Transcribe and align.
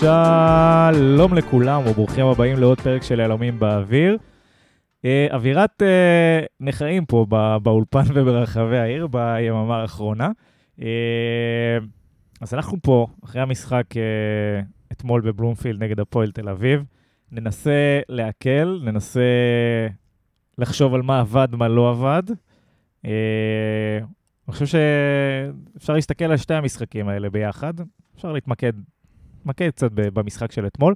שלום 0.00 1.34
לכולם 1.34 1.82
וברוכים 1.86 2.26
הבאים 2.26 2.58
לעוד 2.58 2.80
פרק 2.80 3.02
של 3.02 3.20
יהלומים 3.20 3.58
באוויר. 3.58 4.18
אה, 5.04 5.26
אווירת 5.32 5.82
אה, 5.82 6.40
נכאים 6.60 7.06
פה 7.06 7.26
בא, 7.28 7.58
באולפן 7.58 8.02
וברחבי 8.14 8.78
העיר 8.78 9.06
ביממה 9.06 9.80
האחרונה. 9.80 10.30
אה, 10.82 11.78
אז 12.40 12.54
אנחנו 12.54 12.78
פה, 12.82 13.06
אחרי 13.24 13.42
המשחק 13.42 13.84
אה, 13.96 14.60
אתמול 14.92 15.20
בבלומפילד 15.20 15.82
נגד 15.82 16.00
הפועל 16.00 16.30
תל 16.30 16.48
אביב, 16.48 16.84
ננסה 17.32 18.00
להקל, 18.08 18.80
ננסה 18.84 19.20
לחשוב 20.58 20.94
על 20.94 21.02
מה 21.02 21.20
עבד, 21.20 21.48
מה 21.52 21.68
לא 21.68 21.90
עבד. 21.90 22.22
אה, 23.04 23.98
אני 24.48 24.52
חושב 24.52 24.66
שאפשר 24.66 25.92
להסתכל 25.92 26.24
על 26.24 26.36
שתי 26.36 26.54
המשחקים 26.54 27.08
האלה 27.08 27.30
ביחד, 27.30 27.74
אפשר 28.16 28.32
להתמקד 28.32 28.72
להתמקד 29.38 29.70
קצת 29.70 29.90
במשחק 29.92 30.52
של 30.52 30.66
אתמול. 30.66 30.94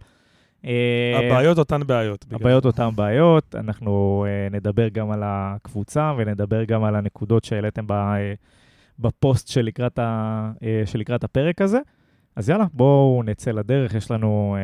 אה, 0.64 1.18
הבעיות 1.18 1.58
אותן 1.58 1.86
בעיות. 1.86 2.26
הבעיות. 2.30 2.66
אותן 2.66 2.88
בעיות, 2.94 3.54
אנחנו 3.54 4.24
uh, 4.26 4.54
נדבר 4.54 4.88
גם 4.88 5.10
על 5.10 5.22
הקבוצה 5.24 6.12
ונדבר 6.16 6.64
גם 6.64 6.84
על 6.84 6.96
הנקודות 6.96 7.44
שהעליתם 7.44 7.86
uh, 7.86 7.92
בפוסט 8.98 9.48
שלקראת, 9.48 9.98
ה, 9.98 10.52
שלקראת 10.84 11.24
הפרק 11.24 11.62
הזה. 11.62 11.78
אז 12.36 12.48
יאללה, 12.48 12.64
בואו 12.72 13.22
נצא 13.22 13.50
לדרך, 13.50 13.94
יש 13.94 14.10
לנו 14.10 14.56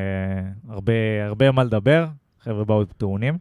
הרבה, 0.69 0.92
הרבה 1.27 1.52
מה 1.52 1.64
לדבר, 1.64 2.06
חבר'ה 2.41 2.64
באו 2.64 2.84
טעונים. 2.84 3.38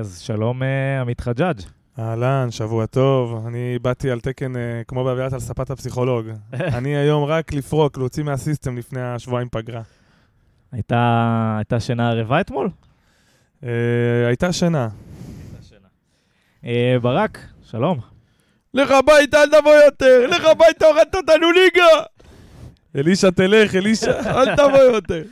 אז 0.00 0.18
שלום, 0.20 0.62
עמית 1.00 1.20
חג'אג'. 1.20 1.60
אהלן, 1.98 2.50
שבוע 2.50 2.86
טוב. 2.86 3.46
אני 3.46 3.78
באתי 3.82 4.10
על 4.10 4.20
תקן, 4.20 4.56
אה, 4.56 4.82
כמו 4.88 5.04
באווירת 5.04 5.32
על 5.32 5.40
ספת 5.40 5.70
הפסיכולוג. 5.70 6.26
אני 6.78 6.96
היום 6.96 7.24
רק 7.24 7.52
לפרוק, 7.52 7.98
להוציא 7.98 8.22
מהסיסטם 8.22 8.76
לפני 8.78 9.02
השבועיים 9.02 9.48
פגרה. 9.48 9.82
הייתה, 10.72 11.54
הייתה 11.58 11.80
שינה 11.80 12.10
ערבה 12.10 12.40
אתמול? 12.40 12.70
אה, 13.64 14.26
הייתה 14.26 14.52
שינה. 14.52 14.88
Uh, 16.62 16.66
ברק, 17.02 17.38
שלום. 17.62 17.98
לך 18.74 18.90
הביתה, 18.90 19.42
אל 19.42 19.60
תבוא 19.60 19.72
יותר! 19.72 20.26
לך 20.30 20.44
הביתה, 20.44 20.86
הורדת 20.86 21.14
אותנו 21.14 21.52
ליגה! 21.52 21.86
אלישע, 22.96 23.30
תלך, 23.30 23.74
אלישע, 23.74 24.12
אל 24.38 24.56
תבוא 24.56 24.78
יותר. 24.78 25.22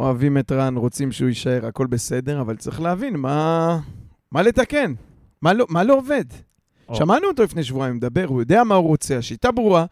אוהבים 0.00 0.38
את 0.38 0.52
רן, 0.52 0.76
רוצים 0.76 1.12
שהוא 1.12 1.28
יישאר, 1.28 1.66
הכל 1.66 1.86
בסדר, 1.86 2.40
אבל 2.40 2.56
צריך 2.56 2.80
להבין 2.80 3.16
מה, 3.16 3.78
מה 4.32 4.42
לתקן, 4.42 4.92
מה 5.46 5.52
לא, 5.52 5.66
מה 5.68 5.84
לא 5.84 5.94
עובד. 5.94 6.24
או. 6.88 6.94
שמענו 6.94 7.28
אותו 7.28 7.42
לפני 7.42 7.64
שבועיים 7.64 7.96
מדבר, 7.96 8.24
הוא 8.26 8.42
יודע 8.42 8.64
מה 8.64 8.74
הוא 8.74 8.86
רוצה, 8.88 9.18
השיטה 9.18 9.50
ברורה, 9.50 9.84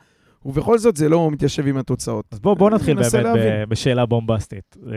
ובכל 0.44 0.78
זאת 0.78 0.96
זה 0.96 1.08
לא 1.08 1.30
מתיישב 1.30 1.66
עם 1.66 1.76
התוצאות. 1.76 2.24
אז 2.32 2.40
בואו 2.40 2.54
בוא 2.56 2.70
נתחיל 2.70 2.94
באמת 2.94 3.14
ב- 3.14 3.16
להבין. 3.16 3.68
בשאלה 3.68 4.06
בומבסטית. 4.06 4.76
אה, 4.86 4.92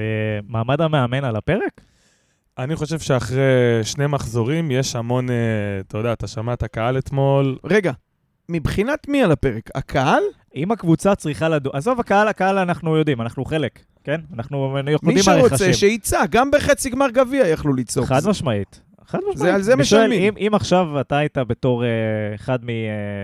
מעמד 0.47 0.81
המאמן 0.81 1.23
על 1.23 1.35
הפרק? 1.35 1.81
אני 2.57 2.75
חושב 2.75 2.99
שאחרי 2.99 3.43
שני 3.83 4.07
מחזורים 4.07 4.71
יש 4.71 4.95
המון, 4.95 5.29
אה, 5.29 5.35
אתה 5.87 5.97
יודע, 5.97 6.13
אתה 6.13 6.27
שמע 6.27 6.53
את 6.53 6.63
הקהל 6.63 6.97
אתמול. 6.97 7.57
רגע, 7.63 7.91
מבחינת 8.49 9.07
מי 9.07 9.23
על 9.23 9.31
הפרק? 9.31 9.69
הקהל? 9.75 10.23
אם 10.55 10.71
הקבוצה 10.71 11.15
צריכה 11.15 11.49
לדון... 11.49 11.71
עזוב, 11.75 11.99
הקהל, 11.99 12.27
הקהל 12.27 12.57
אנחנו 12.57 12.97
יודעים, 12.97 13.21
אנחנו 13.21 13.45
חלק, 13.45 13.79
כן? 14.03 14.21
אנחנו 14.33 14.77
מי 14.83 14.91
יודעים 14.91 15.15
מה 15.15 15.23
שרוצה 15.23 15.55
רכשים. 15.55 15.73
שיצא, 15.73 16.25
גם 16.29 16.51
בחצי 16.51 16.89
גמר 16.89 17.09
גביע 17.09 17.47
יכלו 17.47 17.73
לצעוק. 17.73 18.07
חד 18.07 18.21
משמעית. 18.29 18.86
חד 19.07 19.17
משמעית. 19.19 19.37
זה- 19.37 19.55
על 19.55 19.61
זה 19.61 19.75
משלמים. 19.75 20.21
אם, 20.37 20.47
אם 20.47 20.55
עכשיו 20.55 21.01
אתה 21.01 21.17
היית 21.17 21.37
בתור 21.37 21.83
אה, 21.83 21.89
אחד 22.35 22.65
מ... 22.65 22.69
אה, 22.69 22.75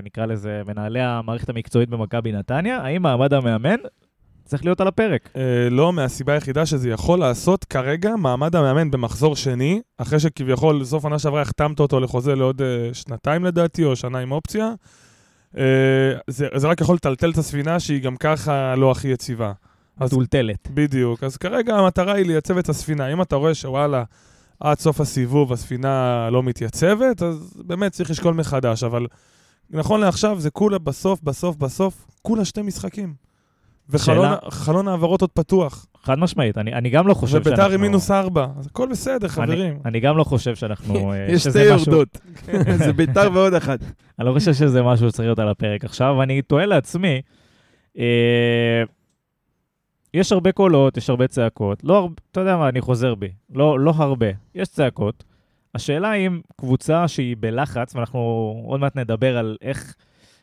נקרא 0.03 0.25
לזה, 0.25 0.61
מנהלי 0.67 1.01
המערכת 1.01 1.49
המקצועית 1.49 1.89
במכבי 1.89 2.31
נתניה, 2.31 2.77
האם 2.77 3.01
מעמד 3.01 3.33
המאמן 3.33 3.75
צריך 4.45 4.65
להיות 4.65 4.81
על 4.81 4.87
הפרק? 4.87 5.29
אה, 5.35 5.41
לא 5.71 5.93
מהסיבה 5.93 6.33
היחידה 6.33 6.65
שזה 6.65 6.89
יכול 6.89 7.19
לעשות 7.19 7.65
כרגע 7.65 8.15
מעמד 8.15 8.55
המאמן 8.55 8.91
במחזור 8.91 9.35
שני, 9.35 9.81
אחרי 9.97 10.19
שכביכול 10.19 10.83
סוף 10.83 11.03
עונה 11.03 11.19
שעברה 11.19 11.41
החתמת 11.41 11.79
אותו 11.79 11.99
לחוזה 11.99 12.35
לעוד 12.35 12.61
אה, 12.61 12.89
שנתיים 12.93 13.45
לדעתי, 13.45 13.83
או 13.83 13.95
שנה 13.95 14.19
עם 14.19 14.31
אופציה. 14.31 14.69
אה, 15.57 15.63
זה, 16.27 16.47
זה 16.55 16.67
רק 16.67 16.81
יכול 16.81 16.95
לטלטל 16.95 17.29
את 17.31 17.37
הספינה 17.37 17.79
שהיא 17.79 18.01
גם 18.01 18.15
ככה 18.15 18.75
לא 18.75 18.91
הכי 18.91 19.07
יציבה. 19.07 19.51
מטולטלת. 20.01 20.67
בדיוק. 20.73 21.23
אז 21.23 21.37
כרגע 21.37 21.75
המטרה 21.75 22.13
היא 22.13 22.25
לייצב 22.25 22.57
את 22.57 22.69
הספינה. 22.69 23.13
אם 23.13 23.21
אתה 23.21 23.35
רואה 23.35 23.53
שוואלה, 23.53 24.03
עד 24.63 24.79
סוף 24.79 25.01
הסיבוב 25.01 25.53
הספינה 25.53 26.29
לא 26.31 26.43
מתייצבת, 26.43 27.21
אז 27.21 27.61
באמת 27.65 27.91
צריך 27.91 28.09
לשקול 28.09 28.33
מחדש. 28.33 28.83
אבל 28.83 29.07
נכון 29.69 30.01
לעכשיו 30.01 30.39
זה 30.39 30.49
כולה 30.49 30.77
בסוף, 30.77 31.21
בסוף, 31.21 31.55
בסוף, 31.55 32.05
כולה 32.21 32.45
שתי 32.45 32.61
משחקים. 32.61 33.13
וחלון 33.89 34.87
העברות 34.87 35.21
עוד 35.21 35.29
פתוח. 35.29 35.85
חד 36.03 36.19
משמעית. 36.19 36.57
אני, 36.57 36.73
אני 36.73 36.89
גם 36.89 37.07
לא 37.07 37.13
חושב 37.13 37.37
וביתר 37.45 37.71
עם 37.71 37.81
מינוס 37.81 38.11
ארבע. 38.11 38.47
אז 38.59 38.65
הכל 38.65 38.87
בסדר, 38.91 39.27
חברים. 39.27 39.71
אני, 39.71 39.79
אני 39.85 39.99
גם 39.99 40.17
לא 40.17 40.23
חושב 40.23 40.55
שאנחנו... 40.55 41.11
אה, 41.11 41.25
יש 41.29 41.43
שתי 41.43 41.63
יורדות. 41.63 42.17
זה 42.85 42.93
ביתר 42.93 43.29
ועוד 43.33 43.53
אחת. 43.53 43.79
אני 44.19 44.27
לא 44.27 44.33
חושב 44.33 44.53
שזה 44.53 44.83
משהו 44.83 45.09
שצריך 45.09 45.25
להיות 45.25 45.39
על 45.39 45.49
הפרק 45.49 45.85
עכשיו, 45.85 46.15
ואני 46.19 46.41
תוהה 46.41 46.65
לעצמי, 46.65 47.21
אה, 47.97 48.83
יש 50.13 50.31
הרבה 50.31 50.51
קולות, 50.51 50.97
יש 50.97 51.09
הרבה 51.09 51.27
צעקות, 51.27 51.83
לא 51.83 51.97
הרבה, 51.97 52.15
אתה 52.31 52.39
יודע 52.39 52.57
מה, 52.57 52.69
אני 52.69 52.81
חוזר 52.81 53.15
בי, 53.15 53.31
לא, 53.53 53.79
לא 53.79 53.93
הרבה, 53.97 54.27
יש 54.55 54.67
צעקות. 54.67 55.23
השאלה 55.75 56.13
אם 56.13 56.41
קבוצה 56.57 57.07
שהיא 57.07 57.35
בלחץ, 57.39 57.95
ואנחנו 57.95 58.19
עוד 58.67 58.79
מעט 58.79 58.95
נדבר 58.95 59.37
על 59.37 59.57
איך, 59.61 59.95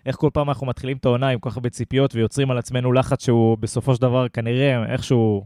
איך 0.07 0.17
כל 0.17 0.31
פעם 0.33 0.49
אנחנו 0.49 0.67
מתחילים 0.67 0.97
את 0.97 1.05
העונה 1.05 1.29
עם 1.29 1.39
כל 1.39 1.51
כך 1.51 1.57
הרבה 1.57 1.71
ציפיות 1.71 2.15
ויוצרים 2.15 2.51
על 2.51 2.59
עצמנו 2.59 2.93
לחץ 2.93 3.25
שהוא 3.25 3.59
בסופו 3.59 3.95
של 3.95 4.03
דבר 4.03 4.29
כנראה 4.29 4.93
איכשהו, 4.93 5.45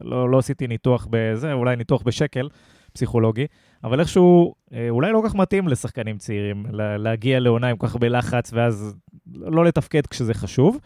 לא, 0.00 0.30
לא 0.30 0.38
עשיתי 0.38 0.66
ניתוח 0.66 1.06
בזה, 1.10 1.52
אולי 1.52 1.76
ניתוח 1.76 2.02
בשקל 2.02 2.48
פסיכולוגי, 2.92 3.46
אבל 3.84 4.00
איכשהו 4.00 4.54
אה, 4.72 4.86
אולי 4.90 5.12
לא 5.12 5.20
כל 5.22 5.28
כך 5.28 5.34
מתאים 5.34 5.68
לשחקנים 5.68 6.18
צעירים 6.18 6.66
לה- 6.70 6.96
להגיע 6.96 7.40
לעונה 7.40 7.68
עם 7.68 7.76
כל 7.76 7.86
כך 7.86 7.94
הרבה 7.94 8.08
לחץ 8.08 8.50
ואז 8.52 8.96
לא 9.34 9.64
לתפקד 9.64 10.06
כשזה 10.06 10.34
חשוב. 10.34 10.78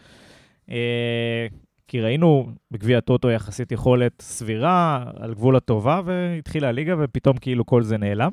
כי 1.89 2.01
ראינו 2.01 2.51
בגביע 2.71 2.97
הטוטו 2.97 3.29
יחסית 3.29 3.71
יכולת 3.71 4.21
סבירה, 4.21 5.03
על 5.19 5.33
גבול 5.33 5.55
הטובה, 5.55 6.01
והתחילה 6.05 6.67
הליגה 6.67 6.95
ופתאום 6.99 7.37
כאילו 7.37 7.65
כל 7.65 7.83
זה 7.83 7.97
נעלם. 7.97 8.31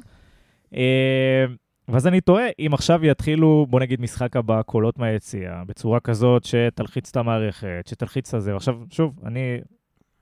אה, 0.75 1.45
ואז 1.89 2.07
אני 2.07 2.21
תוהה, 2.21 2.47
אם 2.59 2.71
עכשיו 2.75 3.05
יתחילו, 3.05 3.67
בוא 3.71 3.81
נגיד 3.81 4.01
משחק 4.01 4.37
הבא, 4.37 4.63
קולות 4.63 4.99
מהיציאה, 4.99 5.65
בצורה 5.67 6.01
כזאת 6.01 6.45
שתלחיץ 6.45 7.11
את 7.11 7.17
המערכת, 7.17 7.85
שתלחיץ 7.89 8.35
את 8.35 8.43
זה. 8.43 8.53
ועכשיו, 8.53 8.75
שוב, 8.91 9.21
אני 9.25 9.59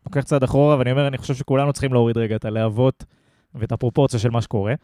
לוקח 0.06 0.20
צעד 0.20 0.42
אחורה 0.42 0.78
ואני 0.78 0.92
אומר, 0.92 1.08
אני 1.08 1.18
חושב 1.18 1.34
שכולנו 1.34 1.72
צריכים 1.72 1.92
להוריד 1.92 2.18
רגע 2.18 2.36
את 2.36 2.44
הלהבות 2.44 3.04
ואת 3.54 3.72
הפרופורציה 3.72 4.18
של 4.18 4.30
מה 4.30 4.42
שקורה. 4.42 4.74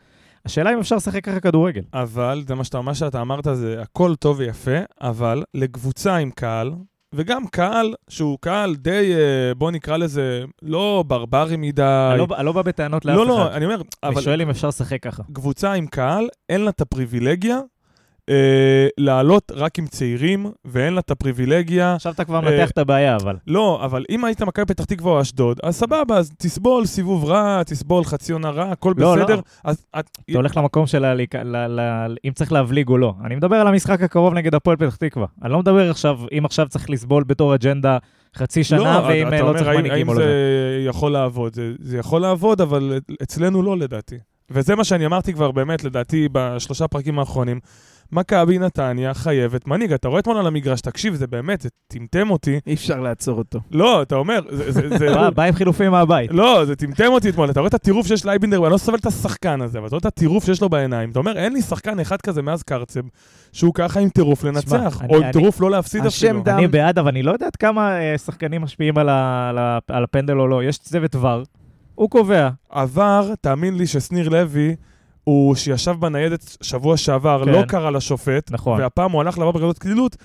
השאלה 0.45 0.73
אם 0.73 0.79
אפשר 0.79 0.97
לשחק 0.97 1.25
ככה 1.25 1.41
כדורגל. 1.41 1.83
אבל, 1.95 2.43
זה 2.47 2.55
מה 2.55 2.65
שאתה, 2.65 2.81
מה 2.81 2.95
שאתה 2.95 3.21
אמרת 3.21 3.47
זה 3.53 3.83
הכל 3.83 4.15
טוב 4.15 4.39
ויפה, 4.39 4.79
אבל 5.01 5.43
לקבוצה 5.55 6.17
עם 6.17 6.31
קהל, 6.31 6.73
וגם 7.15 7.47
קהל 7.47 7.95
שהוא 8.09 8.39
קהל 8.41 8.77
די, 8.77 9.13
אה, 9.15 9.55
בוא 9.55 9.71
נקרא 9.71 9.97
לזה, 9.97 10.45
לא 10.63 11.05
ברברי 11.07 11.57
מדי. 11.57 11.83
אני 12.11 12.19
לא- 12.19 12.27
אני 12.37 12.47
לא 12.47 12.53
בא 12.53 12.63
בטענות 12.63 13.05
לאף 13.05 13.17
לא, 13.17 13.23
אחד. 13.23 13.31
לא, 13.31 13.57
אני 13.57 13.65
אומר, 13.65 13.75
אני 14.03 14.13
אבל 14.13 14.23
שואל 14.23 14.43
אם 14.43 14.51
אפשר 14.51 14.69
לשחק 14.69 15.03
ככה. 15.03 15.23
קבוצה 15.33 15.73
עם 15.73 15.87
קהל, 15.87 16.29
אין 16.49 16.61
לה 16.61 16.71
את 16.71 16.81
הפריבילגיה 16.81 17.61
אה, 18.31 18.89
לעלות 18.99 19.53
רק 19.55 19.79
עם 19.79 19.87
צעירים, 19.87 20.47
ואין 20.65 20.95
לה 20.95 21.01
את 21.01 21.11
הפריבילגיה... 21.11 21.95
עכשיו 21.95 22.13
אתה 22.13 22.25
כבר 22.25 22.37
אה, 22.37 22.51
מנתח 22.51 22.71
את 22.71 22.79
הבעיה, 22.79 23.17
אבל. 23.17 23.37
לא, 23.47 23.81
אבל 23.85 24.05
אם 24.11 24.25
היית 24.25 24.43
מכבי 24.43 24.65
פתח 24.67 24.85
תקווה 24.85 25.13
או 25.13 25.21
אשדוד, 25.21 25.61
אז 25.63 25.77
סבבה, 25.77 26.17
אז 26.19 26.33
תסבול 26.39 26.87
סיבוב 26.87 27.25
רע, 27.25 27.63
תסבול 27.63 28.05
חצי 28.05 28.33
עונה 28.33 28.51
רע, 28.51 28.65
הכל 28.73 28.93
לא, 28.97 29.17
לא. 29.17 29.25
בסדר. 29.25 29.41
אז 29.65 29.85
את... 29.99 30.11
אתה 30.31 30.39
הולך 30.39 30.57
למקום 30.57 30.87
של 30.87 31.05
ה... 31.05 31.15
ל- 31.15 31.57
ל- 31.81 32.17
אם 32.25 32.33
צריך 32.33 32.53
להבליג 32.53 32.89
או 32.89 32.99
לא. 32.99 33.15
אני 33.25 33.37
מדבר 33.37 33.57
על 33.57 33.67
המשחק 33.69 34.03
הקרוב 34.03 34.35
נגד 34.35 34.55
הפועל 34.55 34.77
פתח 34.77 34.97
תקווה. 34.97 35.27
אני 35.43 35.53
לא 35.53 35.59
מדבר 35.59 35.91
עכשיו, 35.91 36.19
אם 36.39 36.45
עכשיו 36.45 36.69
צריך 36.69 36.91
לסבול 36.91 37.25
בתור 37.25 37.55
אג'נדה 37.55 37.99
חצי 38.37 38.65
שנה, 38.65 39.03
ואם 39.09 39.27
אתה 39.29 39.37
אה, 39.37 39.41
לא 39.43 39.47
אומר, 39.49 39.59
צריך 39.59 39.69
האם- 39.69 39.79
מנהיגים 39.85 40.09
או 40.09 40.13
האם 40.13 40.21
לא. 40.21 40.27
זה. 40.27 40.31
זה 40.83 40.89
יכול 40.89 41.13
לעבוד? 41.13 41.55
זה, 41.55 41.73
זה 41.81 41.99
יכול 41.99 42.21
לעבוד, 42.21 42.61
אבל 42.61 42.99
אצלנו 43.23 43.63
לא 43.63 43.79
לדעתי. 43.79 44.17
וזה 44.51 44.75
מה 44.77 44.85
שאני 44.85 45.07
אמרתי 45.07 45.33
כבר 45.33 45.51
באמת, 45.51 45.85
לדעתי, 45.85 46.29
בשלושה 46.33 46.89
פרקים 46.89 47.19
האחרונים. 47.19 47.61
מכבי 48.13 48.59
נתניה 48.59 49.15
חייבת 49.15 49.67
מנהיג. 49.67 49.93
אתה 49.93 50.09
רואה 50.09 50.21
אתמול 50.21 50.37
על 50.39 50.47
המגרש, 50.47 50.81
תקשיב, 50.81 51.15
זה 51.15 51.27
באמת, 51.27 51.61
זה 51.61 51.69
טמטם 51.89 52.31
אותי. 52.31 52.61
אי 52.67 52.75
אפשר 52.75 53.01
לעצור 53.01 53.39
אותו. 53.39 53.61
לא, 53.71 54.03
אתה 54.03 54.15
אומר, 54.15 54.41
זה... 54.51 54.99
זה 54.99 55.07
בא- 55.35 55.43
עם 55.45 55.53
חילופים 55.55 55.91
מהבית. 55.91 56.31
לא, 56.33 56.65
זה 56.65 56.77
טמטם 56.77 57.07
אותי 57.09 57.29
אתמול. 57.29 57.51
אתה 57.51 57.61
רואה 57.61 57.69
את 57.69 57.75
הטירוף 57.75 58.07
שיש 58.07 58.27
לאייבינדר, 58.27 58.63
ואני 58.63 58.73
לא 58.73 58.79
סובל 58.79 58.99
את 58.99 59.07
השחקן 59.07 59.61
הזה, 59.61 59.79
אבל 59.79 59.87
אתה 59.87 59.97
רואה 59.97 60.01
את 60.01 60.07
הטירוף 60.07 60.45
שיש 60.45 60.63
לו 60.63 60.69
בעיניים. 60.69 61.11
אתה 61.11 61.19
אומר, 61.19 61.37
אין 61.39 61.53
לי 61.53 61.63
שחקן 61.63 62.01
אחד 62.01 62.21
כזה 62.21 62.43
מאז 62.43 62.63
קרצב, 62.63 63.01
שהוא 63.53 63.75
ככה 63.75 64.01
עם 64.01 64.09
טירוף 64.09 64.45
לנצח, 64.45 65.01
אני- 65.03 65.09
או 65.13 65.17
עם 65.17 65.23
אני- 65.23 65.33
טירוף 65.33 65.61
לא 65.61 65.71
להפסיד 65.71 66.07
אפילו. 66.07 66.43
דם- 66.43 66.55
אני 66.59 66.69
בעד, 66.69 66.99
אבל 66.99 67.09
אני 67.09 67.23
לא 67.23 67.33
יודעת 67.33 67.57
כמה 67.57 67.99
אה, 68.01 68.19
שחקנים 68.19 68.63
משפיעים 68.63 68.99
על 68.99 69.09
הפנדל 69.89 70.39
או 70.41 70.49
לא. 70.49 70.65
יש 70.65 70.79
צוות 70.79 71.15
ור, 71.17 71.43
הוא 71.95 72.11
קובע. 72.11 72.49
עבר, 72.71 73.33
תאמין 73.41 73.75
לי 73.77 73.87
ששניר 73.87 74.29
לוי, 74.29 74.77
הוא 75.31 75.55
שישב 75.55 75.95
בניידת 76.01 76.57
שבוע 76.63 76.97
שעבר, 76.97 77.43
כן. 77.45 77.51
לא 77.53 77.63
קרא 77.63 77.91
לשופט, 77.91 78.51
נכון. 78.51 78.81
והפעם 78.81 79.13
הוא 79.13 79.21
הלך 79.21 79.39
לעבור 79.39 79.53
בכזאת 79.53 79.79
קלילות, 79.79 80.17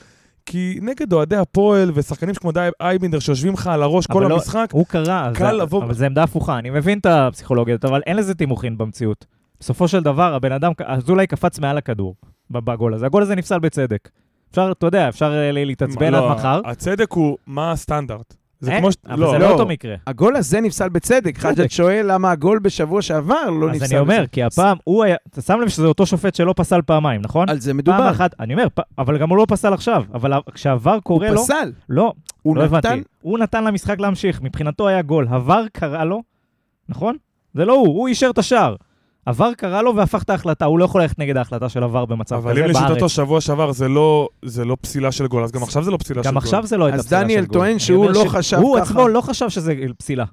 כי 0.46 0.80
נגד 0.82 1.14
אוהדי 1.14 1.36
הפועל 1.36 1.92
ושחקנים 1.94 2.36
כמו 2.36 2.52
אייבינדר 2.82 3.20
שיושבים 3.20 3.54
לך 3.54 3.68
על 3.68 3.84
הראש 3.84 4.08
כל 4.08 4.26
לא- 4.30 4.34
המשחק, 4.36 4.70
הוא 4.72 4.86
קרא, 4.86 5.32
קל 5.34 5.46
זה- 5.46 5.52
לבוא- 5.52 5.84
אבל 5.84 5.94
זה 5.94 6.06
עמדה 6.06 6.24
הפוכה. 6.24 6.58
אני 6.60 6.70
מבין 6.70 7.00
את 7.00 7.06
הפסיכולוגיות, 7.06 7.86
אבל 7.86 8.02
אין 8.06 8.18
לזה 8.18 8.34
תימוכין 8.36 8.78
במציאות. 8.78 9.26
בסופו 9.60 9.88
של 9.88 10.04
דבר, 10.04 10.34
הבן 10.36 10.52
אדם, 10.52 10.72
אזולאי 10.86 11.28
קפץ 11.28 11.60
מעל 11.60 11.78
הכדור 11.78 12.16
בגול 12.52 12.94
הזה. 12.94 13.06
הגול 13.06 13.22
הזה 13.24 13.36
נפסל 13.36 13.60
בצדק. 13.60 14.10
אפשר, 14.52 14.72
אתה 14.72 14.86
יודע, 14.88 15.10
אפשר 15.10 15.34
אה, 15.34 15.52
להתעצבן 15.52 16.12
לא, 16.14 16.32
עד 16.32 16.38
מחר. 16.38 16.62
הצדק 16.66 17.12
הוא 17.12 17.38
מה 17.48 17.72
הסטנדרט. 17.72 18.36
זה 18.60 18.72
אין, 18.72 18.80
כמו 18.82 18.92
ש... 18.92 18.96
אבל 19.08 19.18
זה 19.18 19.24
לא 19.24 19.40
לא. 19.40 19.52
אותו 19.52 19.66
מקרה. 19.66 19.96
הגול 20.08 20.36
הזה 20.36 20.62
נפסל 20.62 20.90
בצדק. 20.90 21.38
חג'ג' 21.38 21.70
שואל 21.70 22.06
למה 22.12 22.32
הגול 22.32 22.60
בשבוע 22.60 23.02
שעבר 23.02 23.50
לא 23.50 23.70
נפסל 23.72 23.84
אז 23.86 23.92
אני 23.92 24.00
אומר, 24.00 24.20
בצדק. 24.20 24.32
כי 24.34 24.44
הפעם, 24.44 24.78
הוא 24.84 25.04
היה, 25.04 25.16
אתה 25.30 25.42
שם 25.42 25.60
לב 25.62 25.70
שזה 25.70 25.86
אותו 25.86 26.06
שופט 26.06 26.36
שלא 26.36 26.54
פסל 26.58 26.82
פעמיים, 26.82 27.22
נכון? 27.22 27.50
על 27.50 27.60
זה 27.60 27.70
פעם 27.72 27.78
מדובר. 27.78 28.12
אחת, 28.12 28.36
אני 28.40 28.54
אומר, 28.54 28.68
פ- 28.74 28.80
אבל 28.98 29.18
גם 29.18 29.30
הוא 29.30 29.38
לא 29.38 29.46
פסל 29.50 29.74
עכשיו. 29.74 30.04
אבל 30.14 30.32
כשעבר 30.54 31.00
קורה 31.00 31.30
לו, 31.30 31.36
הוא 31.36 31.44
פסל. 31.44 31.72
לא, 31.90 32.14
הוא 32.42 32.56
לא 32.58 32.66
נתן... 32.66 32.76
הבנתי. 32.76 33.04
הוא 33.22 33.40
נתן 33.40 33.64
למשחק 33.64 34.00
להמשיך, 34.00 34.42
מבחינתו 34.42 34.88
היה 34.88 35.02
גול. 35.02 35.28
עבר 35.32 35.64
קרא 35.74 36.04
לו, 36.04 36.24
נכון? 36.90 37.16
זה 37.54 37.66
לא 37.66 37.74
הוא, 37.74 37.88
הוא 37.88 38.08
אישר 38.08 38.30
את 38.30 38.38
השער. 38.38 38.76
עבר 39.26 39.54
קרא 39.54 39.82
לו 39.82 39.96
והפך 39.96 40.24
את 40.24 40.30
ההחלטה, 40.30 40.66
הוא 40.66 40.80
לא 40.80 40.86
יכול 40.86 41.02
ללכת 41.02 41.20
נגד 41.20 41.38
ההחלטה 41.38 41.70
של 41.70 41.84
עבר 41.84 42.06
במצב 42.06 42.36
אבל 42.36 42.52
כזה 42.52 42.66
אם 42.66 42.74
בארץ. 42.74 42.86
לשיטתו 42.90 43.10
שבוע 43.10 43.42
שעבר 43.42 43.72
זה 43.72 43.88
לא, 43.88 44.30
זה 44.46 44.66
לא 44.66 44.78
פסילה 44.82 45.12
של 45.12 45.28
גול, 45.28 45.44
אז 45.44 45.52
גם 45.52 45.64
עכשיו 45.64 45.84
זה 45.84 45.92
לא 45.92 45.98
פסילה 45.98 46.24
של 46.24 46.28
גם 46.30 46.34
גול. 46.34 46.44
עכשיו 46.44 46.66
זה 46.68 46.78
לא 46.78 46.86
הייתה 46.86 46.98
אז 47.00 47.06
פסילה 47.06 47.20
של 47.22 47.26
גול. 47.26 47.34
דניאל 47.36 47.46
טוען 47.46 47.80
שהוא 47.80 48.10
לא 48.12 48.26
ש- 48.26 48.28
חשב 48.28 48.58
הוא 48.58 48.78
ככה. 48.80 48.84
עצמו 48.92 49.08
לא 49.08 49.22
חשב 49.22 49.50
שזה 49.50 49.74
פסילה. 49.98 50.26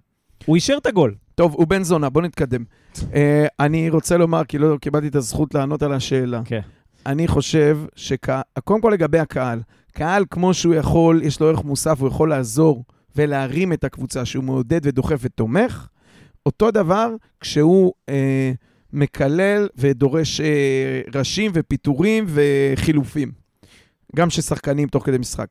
הוא 0.46 0.56
אישר 0.56 0.74
את 0.80 0.86
הגול. 0.86 1.14
טוב, 1.34 1.54
הוא 1.54 1.66
בן 1.66 1.82
זונה, 1.82 2.10
בוא 2.10 2.22
נתקדם. 2.22 2.64
אה, 3.14 3.46
אני 3.60 3.90
רוצה 3.90 4.16
לומר, 4.16 4.44
כי 4.44 4.58
לא 4.58 4.76
קיבלתי 4.80 5.08
את 5.08 5.16
הזכות 5.16 5.54
לענות 5.54 5.82
על 5.82 5.92
השאלה. 5.92 6.40
כן. 6.44 6.60
אני 7.06 7.28
חושב 7.28 7.78
שקודם 7.96 8.80
כל 8.80 8.90
לגבי 8.92 9.18
הקהל, 9.18 9.60
קהל 9.92 10.24
כמו 10.30 10.54
שהוא 10.54 10.74
יכול, 10.74 11.20
יש 11.22 11.40
לו 11.40 11.48
ערך 11.48 11.64
מוסף, 11.64 12.00
הוא 12.00 12.08
יכול 12.08 12.30
לעזור 12.30 12.84
ולהרים 13.16 13.72
את 13.72 13.84
הקבוצה 13.84 14.24
שהוא 14.24 14.44
מעודד 14.44 14.80
ודוחף 14.84 15.18
ותומך. 15.22 15.86
אותו 16.46 16.70
דבר 16.70 17.08
כשהוא 17.40 17.92
אה, 18.08 18.52
מקלל 18.92 19.68
ודורש 19.76 20.40
אה, 20.40 21.00
ראשים 21.14 21.50
ופיטורים 21.54 22.26
וחילופים. 22.28 23.32
גם 24.16 24.30
של 24.30 24.42
שחקנים 24.42 24.88
תוך 24.88 25.06
כדי 25.06 25.18
משחק. 25.18 25.46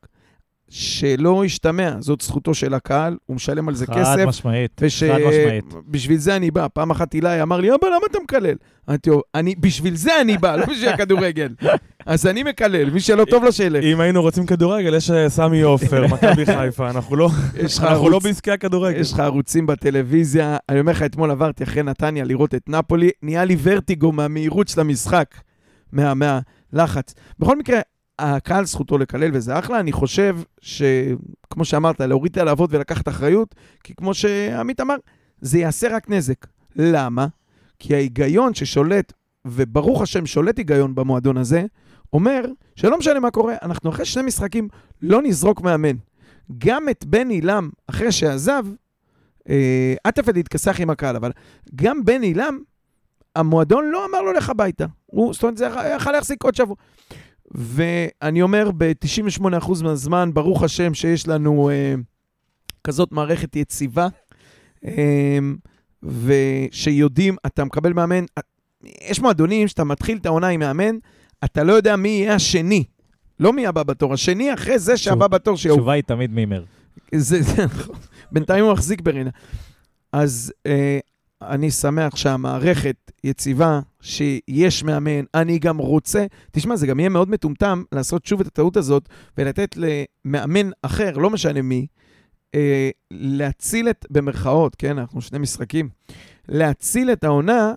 שלא 0.74 1.44
ישתמע, 1.44 1.92
זאת 2.00 2.20
זכותו 2.20 2.54
של 2.54 2.74
הקהל, 2.74 3.16
הוא 3.26 3.34
משלם 3.36 3.68
על 3.68 3.74
זה 3.74 3.86
חד 3.86 3.92
כסף. 3.94 4.24
משמעית, 4.26 4.80
וש... 4.84 5.02
חד 5.04 5.18
משמעית. 5.28 5.64
בשביל 5.88 6.18
זה 6.18 6.36
אני 6.36 6.50
בא. 6.50 6.66
פעם 6.72 6.90
אחת 6.90 7.14
אילי 7.14 7.42
אמר 7.42 7.60
לי, 7.60 7.68
אבא, 7.68 7.86
למה 7.86 8.06
אתה 8.10 8.18
מקלל? 8.24 8.54
אמרתי 8.88 9.10
לו, 9.10 9.22
אני, 9.34 9.54
בשביל 9.60 9.96
זה 9.96 10.20
אני 10.20 10.38
בא, 10.38 10.56
לא 10.56 10.66
בשביל 10.66 10.88
הכדורגל. 10.88 11.48
אז 12.06 12.26
אני 12.26 12.42
מקלל, 12.42 12.90
מי 12.90 13.00
שלא 13.00 13.24
טוב 13.24 13.44
לו 13.44 13.52
שילך. 13.52 13.84
אם 13.84 14.00
היינו 14.00 14.22
רוצים 14.22 14.46
כדורגל, 14.46 14.94
יש 14.94 15.10
אה, 15.10 15.28
סמי 15.28 15.60
עופר, 15.62 16.06
מכבי 16.06 16.46
חיפה, 16.46 16.90
אנחנו 16.90 17.16
לא 17.16 17.28
אנחנו 17.82 18.08
לא 18.08 18.18
בעסקי 18.18 18.50
הכדורגל. 18.50 19.00
יש 19.00 19.12
לך 19.12 19.20
ערוצים 19.20 19.66
בטלוויזיה. 19.66 20.56
אני 20.68 20.80
אומר 20.80 20.92
לך, 20.92 21.02
אתמול 21.02 21.30
עברתי 21.30 21.64
אחרי 21.64 21.82
נתניה 21.82 22.24
לראות 22.24 22.54
את 22.54 22.68
נפולי, 22.68 23.10
נהיה 23.22 23.44
לי 23.44 23.56
ורטיגו 23.62 24.12
מהמהירות 24.12 24.68
של 24.68 24.80
המשחק, 24.80 25.26
מה- 25.92 26.12
מהלחץ. 26.72 27.14
בכל 27.38 27.58
מקרה, 27.58 27.80
הקהל 28.18 28.64
זכותו 28.64 28.98
לקלל 28.98 29.30
וזה 29.32 29.58
אחלה. 29.58 29.80
אני 29.80 29.92
חושב 29.92 30.36
שכמו 30.60 31.64
שאמרת, 31.64 32.00
להוריד 32.00 32.32
את 32.32 32.38
הלהבות 32.38 32.70
ולקחת 32.72 33.08
אחריות, 33.08 33.54
כי 33.84 33.94
כמו 33.94 34.14
שעמית 34.14 34.80
אמר, 34.80 34.96
זה 35.40 35.58
יעשה 35.58 35.96
רק 35.96 36.10
נזק. 36.10 36.46
למה? 36.76 37.26
כי 37.78 37.94
ההיגיון 37.94 38.54
ששולט, 38.54 39.12
וברוך 39.44 40.02
השם 40.02 40.26
שולט 40.26 40.58
היגיון 40.58 40.94
במועדון 40.94 41.36
הזה, 41.36 41.64
אומר 42.12 42.44
שלא 42.76 42.98
משנה 42.98 43.20
מה 43.20 43.30
קורה, 43.30 43.54
אנחנו 43.62 43.90
אחרי 43.90 44.04
שני 44.04 44.22
משחקים 44.22 44.68
לא 45.02 45.22
נזרוק 45.22 45.60
מאמן. 45.60 45.96
גם 46.58 46.88
את 46.88 47.04
בן 47.04 47.28
עילם, 47.28 47.70
אחרי 47.86 48.12
שעזב, 48.12 48.66
אה, 49.48 49.94
עטפת 50.04 50.34
להתכסח 50.34 50.80
עם 50.80 50.90
הקהל, 50.90 51.16
אבל 51.16 51.32
גם 51.74 52.04
בן 52.04 52.22
עילם, 52.22 52.58
המועדון 53.36 53.90
לא 53.90 54.06
אמר 54.10 54.22
לו 54.22 54.32
לך 54.32 54.50
הביתה. 54.50 54.86
הוא, 55.06 55.34
זאת 55.34 55.42
אומרת, 55.42 55.56
זה 55.56 55.68
יכול 55.96 56.12
להחזיק 56.12 56.44
עוד 56.44 56.54
שבוע. 56.54 56.76
ואני 57.52 58.42
אומר, 58.42 58.70
ב-98% 58.76 59.82
מהזמן, 59.82 60.30
ברוך 60.34 60.62
השם 60.62 60.94
שיש 60.94 61.28
לנו 61.28 61.70
אה, 61.70 61.94
כזאת 62.84 63.12
מערכת 63.12 63.56
יציבה, 63.56 64.08
אה, 64.84 65.38
ושיודעים, 66.02 67.36
אתה 67.46 67.64
מקבל 67.64 67.92
מאמן, 67.92 68.24
יש 69.08 69.20
מועדונים 69.20 69.68
שאתה 69.68 69.84
מתחיל 69.84 70.18
את 70.18 70.26
העונה 70.26 70.48
עם 70.48 70.60
מאמן, 70.60 70.96
אתה 71.44 71.62
לא 71.62 71.72
יודע 71.72 71.96
מי 71.96 72.08
יהיה 72.08 72.34
השני. 72.34 72.84
לא 73.40 73.52
מי 73.52 73.66
הבא 73.66 73.82
בתור, 73.82 74.14
השני 74.14 74.54
אחרי 74.54 74.78
זה 74.78 74.96
שהבא 74.96 75.26
בתור 75.26 75.56
שיעוף. 75.56 75.78
התשובה 75.78 75.92
היא 75.92 76.02
תמיד 76.02 76.30
מימר. 76.30 76.64
זה, 77.14 77.42
זה 77.42 77.64
נכון. 77.64 77.96
בינתיים 78.32 78.64
הוא 78.64 78.72
מחזיק 78.72 79.00
ברינה. 79.00 79.30
אז 80.12 80.52
אה, 80.66 80.98
אני 81.42 81.70
שמח 81.70 82.16
שהמערכת 82.16 83.11
יציבה, 83.24 83.80
שיש 84.00 84.84
מאמן, 84.84 85.24
אני 85.34 85.58
גם 85.58 85.78
רוצה, 85.78 86.26
תשמע, 86.50 86.76
זה 86.76 86.86
גם 86.86 87.00
יהיה 87.00 87.08
מאוד 87.08 87.30
מטומטם 87.30 87.82
לעשות 87.92 88.26
שוב 88.26 88.40
את 88.40 88.46
הטעות 88.46 88.76
הזאת 88.76 89.08
ולתת 89.38 89.76
למאמן 89.76 90.70
אחר, 90.82 91.18
לא 91.18 91.30
משנה 91.30 91.62
מי, 91.62 91.86
אה, 92.54 92.90
להציל 93.10 93.90
את, 93.90 94.06
במרכאות, 94.10 94.74
כן, 94.74 94.98
אנחנו 94.98 95.20
שני 95.20 95.38
משחקים, 95.38 95.88
להציל 96.48 97.12
את 97.12 97.24
העונה 97.24 97.74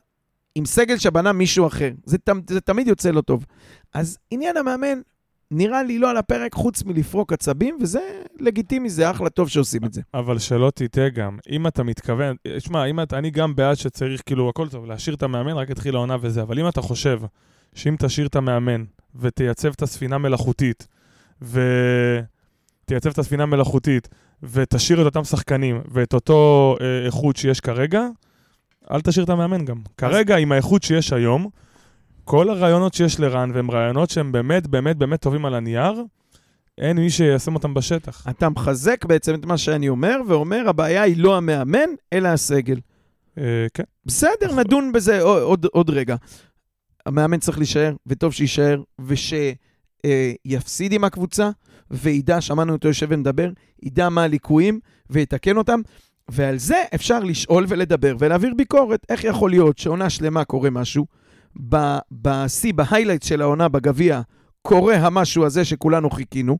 עם 0.55 0.65
סגל 0.65 0.97
שבנה 0.97 1.31
מישהו 1.31 1.67
אחר. 1.67 1.91
זה, 2.05 2.17
זה 2.49 2.61
תמיד 2.61 2.87
יוצא 2.87 3.11
לא 3.11 3.21
טוב. 3.21 3.45
אז 3.93 4.17
עניין 4.31 4.57
המאמן, 4.57 5.01
נראה 5.57 5.83
לי 5.83 5.99
לא 5.99 6.09
על 6.09 6.17
הפרק 6.17 6.53
חוץ 6.53 6.83
מלפרוק 6.83 7.33
עצבים, 7.33 7.77
וזה 7.81 7.99
לגיטימי, 8.39 8.89
זה 8.89 9.11
אחלה 9.11 9.29
טוב 9.29 9.49
שעושים 9.49 9.85
את 9.85 9.93
זה. 9.93 10.01
אבל 10.13 10.39
שלא 10.39 10.71
תטעה 10.75 11.09
גם, 11.09 11.37
אם 11.49 11.67
אתה 11.67 11.83
מתכוון, 11.83 12.35
שמע, 12.59 12.85
אם 12.85 13.01
אתה, 13.01 13.17
אני 13.17 13.31
גם 13.31 13.55
בעד 13.55 13.75
שצריך, 13.75 14.21
כאילו, 14.25 14.49
הכל 14.49 14.69
טוב, 14.69 14.85
להשאיר 14.85 15.15
את 15.15 15.23
המאמן, 15.23 15.51
רק 15.51 15.71
התחיל 15.71 15.95
העונה 15.95 16.17
וזה, 16.21 16.41
אבל 16.41 16.59
אם 16.59 16.67
אתה 16.67 16.81
חושב 16.81 17.21
שאם 17.75 17.95
תשאיר 17.99 18.27
את 18.27 18.35
המאמן 18.35 18.83
ותייצב 19.15 19.69
את 19.69 19.81
הספינה 19.81 20.17
מלאכותית, 20.17 20.87
ותייצב 21.41 23.09
את 23.09 23.19
הספינה 23.19 23.45
מלאכותית, 23.45 24.09
ותשאיר 24.43 25.01
את 25.01 25.05
אותם 25.05 25.23
שחקנים 25.23 25.81
ואת 25.91 26.13
אותו 26.13 26.75
אה, 26.81 27.05
איכות 27.05 27.35
שיש 27.35 27.59
כרגע, 27.59 28.07
אל 28.91 29.01
תשאיר 29.01 29.25
את 29.25 29.29
המאמן 29.29 29.65
גם. 29.65 29.77
כרגע, 29.97 30.37
עם 30.37 30.51
האיכות 30.51 30.83
שיש 30.83 31.13
היום, 31.13 31.49
כל 32.25 32.49
הרעיונות 32.49 32.93
שיש 32.93 33.19
לרן, 33.19 33.51
והם 33.53 33.71
רעיונות 33.71 34.09
שהם 34.09 34.31
באמת, 34.31 34.67
באמת, 34.67 34.97
באמת 34.97 35.21
טובים 35.21 35.45
על 35.45 35.55
הנייר, 35.55 36.03
אין 36.77 36.97
מי 36.97 37.09
שיישם 37.09 37.55
אותם 37.55 37.73
בשטח. 37.73 38.25
אתה 38.29 38.49
מחזק 38.49 39.05
בעצם 39.05 39.35
את 39.35 39.45
מה 39.45 39.57
שאני 39.57 39.89
אומר, 39.89 40.19
ואומר, 40.27 40.69
הבעיה 40.69 41.01
היא 41.01 41.17
לא 41.17 41.37
המאמן, 41.37 41.89
אלא 42.13 42.27
הסגל. 42.27 42.79
אה, 43.37 43.67
כן. 43.73 43.83
בסדר, 44.05 44.45
נכון. 44.45 44.59
נדון 44.59 44.91
בזה 44.91 45.21
עוד, 45.21 45.41
עוד, 45.41 45.65
עוד 45.71 45.89
רגע. 45.89 46.15
המאמן 47.05 47.39
צריך 47.39 47.57
להישאר, 47.57 47.95
וטוב 48.07 48.33
שיישאר, 48.33 48.81
ושיפסיד 48.99 50.93
עם 50.93 51.03
הקבוצה, 51.03 51.49
וידע, 51.91 52.41
שמענו 52.41 52.73
אותו 52.73 52.87
יושב 52.87 53.07
ומדבר, 53.09 53.49
ידע 53.83 54.09
מה 54.09 54.23
הליקויים, 54.23 54.79
ויתקן 55.09 55.57
אותם, 55.57 55.79
ועל 56.29 56.57
זה 56.57 56.83
אפשר 56.95 57.19
לשאול 57.19 57.65
ולדבר 57.67 58.15
ולהעביר 58.19 58.53
ביקורת. 58.57 59.05
איך 59.09 59.23
יכול 59.23 59.49
להיות 59.49 59.77
שעונה 59.77 60.09
שלמה 60.09 60.43
קורה 60.43 60.69
משהו, 60.69 61.05
בשיא, 62.11 62.73
בהיילייט 62.73 63.23
של 63.23 63.41
העונה 63.41 63.67
בגביע, 63.67 64.21
קורה 64.61 64.95
המשהו 64.95 65.45
הזה 65.45 65.65
שכולנו 65.65 66.09
חיכינו, 66.09 66.57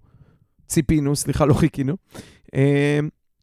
ציפינו, 0.67 1.15
סליחה, 1.15 1.45
לא 1.45 1.53
חיכינו. 1.53 1.95
אה, 2.55 2.99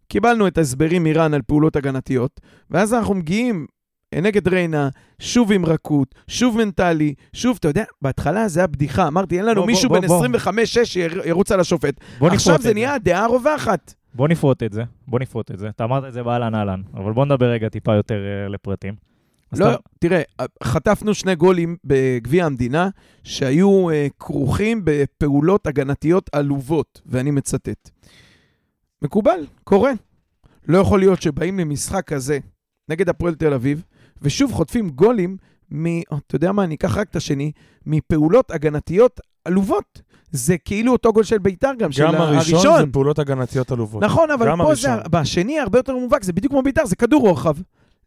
קיבלנו 0.09 0.47
את 0.47 0.59
ההסברים 0.59 1.05
מרן 1.05 1.35
על 1.35 1.43
פעולות 1.43 1.77
הגנתיות, 1.77 2.41
ואז 2.71 2.95
אנחנו 2.95 3.15
מגיעים 3.15 3.67
אה, 4.15 4.21
נגד 4.21 4.49
ריינה, 4.49 4.89
שוב 5.19 5.53
עם 5.53 5.67
רכות, 5.67 6.15
שוב 6.29 6.57
מנטלי, 6.57 7.15
שוב, 7.33 7.57
אתה 7.61 7.69
יודע, 7.69 7.85
בהתחלה 8.03 8.49
זה 8.49 8.61
היה 8.61 8.67
בדיחה, 8.67 9.09
אמרתי, 9.09 9.37
אין 9.37 9.47
לנו 9.47 9.61
בוא, 9.61 9.67
מישהו 9.67 9.89
בוא, 9.89 10.01
בן 10.01 10.07
בוא. 10.07 10.27
25-6 10.27 10.85
שירוץ 10.85 11.53
על 11.53 11.61
השופט. 11.61 11.95
עכשיו 12.21 12.59
זה 12.61 12.75
נהיה 12.75 12.95
הדעה 12.95 13.25
הרווחת. 13.25 13.95
בוא 14.15 14.29
נפרוט 14.29 14.63
את 14.63 14.73
זה, 14.73 14.83
בוא 15.07 15.19
נפרוט 15.21 15.51
את 15.51 15.59
זה. 15.59 15.69
אתה 15.69 15.85
אמרת 15.85 16.05
את 16.05 16.13
זה 16.13 16.23
באהלן 16.23 16.55
אהלן, 16.55 16.83
אבל 16.95 17.13
בוא 17.13 17.25
נדבר 17.25 17.47
רגע 17.47 17.69
טיפה 17.69 17.95
יותר 17.95 18.15
אה, 18.15 18.49
לפרטים. 18.49 19.12
לא, 19.57 19.71
אתה- 19.73 19.81
תראה, 19.99 20.23
חטפנו 20.65 21.15
שני 21.15 21.35
גולים 21.35 21.77
בגביע 21.85 22.47
המדינה 22.47 22.89
שהיו 23.25 23.91
אה, 23.91 24.07
כרוכים 24.19 24.81
בפעולות 24.85 25.67
הגנתיות 25.67 26.31
עלובות, 26.33 27.01
ואני 27.07 27.31
מצטט. 27.31 27.91
מקובל, 29.03 29.47
קורה. 29.65 29.93
לא 30.69 30.79
יכול 30.79 31.01
להיות 31.01 31.23
שבאים 31.23 31.59
למשחק 31.59 32.07
כזה 32.07 32.39
נגד 32.89 33.09
הפועל 33.09 33.35
תל 33.35 33.53
אביב, 33.53 33.83
ושוב 34.23 34.53
חוטפים 34.53 34.91
גולים 34.91 35.37
מ... 35.75 35.87
אתה 36.01 36.37
יודע 36.37 36.53
מה, 36.53 36.65
אני 36.65 36.75
אקח 36.75 36.97
רק 36.97 37.11
את 37.11 37.17
השני, 37.17 37.53
מפעולות 37.87 38.51
הגנתיות 38.51 39.21
עלובות. 39.45 40.03
זה 40.31 40.59
כאילו 40.59 40.93
אותו 40.93 41.13
גול 41.13 41.25
של 41.25 41.39
ביתר 41.39 41.71
גם, 41.79 41.93
של 41.93 42.03
גם 42.03 42.15
הראשון 42.15 42.55
הראשון. 42.55 42.87
זה 42.87 42.93
פעולות 42.93 43.19
הגנתיות 43.19 43.71
עלובות. 43.73 44.03
נכון, 44.03 44.31
אבל 44.31 44.47
גם 44.49 44.59
פה 44.59 44.75
זה, 44.75 44.93
הראשון. 44.93 45.11
בשני 45.11 45.59
הרבה 45.61 45.79
יותר 45.79 45.97
מובהק, 45.97 46.23
זה 46.23 46.33
בדיוק 46.33 46.53
כמו 46.53 46.63
ביתר, 46.63 46.87
זה 46.87 46.97
כדור 46.97 47.21
רוחב. 47.29 47.57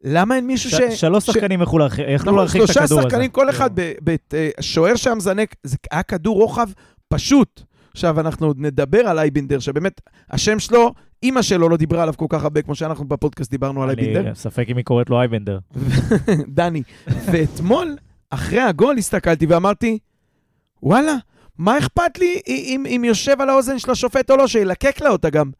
למה 0.07 0.35
אין 0.35 0.47
מישהו 0.47 0.69
ש... 0.69 0.74
ש- 0.75 1.00
שלוש 1.01 1.24
ש- 1.24 1.27
שחקנים 1.27 1.62
יכלו 1.62 1.79
להרחיק 1.79 2.05
יכלו 2.09 2.31
נכון, 2.31 2.35
להרחיק 2.35 2.62
את 2.62 2.67
שלושה 2.67 2.83
הכדור 2.83 3.00
הזה. 3.00 3.09
שחקנים, 3.09 3.31
כל 3.31 3.50
אחד, 3.50 3.69
ב- 3.74 3.93
ב- 4.03 4.15
אה, 4.33 4.50
שוער 4.62 4.95
שם 4.95 5.19
זנק, 5.19 5.55
זה 5.63 5.77
היה 5.91 6.03
כדור 6.03 6.35
רוחב 6.38 6.69
פשוט. 7.09 7.62
עכשיו 7.91 8.19
אנחנו 8.19 8.47
עוד 8.47 8.59
נדבר 8.59 9.00
על 9.00 9.19
אייבינדר, 9.19 9.59
שבאמת, 9.59 10.01
השם 10.31 10.59
שלו, 10.59 10.93
אימא 11.24 11.41
שלו 11.41 11.69
לא 11.69 11.77
דיברה 11.77 12.01
עליו 12.01 12.13
כל 12.17 12.25
כך 12.29 12.43
הרבה, 12.43 12.62
כמו 12.62 12.75
שאנחנו 12.75 13.05
בפודקאסט 13.05 13.51
דיברנו 13.51 13.83
על 13.83 13.89
אייבינדר. 13.89 14.19
אני 14.19 14.35
ספק 14.35 14.65
אם 14.69 14.77
היא 14.77 14.85
קוראת 14.85 15.09
לו 15.09 15.19
אייבנדר. 15.19 15.59
דני. 16.57 16.83
ואתמול, 17.07 17.95
אחרי 18.29 18.62
הגול, 18.62 18.97
הסתכלתי 18.97 19.45
ואמרתי, 19.45 19.97
וואלה, 20.83 21.15
מה 21.57 21.77
אכפת 21.77 22.17
לי 22.17 22.41
אם, 22.47 22.85
אם 22.95 23.03
יושב 23.05 23.41
על 23.41 23.50
האוזן 23.50 23.79
של 23.79 23.91
השופט 23.91 24.31
או 24.31 24.38
לא, 24.38 24.47
שילקק 24.47 25.01
לה 25.01 25.09
אותה 25.09 25.29
גם. 25.29 25.51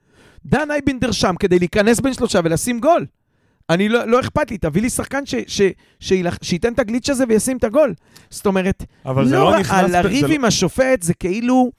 דן 0.46 0.72
אייבינדר 0.72 1.12
שם 1.12 1.36
כדי 1.40 1.60
להיכנס 1.60 2.00
בין 2.00 2.14
שלושה 2.14 2.40
ולשים 2.44 2.80
גול. 2.80 3.06
אני 3.70 3.90
לא, 3.90 4.06
לא 4.08 4.20
אכפת 4.20 4.52
לי, 4.52 4.58
תביא 4.58 4.82
לי 4.82 4.90
שחקן 4.90 5.26
ש, 5.26 5.36
ש, 5.48 5.62
שילח, 6.00 6.38
שייתן 6.42 6.74
את 6.74 6.80
הגליץ' 6.80 7.10
הזה 7.10 7.24
וישים 7.30 7.58
את 7.58 7.64
הגול. 7.64 7.94
זאת 8.30 8.46
אומרת, 8.46 8.84
אבל 9.06 9.24
לא, 9.28 9.52
לא 9.52 9.60
נכנס... 9.60 9.92
ב- 9.92 9.96
הלריב 9.96 10.28
זה 10.28 10.34
עם 10.34 10.46
השופט 10.46 11.02
זה 11.02 11.14
כאילו, 11.14 11.72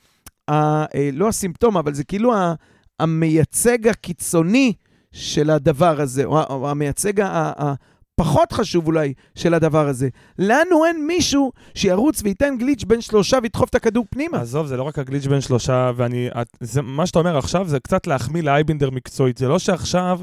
ה, 0.50 0.55
אה, 0.85 1.11
לא 1.12 1.28
הסימפטום, 1.28 1.76
אבל 1.76 1.95
זה 1.95 2.05
כאילו 2.05 2.35
ה, 2.35 2.55
המייצג 3.00 3.88
הקיצוני 3.88 4.73
של 5.12 5.50
הדבר 5.50 6.00
הזה, 6.00 6.25
או, 6.25 6.43
או 6.43 6.71
המייצג 6.71 7.21
ה- 7.21 7.26
ה- 7.28 7.75
הפחות 8.21 8.52
חשוב 8.52 8.87
אולי 8.87 9.12
של 9.35 9.55
הדבר 9.55 9.88
הזה. 9.88 10.09
לנו 10.38 10.85
אין 10.85 11.07
מישהו 11.07 11.52
שירוץ 11.75 12.23
וייתן 12.23 12.55
גליץ' 12.59 12.85
בין 12.85 13.00
שלושה 13.00 13.38
וידחוף 13.43 13.69
את 13.71 13.75
הכדור 13.75 14.07
פנימה. 14.11 14.40
עזוב, 14.40 14.66
זה 14.66 14.76
לא 14.76 14.83
רק 14.83 14.99
הגליץ' 14.99 15.26
בין 15.26 15.40
שלושה, 15.40 15.90
ואני... 15.97 16.28
את- 16.40 16.57
זה, 16.61 16.83
מה 16.83 17.07
שאתה 17.07 17.19
אומר 17.19 17.38
עכשיו 17.38 17.69
זה 17.69 17.81
קצת 17.81 18.07
להחמיא 18.07 18.43
לאייבינדר 18.43 18.90
מקצועית. 18.90 19.38
זה 19.38 19.49
לא 19.49 19.59
שעכשיו 19.59 20.21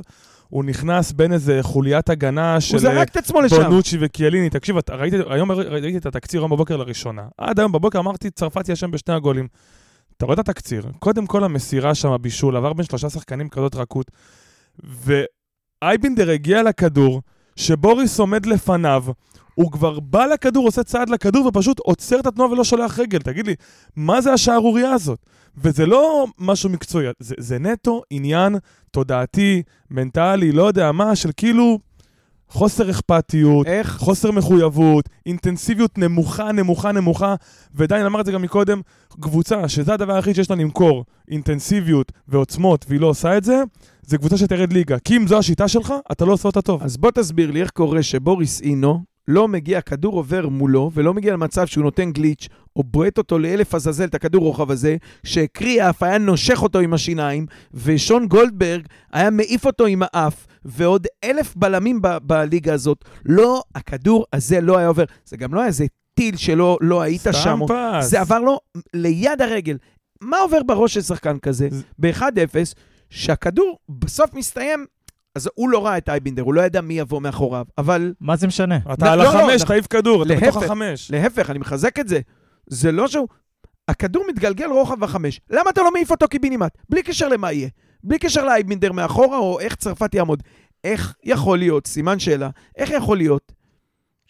הוא 0.54 0.64
נכנס 0.64 1.12
בין 1.12 1.34
איזה 1.34 1.60
חוליית 1.62 2.10
הגנה 2.10 2.62
של... 2.62 2.76
את 3.10 3.18
לשם. 3.42 3.64
בונוצ'י 3.64 3.98
וקיאליני. 4.02 4.50
תקשיב, 4.50 4.78
אתה- 4.78 4.96
ראיתי, 4.96 5.18
היום 5.30 5.52
ראיתי 5.52 5.98
את 5.98 6.06
התקציר 6.06 6.42
היום 6.42 6.52
בבוקר 6.52 6.78
לראשונה. 6.78 7.22
עד 7.38 7.60
היום 7.60 7.72
בבוקר 7.72 8.00
אמרתי, 8.00 8.30
צרפתי 8.30 8.74
אשם 8.74 8.92
בשני 8.92 9.14
הגולים. 9.14 9.48
אתה 10.18 10.26
רואה 10.26 10.34
את 10.34 10.40
התקציר, 10.40 10.86
קודם 11.00 11.26
כל 11.26 11.44
המסירה 11.44 11.96
שם, 11.96 12.12
הבישול, 12.12 12.58
עבר 12.58 12.74
בין 12.74 12.86
שלושה 12.86 13.10
שחקנים 13.10 13.50
כזאת 13.50 13.76
רכות, 13.76 14.12
ואייבינדר 15.84 16.30
הגיע 16.30 16.64
לכדור, 16.64 17.22
שבוריס 17.56 18.20
עומד 18.20 18.46
לפניו, 18.46 19.06
הוא 19.56 19.72
כבר 19.72 20.00
בא 20.00 20.26
לכדור, 20.26 20.66
עושה 20.66 20.84
צעד 20.84 21.10
לכדור 21.10 21.46
ופשוט 21.46 21.80
עוצר 21.80 22.20
את 22.20 22.26
התנועה 22.26 22.52
ולא 22.52 22.64
שולח 22.64 23.00
רגל. 23.00 23.20
תגיד 23.20 23.48
לי, 23.48 23.56
מה 23.96 24.22
זה 24.22 24.34
השערורייה 24.34 24.92
הזאת? 24.92 25.20
וזה 25.58 25.86
לא 25.86 26.26
משהו 26.40 26.70
מקצועי, 26.70 27.08
זה, 27.20 27.36
זה 27.38 27.60
נטו 27.60 28.02
עניין 28.10 28.56
תודעתי, 28.92 29.64
מנטלי, 29.92 30.52
לא 30.52 30.68
יודע 30.68 30.92
מה, 30.92 31.16
של 31.16 31.30
כאילו 31.38 31.80
חוסר 32.50 32.90
אכפתיות, 32.90 33.68
איך? 33.68 33.98
חוסר 33.98 34.32
מחויבות, 34.32 35.10
אינטנסיביות 35.26 35.98
נמוכה, 35.98 36.52
נמוכה, 36.52 36.92
נמוכה, 36.92 37.36
ודניאל 37.76 38.06
אמר 38.06 38.22
את 38.22 38.26
זה 38.26 38.32
גם 38.32 38.42
מקודם, 38.42 38.82
קבוצה 39.22 39.68
שזה 39.68 39.94
הדבר 39.94 40.16
היחיד 40.16 40.36
שיש 40.36 40.50
לה 40.50 40.56
למכור, 40.56 41.06
אינטנסיביות 41.32 42.12
ועוצמות, 42.28 42.86
והיא 42.90 43.00
לא 43.00 43.08
עושה 43.08 43.38
את 43.38 43.44
זה, 43.44 43.64
זה 44.02 44.18
קבוצה 44.18 44.38
שתרד 44.38 44.74
ליגה. 44.74 45.00
כי 45.00 45.18
אם 45.18 45.28
זו 45.28 45.38
השיטה 45.38 45.68
שלך, 45.68 45.94
אתה 46.12 46.26
לא 46.26 46.34
עושה 46.34 46.48
אותה 46.48 46.62
טוב. 46.62 46.84
אז 46.84 46.98
בוא 46.98 47.12
תסביר 47.12 47.52
לי 47.52 47.62
איך 47.62 47.70
קורה 47.70 48.04
שבוריס 48.04 48.62
אינו 48.62 49.13
לא 49.28 49.48
מגיע, 49.48 49.82
כדור 49.82 50.14
עובר 50.16 50.50
מולו, 50.50 50.92
ולא 50.94 51.14
מגיע 51.14 51.34
למצב 51.34 51.68
שהוא 51.68 51.84
נותן 51.84 52.12
גליץ', 52.12 52.48
או 52.76 52.84
בועט 52.84 53.18
אותו 53.18 53.40
לאלף 53.40 53.76
עזאזל, 53.76 54.06
את 54.06 54.16
הכדור 54.16 54.44
רוחב 54.44 54.72
הזה, 54.72 54.96
שקריאף 55.24 56.04
היה 56.04 56.18
נושך 56.18 56.64
אותו 56.64 56.80
עם 56.80 56.94
השיניים, 56.94 57.46
ושון 57.74 58.28
גולדברג 58.28 58.82
היה 59.14 59.30
מעיף 59.30 59.66
אותו 59.66 59.86
עם 59.86 60.02
האף, 60.06 60.48
ועוד 60.66 61.08
אלף 61.24 61.56
בלמים 61.56 62.02
ב- 62.02 62.18
בליגה 62.24 62.74
הזאת. 62.74 63.06
לא, 63.26 63.64
הכדור 63.76 64.26
הזה 64.34 64.62
לא 64.62 64.78
היה 64.78 64.88
עובר. 64.88 65.04
זה 65.26 65.38
גם 65.38 65.54
לא 65.54 65.60
היה 65.60 65.68
איזה 65.68 65.86
טיל 66.14 66.36
שלא 66.38 66.78
לא 66.82 67.02
היית 67.02 67.22
סתם 67.22 67.34
שם. 67.34 67.62
או- 67.62 67.68
פס. 67.68 68.10
זה 68.10 68.22
עבר 68.22 68.40
לו 68.40 68.60
ליד 68.94 69.42
הרגל. 69.42 69.78
מה 70.22 70.38
עובר 70.38 70.64
בראש 70.64 70.94
של 70.94 71.02
שחקן 71.02 71.40
כזה? 71.40 71.68
זה- 71.72 71.82
ב-1-0, 72.00 72.74
שהכדור 73.10 73.78
בסוף 73.90 74.34
מסתיים, 74.34 74.86
אז 75.36 75.50
הוא 75.56 75.70
לא 75.70 75.86
ראה 75.86 75.98
את 75.98 76.10
אייבינדר, 76.10 76.42
הוא 76.42 76.54
לא 76.54 76.62
ידע 76.62 76.82
מי 76.82 76.94
יבוא 76.94 77.22
מאחוריו, 77.22 77.66
אבל 77.78 78.14
מה 78.22 78.36
זה 78.36 78.48
משנה? 78.48 78.80
אתה 78.94 79.06
לא, 79.06 79.12
על 79.12 79.20
לא, 79.20 79.30
החמש, 79.30 79.62
לא. 79.62 79.68
תעיף 79.68 79.88
כדור, 79.88 80.24
אתה 80.24 80.34
בתוך 80.34 80.44
להפך. 80.46 80.64
החמש. 80.64 81.12
להפך, 81.12 81.50
אני 81.50 81.60
מחזק 81.60 82.00
את 82.00 82.08
זה. 82.08 82.20
זה 82.68 82.92
לא 82.92 83.08
שהוא... 83.08 83.28
הכדור 83.88 84.26
מתגלגל 84.30 84.66
רוחב 84.66 85.04
החמש. 85.04 85.42
למה 85.50 85.70
אתה 85.70 85.82
לא 85.82 85.92
מעיף 85.92 86.12
אותו 86.12 86.28
קיבינימט? 86.28 86.78
בלי 86.90 87.04
קשר 87.04 87.28
למה 87.28 87.52
יהיה. 87.52 87.70
בלי 88.04 88.20
קשר 88.20 88.46
לאייבינדר 88.46 88.92
מאחורה, 88.92 89.38
או 89.38 89.60
איך 89.60 89.76
צרפת 89.76 90.16
יעמוד. 90.16 90.44
איך 90.84 91.16
יכול 91.24 91.58
להיות, 91.58 91.88
סימן 91.88 92.20
שאלה, 92.20 92.50
איך 92.78 92.90
יכול 92.90 93.18
להיות 93.18 93.52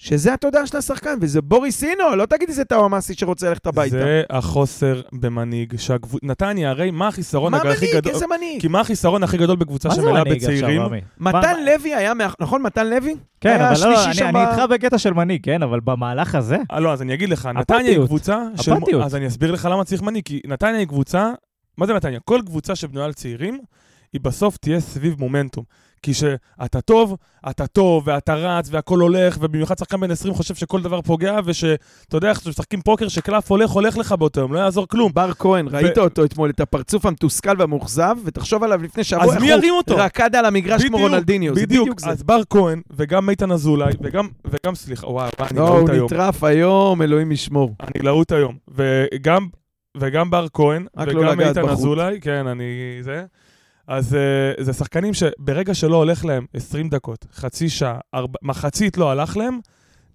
שזה 0.05 0.33
התודעה 0.33 0.67
של 0.67 0.77
השחקן, 0.77 1.17
וזה 1.21 1.41
בוריס 1.41 1.83
אינו, 1.83 2.15
לא 2.15 2.25
תגיד 2.25 2.49
איזה 2.49 2.65
טאוואמאסי 2.65 3.13
שרוצה 3.13 3.49
ללכת 3.49 3.67
הביתה. 3.67 3.95
זה 3.95 4.23
החוסר 4.29 5.01
במנהיג. 5.13 5.73
שהקבוצ- 5.77 6.19
נתניה, 6.23 6.69
הרי 6.69 6.91
מה 6.91 7.07
החיסרון 7.07 7.51
מה 7.51 7.57
הכי 7.57 7.67
מנהיג? 7.67 7.95
גדול? 7.95 8.13
איזה 8.13 8.25
מנהיג? 8.37 8.61
כי 8.61 8.67
מה 8.67 8.79
החיסרון 8.79 9.23
הכי 9.23 9.37
גדול 9.37 9.55
בקבוצה 9.55 9.89
מה 9.89 9.95
זה 9.95 10.01
שמלאה 10.01 10.23
מנהיג 10.23 10.35
עכשיו, 10.43 10.49
בצעירים? 10.57 10.81
רמי? 10.81 11.01
מתן 11.19 11.37
מה- 11.41 11.53
לוי 11.77 11.95
היה, 11.95 12.13
מאח- 12.13 12.35
נכון, 12.39 12.61
מתן 12.61 12.87
לוי? 12.89 13.15
כן, 13.41 13.61
אבל 13.61 13.73
לא, 13.89 14.05
אני- 14.05 14.13
שם 14.13 14.25
אני 14.37 14.45
איתך 14.51 14.61
בקטע 14.69 14.97
של 14.97 15.13
מנהיג, 15.13 15.43
כן, 15.43 15.63
אבל 15.63 15.79
במהלך 15.79 16.35
הזה, 16.35 16.57
אה, 16.71 16.79
לא, 16.79 16.93
אז 16.93 17.01
אני 17.01 17.13
אגיד 17.13 17.29
לך, 17.29 17.45
נתניה 17.55 17.91
היא. 17.91 18.05
קבוצה... 18.05 18.43
של-. 18.61 18.73
אז 19.03 19.15
אני 19.15 19.27
אסביר 19.27 19.51
לך 19.51 19.67
למה 19.71 19.83
צריך 19.83 20.01
מנהיג, 20.01 20.23
כי 20.25 20.41
נתניה 20.47 20.79
היא 20.79 20.87
קבוצה... 20.87 21.31
מה 21.77 21.85
זה 21.85 21.93
נתניה? 21.93 22.19
כל 22.19 22.41
קבוצה 22.45 22.75
שבנויה 22.75 23.05
על 23.05 23.13
צעירים, 23.13 23.59
היא 24.13 24.21
בסוף 24.21 24.57
תהיה 24.57 24.79
סביב 24.79 25.15
מומנטום. 25.19 25.63
כי 26.03 26.13
שאתה 26.13 26.81
טוב, 26.81 27.17
אתה 27.49 27.67
טוב, 27.67 28.03
ואתה 28.07 28.35
רץ, 28.35 28.67
והכל 28.71 28.99
הולך, 28.99 29.37
ובמיוחד 29.41 29.77
שחקן 29.77 29.99
בן 29.99 30.11
20 30.11 30.33
חושב 30.33 30.55
שכל 30.55 30.81
דבר 30.81 31.01
פוגע, 31.01 31.39
ושאתה 31.45 32.17
יודע 32.17 32.29
איך 32.29 32.41
שמשחקים 32.41 32.81
פוקר, 32.81 33.07
שקלף 33.07 33.51
הולך, 33.51 33.69
הולך 33.69 33.97
לך 33.97 34.11
באותו 34.11 34.41
יום, 34.41 34.53
לא 34.53 34.59
יעזור 34.59 34.87
כלום. 34.87 35.11
בר 35.13 35.33
כהן, 35.33 35.67
ראית 35.71 35.97
אותו 35.97 36.25
אתמול, 36.25 36.49
את 36.49 36.59
הפרצוף 36.59 37.05
המתוסכל 37.05 37.55
והמאוכזב, 37.59 38.15
ותחשוב 38.25 38.63
עליו 38.63 38.83
לפני 38.83 39.03
שבוע, 39.03 39.23
אז 39.23 39.41
מי 39.41 39.51
הוא 39.51 39.57
ירים 39.57 39.73
אותו? 39.73 39.95
רקד 39.97 40.35
על 40.35 40.45
המגרש 40.45 40.83
כמו 40.83 40.97
רונלדיניו, 40.97 41.55
זה 41.55 41.61
בדיוק, 41.61 41.99
זה. 41.99 42.09
אז 42.09 42.23
בר 42.23 42.41
כהן, 42.49 42.81
וגם 42.95 43.29
איתן 43.29 43.51
אזולאי, 43.51 43.93
וגם, 44.01 44.27
וגם, 44.45 44.75
סליחה, 44.75 45.07
וואו, 45.07 45.29
אני 45.39 45.59
לא, 45.59 45.65
להוט 45.65 45.81
הוא 45.81 45.91
היום. 45.91 46.05
נטרף 46.05 46.43
היום, 46.43 47.01
אלוהים 47.01 47.31
ישמור. 47.31 47.75
אני 47.81 48.03
להוט 48.03 48.31
היום. 48.31 48.57
וגם, 48.67 49.47
וגם 49.97 50.29
בר 50.29 50.47
כהן, 50.53 50.85
לא 50.97 51.19
וגם 51.19 51.39
איתן. 51.41 51.69
אזולאי, 51.69 52.19
כן, 52.21 52.47
אני... 52.47 52.63
זה. 53.01 53.23
אז 53.87 54.13
uh, 54.13 54.63
זה 54.63 54.73
שחקנים 54.73 55.13
שברגע 55.13 55.73
שלא 55.73 55.95
הולך 55.95 56.25
להם 56.25 56.45
20 56.53 56.89
דקות, 56.89 57.25
חצי 57.35 57.69
שעה, 57.69 57.99
ארבע, 58.13 58.37
מחצית 58.41 58.97
לא 58.97 59.11
הלך 59.11 59.37
להם, 59.37 59.59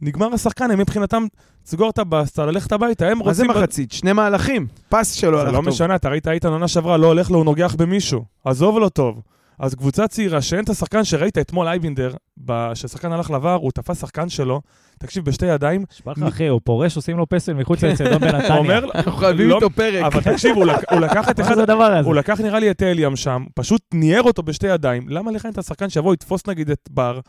נגמר 0.00 0.34
השחקן, 0.34 0.70
הם 0.70 0.78
מבחינתם, 0.78 1.26
סגור 1.66 1.90
את 1.90 1.98
הבסטה, 1.98 2.46
ללכת 2.46 2.72
הביתה, 2.72 3.08
הם 3.08 3.18
מה 3.18 3.32
זה 3.32 3.42
רוצים... 3.42 3.56
מחצית? 3.56 3.92
שני 3.92 4.12
מהלכים. 4.12 4.66
פס 4.88 5.20
זה 5.20 5.40
הלך 5.40 5.52
לא 5.52 5.56
טוב. 5.56 5.68
משנה, 5.68 5.96
אתה 5.96 6.08
ראית 6.08 6.28
איתן 6.28 6.48
עונה 6.48 6.68
שעברה, 6.68 6.96
לא 6.96 7.06
הולך 7.06 7.30
לו, 7.30 7.36
הוא 7.36 7.44
נוגח 7.44 7.74
במישהו. 7.74 8.24
עזוב 8.44 8.78
לו 8.78 8.88
טוב. 8.88 9.20
אז 9.58 9.74
קבוצה 9.74 10.08
צעירה 10.08 10.42
שאין 10.42 10.64
את 10.64 10.68
השחקן 10.68 11.04
שראית 11.04 11.38
אתמול 11.38 11.66
אייבינדר, 11.68 12.12
ששחקן 12.74 13.12
הלך 13.12 13.30
לבר, 13.30 13.54
הוא 13.54 13.70
תפס 13.74 14.00
שחקן 14.00 14.28
שלו, 14.28 14.60
תקשיב, 14.98 15.24
בשתי 15.24 15.46
ידיים, 15.46 15.84
נשבע 15.92 16.12
לך 16.12 16.22
אחי, 16.22 16.46
הוא 16.46 16.60
פורש, 16.64 16.96
עושים 16.96 17.16
לו 17.18 17.28
פסל 17.28 17.52
מחוץ 17.54 17.84
לאצטדיון 17.84 18.20
בנתניה. 18.24 18.48
הוא 18.48 18.58
אומר, 18.58 18.84
אנחנו 18.94 19.12
חייבים 19.12 19.48
לא- 19.48 19.54
איתו 19.54 19.70
פרק. 19.70 20.04
אבל 20.04 20.20
תקשיב, 20.22 20.56
הוא 20.56 20.64
לק- 20.66 20.92
הוא 20.92 21.00
לקח 21.00 21.28
את 21.30 21.40
מה 21.40 21.46
אחד... 21.46 21.54
זה 21.54 21.62
הדבר 21.62 21.84
הזה? 21.84 22.06
הוא 22.08 22.14
לקח 22.14 22.40
נראה 22.40 22.58
לי 22.58 22.70
את 22.70 22.82
אליאם 22.82 23.16
שם, 23.16 23.44
פשוט 23.54 23.80
ניער 23.94 24.22
אותו 24.22 24.42
בשתי 24.42 24.66
ידיים. 24.66 25.08
למה 25.08 25.30
לך 25.30 25.44
אין 25.44 25.52
את 25.52 25.58
השחקן 25.58 25.88
שיבוא, 25.88 26.14
יתפוס 26.14 26.46
נגיד 26.46 26.70
את 26.70 26.88
בר, 26.90 27.20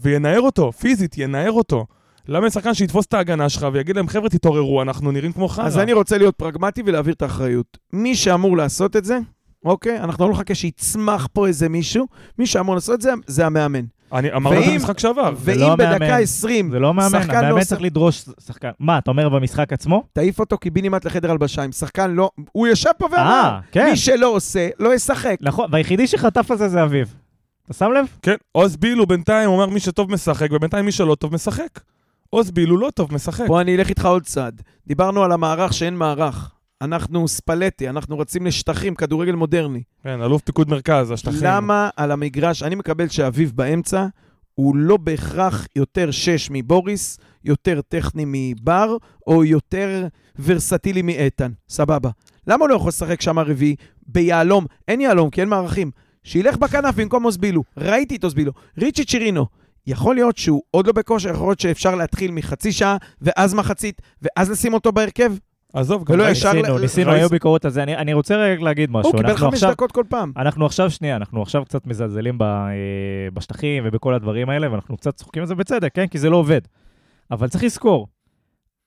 וינער 0.00 0.40
אותו, 0.40 0.72
פיזית, 0.72 1.18
ינער 1.18 1.50
אותו? 1.52 1.86
למה 2.28 2.44
אין 2.44 2.50
שחקן 2.50 2.74
שיתפוס 2.74 3.06
את 3.06 3.14
ההגנה 3.14 3.48
שלך 3.48 3.66
ויגיד 3.72 3.96
להם, 3.96 4.08
חבר'ה, 4.08 4.28
תתעוררו, 4.28 4.82
אנחנו 4.82 5.10
נראים 5.12 5.32
כמו 5.32 5.48
חרא. 5.48 5.64
אז 5.66 5.78
אני 5.78 5.92
רוצה 5.92 6.18
להיות 6.18 6.36
פרגמטי 6.36 6.82
ולהעביר 6.86 7.14
את 7.14 7.22
האחריות. 7.22 7.78
מי 7.92 8.14
שאמור 8.16 8.56
לעשות 8.56 8.96
את 8.96 9.04
זה, 9.04 9.18
אוקיי? 9.64 9.98
אנחנו 10.00 10.26
לא 10.28 10.32
נחכה 10.32 10.54
שיצמח 10.54 11.28
פה 11.32 11.46
איזה 11.46 11.68
מישהו, 11.68 12.06
מי 12.38 12.46
שאמור 12.46 12.74
לעשות 12.74 12.94
את 12.94 13.00
זה, 13.00 13.12
זה 13.26 13.46
המאמן. 13.46 13.84
אני 14.12 14.32
אמרנו 14.32 14.60
את 14.62 14.68
המשחק 14.68 14.98
שעבר. 14.98 15.30
לא 15.30 15.36
ואם 15.40 15.62
המאמן. 15.62 15.94
בדקה 15.98 16.16
20 16.16 16.70
זה 16.70 16.78
לא 16.78 16.94
מאמן, 16.94 17.08
שחקן 17.22 17.32
לא 17.32 17.38
המאמן 17.38 17.52
עושה- 17.58 17.68
צריך 17.68 17.82
לדרוש 17.82 18.24
שחקן. 18.46 18.70
מה, 18.80 18.98
אתה 18.98 19.10
אומר 19.10 19.28
במשחק 19.28 19.72
עצמו? 19.72 20.04
תעיף 20.12 20.40
אותו 20.40 20.58
קיבינימט 20.58 21.04
לחדר 21.04 21.30
הלבשה. 21.30 21.64
אם 21.64 21.72
שחקן 21.72 22.10
לא... 22.10 22.30
הוא 22.52 22.66
ישב 22.68 22.90
פה 22.98 23.06
ואמר, 23.12 23.20
אה, 23.22 23.60
כן. 23.72 23.90
מי 23.90 23.96
שלא 23.96 24.26
עושה, 24.26 24.68
לא 24.78 24.94
ישחק. 24.94 25.36
נכון, 25.40 25.68
והיחידי 25.72 26.06
שחטף 26.06 26.50
על 26.50 26.58
זה 26.58 26.68
זה 26.68 26.82
אביב. 26.82 27.14
אתה 27.64 27.74
שם 27.74 27.90
לב? 27.92 28.06
כן, 28.22 28.34
עוז 28.52 28.76
בילו 28.76 29.06
בינתיים 29.06 29.50
אומר 29.50 29.66
מי 29.66 29.80
שטוב 29.80 30.12
משחק, 30.12 30.48
ובינתיים 30.52 30.84
מי 30.84 30.92
שלא 30.92 31.14
טוב 31.14 31.34
משחק. 31.34 31.80
עוז 32.30 32.50
בילו 32.50 32.76
לא 32.78 32.90
טוב, 32.94 33.14
משחק. 33.14 33.46
בוא 33.46 33.60
אני 33.60 33.76
אלך 33.76 33.88
איתך 33.88 34.04
עוד 34.06 34.22
צעד. 34.22 34.62
דיברנו 34.86 35.24
על 35.24 35.32
המערך 35.32 35.72
שאין 35.72 35.96
מערך. 35.96 36.50
אנחנו 36.82 37.28
ספלטי, 37.28 37.88
אנחנו 37.88 38.18
רצים 38.18 38.46
לשטחים, 38.46 38.94
כדורגל 38.94 39.34
מודרני. 39.34 39.82
כן, 40.02 40.22
אלוף 40.22 40.42
פיקוד 40.42 40.70
מרכז, 40.70 41.10
השטחים. 41.10 41.40
למה 41.42 41.90
על 41.96 42.10
המגרש, 42.10 42.62
אני 42.62 42.74
מקבל 42.74 43.08
שאביב 43.08 43.52
באמצע, 43.54 44.06
הוא 44.54 44.76
לא 44.76 44.96
בהכרח 44.96 45.66
יותר 45.76 46.10
שש 46.10 46.48
מבוריס, 46.50 47.18
יותר 47.44 47.80
טכני 47.88 48.24
מבר, 48.26 48.96
או 49.26 49.44
יותר 49.44 50.06
ורסטילי 50.44 51.02
מאיתן. 51.02 51.52
סבבה. 51.68 52.10
למה 52.46 52.64
הוא 52.64 52.68
לא 52.68 52.74
יכול 52.74 52.88
לשחק 52.88 53.20
שם 53.20 53.38
רביעי? 53.38 53.76
ביהלום. 54.06 54.66
אין 54.88 55.00
יהלום, 55.00 55.30
כי 55.30 55.40
אין 55.40 55.48
מערכים. 55.48 55.90
שילך 56.24 56.56
בכנף 56.56 56.94
במקום 56.94 57.24
אוסבילו. 57.24 57.62
ראיתי 57.76 58.16
את 58.16 58.24
אוסבילו. 58.24 58.52
ריצ'י 58.78 59.04
צ'ירינו. 59.04 59.46
יכול 59.86 60.14
להיות 60.14 60.38
שהוא 60.38 60.62
עוד 60.70 60.86
לא 60.86 60.92
בכושר, 60.92 61.30
יכול 61.30 61.48
להיות 61.48 61.60
שאפשר 61.60 61.94
להתחיל 61.94 62.30
מחצי 62.30 62.72
שעה, 62.72 62.96
ואז 63.20 63.54
מחצית, 63.54 64.02
ואז 64.22 64.50
לשים 64.50 64.74
אותו 64.74 64.92
בהרכב? 64.92 65.32
עזוב, 65.72 66.04
גם 66.04 66.20
ניסינו, 66.20 66.78
ניסינו, 66.78 67.10
ראי- 67.10 67.20
היו 67.20 67.28
ביקורות 67.28 67.64
על 67.64 67.70
זה. 67.70 67.82
אני 67.82 68.12
רוצה 68.12 68.52
רק 68.52 68.60
להגיד 68.60 68.90
משהו. 68.90 69.10
הוא 69.12 69.16
קיבל 69.20 69.36
חמש 69.36 69.62
דקות 69.62 69.92
כל 69.92 70.04
פעם. 70.08 70.32
אנחנו 70.36 70.66
עכשיו, 70.66 70.90
שנייה, 70.90 71.16
אנחנו 71.16 71.42
עכשיו 71.42 71.64
קצת 71.64 71.86
מזלזלים 71.86 72.42
אה, 72.42 72.46
בשטחים 73.34 73.82
ובכל 73.86 74.14
הדברים 74.14 74.48
האלה, 74.50 74.70
ואנחנו 74.70 74.96
קצת 74.96 75.16
צוחקים 75.16 75.42
על 75.42 75.46
זה 75.46 75.54
בצדק, 75.54 75.90
כן? 75.94 76.06
כי 76.06 76.18
זה 76.18 76.30
לא 76.30 76.36
עובד. 76.36 76.60
אבל 77.30 77.48
צריך 77.48 77.64
לזכור, 77.64 78.06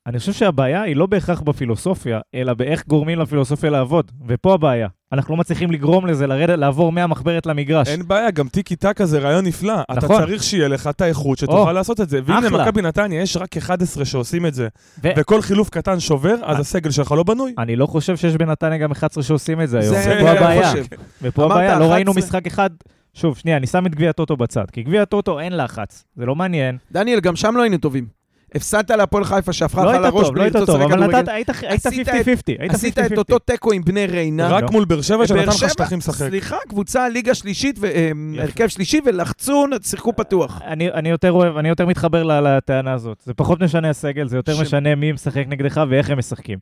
אני 0.07 0.19
חושב 0.19 0.33
שהבעיה 0.33 0.81
היא 0.81 0.95
לא 0.95 1.05
בהכרח 1.05 1.41
בפילוסופיה, 1.41 2.19
אלא 2.35 2.53
באיך 2.53 2.87
גורמים 2.87 3.19
לפילוסופיה 3.19 3.69
לעבוד. 3.69 4.11
ופה 4.27 4.53
הבעיה. 4.53 4.87
אנחנו 5.11 5.35
לא 5.35 5.39
מצליחים 5.39 5.71
לגרום 5.71 6.05
לזה 6.05 6.27
לרדת, 6.27 6.59
לעבור 6.59 6.91
מהמחברת 6.91 7.45
למגרש. 7.45 7.87
אין 7.87 8.07
בעיה, 8.07 8.31
גם 8.31 8.47
טיקי 8.47 8.75
טקה 8.75 9.05
זה 9.05 9.19
רעיון 9.19 9.45
נפלא. 9.45 9.81
אתה 9.81 9.93
נכון. 9.93 10.21
צריך 10.21 10.43
שיהיה 10.43 10.67
לך 10.67 10.87
את 10.87 11.01
האיכות 11.01 11.37
שתוכל 11.37 11.69
או, 11.69 11.71
לעשות 11.71 12.01
את 12.01 12.09
זה. 12.09 12.19
והנה, 12.25 12.47
אחלה. 12.47 12.63
מכבי 12.63 12.81
נתניה, 12.81 13.21
יש 13.21 13.37
רק 13.37 13.57
11 13.57 14.05
שעושים 14.05 14.45
את 14.45 14.53
זה, 14.53 14.67
ו- 15.03 15.09
וכל 15.17 15.41
חילוף 15.41 15.69
קטן 15.69 15.99
שובר, 15.99 16.35
אז 16.43 16.55
אה. 16.55 16.61
הסגל 16.61 16.91
שלך 16.91 17.11
לא 17.11 17.23
בנוי. 17.23 17.53
אני 17.57 17.75
לא 17.75 17.85
חושב 17.85 18.17
שיש 18.17 18.35
בנתניה 18.35 18.77
גם 18.77 18.91
11 18.91 19.23
שעושים 19.23 19.61
את 19.61 19.69
זה 19.69 19.79
היום. 19.79 19.95
זה 19.95 20.15
ופה 20.19 20.29
אני 20.31 20.39
הבעיה. 20.39 20.73
ופה 21.21 21.45
הבעיה, 21.45 21.79
לא 21.79 21.85
ראינו 21.85 22.11
11. 22.11 22.27
משחק 22.27 22.47
אחד. 22.47 22.69
שוב, 23.13 23.37
שנייה, 23.37 23.57
אני 23.57 23.67
שם 23.67 23.85
את 23.85 23.95
גביע 23.95 24.09
הטוטו 24.09 24.37
בצד. 24.37 24.65
כי 24.71 24.83
גביע 24.83 25.01
הטוטו 25.01 25.39
אין 25.39 25.57
לחץ, 25.57 26.03
זה 26.15 26.25
לא 26.25 26.35
מעניין. 26.35 26.77
דניאל, 26.91 27.19
גם 27.19 27.35
שם 27.35 27.53
לא 27.57 27.61
היינו 27.61 27.77
טובים. 27.77 28.24
הפסדת 28.55 28.91
להפועל 28.91 29.23
חיפה 29.23 29.53
שהפכה 29.53 29.83
לא 29.83 29.93
לך 29.93 29.99
היית 30.01 30.13
טוב, 30.13 30.23
לא 30.23 30.31
בלי 30.31 30.43
היית 30.43 30.55
לרצות 30.55 30.67
טוב, 30.67 30.81
לשחק 30.81 30.93
כדורגל. 30.93 31.17
נתת, 31.17 31.27
היית 31.27 31.49
היית 31.49 31.85
עשית 31.85 32.07
50-50. 32.07 32.11
היית 32.59 32.73
עשית 32.73 32.99
את 32.99 33.11
50-50. 33.11 33.17
אותו 33.17 33.39
תיקו 33.39 33.71
עם 33.71 33.83
בני 33.83 34.05
ריינה. 34.05 34.47
רק 34.47 34.63
לא. 34.63 34.69
מול 34.71 34.85
באר 34.85 35.01
שבע 35.01 35.27
שנתן 35.27 35.47
לך 35.47 35.69
שטחים 35.69 35.97
לשחק. 35.97 36.27
סליחה, 36.29 36.57
קבוצה 36.67 37.09
ליגה 37.09 37.35
שלישית, 37.35 37.79
והרכב 37.79 38.67
שלישי, 38.67 38.99
ולחצו, 39.05 39.65
שיחקו 39.83 40.15
פתוח. 40.15 40.61
אני, 40.61 41.09
יותר 41.09 41.31
אוהב, 41.31 41.57
אני 41.57 41.69
יותר 41.69 41.85
מתחבר 41.85 42.23
לטענה 42.23 42.93
הזאת. 42.93 43.21
זה 43.25 43.33
פחות 43.33 43.61
משנה 43.63 43.89
הסגל, 43.89 44.27
זה 44.27 44.37
יותר 44.37 44.61
משנה 44.61 44.95
מי 44.95 45.11
משחק 45.11 45.43
נגדך 45.47 45.81
ואיך 45.89 46.09
הם 46.09 46.17
משחקים. 46.17 46.59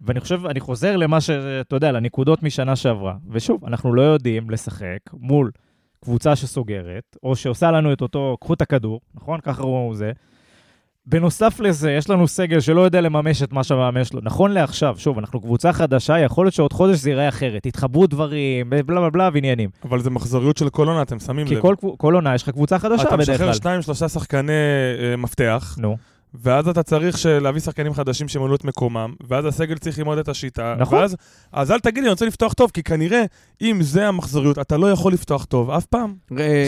ואני 0.00 0.20
חושב, 0.20 0.46
אני 0.46 0.60
חוזר 0.60 0.96
למה 0.96 1.20
ש... 1.20 1.30
אתה 1.30 1.76
יודע, 1.76 1.92
לנקודות 1.92 2.42
משנה 2.42 2.76
שעברה. 2.76 3.14
ושוב, 3.30 3.64
אנחנו 3.64 3.94
לא 3.94 4.02
יודעים 4.02 4.50
לשחק 4.50 4.98
מול 5.12 5.50
קבוצה 6.04 6.36
שסוגרת, 6.36 7.16
או 7.22 7.36
שעושה 7.36 7.70
לנו 7.70 7.92
את 7.92 8.00
אותו, 8.00 8.36
קחו 8.40 8.54
את 8.54 8.62
הכדור, 8.62 9.00
נכון? 9.14 9.40
ככה 9.40 9.62
הוא 9.62 9.94
זה. 9.94 10.12
בנוסף 11.06 11.60
לזה, 11.60 11.92
יש 11.92 12.10
לנו 12.10 12.28
סגל 12.28 12.60
שלא 12.60 12.80
יודע 12.80 13.00
לממש 13.00 13.42
את 13.42 13.52
מה 13.52 13.64
שהמאמן 13.64 14.04
שלו. 14.04 14.20
נכון 14.22 14.50
לעכשיו, 14.50 14.94
שוב, 14.98 15.18
אנחנו 15.18 15.40
קבוצה 15.40 15.72
חדשה, 15.72 16.18
יכול 16.18 16.44
להיות 16.46 16.54
שעוד 16.54 16.72
חודש 16.72 16.98
זה 16.98 17.10
ייראה 17.10 17.28
אחרת. 17.28 17.66
יתחברו 17.66 18.06
דברים, 18.06 18.70
בלה 18.70 18.82
בלה 18.82 19.10
בלה 19.10 19.30
ועניינים. 19.32 19.70
אבל 19.84 20.00
זה 20.00 20.10
מחזוריות 20.10 20.56
של 20.56 20.70
כל 20.70 20.88
עונה, 20.88 21.02
אתם 21.02 21.18
שמים 21.18 21.46
כי 21.46 21.54
לב. 21.54 21.60
כל, 21.60 21.74
כל 21.96 22.14
עונה 22.14 22.34
יש 22.34 22.42
לך 22.42 22.50
קבוצה 22.50 22.78
חדשה 22.78 23.02
אתה 23.02 23.16
בדרך 23.16 23.26
כלל. 23.26 23.34
משחרר 23.34 23.52
שניים, 23.52 23.82
שלושה 23.82 24.08
שחקני 24.08 24.52
אה, 24.98 25.16
מפתח, 25.16 25.76
נו. 25.78 25.96
ואז 26.34 26.68
אתה 26.68 26.82
צריך 26.82 27.18
ש- 27.18 27.26
להביא 27.26 27.60
שחקנים 27.60 27.94
חדשים 27.94 28.28
שימלאו 28.28 28.54
את 28.54 28.64
מקומם, 28.64 29.12
ואז 29.28 29.46
הסגל 29.46 29.78
צריך 29.78 29.98
ללמוד 29.98 30.18
את 30.18 30.28
השיטה. 30.28 30.74
נכון. 30.78 30.98
ואז, 30.98 31.16
אז 31.52 31.70
אל 31.70 31.80
תגיד 31.80 32.02
לי, 32.02 32.08
אני 32.08 32.10
רוצה 32.10 32.26
לפתוח 32.26 32.52
טוב, 32.52 32.70
כי 32.74 32.82
כנראה, 32.82 33.22
אם 33.62 33.78
זה 33.82 34.08
המחזוריות, 34.08 34.58
אתה 34.58 34.76
לא 34.76 34.90
יכול 34.90 35.12
לפתוח 35.12 35.44
טוב 35.44 35.70
אף 35.70 35.86
פעם. 35.86 36.14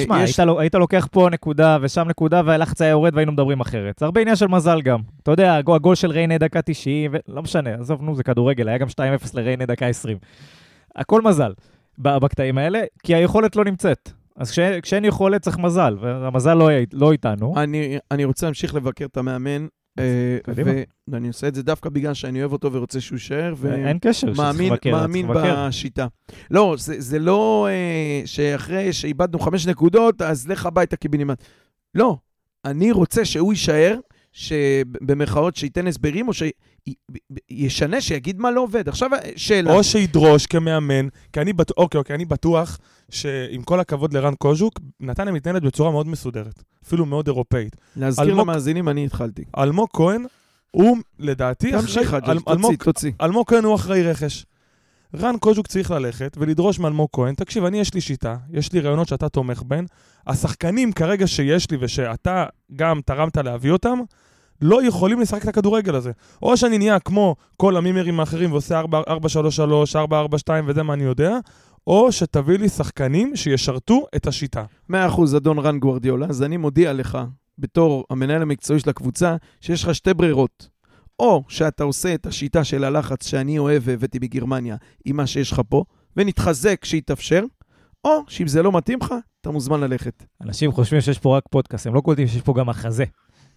תשמע, 0.03 0.23
יש- 0.23 0.41
היית, 0.41 0.51
היית 0.59 0.75
לוקח 0.75 1.09
פה 1.11 1.29
נקודה 1.33 1.79
ושם 1.83 2.09
נקודה, 2.09 2.43
והלחץ 2.45 2.83
היה 2.83 2.91
יורד 2.91 3.15
והיינו 3.15 3.33
מדברים 3.33 3.61
אחרת. 3.61 3.99
זה 3.99 4.07
הרבה 4.07 4.21
עניין 4.21 4.37
של 4.37 4.47
מזל 4.47 4.81
גם. 4.83 5.01
אתה 5.23 5.31
יודע, 5.31 5.55
הגול, 5.57 5.95
של 5.95 6.11
ריינה 6.11 6.39
דקה 6.39 6.63
90, 6.63 7.11
ו... 7.15 7.17
לא 7.29 7.43
משנה, 7.43 7.75
עזוב, 7.75 8.03
נו, 8.03 8.15
זה 8.15 8.23
כדורגל, 8.23 8.69
היה 8.69 8.79
גם 8.79 8.89
2-0 8.89 8.93
לריינה 9.35 9.67
דקה 9.67 9.87
20. 9.87 10.17
הכל 10.97 11.23
מזל 11.23 11.53
בקטעים 11.99 12.59
האלה, 12.59 12.81
כי 13.03 13.15
היכולת 13.15 13.57
לא 13.57 13.65
נמצאת. 13.65 14.11
אז 14.37 14.51
כש, 14.51 14.59
כשאין 14.59 15.05
יכולת 15.05 15.43
צריך 15.43 15.59
מזל, 15.59 15.97
והמזל 16.01 16.55
לא, 16.55 16.69
לא 16.93 17.13
איתנו. 17.13 17.55
אני, 17.57 17.99
אני 18.11 18.25
רוצה 18.25 18.47
להמשיך 18.47 18.75
לבקר 18.75 19.05
את 19.05 19.17
המאמן, 19.17 19.67
אה. 19.99 20.05
ו- 20.57 20.83
ואני 21.09 21.29
עושה 21.29 21.49
את 21.49 21.55
זה 21.55 21.63
דווקא 21.63 21.91
בגלל 21.91 22.15
שאני 22.15 22.41
אוהב 22.41 22.53
אותו 22.53 22.73
ורוצה 22.73 23.01
שהוא 23.01 23.17
יישאר, 23.17 23.55
אין 23.73 23.99
קשר, 24.01 24.27
ומאמין 24.35 24.73
לבקר, 24.73 24.91
מאמין. 24.91 25.27
בשיטה. 25.35 26.07
לא, 26.51 26.75
זה, 26.79 27.01
זה 27.01 27.19
לא 27.19 27.69
אה, 27.71 28.23
שאחרי 28.27 28.93
שאיבדנו 28.93 29.39
חמש 29.39 29.67
נקודות, 29.67 30.23
אז 30.23 30.49
לך 30.49 30.67
הביתה 30.67 30.97
קיבינימט. 30.97 31.43
לא, 31.95 32.17
אני 32.65 32.93
רוצה 32.93 33.25
שהוא 33.25 33.53
יישאר, 33.53 33.99
שבמרכאות 34.35 35.57
שייתן 35.57 35.87
הסברים, 35.87 36.29
או 36.29 36.33
שישנה, 37.51 38.01
שיגיד 38.01 38.41
מה 38.41 38.51
לא 38.51 38.61
עובד. 38.61 38.89
עכשיו, 38.89 39.11
שאלה. 39.37 39.73
או 39.75 39.85
שידרוש 39.85 40.47
כמאמן, 40.47 41.09
כי 41.33 41.41
אני 41.41 41.53
בטוח, 41.53 41.77
אוקיי, 41.79 41.99
אוקיי, 41.99 42.17
אני 42.17 42.25
בטוח 42.25 42.79
שעם 43.11 43.63
כל 43.63 43.81
הכבוד 43.81 44.13
לרן 44.13 44.35
קוז'וק, 44.35 44.81
נתניה 45.01 45.33
מתנהלת 45.33 45.63
בצורה 45.63 45.91
מאוד 45.91 46.07
מסודרת, 46.09 46.63
אפילו 46.87 47.07
מאוד 47.07 47.27
אירופאית. 47.27 47.77
להזכיר 47.97 48.25
אלמוג- 48.25 48.41
למאזינים, 48.41 48.89
אני 48.89 49.05
התחלתי. 49.05 49.45
אלמוג 49.59 49.89
כהן, 49.93 50.25
הוא 50.71 50.97
לדעתי 51.19 51.73
תמשיך, 51.73 51.99
אחראי, 52.07 52.21
חג'ג', 52.23 52.31
אל- 52.31 52.39
אלמוג- 52.49 52.63
תוציא, 52.75 52.85
תוציא. 52.85 53.11
אלמוג 53.21 53.49
כהן 53.51 53.65
הוא 53.65 53.75
אחראי 53.75 54.03
רכש. 54.03 54.47
רן 55.21 55.37
קוז'וק 55.39 55.67
צריך 55.67 55.91
ללכת 55.91 56.37
ולדרוש 56.41 56.79
מאלמוג 56.79 57.09
כהן, 57.13 57.35
תקשיב, 57.35 57.65
אני 57.65 57.81
יש 57.81 57.95
לי 57.95 58.01
שיטה, 58.01 58.37
יש 58.51 58.73
לי 58.73 58.81
רעיונות 58.81 59.09
שאתה 59.09 59.29
תומך 59.29 59.63
בהן, 59.63 59.87
השחקנים 60.27 60.93
כרגע 60.93 61.27
שיש 61.27 61.71
לי 61.71 61.77
ושאתה 61.81 62.47
גם 62.77 63.01
תרמת 63.07 63.37
להביא 63.37 63.71
אותם, 63.71 63.99
לא 64.61 64.87
יכולים 64.87 65.21
לשחק 65.21 65.43
את 65.43 65.49
הכדורגל 65.49 65.95
הזה. 65.95 66.13
או 66.43 66.57
שאני 66.57 66.79
נהיה 66.79 66.99
כמו 66.99 67.37
כל 67.57 67.77
המימרים 67.77 68.21
האחרים 68.21 68.53
ועושה 68.53 68.83
4-3-3, 68.83 68.85
4-4-2 69.95 70.09
וזה 70.67 70.83
מה 70.83 70.95
אני 70.95 71.05
יודע, 71.05 71.39
או 71.87 72.13
שתביא 72.13 72.59
לי 72.59 72.69
שחקנים 72.69 73.37
שישרתו 73.37 74.07
את 74.17 74.27
השיטה. 74.27 74.65
מאה 74.89 75.07
אחוז, 75.07 75.37
אדון 75.37 75.59
רן 75.59 75.79
גוורדיולה, 75.79 76.27
אז 76.27 76.43
אני 76.43 76.57
מודיע 76.57 76.93
לך, 76.93 77.19
בתור 77.59 78.05
המנהל 78.11 78.43
המקצועי 78.43 78.81
של 78.81 78.91
הקבוצה, 78.91 79.37
שיש 79.61 79.85
לך 79.85 79.95
שתי 79.95 80.15
ברירות. 80.15 80.74
או 81.19 81.45
שאתה 81.49 81.85
עושה 81.85 82.15
את 82.15 82.27
השיטה 82.27 82.65
של 82.65 82.85
הלחץ 82.85 83.27
שאני 83.27 83.59
אוהב 83.59 83.83
והבאתי 83.87 84.19
מגרמניה 84.23 84.77
עם 85.05 85.17
מה 85.17 85.27
שיש 85.27 85.53
לך 85.53 85.61
פה, 85.69 85.85
ונתחזק 86.17 86.79
כשיתאפשר, 86.81 87.45
או 88.05 88.25
שאם 88.29 88.49
זה 88.49 88.63
לא 88.63 88.73
מתאים 88.73 88.99
לך, 89.03 89.15
אתה 89.41 89.51
מוזמן 89.51 89.81
ללכת. 89.81 90.25
אנשים 90.41 90.73
חושבים 90.73 91.01
שיש 91.01 91.19
פה 91.19 91.37
רק 91.37 91.45
פודקאסט, 91.51 91.87
הם 91.87 91.95
לא 91.95 92.01
קולטים 92.01 92.27
שיש 92.27 92.43
פה 92.43 92.55
גם 92.57 92.67
מחזה. 92.67 93.05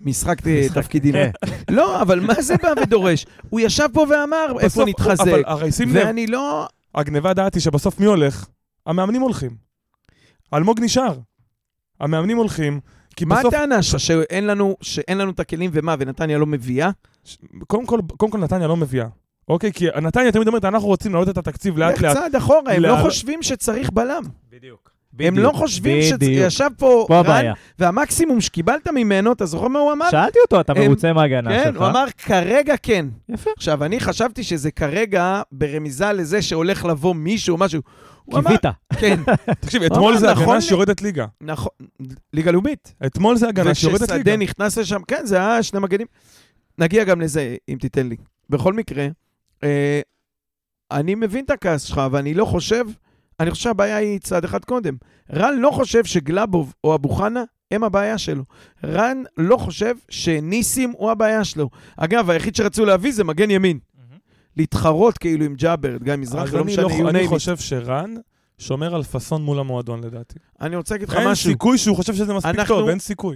משחק 0.01 0.41
תפקידים. 0.73 1.15
לא, 1.69 2.01
אבל 2.01 2.19
מה 2.19 2.41
זה 2.41 2.55
בא 2.63 2.81
ודורש? 2.81 3.25
הוא 3.49 3.59
ישב 3.59 3.87
פה 3.93 4.05
ואמר 4.09 4.59
איפה 4.59 4.85
נתחזק, 4.85 5.27
אבל 5.27 5.43
הרי 5.45 5.71
שים 5.71 5.89
לב, 5.89 6.05
ואני 6.05 6.27
לא... 6.27 6.67
הגניבה 6.95 7.33
דעת 7.33 7.53
היא 7.53 7.61
שבסוף 7.61 7.99
מי 7.99 8.05
הולך? 8.05 8.47
המאמנים 8.85 9.21
הולכים. 9.21 9.51
אלמוג 10.53 10.79
נשאר. 10.79 11.19
המאמנים 11.99 12.37
הולכים, 12.37 12.79
כי 13.15 13.25
מה 13.25 13.39
בסוף... 13.39 13.53
הטענה 13.53 13.83
שלך, 13.83 13.99
שאין 13.99 14.47
לנו, 14.47 14.75
שאין 14.81 15.17
לנו 15.17 15.31
את 15.31 15.39
הכלים 15.39 15.71
ומה, 15.73 15.95
ונתניה 15.99 16.37
לא 16.37 16.45
מביאה? 16.45 16.89
קודם 17.67 17.85
כל, 17.85 17.99
קודם 18.17 18.31
כל 18.31 18.37
נתניה 18.37 18.67
לא 18.67 18.77
מביאה. 18.77 19.07
אוקיי? 19.47 19.73
כי 19.73 19.87
נתניה 20.01 20.31
תמיד 20.31 20.47
אומרת, 20.47 20.65
אנחנו 20.65 20.87
רוצים 20.87 21.13
להעלות 21.13 21.29
את 21.29 21.37
התקציב 21.37 21.77
לאט 21.77 21.93
לך 21.95 22.01
לאט. 22.01 22.17
צעד 22.17 22.35
אחורה, 22.35 22.73
הם 22.73 22.81
לא. 22.81 22.97
חושבים 23.01 23.43
שצריך 23.43 23.89
בלם. 23.93 24.23
בדיוק. 24.51 24.97
הם 25.19 25.37
לא 25.37 25.51
חושבים 25.55 26.01
שישב 26.19 26.69
פה 26.77 27.05
פה 27.07 27.21
רן. 27.21 27.45
והמקסימום 27.79 28.41
שקיבלת 28.41 28.87
ממנו, 28.87 29.31
אתה 29.31 29.45
זוכר 29.45 29.67
מה 29.67 29.79
הוא 29.79 29.91
אמר? 29.91 30.09
שאלתי 30.11 30.39
אותו, 30.39 30.61
אתה 30.61 30.73
מרוצה 30.73 31.13
מההגנה 31.13 31.49
כן, 31.49 31.63
שלך? 31.63 31.81
הוא 31.81 31.87
אמר 31.87 32.05
כרגע 32.17 32.75
כן. 32.83 33.05
יפה. 33.29 33.49
עכשיו, 33.57 33.83
אני 33.83 33.99
חשבתי 33.99 34.43
שזה 34.43 34.71
כרגע 34.71 35.41
ברמיזה 35.51 36.11
לזה 36.11 36.41
שהולך 36.41 36.85
לבוא 36.85 37.15
מישהו, 37.15 37.57
משהו. 37.57 37.81
קיווית. 38.31 38.65
כן, 38.99 39.19
תקשיב, 39.61 39.83
אתמול 39.83 40.17
זה 40.17 40.31
נכון 40.31 40.43
הגנה 40.43 40.55
לי. 40.55 40.61
שיורדת 40.61 41.01
ליגה. 41.01 41.25
נכון, 41.41 41.71
ליגה 42.33 42.51
לאומית. 42.51 42.93
אתמול 43.05 43.35
זה 43.35 43.47
הגנה 43.47 43.75
שיורדת 43.75 44.01
ליגה. 44.01 44.13
וכששדה 44.15 44.37
נכנס 44.37 44.77
לשם, 44.77 45.01
כן, 45.07 45.25
זה 45.25 45.37
היה 45.37 45.63
שני 45.63 45.79
מגנים. 45.79 46.07
נגיע 46.77 47.03
גם 47.03 47.21
לזה, 47.21 47.55
אם 47.69 47.77
תיתן 47.79 48.07
לי. 48.07 48.15
בכל 48.49 48.73
מקרה, 48.73 49.07
אה, 49.63 50.01
אני 50.91 51.15
מבין 51.15 51.45
את 51.45 51.49
הכעס 51.49 51.81
שלך, 51.83 52.01
ואני 52.11 52.33
לא 52.33 52.45
חושב, 52.45 52.85
אני 53.39 53.51
חושב 53.51 53.63
שהבעיה 53.63 53.95
היא 53.97 54.19
צעד 54.19 54.43
אחד 54.43 54.65
קודם. 54.65 54.95
רן 55.33 55.57
לא 55.59 55.71
חושב 55.71 56.05
שגלאבוב 56.05 56.73
או 56.83 56.95
אבו 56.95 57.09
חנה 57.09 57.43
הם 57.71 57.83
הבעיה 57.83 58.17
שלו. 58.17 58.43
רן 58.83 59.23
לא 59.37 59.57
חושב 59.57 59.95
שניסים 60.09 60.91
הוא 60.97 61.11
הבעיה 61.11 61.43
שלו. 61.43 61.69
אגב, 61.97 62.29
היחיד 62.29 62.55
שרצו 62.55 62.85
להביא 62.85 63.11
זה 63.11 63.23
מגן 63.23 63.51
ימין. 63.51 63.79
להתחרות 64.57 65.17
כאילו 65.17 65.45
עם 65.45 65.55
ג'אבר, 65.55 65.97
גיא 66.03 66.13
אז 66.13 66.19
מזרחי, 66.19 66.55
לא 66.55 66.61
אני 66.61 66.67
משנה, 66.71 66.83
לא- 67.03 67.09
אני 67.09 67.19
name 67.21 67.25
it. 67.25 67.29
חושב 67.29 67.57
שרן 67.57 68.15
שומר 68.59 68.95
על 68.95 69.03
פאסון 69.03 69.41
מול 69.43 69.59
המועדון 69.59 70.03
לדעתי. 70.03 70.39
אני 70.61 70.75
רוצה 70.75 70.95
להגיד 70.95 71.09
לך 71.09 71.15
אין 71.15 71.27
משהו. 71.27 71.51
סיכוי 71.51 71.77
שהוא 71.77 71.95
חושב 71.95 72.13
שזה 72.13 72.33
מספיק 72.33 72.55
אנחנו- 72.55 72.75
טוב, 72.75 72.89
אין 72.89 72.99
סיכוי. 72.99 73.35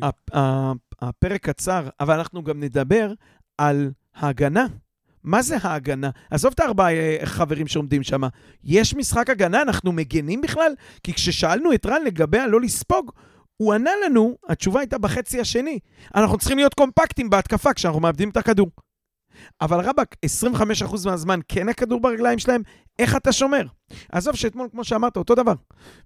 הפרק 1.02 1.50
קצר, 1.50 1.88
אבל 2.00 2.14
אנחנו 2.14 2.44
גם 2.44 2.60
נדבר 2.60 3.14
על 3.58 3.92
ההגנה. 4.16 4.66
מה 5.24 5.42
זה 5.42 5.58
ההגנה? 5.62 6.10
עזוב 6.32 6.52
את 6.56 6.60
הארבעה 6.60 6.94
אה, 6.94 7.18
חברים 7.24 7.68
שעומדים 7.68 8.04
שם. 8.04 8.22
יש 8.64 8.96
משחק 8.96 9.30
הגנה? 9.30 9.62
אנחנו 9.62 9.92
מגנים 9.92 10.42
בכלל? 10.42 10.72
כי 11.04 11.14
כששאלנו 11.14 11.74
את 11.74 11.86
רן 11.86 12.02
לגבי 12.06 12.40
הלא 12.40 12.62
לספוג, 12.62 13.12
הוא 13.58 13.74
ענה 13.74 13.92
לנו, 14.06 14.36
התשובה 14.50 14.80
הייתה 14.80 14.98
בחצי 14.98 15.40
השני. 15.42 15.80
אנחנו 16.16 16.38
צריכים 16.38 16.58
להיות 16.58 16.74
קומפקטים 16.74 17.30
בהתקפה 17.30 17.74
כשאנחנו 17.74 18.00
מאבדים 18.00 18.30
את 18.30 18.38
הכדור. 18.38 18.68
אבל 19.62 19.80
רבאק, 19.80 20.16
25% 20.82 21.06
מהזמן 21.06 21.40
כן 21.48 21.70
הכדור 21.70 22.00
ברגליים 22.00 22.40
שלהם, 22.40 22.62
איך 23.00 23.16
אתה 23.16 23.32
שומר? 23.32 23.66
עזוב 24.12 24.36
שאתמול, 24.36 24.68
כמו 24.72 24.84
שאמרת, 24.84 25.18
אותו 25.18 25.36
דבר. 25.36 25.54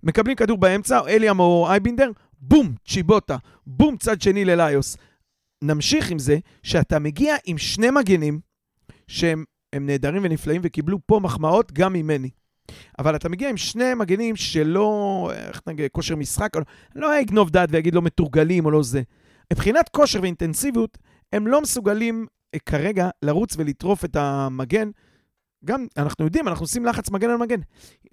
מקבלים 0.03 0.35
כדור 0.35 0.57
באמצע, 0.57 0.99
אליאם 1.07 1.39
או 1.39 1.67
אייבינדר, 1.69 2.11
בום, 2.39 2.73
צ'יבוטה, 2.87 3.37
בום, 3.67 3.97
צד 3.97 4.21
שני 4.21 4.45
לליוס. 4.45 4.97
נמשיך 5.63 6.11
עם 6.11 6.19
זה, 6.19 6.37
שאתה 6.63 6.99
מגיע 6.99 7.35
עם 7.45 7.57
שני 7.57 7.91
מגנים, 7.91 8.39
שהם 9.07 9.43
הם 9.75 9.85
נהדרים 9.85 10.21
ונפלאים 10.25 10.61
וקיבלו 10.63 10.99
פה 11.05 11.19
מחמאות 11.23 11.71
גם 11.71 11.93
ממני. 11.93 12.29
אבל 12.99 13.15
אתה 13.15 13.29
מגיע 13.29 13.49
עם 13.49 13.57
שני 13.57 13.93
מגנים 13.93 14.35
שלא, 14.35 15.31
איך 15.33 15.61
נגיד, 15.67 15.89
כושר 15.91 16.15
משחק, 16.15 16.55
לא, 16.55 16.61
לא 16.95 17.19
יגנוב 17.19 17.49
דעת 17.49 17.69
ויגיד 17.71 17.95
לא 17.95 18.01
מתורגלים 18.01 18.65
או 18.65 18.71
לא 18.71 18.83
זה. 18.83 19.01
מבחינת 19.53 19.89
כושר 19.89 20.21
ואינטנסיביות, 20.21 20.97
הם 21.33 21.47
לא 21.47 21.61
מסוגלים 21.61 22.25
כרגע 22.65 23.09
לרוץ 23.21 23.55
ולטרוף 23.57 24.05
את 24.05 24.15
המגן. 24.15 24.89
גם, 25.65 25.85
אנחנו 25.97 26.25
יודעים, 26.25 26.47
אנחנו 26.47 26.63
עושים 26.63 26.85
לחץ 26.85 27.09
מגן 27.09 27.29
על 27.29 27.37
מגן. 27.37 27.59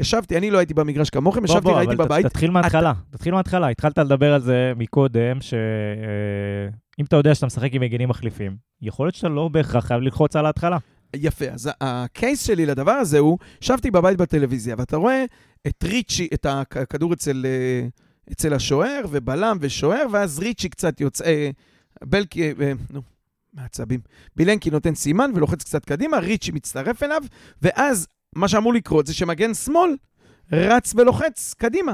ישבתי, 0.00 0.36
אני 0.38 0.50
לא 0.50 0.58
הייתי 0.58 0.74
במגרש 0.74 1.10
כמוכם, 1.10 1.44
ישבתי, 1.44 1.60
בוא, 1.60 1.72
ראיתי 1.72 1.96
בבית. 1.96 2.26
תתחיל 2.26 2.50
מההתחלה, 2.50 2.92
תתחיל 3.10 3.34
מההתחלה. 3.34 3.68
התחלת 3.68 3.98
לדבר 3.98 4.34
על 4.34 4.40
זה 4.40 4.72
מקודם, 4.76 5.40
שאם 5.40 7.04
אתה 7.04 7.16
יודע 7.16 7.34
שאתה 7.34 7.46
משחק 7.46 7.70
עם 7.72 7.82
מגינים 7.82 8.08
מחליפים, 8.08 8.56
יכול 8.82 9.06
להיות 9.06 9.14
שאתה 9.14 9.28
לא 9.28 9.48
בהכרח 9.48 9.86
חייב 9.86 10.00
ללחוץ 10.00 10.36
על 10.36 10.46
ההתחלה. 10.46 10.78
יפה, 11.16 11.44
אז 11.44 11.70
הקייס 11.80 12.46
שלי 12.46 12.66
לדבר 12.66 12.92
הזה 12.92 13.18
הוא, 13.18 13.38
ישבתי 13.62 13.90
בבית 13.90 14.18
בטלוויזיה, 14.18 14.74
ואתה 14.78 14.96
רואה 14.96 15.24
את 15.66 15.84
ריצ'י, 15.84 16.28
את 16.34 16.46
הכדור 16.50 17.12
אצל, 17.12 17.46
אה, 17.48 17.86
אצל 18.32 18.54
השוער, 18.54 19.00
ובלם 19.10 19.56
ושוער, 19.60 20.06
ואז 20.12 20.38
ריצ'י 20.38 20.68
קצת 20.68 21.00
יוצא, 21.00 21.24
אה, 21.24 21.50
בלקי, 22.04 22.52
אה, 22.60 22.72
נו, 22.90 23.02
מעצבים. 23.52 24.00
בילנקי 24.36 24.70
נותן 24.70 24.94
סימן 24.94 25.30
ולוחץ 25.34 25.62
קצת 25.62 25.84
קדימה, 25.84 26.18
ריצ'י 26.18 26.52
מצטרף 26.52 27.02
אליו, 27.02 27.22
ואז 27.62 28.06
מה 28.36 28.48
שאמור 28.48 28.74
לקרות 28.74 29.06
זה 29.06 29.14
שמגן 29.14 29.54
שמאל 29.54 29.96
רץ 30.52 30.92
ולוחץ 30.96 31.54
קדימה. 31.58 31.92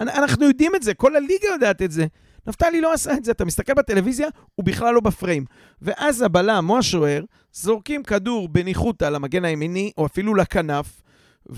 אנ- 0.00 0.08
אנחנו 0.08 0.44
יודעים 0.46 0.72
את 0.74 0.82
זה, 0.82 0.94
כל 0.94 1.16
הליגה 1.16 1.48
יודעת 1.52 1.82
את 1.82 1.90
זה. 1.90 2.06
נפתלי 2.46 2.80
לא 2.80 2.92
עשה 2.92 3.12
את 3.12 3.24
זה, 3.24 3.30
אתה 3.30 3.44
מסתכל 3.44 3.74
בטלוויזיה, 3.74 4.28
הוא 4.54 4.66
בכלל 4.66 4.94
לא 4.94 5.00
בפריים. 5.00 5.44
ואז 5.82 6.22
הבלם 6.22 6.70
או 6.70 6.78
השוער 6.78 7.24
זורקים 7.52 8.02
כדור 8.02 8.48
בניחותא 8.48 9.04
למגן 9.04 9.44
הימיני, 9.44 9.92
או 9.98 10.06
אפילו 10.06 10.34
לכנף, 10.34 11.02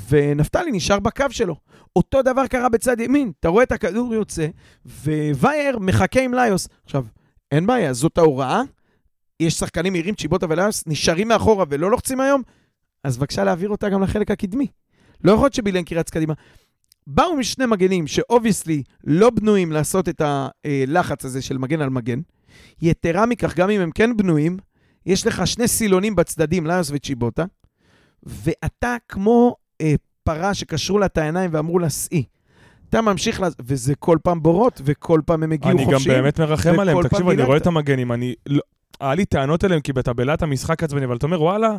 ונפתלי 0.09 0.71
נשאר 0.73 0.99
בקו 1.01 1.25
שלו. 1.31 1.57
אותו 1.97 2.23
דבר 2.23 2.47
קרה 2.47 2.69
בצד 2.69 3.01
ימין, 3.01 3.33
אתה 3.41 3.49
רואה 3.49 3.63
את 3.63 3.73
הכדור 3.73 4.15
יוצא, 4.15 4.47
ווייר 5.35 5.79
מחכה 5.79 6.21
עם 6.21 6.35
ליוס. 6.35 6.69
עכשיו, 6.85 7.05
אין 7.53 7.67
בעיה, 7.67 7.93
זאת 7.93 8.19
ההוראה. 8.19 8.63
יש 9.41 9.55
שחקנים 9.55 9.93
מהירים, 9.93 10.15
צ'יבוטה 10.15 10.47
וליוס, 10.51 10.85
נשארים 10.87 11.29
מאחורה 11.29 11.65
ולא 11.69 11.91
לוחצים 11.91 12.21
היום, 12.21 12.43
אז 13.05 13.19
בבקשה 13.19 13.45
להעביר 13.45 13.69
אותה 13.69 13.89
גם 13.89 14.03
לחלק 14.03 14.31
הקדמי. 14.31 14.67
לא 15.25 15.33
יכול 15.33 15.45
להיות 15.45 15.55
שבילנקי 15.55 15.95
רץ 15.95 16.11
קדימה. 16.11 16.35
באו 17.07 17.37
משני 17.37 17.67
מגנים 17.67 18.07
ש 18.07 18.20
obviously 18.20 18.83
לא 19.05 19.31
בנויים 19.31 19.73
לעשות 19.73 20.09
את 20.09 20.23
הלחץ 20.25 21.25
הזה 21.25 21.43
של 21.43 21.59
מגן 21.59 21.81
על 21.81 21.91
מגן. 21.91 22.21
יתרה 22.83 23.27
מכך, 23.27 23.57
גם 23.57 23.71
אם 23.71 23.81
הם 23.81 23.91
כן 23.91 24.17
בנויים, 24.17 24.57
יש 25.07 25.27
לך 25.27 25.47
שני 25.47 25.69
סילונים 25.69 26.17
בצדדים, 26.17 26.67
ליוס 26.67 26.91
וצ'יבוטה, 26.95 27.45
ואתה 28.23 28.97
כמו 29.09 29.57
אה, 29.81 29.95
פרה 30.25 30.55
שקשרו 30.55 30.99
לה 30.99 31.07
את 31.07 31.19
העיניים 31.19 31.51
ואמרו 31.53 31.79
לה, 31.79 31.89
סעי. 31.89 32.25
אתה 32.89 33.01
ממשיך, 33.01 33.41
לז... 33.41 33.55
וזה 33.61 33.95
כל 33.95 34.19
פעם 34.23 34.43
בורות, 34.43 34.81
וכל 34.85 35.21
פעם 35.27 35.43
הם 35.43 35.53
הגיעו 35.53 35.71
אני 35.79 35.85
גם 35.85 35.93
חופשיים. 35.93 36.15
באמת 36.23 36.41
מרחם 36.41 36.81
עליהם. 36.81 37.03
תקשיבו, 37.03 37.31
אני 37.31 37.43
רואה. 37.43 37.57
את 37.57 37.67
המגנים, 37.67 38.13
אני... 38.13 38.35
לא- 38.47 38.63
היה 39.01 39.15
לי 39.15 39.25
טענות 39.25 39.65
אליהם 39.65 39.81
כי 39.81 39.93
בטבלת 39.93 40.43
המשחק 40.43 40.83
עצבני, 40.83 41.05
אבל 41.05 41.17
אתה 41.17 41.27
אומר, 41.27 41.43
וואלה, 41.43 41.77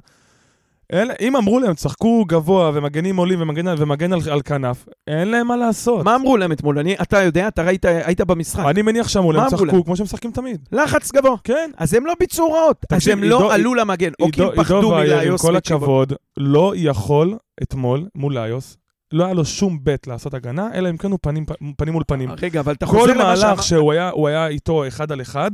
אלה- 0.93 1.13
אם 1.21 1.35
אמרו 1.35 1.59
להם, 1.59 1.73
תשחקו 1.73 2.25
גבוה 2.27 2.71
ומגנים 2.73 3.17
עולים 3.17 3.41
ומגן, 3.41 3.65
ומגן 3.77 4.13
על, 4.13 4.19
על 4.31 4.41
כנף, 4.41 4.85
אין 5.07 5.27
להם 5.27 5.47
מה 5.47 5.55
לעשות. 5.57 6.05
מה 6.05 6.15
אמרו 6.15 6.37
להם 6.37 6.51
אתמול? 6.51 6.79
אני, 6.79 6.95
אתה 7.01 7.21
יודע, 7.21 7.47
אתה 7.47 7.63
ראית, 7.63 7.85
היית 7.85 8.21
במשחק. 8.21 8.63
אני 8.69 8.81
מניח 8.81 9.07
שאמרו 9.07 9.31
להם, 9.31 9.47
תשחקו 9.47 9.65
להם? 9.65 9.83
כמו 9.83 9.95
שהם 9.95 10.03
משחקים 10.03 10.31
תמיד. 10.31 10.61
לחץ 10.71 11.11
גבוה. 11.11 11.35
כן. 11.43 11.71
אז 11.77 11.93
הם 11.93 12.05
לא 12.05 12.13
ביצעו 12.19 12.45
הוראות. 12.45 12.85
אז 12.89 13.07
הם 13.07 13.23
לא 13.23 13.37
עידו- 13.37 13.51
עלו 13.51 13.75
למגן. 13.75 14.11
או 14.21 14.27
כי 14.31 14.43
הם 14.43 14.49
פחדו 14.55 14.89
וייר, 14.95 15.31
עם 15.31 15.37
כל. 15.37 15.55
הכבוד, 15.55 16.13
לא 16.37 16.73
יכול 16.75 17.37
אתמול 17.63 18.07
מול 18.15 18.37
ליוס, 18.37 18.77
לא 19.13 19.25
היה 19.25 19.33
לו 19.33 19.45
שום 19.45 19.79
בט 19.83 20.07
לעשות 20.07 20.33
הגנה, 20.33 20.69
אלא 20.73 20.89
אם 20.89 20.97
כן 20.97 21.11
הוא 21.11 21.19
פנים, 21.21 21.45
פנים 21.77 21.93
מול 21.93 22.03
פנים. 22.07 22.29
רגע, 22.41 22.59
אבל 22.59 22.73
אתה 22.73 22.85
כל 22.85 22.91
חוזר 22.99 23.13
למה 23.13 23.23
מהלך 23.23 23.39
שאמרת. 23.41 23.63
שהוא 23.63 23.91
היה, 23.91 24.11
היה 24.27 24.47
איתו 24.47 24.87
אחד 24.87 25.11
על 25.11 25.21
אחד, 25.21 25.51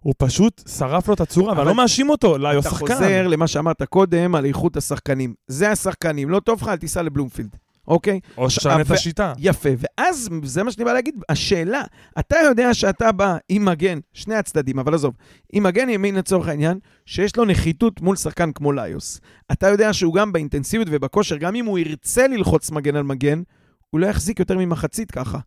הוא 0.00 0.14
פשוט 0.18 0.62
שרף 0.68 1.08
לו 1.08 1.14
את 1.14 1.20
הצורה, 1.20 1.48
ואני 1.48 1.60
אבל- 1.60 1.68
לא 1.68 1.74
מאשים 1.74 2.10
אותו, 2.10 2.38
ליוס 2.38 2.66
אתה 2.66 2.74
שחקן. 2.74 2.94
חוזר 2.94 3.26
למה 3.28 3.46
שאמרת 3.46 3.82
קודם 3.82 4.34
על 4.34 4.44
איכות 4.44 4.76
השחקנים. 4.76 5.34
זה 5.46 5.70
השחקנים, 5.70 6.30
לא 6.30 6.40
טוב 6.40 6.62
לך, 6.62 6.68
אל 6.68 6.76
תיסע 6.76 7.02
לבלומפילד, 7.02 7.56
אוקיי? 7.88 8.20
או 8.38 8.50
שנה 8.50 8.80
את 8.80 8.90
השיטה. 8.90 9.32
יפה, 9.38 9.68
ואז 9.78 10.28
זה 10.44 10.62
מה 10.62 10.72
שאני 10.72 10.84
בא 10.84 10.92
להגיד, 10.92 11.14
השאלה, 11.28 11.82
אתה 12.18 12.36
יודע 12.44 12.74
שאתה 12.74 13.12
בא 13.12 13.36
עם 13.48 13.64
מגן, 13.64 13.98
שני 14.12 14.34
הצדדים, 14.34 14.78
אבל 14.78 14.94
עזוב, 14.94 15.14
עם 15.52 15.62
מגן 15.62 15.88
ימין 15.88 16.14
לצורך 16.14 16.48
העניין, 16.48 16.78
שיש 17.06 17.36
לו 17.36 17.44
נחיתות 17.44 18.00
מול 18.00 18.16
שחקן 18.16 18.52
כמו 18.52 18.72
ליוס. 18.72 19.20
אתה 19.52 19.68
יודע 19.68 19.92
שהוא 19.92 20.14
גם 20.14 20.32
באינטנסיביות 20.32 20.88
ובכושר, 20.90 21.36
גם 21.36 21.54
אם 21.56 21.64
הוא 21.66 21.78
ירצה 21.78 22.26
ללחוץ 22.28 22.70
מגן 22.70 22.96
על 22.96 23.02
מגן, 23.02 23.42
הוא 23.90 24.00
לא 24.00 24.06
יחזיק 24.06 24.38
יותר 24.40 24.58
ממחצית 24.58 25.10
ככה. 25.10 25.38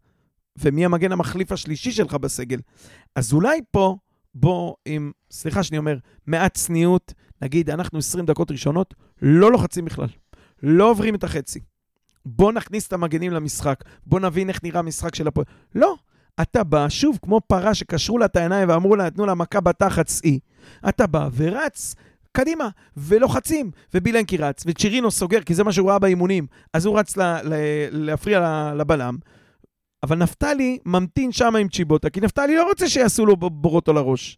ומי 0.60 0.86
המגן 0.86 1.12
המחליף 1.12 1.52
השלישי 1.52 1.92
שלך 1.92 2.14
בסגל? 2.14 2.60
אז 3.16 3.34
אולי 3.34 3.60
פה, 3.72 3.96
בוא 4.36 4.76
עם, 4.86 5.12
סליחה 5.32 5.64
שאני 5.64 5.78
אומר, 5.78 5.98
מעט 6.28 6.54
צניעות, 6.54 7.14
נגיד, 7.42 7.70
אנחנו 7.70 8.00
20 8.00 8.26
דקות 8.26 8.52
ראשונות, 8.52 8.94
לא 9.22 9.52
לוחצים 9.52 9.86
בכלל. 9.86 10.08
לא 10.64 10.90
עוברים 10.90 11.16
את 11.16 11.24
החצי. 11.24 11.60
בוא 12.26 12.52
נכניס 12.52 12.88
את 12.88 12.94
המגנים 12.94 13.32
למשחק, 13.32 13.84
בוא 14.06 14.20
נבין 14.20 14.50
איך 14.50 14.64
נראה 14.64 14.80
המשחק 14.80 15.16
של 15.16 15.28
הפועל. 15.28 15.46
לא, 15.76 15.96
אתה 16.42 16.64
בא, 16.64 16.90
שוב, 16.90 17.20
כמו 17.22 17.42
פרה 17.48 17.74
שקשרו 17.74 18.18
לה 18.18 18.26
את 18.26 18.36
העיניים 18.36 18.70
ואמרו 18.70 18.96
לה, 18.96 19.06
נתנו 19.06 19.26
לה 19.26 19.34
מכה 19.34 19.62
בתחת 19.62 20.08
סעי. 20.08 20.40
אתה 20.90 21.08
בא 21.08 21.30
ורץ 21.36 21.96
קדימה, 22.32 22.70
ולוחצים, 22.98 23.72
ובילנקי 23.94 24.38
רץ, 24.38 24.64
וצ'ירינו 24.68 25.12
סוגר, 25.12 25.42
כי 25.42 25.54
זה 25.54 25.64
מה 25.64 25.72
שהוא 25.72 25.90
ראה 25.90 26.00
באימונים, 26.00 26.48
אז 26.74 26.86
הוא 26.86 27.00
רץ 27.00 27.18
ל- 27.18 27.22
ל- 27.22 27.56
להפריע 27.92 28.72
לבלם. 28.78 29.18
אבל 30.04 30.18
נפתלי 30.18 30.80
ממתין 30.86 31.32
שם 31.32 31.56
עם 31.56 31.68
צ'יבוטה, 31.68 32.10
כי 32.10 32.22
נפתלי 32.22 32.56
לא 32.56 32.68
רוצה 32.70 32.90
שיעשו 32.90 33.26
לו 33.26 33.36
בורות 33.36 33.90
על 33.90 33.98
הראש. 33.98 34.38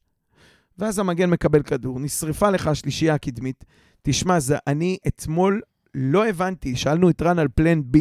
ואז 0.78 1.00
המגן 1.00 1.30
מקבל 1.30 1.64
כדור, 1.64 2.00
נשרפה 2.00 2.50
לך 2.50 2.68
השלישייה 2.68 3.14
הקדמית. 3.14 3.66
תשמע, 4.02 4.40
זה, 4.40 4.58
אני 4.68 4.98
אתמול 5.08 5.62
לא 5.96 6.28
הבנתי, 6.28 6.76
שאלנו 6.76 7.10
את 7.10 7.22
רן 7.22 7.40
על 7.40 7.48
פלן 7.56 7.80
B. 7.80 8.00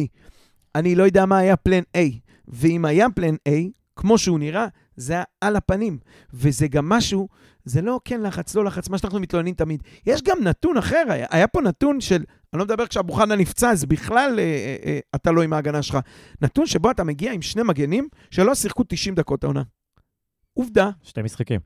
אני 0.75 0.95
לא 0.95 1.03
יודע 1.03 1.25
מה 1.25 1.37
היה 1.37 1.55
פלן 1.55 1.83
A. 1.97 1.99
ואם 2.47 2.85
היה 2.85 3.09
פלן 3.09 3.35
A, 3.49 3.51
כמו 3.95 4.17
שהוא 4.17 4.39
נראה, 4.39 4.67
זה 4.95 5.13
היה 5.13 5.23
על 5.41 5.55
הפנים. 5.55 5.97
וזה 6.33 6.67
גם 6.67 6.89
משהו, 6.89 7.27
זה 7.65 7.81
לא 7.81 7.99
כן 8.05 8.21
לחץ, 8.21 8.55
לא 8.55 8.65
לחץ, 8.65 8.89
מה 8.89 8.97
שאנחנו 8.97 9.19
מתלוננים 9.19 9.53
תמיד. 9.55 9.83
יש 10.05 10.21
גם 10.23 10.37
נתון 10.43 10.77
אחר, 10.77 11.03
היה, 11.09 11.25
היה 11.29 11.47
פה 11.47 11.61
נתון 11.61 12.01
של, 12.01 12.15
אני 12.53 12.59
לא 12.59 12.65
מדבר 12.65 12.87
כשאבו 12.87 13.13
חנה 13.13 13.35
נפצע, 13.35 13.69
אז 13.71 13.85
בכלל 13.85 14.39
אה, 14.39 14.43
אה, 14.43 14.75
אה, 14.85 14.99
אתה 15.15 15.31
לא 15.31 15.41
עם 15.41 15.53
ההגנה 15.53 15.81
שלך. 15.81 15.97
נתון 16.41 16.65
שבו 16.65 16.91
אתה 16.91 17.03
מגיע 17.03 17.31
עם 17.31 17.41
שני 17.41 17.63
מגנים 17.63 18.07
שלא 18.31 18.55
שיחקו 18.55 18.83
90 18.87 19.15
דקות 19.15 19.43
העונה. 19.43 19.63
עובדה. 20.53 20.89
שתי 21.03 21.21
משחקים. 21.21 21.59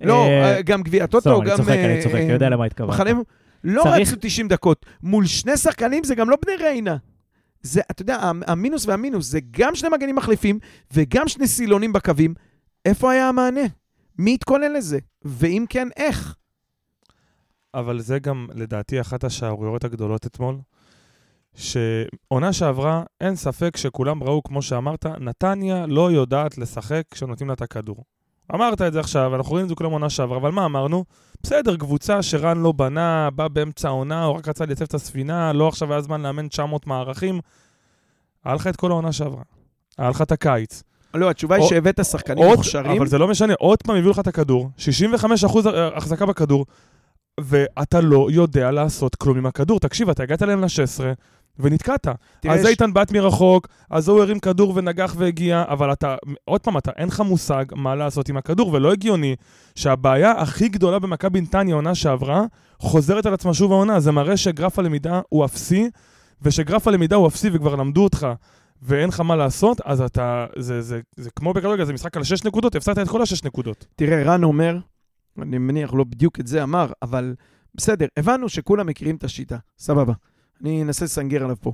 לא, 0.00 0.24
אה, 0.26 0.56
אה, 0.56 0.62
גם 0.62 0.82
גביע 0.82 1.06
טוטו, 1.06 1.40
גם... 1.40 1.46
אני 1.46 1.56
צוחק, 1.56 1.70
אני 1.70 1.96
אה, 1.96 2.02
צוחק, 2.02 2.14
אני 2.14 2.32
יודע 2.32 2.48
למה 2.48 2.64
התכוונת. 2.64 2.90
לא 3.64 3.82
רצו 4.02 4.16
90 4.20 4.48
דקות. 4.48 4.86
מול 5.02 5.26
שני 5.26 5.56
שחקנים 5.56 6.04
זה 6.04 6.14
גם 6.14 6.30
לא 6.30 6.36
בני 6.46 6.56
ריינה. 6.56 6.96
זה, 7.62 7.80
אתה 7.90 8.02
יודע, 8.02 8.16
המ- 8.16 8.42
המינוס 8.46 8.86
והמינוס 8.86 9.26
זה 9.26 9.38
גם 9.50 9.74
שני 9.74 9.88
מגנים 9.88 10.16
מחליפים 10.16 10.58
וגם 10.92 11.28
שני 11.28 11.46
סילונים 11.46 11.92
בקווים. 11.92 12.34
איפה 12.84 13.12
היה 13.12 13.28
המענה? 13.28 13.60
מי 14.18 14.34
התכונן 14.34 14.72
לזה? 14.72 14.98
ואם 15.24 15.64
כן, 15.68 15.88
איך? 15.96 16.34
אבל 17.74 18.00
זה 18.00 18.18
גם, 18.18 18.48
לדעתי, 18.54 19.00
אחת 19.00 19.24
השערוריות 19.24 19.84
הגדולות 19.84 20.26
אתמול. 20.26 20.56
שעונה 21.54 22.52
שעברה, 22.52 23.02
אין 23.20 23.36
ספק 23.36 23.76
שכולם 23.76 24.22
ראו, 24.22 24.42
כמו 24.42 24.62
שאמרת, 24.62 25.06
נתניה 25.06 25.86
לא 25.86 26.12
יודעת 26.12 26.58
לשחק 26.58 27.02
כשנותנים 27.10 27.48
לה 27.48 27.54
את 27.54 27.62
הכדור. 27.62 28.04
אמרת 28.54 28.82
את 28.82 28.92
זה 28.92 29.00
עכשיו, 29.00 29.34
אנחנו 29.34 29.50
רואים 29.50 29.64
את 29.64 29.68
זה 29.68 29.74
כולם 29.74 29.90
עונה 29.90 30.10
שעברה, 30.10 30.38
אבל 30.38 30.50
מה 30.50 30.64
אמרנו? 30.64 31.04
בסדר, 31.42 31.76
קבוצה 31.76 32.22
שרן 32.22 32.58
לא 32.58 32.72
בנה, 32.72 33.30
בא 33.30 33.48
באמצע 33.48 33.88
העונה, 33.88 34.24
הוא 34.24 34.36
רק 34.36 34.48
רצה 34.48 34.66
לייצב 34.66 34.84
את 34.84 34.94
הספינה, 34.94 35.52
לא 35.52 35.68
עכשיו 35.68 35.92
היה 35.92 36.00
זמן 36.00 36.22
לאמן 36.22 36.48
900 36.48 36.86
מערכים. 36.86 37.40
היה 38.44 38.54
לך 38.54 38.66
את 38.66 38.76
כל 38.76 38.90
העונה 38.90 39.12
שעברה. 39.12 39.42
היה 39.98 40.10
לך 40.10 40.22
את 40.22 40.32
הקיץ. 40.32 40.82
לא, 41.14 41.30
התשובה 41.30 41.54
היא 41.54 41.62
עוד- 41.62 41.70
שהבאת 41.70 42.04
שחקנים 42.04 42.44
מוכשרים. 42.56 42.96
אבל 42.96 43.06
זה 43.06 43.18
לא 43.18 43.28
משנה, 43.28 43.54
עוד 43.58 43.82
פעם 43.82 43.96
הביאו 43.96 44.10
לך 44.10 44.18
את 44.18 44.26
הכדור, 44.26 44.70
65% 44.78 45.58
החזקה 45.96 46.26
בכדור, 46.26 46.66
ואתה 47.40 48.00
לא 48.00 48.28
יודע 48.30 48.70
לעשות 48.70 49.14
כלום 49.14 49.38
עם 49.38 49.46
הכדור. 49.46 49.80
תקשיב, 49.80 50.10
אתה 50.10 50.22
הגעת 50.22 50.42
אליהם 50.42 50.60
ל-16 50.60 51.00
ונתקעת. 51.58 52.06
אז 52.08 52.14
יש- 52.60 52.66
איתן 52.66 52.92
בעט 52.92 53.12
מרחוק, 53.12 53.68
אז 53.90 54.08
הוא 54.08 54.22
הרים 54.22 54.38
כדור 54.38 54.72
ונגח 54.76 55.14
והגיע, 55.18 55.64
אבל 55.68 55.92
אתה, 55.92 56.16
עוד 56.44 56.60
פעם, 56.60 56.78
אתה, 56.78 56.90
אין 56.96 57.08
לך 57.08 57.20
מושג 57.20 57.64
מה 57.76 57.94
לעשות 57.94 58.28
עם 58.28 58.36
הכדור, 58.36 58.72
ולא 58.72 58.92
הגיוני 58.92 59.36
שהבעיה 59.74 60.30
הכי 60.32 60.68
גדולה 60.68 60.98
במכבי 60.98 61.40
נתניה, 61.40 61.74
עונה 61.74 61.94
שעברה, 61.94 62.44
חוזרת 62.78 63.26
על 63.26 63.34
עצמה 63.34 63.54
שוב 63.54 63.72
העונה. 63.72 64.00
זה 64.00 64.12
מראה 64.12 64.36
שגרף 64.36 64.78
הלמידה 64.78 65.20
הוא 65.28 65.44
אפסי, 65.44 65.90
ושגרף 66.42 66.88
הלמידה 66.88 67.16
הוא 67.16 67.26
אפסי 67.28 67.48
וכבר 67.52 67.74
למדו 67.74 68.04
אותך. 68.04 68.26
ואין 68.82 69.08
לך 69.08 69.20
מה 69.20 69.36
לעשות, 69.36 69.80
אז 69.84 70.00
אתה, 70.00 70.46
זה, 70.56 70.62
זה, 70.62 70.82
זה, 70.82 71.00
זה 71.16 71.30
כמו 71.30 71.52
בכדורגל, 71.52 71.84
זה 71.84 71.92
משחק 71.92 72.16
על 72.16 72.24
6 72.24 72.44
נקודות, 72.44 72.74
הפסדת 72.74 72.98
את 72.98 73.08
כל 73.08 73.22
השש 73.22 73.44
נקודות. 73.44 73.86
תראה, 73.96 74.22
רן 74.22 74.44
אומר, 74.44 74.78
אני 75.42 75.58
מניח 75.58 75.94
לא 75.94 76.04
בדיוק 76.04 76.40
את 76.40 76.46
זה 76.46 76.62
אמר, 76.62 76.92
אבל 77.02 77.34
בסדר, 77.74 78.06
הבנו 78.16 78.48
שכולם 78.48 78.86
מכירים 78.86 79.16
את 79.16 79.24
השיטה, 79.24 79.56
סבבה. 79.78 80.12
אני 80.60 80.82
אנסה 80.82 81.04
לסנגר 81.04 81.44
עליו 81.44 81.56
פה. 81.60 81.72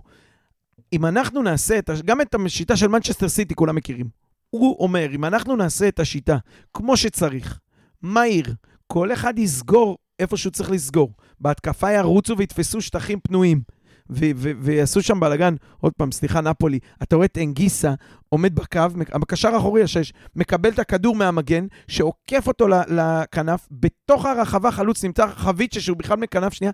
אם 0.92 1.06
אנחנו 1.06 1.42
נעשה 1.42 1.78
את, 1.78 1.90
הש- 1.90 2.02
גם 2.02 2.20
את 2.20 2.34
השיטה 2.46 2.76
של 2.76 2.88
מנצ'סטר 2.88 3.28
סיטי 3.28 3.54
כולם 3.54 3.74
מכירים. 3.74 4.08
הוא 4.50 4.76
אומר, 4.80 5.06
אם 5.14 5.24
אנחנו 5.24 5.56
נעשה 5.56 5.88
את 5.88 6.00
השיטה 6.00 6.36
כמו 6.74 6.96
שצריך, 6.96 7.58
מהיר, 8.02 8.54
כל 8.86 9.12
אחד 9.12 9.38
יסגור 9.38 9.98
איפה 10.18 10.36
שהוא 10.36 10.50
צריך 10.52 10.70
לסגור. 10.70 11.12
בהתקפה 11.40 11.92
ירוצו 11.92 12.38
ויתפסו 12.38 12.80
שטחים 12.80 13.20
פנויים. 13.20 13.62
ו- 14.10 14.30
ו- 14.36 14.52
ויעשו 14.60 15.02
שם 15.02 15.20
בלאגן, 15.20 15.54
עוד 15.78 15.92
פעם, 15.92 16.12
סליחה, 16.12 16.40
נפולי, 16.40 16.78
אתה 17.02 17.16
רואה 17.16 17.26
את 17.26 17.38
אנגיסה 17.38 17.94
עומד 18.28 18.54
בקו, 18.54 18.80
בקשר 19.20 19.54
האחורי 19.54 19.82
השש, 19.82 20.12
מקבל 20.36 20.68
את 20.70 20.78
הכדור 20.78 21.16
מהמגן, 21.16 21.66
שעוקף 21.88 22.48
אותו 22.48 22.68
לכנף, 22.68 23.68
בתוך 23.70 24.26
הרחבה 24.26 24.70
חלוץ 24.70 25.04
נמצא 25.04 25.26
חביצ'ה 25.26 25.80
שהוא 25.80 25.96
בכלל 25.96 26.16
מכנף 26.16 26.52
שנייה. 26.52 26.72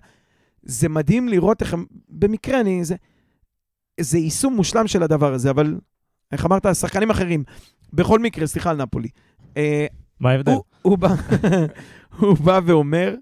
זה 0.63 0.89
מדהים 0.89 1.29
לראות 1.29 1.61
איך 1.61 1.73
הם, 1.73 1.85
במקרה 2.09 2.59
אני, 2.59 2.85
זה, 2.85 2.95
זה 3.99 4.17
יישום 4.17 4.55
מושלם 4.55 4.87
של 4.87 5.03
הדבר 5.03 5.33
הזה, 5.33 5.49
אבל 5.49 5.77
איך 6.31 6.45
אמרת, 6.45 6.65
שחקנים 6.75 7.09
אחרים. 7.09 7.43
בכל 7.93 8.19
מקרה, 8.19 8.47
סליחה 8.47 8.69
על 8.69 8.77
נפולי. 8.77 9.09
אה, 9.57 9.85
מה 10.19 10.31
ההבדל? 10.31 10.51
הוא, 10.51 10.63
הוא, 10.81 10.97
בא, 10.97 11.07
הוא 12.19 12.37
בא 12.37 12.59
ואומר, 12.65 13.15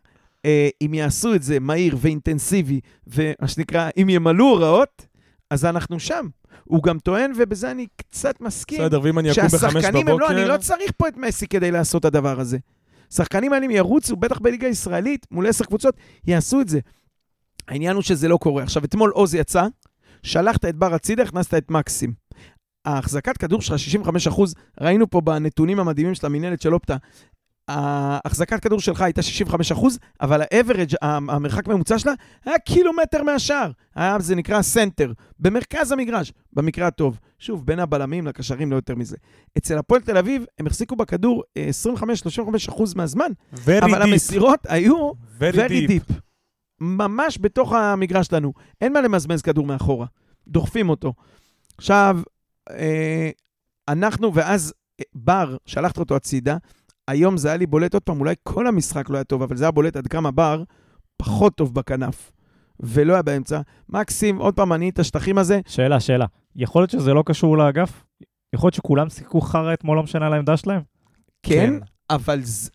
אם 0.82 0.94
יעשו 0.94 1.36
את 1.36 1.44
זה 1.44 1.60
מהיר 1.60 1.98
ואינטנסיבי, 2.00 2.80
ומה 3.08 3.48
שנקרא, 3.48 3.90
אם 4.02 4.10
ימלאו 4.10 4.46
הוראות, 4.46 5.08
אז 5.50 5.66
אנחנו 5.66 6.00
שם. 6.00 6.28
הוא 6.64 6.84
גם 6.84 7.00
טוען, 7.00 7.32
ובזה 7.36 7.72
אני 7.72 7.88
קצת 7.96 8.42
מסכים, 8.42 8.82
בסדר, 8.82 9.00
ואם 9.04 9.20
אני 9.20 9.32
אקום 9.32 9.48
בחמש 9.48 9.62
שהשחקנים 9.62 10.08
הם 10.08 10.20
לא, 10.20 10.28
אני 10.28 10.36
בבוקר... 10.36 10.54
לא 10.54 10.58
צריך 10.58 10.92
פה 10.98 11.08
את 11.08 11.18
מסי 11.18 11.48
כדי 11.48 11.72
לעשות 11.72 12.00
את 12.00 12.06
הדבר 12.06 12.40
הזה. 12.40 12.58
שחקנים 13.10 13.54
האלה 13.54 13.66
ירוצו, 13.74 14.16
בטח 14.16 14.40
בליגה 14.40 14.68
הישראלית, 14.68 15.26
מול 15.32 15.48
עשר 15.48 15.66
קבוצות, 15.66 15.96
יעשו 16.28 16.62
את 16.62 16.70
זה. 16.70 16.80
העניין 17.68 17.96
הוא 17.96 18.04
שזה 18.04 18.28
לא 18.28 18.38
קורה. 18.38 18.64
עכשיו, 18.64 18.84
אתמול 18.84 19.10
עוז 19.10 19.36
יצא, 19.36 19.68
שלחת 20.24 20.66
את 20.66 20.76
בר 20.76 20.94
הצידה, 20.94 21.24
הכנסת 21.24 21.54
את 21.54 21.72
מקסים. 21.72 22.14
ההחזקת 22.86 23.38
כדור 23.38 23.62
שלך 23.62 23.80
65 23.80 24.28
אחוז, 24.28 24.56
ראינו 24.82 25.10
פה 25.10 25.22
בנתונים 25.22 25.80
המדהימים 25.80 26.16
של 26.16 26.26
המינהלת 26.26 26.62
של 26.62 26.74
Opta, 26.74 26.98
ההחזקת 27.68 28.60
כדור 28.60 28.80
שלך 28.80 29.02
הייתה 29.02 29.22
65 29.22 29.72
אחוז, 29.72 30.00
אבל 30.22 30.42
ה 30.42 30.48
average, 30.48 30.94
המרחק 31.02 31.68
ממוצע 31.68 32.00
שלה, 32.00 32.14
היה 32.46 32.60
קילומטר 32.60 33.24
מהשאר. 33.24 33.72
היה, 33.96 34.20
זה 34.20 34.36
נקרא 34.36 34.62
center, 34.62 35.14
במרכז 35.40 35.92
המגרש, 35.92 36.34
במקרה 36.54 36.88
הטוב. 36.88 37.20
שוב, 37.40 37.66
בין 37.66 37.80
הבלמים 37.80 38.28
לקשרים, 38.28 38.72
לא 38.72 38.76
יותר 38.76 38.96
מזה. 38.96 39.18
אצל 39.58 39.78
הפועל 39.78 40.02
תל 40.02 40.18
אביב, 40.18 40.46
הם 40.60 40.68
החזיקו 40.68 40.96
בכדור 40.96 41.44
אה, 41.58 41.70
25-35 41.96 42.00
אחוז 42.70 42.94
מהזמן, 42.94 43.32
Very 43.54 43.60
אבל 43.82 44.02
deep, 44.02 44.06
המסירות 44.06 44.60
היו 44.70 45.12
very 45.40 45.54
very 45.56 45.70
deep. 45.70 45.90
deep. 45.90 46.14
ממש 46.80 47.38
בתוך 47.42 47.74
המגרש 47.74 48.28
שלנו. 48.28 48.54
אין 48.82 48.94
מה 48.94 49.02
למזמז 49.02 49.42
כדור 49.42 49.66
מאחורה. 49.66 50.06
דוחפים 50.48 50.90
אותו. 50.90 51.14
עכשיו, 51.78 52.20
אה, 52.70 53.30
אנחנו, 53.88 54.34
ואז 54.34 54.74
אה, 55.00 55.06
בר, 55.14 55.58
שלחת 55.66 55.98
אותו 55.98 56.16
הצידה, 56.16 56.58
היום 57.08 57.38
זה 57.38 57.48
היה 57.48 57.58
לי 57.58 57.66
בולט 57.66 57.94
עוד 57.94 58.04
פעם, 58.04 58.20
אולי 58.20 58.36
כל 58.44 58.68
המשחק 58.68 59.10
לא 59.10 59.18
היה 59.18 59.24
טוב, 59.24 59.42
אבל 59.42 59.56
זה 59.56 59.64
היה 59.64 59.72
בולט 59.72 59.96
עד 59.96 60.08
כמה 60.08 60.32
בר 60.32 60.64
פחות 61.18 61.56
טוב 61.56 61.74
בכנף, 61.74 62.32
ולא 62.80 63.14
היה 63.14 63.22
באמצע. 63.22 63.62
מקסים, 63.90 64.38
עוד 64.38 64.54
פעם, 64.54 64.74
אני 64.74 64.90
את 64.90 65.00
השטחים 65.00 65.38
הזה, 65.38 65.60
שאלה, 65.68 66.00
שאלה. 66.00 66.26
יכול 66.56 66.82
להיות 66.82 66.90
שזה 66.90 67.14
לא 67.14 67.24
קשור 67.26 67.58
לאגף? 67.58 68.04
יכול 68.56 68.68
להיות 68.68 68.74
שכולם 68.74 69.10
שיחקו 69.10 69.42
חרא 69.42 69.74
אתמול, 69.74 69.98
לא 69.98 70.04
משנה 70.04 70.26
על 70.26 70.34
העמדה 70.34 70.58
שלהם? 70.58 70.82
כן, 71.44 71.74
אבל 72.10 72.42
ז... 72.44 72.70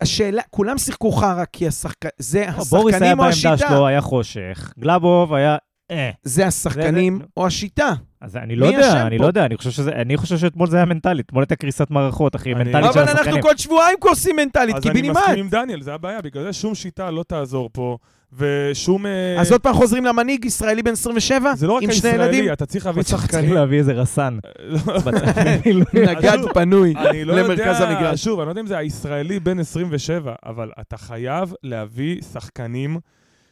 השאלה, 0.00 0.42
כולם 0.50 0.78
שיחקו 0.78 1.12
חרא 1.12 1.44
כי 1.52 1.66
השחק... 1.68 1.96
זה 2.18 2.46
בוריס 2.70 3.02
היה 3.02 3.12
השחקנים 3.12 3.18
או 3.18 3.24
בעמדה 3.24 3.52
השיטה. 3.52 3.68
שלו, 3.68 3.86
היה 3.86 4.00
חושך. 4.00 4.72
גלאבוב 4.78 5.34
היה... 5.34 5.56
אה. 5.90 6.10
זה 6.22 6.46
השחקנים 6.46 7.20
או 7.36 7.46
השיטה. 7.46 7.92
אז 8.20 8.36
אני 8.36 8.56
לא 8.56 8.66
יודע, 8.66 9.06
אני? 9.06 9.18
לא 9.18 9.26
יודע, 9.26 9.44
אני 9.44 9.56
חושב 9.56 9.70
שזה, 9.70 9.90
אני 9.90 10.16
חושב 10.16 10.38
שאתמול 10.38 10.68
זה 10.68 10.76
היה 10.76 10.86
מנטלית, 10.86 11.26
אתמול 11.26 11.42
הייתה 11.42 11.56
קריסת 11.56 11.90
מערכות, 11.90 12.36
אחי, 12.36 12.54
מנטלית 12.54 12.92
של 12.92 12.98
אבל 12.98 13.00
אנחנו 13.00 13.20
השחקנים. 13.20 13.42
כל 13.42 13.56
שבועיים 13.56 13.98
קורסים 14.00 14.36
מנטלית, 14.36 14.76
אז 14.76 14.86
אני. 14.86 15.10
מסכים 15.10 15.38
עם 15.38 15.48
דניאל, 15.48 15.82
זה 15.82 15.94
הבעיה, 15.94 16.20
בגלל 16.20 16.42
זה 16.42 16.52
שום 16.52 16.74
שיטה 16.74 17.10
לא 17.10 17.22
תעזור 17.22 17.70
פה, 17.72 17.96
ושום... 18.32 19.06
אה, 19.06 19.40
אז 19.40 19.52
עוד 19.52 19.60
פעם 19.60 19.74
חוזרים 19.74 20.04
למנהיג 20.04 20.44
ישראלי 20.44 20.82
בן 20.82 20.92
27, 20.92 21.54
זה 21.54 21.66
לא 21.66 21.72
רק 21.72 21.82
הישראלי, 21.82 22.36
ילדים, 22.36 22.52
אתה 22.52 22.66
צריך 22.66 22.86
להביא 22.86 23.02
צריך 23.02 23.22
שחקנים. 23.22 23.52
להביא 23.52 23.78
איזה 23.78 23.92
רסן. 23.92 24.38
לא, 24.58 24.78
נגד 25.92 26.36
שוב, 26.36 26.52
פנוי 26.52 26.94
אני 26.96 27.24
לא 27.24 27.34
למרכז 27.34 27.80
המגרש. 27.80 28.24
שוב, 28.24 28.40
אני 28.40 28.46
לא 28.46 28.50
יודע 28.50 28.60
אם 28.60 28.66
זה 28.66 28.78
הישראלי 28.78 29.40
בן 29.40 29.58
27, 29.58 30.34
אבל 30.46 30.70
אתה 30.80 30.96
חייב 30.96 31.52
להביא 31.62 32.22
שחקנים 32.22 32.98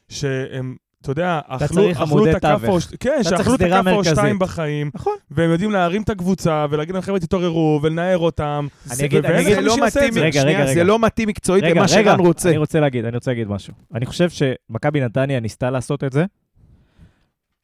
שהם, 0.09 0.77
אתה 1.05 1.13
יודע, 1.13 1.41
אכלו 1.47 1.93
אכלו 1.93 2.31
את 2.31 2.35
הכאפה 2.35 2.69
או... 2.69 2.79
כן, 3.01 3.19
שאכלו 3.23 3.55
את 3.55 3.61
שדרה 3.61 3.79
הכאפה 3.79 3.91
או 3.91 3.97
מרכזית. 3.97 4.15
שתיים 4.15 4.39
בחיים, 4.39 4.91
נכון. 4.95 5.13
והם 5.31 5.51
יודעים 5.51 5.71
להרים 5.71 6.03
את 6.03 6.11
הקבוצה 6.11 6.67
ולהגיד 6.71 6.95
להם, 6.95 7.03
חבר'ה, 7.03 7.21
תתעוררו 7.21 7.81
ולנער 7.83 8.19
אותם. 8.19 8.67
אני 8.91 9.05
אגיד, 9.05 9.25
אני 9.25 9.35
ואיזה 9.35 9.53
אגיד, 9.53 9.55
זה 9.55 9.67
לא 9.67 9.87
מתאים, 9.87 10.13
זה? 10.13 10.21
רגע, 10.21 10.43
רגע, 10.43 10.67
זה. 10.75 10.85
לא 10.85 10.99
מתאים 10.99 11.29
מקצועית 11.29 11.65
למה 11.65 11.89
שרן 11.89 12.21
רוצה. 12.21 12.49
אני 12.49 12.59
רוצה 12.59 12.81
להגיד, 12.81 13.05
אני 13.05 13.17
רוצה 13.17 13.31
להגיד 13.31 13.49
משהו. 13.49 13.75
אני 13.95 14.07
חושב 14.07 14.29
שמכבי 14.31 15.01
נתניה 15.01 15.41
ניסתה 15.41 15.71
לעשות 15.71 16.05
את 16.05 16.13
זה, 16.13 16.25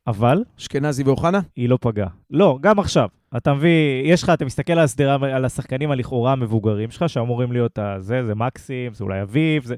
אבל 0.06 0.44
אשכנזי 0.58 1.02
ואוחנה? 1.02 1.40
היא 1.56 1.68
לא 1.68 1.78
פגעה. 1.80 2.08
לא, 2.30 2.58
גם 2.60 2.78
עכשיו. 2.78 3.08
אתה 3.36 3.54
מביא, 3.54 4.02
יש 4.04 4.22
לך, 4.22 4.30
אתה 4.30 4.44
מסתכל 4.44 4.72
על 5.22 5.44
השחקנים 5.44 5.90
הלכאורה 5.90 6.32
המבוגרים 6.32 6.90
שלך, 6.90 7.08
שאמורים 7.08 7.52
להיות 7.52 7.78
הזה, 7.78 8.26
זה 8.26 8.34
מקסים, 8.34 8.94
זה 8.94 9.04
אולי 9.04 9.22
אביב, 9.22 9.64
זה... 9.64 9.74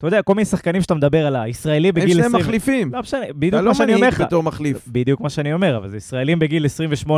אתה 0.00 0.08
יודע, 0.08 0.22
כל 0.22 0.34
מיני 0.34 0.44
שחקנים 0.44 0.82
שאתה 0.82 0.94
מדבר 0.94 1.26
על 1.26 1.36
הישראלי 1.36 1.88
הם 1.88 1.94
בגיל 1.94 2.10
שניהם 2.12 2.26
20... 2.26 2.42
מחליפים. 2.44 2.92
לא 2.92 3.00
משנה, 3.00 3.20
אתה 3.24 3.32
בדיוק 3.32 3.54
לא 3.62 3.68
מה 3.68 3.74
שאני 3.74 3.94
אומר 3.94 4.06
מנהיג 4.06 4.14
לך. 4.14 4.20
בתור 4.20 4.42
מחליף. 4.42 4.88
בדיוק 4.88 5.20
מה 5.20 5.30
שאני 5.30 5.52
אומר, 5.52 5.76
אבל 5.76 5.88
זה 5.88 5.96
ישראלים 5.96 6.38
בגיל 6.38 6.66
28-29 7.06 7.08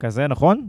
כזה, 0.00 0.26
נכון? 0.28 0.68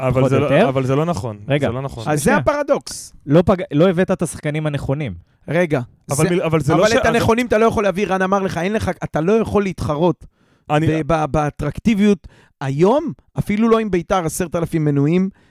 אבל 0.00 0.28
זה 0.28 0.38
לא-. 0.38 0.68
אבל 0.68 0.84
זה 0.86 0.96
לא 0.96 1.04
נכון. 1.04 1.36
רגע. 1.48 1.66
זה 1.68 1.72
לא 1.72 1.82
נכון. 1.82 2.04
אז 2.06 2.24
זה. 2.24 2.36
הפרדוקס. 2.36 3.12
לא, 3.26 3.42
פג... 3.46 3.56
לא 3.72 3.88
הבאת 3.90 4.10
את 4.10 4.22
השחקנים 4.22 4.66
הנכונים. 4.66 5.14
רגע, 5.48 5.80
אבל 6.10 6.28
זה- 6.28 6.36
מ- 6.36 6.40
אבל 6.40 6.60
זה 6.60 6.74
לא 6.74 6.82
אבל 6.82 6.90
ש... 6.90 6.96
את 6.96 7.06
הנכונים 7.06 7.46
אתה 7.46 7.58
לא 7.58 7.66
יכול 7.66 7.84
להביא, 7.84 8.06
רן 8.06 8.22
אמר 8.22 8.38
לך, 8.38 8.58
אין 8.58 8.72
לך, 8.72 8.90
אתה 9.04 9.20
לא 9.20 9.32
יכול 9.32 9.62
להתחרות 9.62 10.24
אני- 10.70 11.02
באטרקטיביות. 11.30 12.26
היום, 12.60 13.12
אפילו 13.38 13.68
לא 13.68 13.78
עם 13.78 13.90
ביתר 13.90 14.24
עשרת 14.26 14.56
אלפים 14.56 14.84
מנויים, 14.84 15.22
לא- 15.22 15.28
ו- 15.28 15.49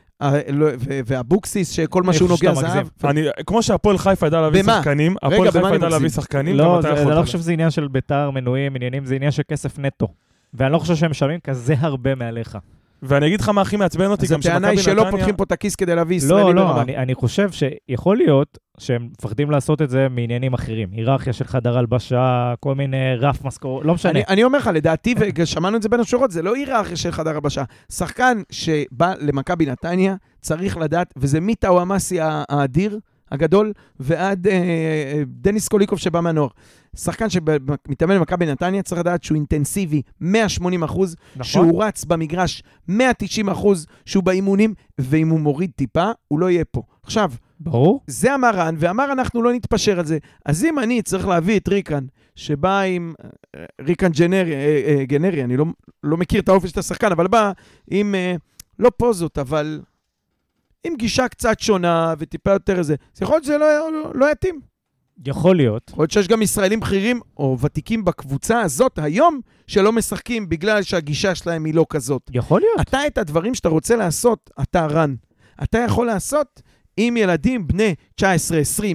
ואבוקסיס, 1.05 1.71
שכל 1.71 2.03
מה 2.03 2.13
שהוא 2.13 2.29
נוגע 2.29 2.53
זהב. 2.53 2.87
כמו 3.45 3.63
שהפועל 3.63 3.97
חיפה 3.97 4.27
ידע 4.27 4.41
להביא? 4.41 4.63
שחקנים, 4.63 5.15
הפועל 5.21 5.51
חיפה 5.51 5.75
ידע 5.75 5.89
להביא? 5.89 6.09
שחקנים, 6.09 6.55
לא, 6.55 6.63
גם 6.73 6.79
אתה 6.79 6.87
יכול 6.89 7.11
אני 7.11 7.19
לא. 7.19 7.25
חושב 7.25 7.37
שזה 7.37 7.51
עניין 7.51 7.69
של 7.71 7.87
ביתר, 7.87 8.31
מנויים, 8.31 8.75
עניינים, 8.75 9.05
זה 9.05 9.15
עניין 9.15 9.31
של 9.31 9.43
כסף 9.47 9.79
נטו. 9.79 10.07
ואני 10.53 10.71
לא 10.73 10.79
חושב 10.79 10.95
שהם 10.95 11.11
משלמים 11.11 11.39
כזה 11.39 11.75
הרבה 11.79 12.15
מעליך. 12.15 12.57
ואני 13.01 13.27
אגיד 13.27 13.41
לך 13.41 13.49
מה 13.49 13.61
הכי 13.61 13.77
מעצבן 13.77 14.05
אותי, 14.05 14.25
אז 14.25 14.31
גם 14.31 14.39
הטענה 14.39 14.67
שמכבי 14.67 14.69
היא 14.69 14.83
שלא 14.83 14.93
נתניה... 14.93 15.11
פותחים 15.11 15.35
פה 15.35 15.43
את 15.43 15.51
הכיס 15.51 15.75
כדי 15.75 15.95
להביא 15.95 16.17
ישראלי 16.17 16.43
לא, 16.43 16.55
לא, 16.55 16.63
ברמה. 16.63 16.81
אני, 16.81 16.97
אני 16.97 17.15
חושב 17.15 17.49
שיכול 17.51 18.17
להיות 18.17 18.57
שהם 18.77 19.09
מפחדים 19.11 19.51
לעשות 19.51 19.81
את 19.81 19.89
זה 19.89 20.07
מעניינים 20.09 20.53
אחרים. 20.53 20.89
היררכיה 20.91 21.33
של 21.33 21.45
חדר 21.45 21.77
הלבשה, 21.77 22.53
כל 22.59 22.75
מיני 22.75 23.15
רף 23.15 23.45
משכורות, 23.45 23.85
לא 23.85 23.93
משנה. 23.93 24.11
אני, 24.11 24.23
אני 24.27 24.43
אומר 24.43 24.59
לך, 24.59 24.69
לדעתי, 24.73 25.15
ושמענו 25.37 25.77
את 25.77 25.81
זה 25.81 25.89
בין 25.89 25.99
השורות, 25.99 26.31
זה 26.31 26.41
לא 26.41 26.55
היררכיה 26.55 26.95
של 26.95 27.11
חדר 27.11 27.37
הבשה. 27.37 27.63
שחקן 27.91 28.41
שבא 28.51 29.13
למכבי 29.19 29.65
נתניה, 29.65 30.15
צריך 30.41 30.77
לדעת, 30.77 31.13
וזה 31.17 31.39
מטאוואמאסי 31.41 32.17
האדיר, 32.21 32.99
הגדול, 33.31 33.73
ועד 33.99 34.47
אה, 34.47 34.53
אה, 34.53 35.23
דניס 35.27 35.67
קוליקוב 35.67 35.99
שבא 35.99 36.21
מהנוער. 36.21 36.49
שחקן 36.95 37.29
שמתאמן 37.29 38.17
במכבי 38.17 38.45
נתניה, 38.45 38.83
צריך 38.83 39.01
לדעת 39.01 39.23
שהוא 39.23 39.35
אינטנסיבי 39.35 40.01
180 40.21 40.83
אחוז, 40.83 41.15
נכון? 41.35 41.45
שהוא 41.45 41.83
רץ 41.83 42.05
במגרש 42.05 42.63
190 42.87 43.49
אחוז, 43.49 43.85
שהוא 44.05 44.23
באימונים, 44.23 44.73
ואם 44.99 45.29
הוא 45.29 45.39
מוריד 45.39 45.71
טיפה, 45.75 46.11
הוא 46.27 46.39
לא 46.39 46.49
יהיה 46.49 46.65
פה. 46.65 46.81
עכשיו, 47.03 47.31
ברור. 47.59 48.01
זה 48.07 48.35
אמר 48.35 48.49
רן, 48.53 48.75
ואמר 48.77 49.11
אנחנו 49.11 49.41
לא 49.43 49.53
נתפשר 49.53 49.99
על 49.99 50.05
זה. 50.05 50.17
אז 50.45 50.65
אם 50.65 50.79
אני 50.79 51.01
צריך 51.01 51.27
להביא 51.27 51.59
את 51.59 51.67
ריקן, 51.67 52.05
שבא 52.35 52.79
עם... 52.79 53.13
אה, 53.55 53.65
ריקן 53.81 54.11
ג'נרי, 54.11 54.53
אה, 54.53 54.81
אה, 54.87 55.05
גנרי, 55.05 55.43
אני 55.43 55.57
לא, 55.57 55.65
לא 56.03 56.17
מכיר 56.17 56.41
את 56.41 56.49
האופי 56.49 56.67
של 56.67 56.79
השחקן, 56.79 57.11
אבל 57.11 57.27
בא 57.27 57.51
עם... 57.91 58.15
אה, 58.15 58.35
לא 58.79 58.91
פוזות, 58.97 59.37
אבל 59.37 59.81
עם 60.83 60.95
גישה 60.95 61.27
קצת 61.27 61.59
שונה 61.59 62.13
וטיפה 62.19 62.51
יותר 62.51 62.79
איזה. 62.79 62.95
אז 63.15 63.21
יכול 63.21 63.35
להיות 63.35 63.43
שזה 63.43 63.57
לא, 63.57 63.65
לא, 63.91 64.11
לא 64.15 64.31
יתאים. 64.31 64.59
יכול 65.25 65.55
להיות. 65.55 65.89
יכול 65.89 66.03
להיות 66.03 66.11
שיש 66.11 66.27
גם 66.27 66.41
ישראלים 66.41 66.79
בכירים 66.79 67.19
או 67.37 67.57
ותיקים 67.61 68.05
בקבוצה 68.05 68.61
הזאת 68.61 68.99
היום, 69.01 69.39
שלא 69.67 69.91
משחקים 69.91 70.49
בגלל 70.49 70.83
שהגישה 70.83 71.35
שלהם 71.35 71.65
היא 71.65 71.73
לא 71.73 71.85
כזאת. 71.89 72.21
יכול 72.33 72.61
להיות. 72.61 72.87
אתה 72.87 73.07
את 73.07 73.17
הדברים 73.17 73.55
שאתה 73.55 73.69
רוצה 73.69 73.95
לעשות, 73.95 74.49
אתה 74.61 74.85
רן. 74.85 75.15
אתה 75.63 75.77
יכול 75.77 76.07
לעשות 76.07 76.61
עם 76.97 77.17
ילדים 77.17 77.67
בני 77.67 77.95
19-20, 78.21 78.23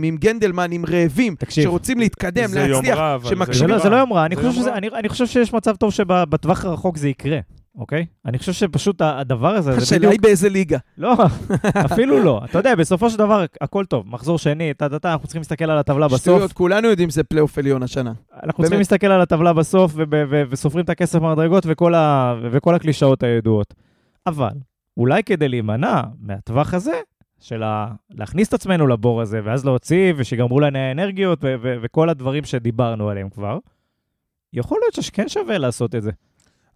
עם 0.02 0.16
גנדלמן, 0.16 0.72
עם 0.72 0.84
רעבים, 0.88 1.34
תקשיב, 1.34 1.64
שרוצים 1.64 1.98
להתקדם, 1.98 2.46
זה 2.48 2.66
להצליח. 2.68 2.98
שמקשיבים- 3.28 3.68
זה 3.68 3.74
לא, 3.74 3.78
זה 3.82 3.88
לא 3.88 3.96
יומרה, 3.96 4.26
אני 4.26 4.36
זה 4.36 4.42
חושב, 4.42 4.52
שזה. 4.60 4.74
אני, 4.74 4.88
אני 4.88 5.08
חושב 5.08 5.26
שיש 5.26 5.52
מצב 5.52 5.76
טוב 5.76 5.92
שבטווח 5.92 6.64
הרחוק 6.64 6.96
זה 6.96 7.08
יקרה. 7.08 7.38
אוקיי? 7.76 8.06
אני 8.26 8.38
חושב 8.38 8.52
שפשוט 8.52 9.00
הדבר 9.00 9.54
הזה, 9.54 9.72
זה 9.72 9.78
השאלה. 9.78 10.10
היא 10.10 10.20
באיזה 10.20 10.48
ליגה. 10.48 10.78
לא, 10.98 11.14
אפילו 11.92 12.24
לא. 12.24 12.40
אתה 12.44 12.58
יודע, 12.58 12.74
בסופו 12.74 13.10
של 13.10 13.18
דבר, 13.18 13.44
הכל 13.60 13.84
טוב. 13.84 14.06
מחזור 14.08 14.38
שני, 14.38 14.74
טה-טה-טה, 14.74 15.12
אנחנו 15.12 15.26
צריכים 15.26 15.40
להסתכל 15.40 15.70
על 15.70 15.78
הטבלה 15.78 16.06
בסוף. 16.08 16.20
שטויות, 16.20 16.52
כולנו 16.52 16.88
יודעים 16.88 17.10
שזה 17.10 17.24
פלייאוף 17.24 17.58
עליון 17.58 17.82
השנה. 17.82 18.12
אנחנו 18.42 18.62
צריכים. 18.62 18.78
להסתכל 18.78 19.06
על 19.06 19.20
הטבלה 19.20 19.52
בסוף, 19.52 19.94
וסופרים 20.50 20.84
את 20.84 20.90
הכסף 20.90 21.18
במדרגות 21.18 21.66
וכל, 21.66 22.74
הקלישאות 22.74 23.22
הידועות. 23.22 23.74
אבל, 24.26 24.52
אולי 24.96 25.22
כדי 25.22 25.48
להימנע 25.48 26.00
מהטווח 26.20 26.74
הזה, 26.74 27.00
של 27.40 27.62
להכניס 28.10 28.48
את 28.48 28.54
עצמנו 28.54 28.86
לבור 28.86 29.22
הזה, 29.22 29.40
ואז 29.44 29.64
להוציא, 29.64 30.12
ושיגמרו 30.16 30.60
לנו 30.60 30.78
האנרגיות, 30.78 31.38
וכל 31.62 32.08
הדברים 32.08 32.44
שדיברנו 32.44 33.10
עליהם 33.10 33.28
כבר, 33.28 33.58
יכול 34.52 34.78
להיות 34.82 34.94
שכן 34.94 35.28
שווה 35.28 35.58
לעשות 35.58 35.94
את 35.94 36.02
זה. 36.02 36.10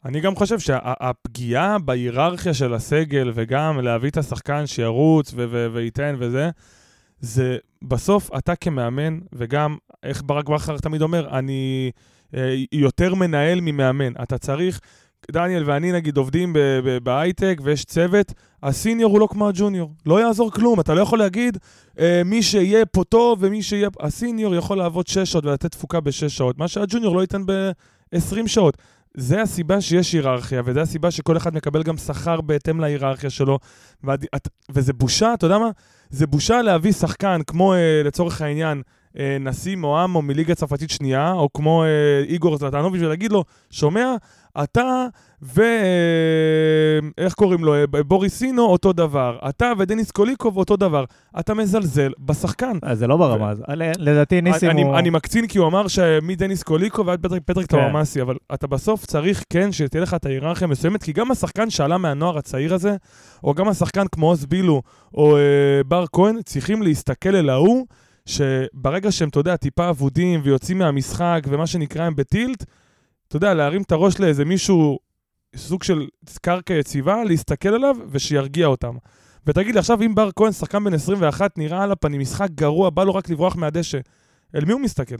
אני 0.04 0.20
גם 0.20 0.36
חושב 0.36 0.58
שהפגיעה 0.58 1.78
בהיררכיה 1.78 2.54
של 2.54 2.74
הסגל, 2.74 3.30
וגם 3.34 3.80
להביא 3.80 4.10
את 4.10 4.16
השחקן 4.16 4.66
שירוץ 4.66 5.32
ו- 5.34 5.46
ו- 5.50 5.66
וייתן 5.72 6.16
וזה, 6.18 6.50
זה 7.20 7.56
בסוף 7.82 8.30
אתה 8.38 8.56
כמאמן, 8.56 9.18
וגם, 9.32 9.76
איך 10.02 10.22
ברק 10.26 10.48
בכר 10.48 10.78
תמיד 10.78 11.02
אומר, 11.02 11.38
אני 11.38 11.90
אה, 12.34 12.54
יותר 12.72 13.14
מנהל 13.14 13.60
ממאמן. 13.60 14.12
אתה 14.22 14.38
צריך, 14.38 14.80
דניאל 15.30 15.62
ואני 15.66 15.92
נגיד 15.92 16.16
עובדים 16.16 16.56
בהייטק 17.02 17.60
ויש 17.62 17.84
צוות, 17.84 18.32
הסיניור 18.62 19.12
הוא 19.12 19.20
לא 19.20 19.28
כמו 19.30 19.48
הג'וניור. 19.48 19.92
לא 20.06 20.20
יעזור 20.20 20.50
כלום, 20.50 20.80
אתה 20.80 20.94
לא 20.94 21.00
יכול 21.00 21.18
להגיד, 21.18 21.58
אה, 21.98 22.22
מי 22.24 22.42
שיהיה 22.42 22.86
פה 22.86 23.04
טוב 23.04 23.38
ומי 23.42 23.62
שיהיה... 23.62 23.88
הסיניור 24.00 24.54
יכול 24.54 24.78
לעבוד 24.78 25.06
6 25.06 25.18
שעות 25.18 25.44
ולתת 25.44 25.70
תפוקה 25.70 26.00
ב-6 26.00 26.28
שעות, 26.28 26.58
מה 26.58 26.68
שהג'וניור 26.68 27.16
לא 27.16 27.20
ייתן 27.20 27.46
ב-20 27.46 28.46
שעות. 28.46 28.76
זה 29.14 29.42
הסיבה 29.42 29.80
שיש 29.80 30.12
היררכיה, 30.12 30.62
וזה 30.64 30.82
הסיבה 30.82 31.10
שכל 31.10 31.36
אחד 31.36 31.54
מקבל 31.54 31.82
גם 31.82 31.96
שכר 31.96 32.40
בהתאם 32.40 32.80
להיררכיה 32.80 33.30
שלו. 33.30 33.58
ועד, 34.04 34.24
את, 34.36 34.48
וזה 34.70 34.92
בושה, 34.92 35.34
אתה 35.34 35.46
יודע 35.46 35.58
מה? 35.58 35.70
זה 36.10 36.26
בושה 36.26 36.62
להביא 36.62 36.92
שחקן 36.92 37.40
כמו, 37.46 37.74
אה, 37.74 38.02
לצורך 38.04 38.42
העניין, 38.42 38.82
אה, 39.18 39.36
נשיא 39.40 39.76
מועמו 39.76 40.22
מליגה 40.22 40.54
צרפתית 40.54 40.90
שנייה, 40.90 41.32
או 41.32 41.52
כמו 41.52 41.84
אה, 41.84 41.88
איגור 42.28 42.56
זלטנוביץ', 42.56 43.02
ולהגיד 43.02 43.32
לו, 43.32 43.44
שומע, 43.70 44.14
אתה 44.62 45.06
ו... 45.42 45.62
אה, 45.62 47.24
איך 47.24 47.34
קוראים 47.34 47.64
לו? 47.64 47.74
אה, 47.74 47.84
בוריס 47.86 48.38
סינו, 48.38 48.62
אותו 48.62 48.92
דבר. 48.92 49.38
אתה 49.48 49.72
ודניס 49.78 50.10
קוליקוב, 50.10 50.56
אותו 50.56 50.76
דבר. 50.76 51.04
אתה 51.40 51.54
מזלזל 51.54 52.12
בשחקן. 52.18 52.78
אז 52.82 52.98
זה 52.98 53.06
לא 53.06 53.16
ברמה 53.16 53.50
הזאת. 53.50 53.64
לדעתי 53.98 54.40
ניסים 54.40 54.70
אני, 54.70 54.82
הוא... 54.82 54.98
אני 54.98 55.10
מקצין 55.10 55.46
כי 55.46 55.58
הוא 55.58 55.66
אמר 55.66 55.88
שמדניס 55.88 56.62
קוליקו 56.62 57.06
ועד 57.06 57.26
פטריק, 57.44 57.70
כן. 57.70 57.76
טאומאסי, 57.76 58.22
אבל 58.22 58.36
אתה 58.54 58.66
בסוף 58.66 59.06
צריך 59.06 59.44
כן 59.50 59.72
שתהיה 59.72 60.02
לך 60.02 60.14
את 60.14 60.26
ההיררכיה 60.26 60.68
המסוימת, 60.68 61.02
כי 61.02 61.12
גם 61.12 61.30
השחקן 61.30 61.70
שעלה 61.70 61.98
מהנוער 61.98 62.38
הצעיר 62.38 62.74
הזה, 62.74 62.96
או 63.44 63.54
גם 63.54 63.68
השחקן 63.68 64.06
כמו 64.12 64.28
עוז 64.28 64.46
בילו 64.46 64.82
או 65.14 65.36
אה, 65.36 65.42
בר 65.86 66.04
כהן, 66.12 66.42
צריכים 66.44 66.82
להסתכל 66.82 67.36
אל 67.36 67.48
ההוא, 67.50 67.86
שברגע 68.26 69.12
שהם, 69.12 69.28
אתה 69.28 69.40
יודע, 69.40 69.56
טיפה 69.56 69.90
אבודים 69.90 70.40
ויוצאים 70.42 70.78
מהמשחק 70.78 71.42
ומה 71.48 71.66
שנקרא 71.66 72.04
הם 72.04 72.16
בטילט, 72.16 72.64
אתה 73.28 73.36
יודע, 73.36 73.54
להרים 73.54 73.82
את 73.82 73.92
הראש 73.92 74.20
לאיזה 74.20 74.44
מישהו, 74.44 74.98
סוג 75.56 75.82
של 75.82 76.06
קרקע 76.42 76.74
יציבה, 76.74 77.24
להסתכל 77.24 77.68
עליו 77.68 77.96
ושירגיע 78.10 78.66
אותם. 78.66 78.94
ותגיד 79.46 79.74
לי, 79.74 79.78
עכשיו 79.78 80.02
אם 80.02 80.14
בר 80.14 80.30
כהן, 80.36 80.52
שחקן 80.52 80.84
בן 80.84 80.94
21, 80.94 81.58
נראה 81.58 81.82
על 81.82 81.92
הפנים, 81.92 82.20
משחק 82.20 82.48
גרוע, 82.50 82.90
בא 82.90 83.04
לו 83.04 83.14
רק 83.14 83.28
לברוח 83.28 83.56
מהדשא. 83.56 83.98
אל 84.54 84.64
מי 84.64 84.72
הוא 84.72 84.80
מסתכל? 84.80 85.16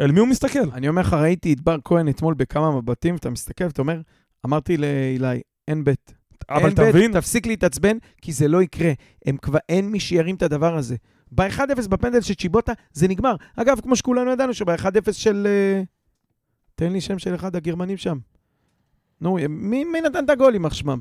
אל 0.00 0.12
מי 0.12 0.20
הוא 0.20 0.28
מסתכל? 0.28 0.70
אני 0.72 0.88
אומר 0.88 1.02
לך, 1.02 1.12
ראיתי 1.12 1.52
את 1.52 1.60
בר 1.60 1.76
כהן 1.84 2.08
אתמול 2.08 2.34
בכמה 2.34 2.76
מבטים, 2.76 3.14
ואתה 3.14 3.30
מסתכל 3.30 3.64
ואתה 3.64 3.82
אומר, 3.82 4.00
אמרתי 4.46 4.76
לאילי, 4.76 5.40
אין 5.68 5.84
בית. 5.84 6.14
אבל 6.50 6.66
אין 6.66 6.74
בית, 6.74 6.88
תבין, 6.88 7.12
תפסיק 7.12 7.46
להתעצבן, 7.46 7.96
כי 8.22 8.32
זה 8.32 8.48
לא 8.48 8.62
יקרה. 8.62 8.92
הם 9.26 9.36
כבר, 9.36 9.58
אין 9.68 9.90
מי 9.90 10.00
שירים 10.00 10.34
את 10.34 10.42
הדבר 10.42 10.76
הזה. 10.76 10.96
ב-1-0 11.32 11.88
בפנדל 11.88 12.20
של 12.20 12.34
צ'יבוטה, 12.34 12.72
זה 12.92 13.08
נגמר. 13.08 13.34
אגב, 13.56 13.80
כמו 13.80 13.96
שכולנו 13.96 14.30
ידענו, 14.30 14.54
שב-1-0 14.54 15.12
של... 15.12 15.46
אה, 15.46 15.82
תן 16.78 16.92
לי 16.92 17.00
שם 17.00 17.18
של 17.18 17.34
אחד 17.34 17.56
הגרמנים 17.56 17.96
שם. 17.96 18.18
נו, 19.20 19.38
מי, 19.48 19.84
מי 19.84 20.00
נתן 20.00 20.24
את 20.24 20.30
הגול, 20.30 20.52
יימח 20.52 20.74
שמם? 20.74 21.00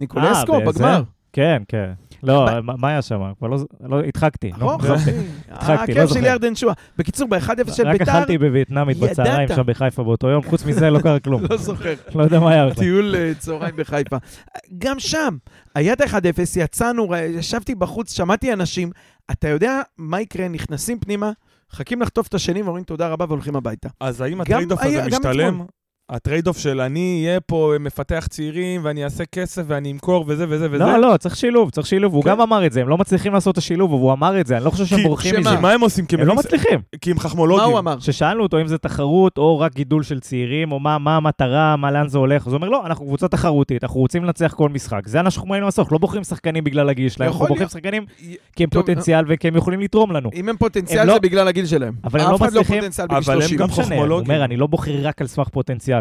ניקולסקו, 0.00 0.54
אה? 0.54 0.64
בגמר. 0.66 1.02
כן, 1.32 1.62
כן. 1.68 1.92
לא, 2.22 2.48
מה 2.62 2.88
היה 2.88 3.02
שם? 3.02 3.20
כבר 3.38 3.48
לא... 3.48 3.58
לא, 3.80 4.00
הדחקתי. 4.00 4.50
לא- 4.58 4.70
ארוך, 4.70 4.84
לא- 4.84 4.94
אחי. 4.94 5.10
הדחקתי, 5.48 5.94
לא 5.94 6.00
הכיף 6.00 6.08
של 6.08 6.20
זוכר. 6.20 6.26
ירדן 6.26 6.54
שואה. 6.54 6.74
בקיצור, 6.98 7.28
ב-1-0 7.28 7.72
של 7.72 7.86
רק 7.86 7.98
ביתר, 7.98 8.12
אכלתי 8.12 8.38
בווייטנאמית. 8.38 8.96
בצהריים 8.98 9.48
שם 9.48 9.62
בחיפה 9.66 10.02
באותו 10.04 10.28
יום, 10.28 10.42
חוץ 10.42 10.64
מזה 10.64 10.90
לא 10.90 11.00
קרה 11.00 11.20
כלום. 11.20 11.42
לא 11.50 11.56
זוכר. 11.56 11.94
לא 12.14 12.22
יודע 12.22 12.40
מה 12.40 12.50
היה. 12.52 12.74
טיול 12.74 13.14
אה, 13.14 13.32
צהריים 13.38 13.76
בחיפה. 13.76 14.16
גם 14.78 15.00
שם, 15.00 15.36
היה 15.74 15.92
את 15.92 16.00
ה-1-0, 16.00 16.40
יצאנו, 16.56 17.08
ישבתי 17.16 17.74
בחוץ, 17.74 18.16
שמעתי 18.16 18.52
אנשים, 18.52 18.90
אתה 19.30 19.48
יודע 19.48 19.82
מה 19.98 20.20
יקרה, 20.20 20.48
נכנסים 20.48 21.00
פנימה, 21.00 21.32
מחכים 21.72 22.02
לחטוף 22.02 22.28
את 22.28 22.34
השני 22.34 22.62
ואומרים 22.62 22.84
תודה 22.84 23.08
רבה 23.08 23.24
והולכים 23.28 23.56
הביתה. 23.56 23.88
אז 24.00 24.20
האם 24.20 24.40
ה 24.40 24.44
trade-off 24.44 24.80
הזה 24.82 25.06
משתלם? 25.06 25.64
אתמול. 26.10 26.16
ה 26.16 26.20
trade-off 26.20 26.58
של 26.58 26.80
אני 26.80 27.22
אהיה 27.26 27.40
פה 27.40 27.72
מפתח 27.80 28.26
צעירים 28.30 28.80
ואני 28.84 29.04
אעשה 29.04 29.24
כסף 29.24 29.62
ואני 29.66 29.92
אמכור 29.92 30.24
וזה 30.28 30.44
וזה 30.48 30.66
וזה? 30.70 30.84
לא, 30.84 30.98
לא, 30.98 31.16
צריך 31.16 31.36
שילוב, 31.36 31.70
צריך 31.70 31.86
שילוב. 31.86 32.14
הוא 32.14 32.22
כן. 32.24 32.30
גם 32.30 32.40
אמר 32.40 32.66
את 32.66 32.72
זה, 32.72 32.80
הם 32.80 32.88
לא 32.88 32.98
מצליחים 32.98 33.32
לעשות 33.32 33.52
את 33.52 33.58
השילוב, 33.58 33.92
והוא 33.92 34.12
אמר 34.12 34.40
את 34.40 34.46
זה, 34.46 34.56
אני 34.56 34.64
לא 34.64 34.70
חושב 34.70 34.86
שהם 34.86 35.02
בורחים? 35.02 35.40
מזה. 35.40 35.60
מה 35.60 35.72
הם 35.72 35.80
עושים? 35.80 36.04
הם 36.18 36.20
לא 36.26 36.34
מצליחים. 36.36 36.78
כי 37.00 37.10
הם 37.10 37.16
מה 37.16 37.22
חכמולוגים. 37.22 37.64
הוא 37.70 37.78
אמר? 37.78 37.96
כששאלנו 38.00 38.42
אותו 38.42 38.60
אם 38.60 38.66
זה 38.66 38.78
תחרות 38.78 39.38
או 39.38 39.58
רק 39.60 39.74
גידול 39.74 40.02
של 40.02 40.20
צעירים, 40.20 40.72
או 40.72 40.80
מה, 40.80 40.98
מה 40.98 41.16
המטרה, 41.16 41.76
מה, 41.76 41.90
לאן 41.90 42.08
זה 42.08 42.18
הולך, 42.18 42.46
אז 42.46 42.52
הוא 42.52 42.56
אומר, 42.56 42.68
לא, 42.68 42.86
אנחנו 42.86 43.06
קבוצה 43.06 43.28
תחרותית, 43.28 43.84
אנחנו 43.84 44.00
רוצים 44.00 44.24
לנצח 44.24 44.54
כל 44.56 44.68
משחק. 44.68 45.08
זה 45.08 45.20
אנחנו 45.20 45.46
באים 45.48 45.62
לעשות, 45.62 45.92
לא 45.92 45.98
בוחרים 45.98 46.24
שחקנים 46.24 46.64
בגלל 46.64 46.88
הגיל 46.88 47.08
שלהם, 47.08 47.28
אנחנו 47.32 47.46
בוחרים. 47.46 47.68
שחקנים 47.68 48.04
כי 48.56 48.64
הם 48.64 48.70
פוטנציאל 48.70 49.24
וכי 49.28 49.48
הם 49.48 49.56
יכולים 49.56 49.80
לתרום 49.80 50.12
לנו. 50.12 50.30
אם 50.34 50.48
הם 50.48 50.56
פוטנציאל 50.56 51.06
לא- 51.06 51.12
זה 51.14 51.20
בגלל 51.20 51.48
הגיל 51.48 51.66
שלהם. 51.66 51.94
אבל 52.04 52.20
הם 52.20 52.30
לא 52.30 52.36
אף 52.36 52.42
אחד 52.42 52.52
לא 52.52 52.60
מצליחים- 52.60 52.80
פוטנציאל 52.80 53.06
בגיל 53.06 53.18
אבל 53.24 53.34
הם 53.34 53.40
30. 53.40 53.58
גם 53.58 53.68
משנה, 53.68 53.96
הוא. 53.96 54.06
אומר, 54.20 54.44
אני 54.44 54.56
לא 54.56 54.66
בוחר 54.66 54.92
רק 55.02 55.20
על 55.20 55.26
סמך 55.26 55.48
פוטנציאל. 55.48 55.99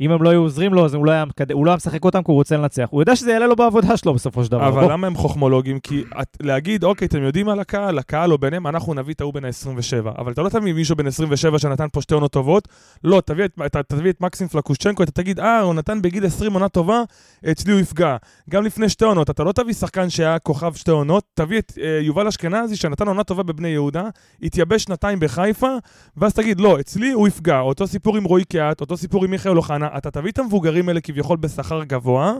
אם 0.00 0.10
הם 0.10 0.22
לא 0.22 0.30
היו 0.30 0.40
עוזרים 0.40 0.74
לו, 0.74 0.84
אז 0.84 0.94
הוא 0.94 1.06
לא 1.06 1.10
היה, 1.10 1.24
מקד- 1.24 1.52
הוא 1.52 1.66
לא 1.66 1.70
היה 1.70 1.76
משחק 1.76 2.04
אותם 2.04 2.18
כי 2.18 2.30
הוא 2.30 2.34
רוצה 2.36 2.56
לנצח. 2.56 2.86
הוא 2.90 3.02
יודע 3.02 3.16
שזה 3.16 3.32
יעלה 3.32 3.46
לו 3.46 3.56
בעבודה 3.56 3.96
שלו 3.96 4.14
בסופו 4.14 4.44
של 4.44 4.50
דבר. 4.50 4.68
אבל 4.68 4.80
בוא. 4.82 4.92
למה 4.92 5.06
הם 5.06 5.14
חוכמולוגים? 5.14 5.80
כי 5.80 6.04
את, 6.22 6.36
להגיד, 6.42 6.84
אוקיי, 6.84 7.08
אתם 7.08 7.22
יודעים 7.22 7.48
על 7.48 7.60
הקהל, 7.60 7.98
הקהל 7.98 8.32
או 8.32 8.38
ביניהם, 8.38 8.66
אנחנו 8.66 8.94
נביא 8.94 9.14
את 9.14 9.20
ההוא 9.20 9.34
בן 9.34 9.44
ה-27. 9.44 10.08
אבל 10.18 10.32
אתה 10.32 10.42
לא 10.42 10.48
תביא 10.48 10.72
מישהו 10.72 10.96
בן 10.96 11.06
27 11.06 11.58
שנתן 11.58 11.86
פה 11.92 12.00
שתי 12.02 12.14
עונות 12.14 12.32
טובות, 12.32 12.68
לא, 13.04 13.22
תביא 13.26 13.44
את, 13.44 13.52
אתה, 13.66 13.82
תביא 13.82 14.10
את 14.10 14.20
מקסים 14.20 14.48
פלקושצ'נקו, 14.48 15.02
אתה 15.02 15.12
תגיד, 15.12 15.40
אה, 15.40 15.60
הוא 15.60 15.74
נתן 15.74 16.02
בגיל 16.02 16.26
20 16.26 16.52
עונה 16.52 16.68
טובה, 16.68 17.02
אצלי 17.50 17.72
הוא 17.72 17.80
יפגע. 17.80 18.16
גם 18.50 18.64
לפני 18.64 18.88
שתי 18.88 19.04
עונות, 19.04 19.30
אתה 19.30 19.44
לא 19.44 19.52
תביא 19.52 19.74
שחקן 19.74 20.10
שהיה 20.10 20.38
כוכב 20.38 20.74
שתי 20.74 20.90
עונות, 20.90 21.24
תביא 21.34 21.58
את 21.58 21.72
אה, 21.82 21.98
יובל 22.02 22.26
אשכנזי 22.26 22.76
שנתן 22.76 23.08
עונה 23.08 23.24
טובה 23.24 23.42
בבני 23.42 23.68
יהודה, 23.68 24.04
התייבש 24.42 24.82
שנתיים 24.82 25.20
בחיפה, 25.20 25.68
ואז 26.16 26.34
תגיד, 26.34 26.60
לא, 26.60 26.80
אצלי 26.80 27.10
הוא 27.12 27.28
יפגע. 27.28 27.60
אותו 27.60 27.86
סיפור 27.86 28.16
עם 28.16 28.24
רועי 28.24 28.44
קיאט, 28.44 28.80
אותו 28.80 28.96
סיפור 28.96 29.24
עם 29.24 29.30
מיכאל 29.30 29.56
אוחנה, 29.56 29.88
אתה 29.96 30.10
תביא 30.10 30.30
את 30.30 30.38
המבוגרים 30.38 30.88
האלה 30.88 31.00
כביכול 31.00 31.36
בשכר 31.36 31.84
גבוה, 31.84 32.34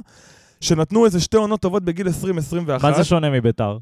שנתנו 0.61 1.05
איזה 1.05 1.21
שתי 1.21 1.37
עונות 1.37 1.61
טובות 1.61 1.85
בגיל 1.85 2.07
20-21. 2.07 2.11
מה 2.83 2.93
זה 2.93 3.05
שונה 3.05 3.31
מביתר? 3.31 3.79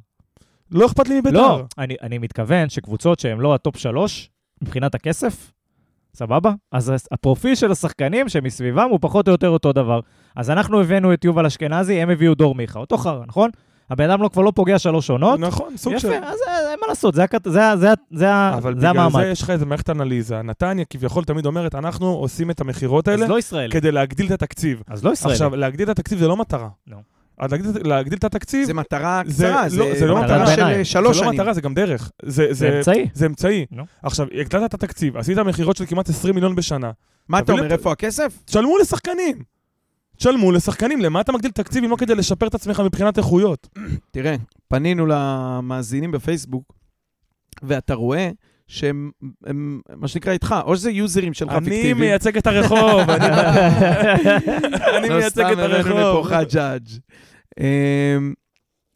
לא 0.70 0.86
אכפת 0.86 1.08
לי 1.08 1.20
מביתר. 1.20 1.36
לא, 1.36 1.64
אני, 1.78 1.96
אני 2.02 2.18
מתכוון 2.18 2.68
שקבוצות 2.68 3.20
שהן 3.20 3.38
לא 3.38 3.54
ה 3.54 3.60
top 3.60 3.76
שלוש, 3.76 4.30
מבחינת 4.62 4.94
הכסף, 4.94 5.52
סבבה? 6.14 6.52
אז 6.72 6.92
הפרופיל 7.12 7.54
של 7.54 7.72
השחקנים 7.72 8.28
שמסביבם 8.28 8.88
הוא 8.90 8.98
פחות 9.02 9.28
או 9.28 9.32
יותר 9.32 9.48
אותו 9.48 9.72
דבר. 9.72 10.00
אז 10.36 10.50
אנחנו 10.50 10.80
הבאנו 10.80 11.12
את 11.12 11.24
יובל 11.24 11.46
אשכנזי, 11.46 12.02
הם 12.02 12.10
הביאו 12.10 12.34
דור 12.34 12.54
מיכה, 12.54 12.78
אותו 12.78 12.98
חרא, 12.98 13.24
נכון? 13.26 13.50
הבן 13.90 14.10
אדם 14.10 14.22
לא, 14.22 14.28
כבר 14.28 14.42
לא 14.42 14.52
פוגע 14.54 14.78
שלוש 14.78 15.10
עונות. 15.10 15.40
נכון, 15.40 15.76
סוג 15.76 15.92
יפה, 15.92 16.00
של... 16.00 16.12
אז 16.24 16.38
אה, 16.48 16.70
אין 16.70 16.78
מה 16.80 16.86
לעשות, 16.88 17.14
זה. 17.14 17.24
זה, 17.44 17.60
זה, 17.76 17.88
זה, 18.10 18.30
ה- 18.32 18.54
אבל 18.54 18.72
זה 18.74 18.78
בגלל 18.78 18.90
המעמד. 18.90 19.20
זה 19.24 19.30
יש 19.30 19.42
לך 19.42 19.50
איזה 19.50 19.66
מערכת 19.66 19.90
אנליזה. 19.90 20.42
נתניה 20.42 20.84
כביכול 20.84 21.24
תמיד 21.24 21.46
אומרת, 21.46 21.74
אנחנו 21.74 22.06
עושים 22.06 22.50
את 22.50 22.60
המכירות 22.60 23.08
האלה 23.08 23.24
אז 23.24 23.30
לא 23.30 23.38
ישראלי. 23.38 23.72
כדי 23.72 23.90
להגדיל 23.92 24.26
את 24.26 24.32
התקציב. 24.32 24.82
אז 24.88 25.04
לא 25.04 25.10
ישראלי. 25.12 25.32
עכשיו, 25.34 25.56
להגדיל 25.56 25.90
את 25.90 25.98
התקציב 25.98 26.18
זה 26.18 26.28
לא 26.28 26.36
מטרה. 26.36 26.68
לא. 26.86 26.96
אז 27.38 27.52
להגדיל, 27.52 27.88
להגדיל 27.88 28.18
את 28.18 28.24
התקציב 28.24 28.66
זה 28.66 28.74
מטרה 28.74 29.22
זה- 29.26 29.44
קצרה, 29.44 29.62
לא, 29.62 29.68
זה 29.68 29.98
זה 29.98 30.06
לא 30.06 30.16
מטרה 30.22 30.42
מטרה 30.42 30.56
של. 30.74 30.84
שלוש 30.84 31.16
זה 31.16 31.22
לא 31.22 31.28
שנים. 31.28 31.40
מטרה, 31.40 31.52
זה 31.54 31.60
גם 31.60 31.74
דרך. 31.74 32.10
זה, 32.22 32.46
זה 32.48 32.54
זה, 32.54 32.76
אמצעי. 32.78 33.08
זה 33.14 33.26
אמצעי. 33.26 33.66
נו. 33.70 33.84
עכשיו, 34.02 34.26
הגדלת 34.40 34.64
את 34.64 34.74
התקציב, 34.74 35.16
עשית 35.16 35.38
מכירות 35.38 35.76
של 35.76 35.86
כמעט 35.86 36.08
20 36.08 36.34
מיליון 36.34 36.54
בשנה. 36.54 36.90
מה 37.28 37.38
אתה 37.38 37.52
אומר, 37.52 37.64
לת- 37.64 37.72
איפה 37.72 37.92
הכסף? 37.92 38.38
תשלמו 38.44 38.78
לשחקנים. 38.78 39.38
תשלמו 40.18 40.52
לשחקנים, 40.52 41.00
למה 41.00 41.20
אתה 41.20 41.32
מגדיל 41.32 41.50
תקציב 41.50 41.84
אם 41.84 41.90
לא 41.90 41.96
כדי 41.96 42.14
לשפר 42.14 42.46
את 42.46 42.54
עצמך 42.54 42.80
מבחינת 42.80 43.18
איכויות? 43.18 43.68
תראה, 44.12 44.36
פנינו 44.68 45.06
למאזינים 45.06 46.10
בפייסבוק, 46.10 46.72
ואתה 47.62 47.94
רואה 47.94 48.30
שהם, 48.66 49.10
הם, 49.46 49.80
מה 49.96 50.08
שנקרא 50.08 50.32
איתך, 50.32 50.54
או 50.64 50.76
שזה 50.76 50.90
יוזרים 50.90 51.34
שלך 51.34 51.52
אני 51.52 51.64
פיקטיביים. 51.64 51.98
מייצג 51.98 52.36
את 52.36 52.46
הרחוב, 52.46 53.00
אני 53.10 53.26
אני 54.98 55.08
לא 55.08 55.18
מייצג 55.18 55.26
את 55.26 55.30
סתם 55.32 55.46
הבאנו 55.46 55.74
הרחוב. 55.74 55.92
לפה 55.92 56.22
חג'אג'. 56.28 56.88
אמ, 57.60 58.34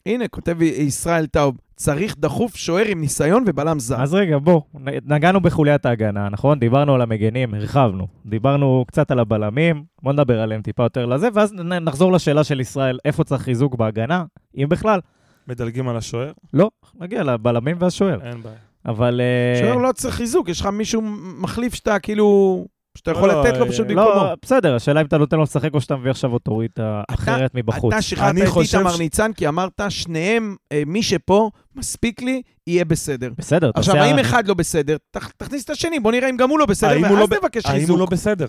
הנה, 0.05 0.27
כותב 0.27 0.61
ישראל 0.61 1.25
טאוב, 1.25 1.57
צריך 1.75 2.15
דחוף 2.19 2.55
שוער 2.55 2.85
עם 2.85 3.01
ניסיון 3.01 3.43
ובלם 3.47 3.79
זר. 3.79 4.01
אז 4.01 4.13
רגע, 4.13 4.37
בוא, 4.37 4.61
נגענו 5.05 5.41
בחוליית 5.41 5.85
ההגנה, 5.85 6.29
נכון? 6.29 6.59
דיברנו 6.59 6.95
על 6.95 7.01
המגנים, 7.01 7.53
הרחבנו. 7.53 8.07
דיברנו 8.25 8.85
קצת 8.87 9.11
על 9.11 9.19
הבלמים, 9.19 9.83
בוא 10.01 10.13
נדבר 10.13 10.41
עליהם 10.41 10.61
טיפה 10.61 10.83
יותר 10.83 11.05
לזה, 11.05 11.27
ואז 11.33 11.53
נחזור 11.81 12.11
לשאלה 12.11 12.43
של 12.43 12.59
ישראל, 12.59 12.99
איפה 13.05 13.23
צריך 13.23 13.41
חיזוק 13.41 13.75
בהגנה, 13.75 14.23
אם 14.57 14.69
בכלל. 14.69 14.99
מדלגים 15.47 15.89
על 15.89 15.97
השוער? 15.97 16.31
לא, 16.53 16.69
נגיע 16.99 17.23
לבלמים 17.23 17.75
והשוער. 17.79 18.19
אין 18.21 18.41
בעיה. 18.41 18.55
אבל... 18.85 19.21
אה, 19.21 19.59
שוער 19.59 19.75
לא 19.77 19.91
צריך 19.91 20.15
חיזוק, 20.15 20.49
יש 20.49 20.61
לך 20.61 20.65
מישהו 20.65 21.01
מחליף 21.37 21.73
שאתה 21.73 21.99
כאילו... 21.99 22.65
שאתה 22.97 23.11
יכול 23.11 23.29
לא, 23.29 23.43
לתת 23.43 23.57
לו 23.57 23.65
אה, 23.65 23.69
פשוט 23.71 23.87
לא, 23.89 24.03
במקומו. 24.03 24.23
לא, 24.23 24.35
בסדר, 24.41 24.75
השאלה 24.75 25.01
אם 25.01 25.05
אתה 25.05 25.17
נותן 25.17 25.37
לו 25.37 25.43
לשחק 25.43 25.73
או 25.73 25.81
שאתה 25.81 25.95
מביא 25.95 26.11
עכשיו 26.11 26.33
אוטוריטה 26.33 27.01
אחרת 27.09 27.55
מבחוץ. 27.55 27.93
אתה 27.93 28.01
שחררת 28.01 28.35
את 28.37 28.57
איתמר 28.57 28.91
ש- 28.95 28.99
ניצן, 28.99 29.33
כי 29.33 29.47
אמרת, 29.47 29.81
שניהם, 29.89 30.55
אה, 30.71 30.83
מי 30.85 31.03
שפה, 31.03 31.49
מספיק 31.75 32.21
לי, 32.21 32.41
יהיה 32.67 32.85
בסדר. 32.85 33.29
בסדר, 33.37 33.71
עכשיו, 33.75 33.93
תעשה- 33.95 34.05
האם 34.07 34.19
אחד 34.19 34.47
לא 34.47 34.53
בסדר, 34.53 34.97
תכ- 35.17 35.31
תכניס 35.37 35.65
את 35.65 35.69
השני, 35.69 35.99
בוא 35.99 36.11
נראה 36.11 36.29
אם 36.29 36.37
גם 36.37 36.49
הוא 36.49 36.59
לא 36.59 36.65
בסדר, 36.65 36.97
לא 36.97 37.07
ואז 37.19 37.29
ב- 37.29 37.35
תבקש 37.39 37.65
האם 37.65 37.73
הוא 37.73 37.79
חיזוק. 37.81 37.99
לא 37.99 38.05
בסדר? 38.05 38.47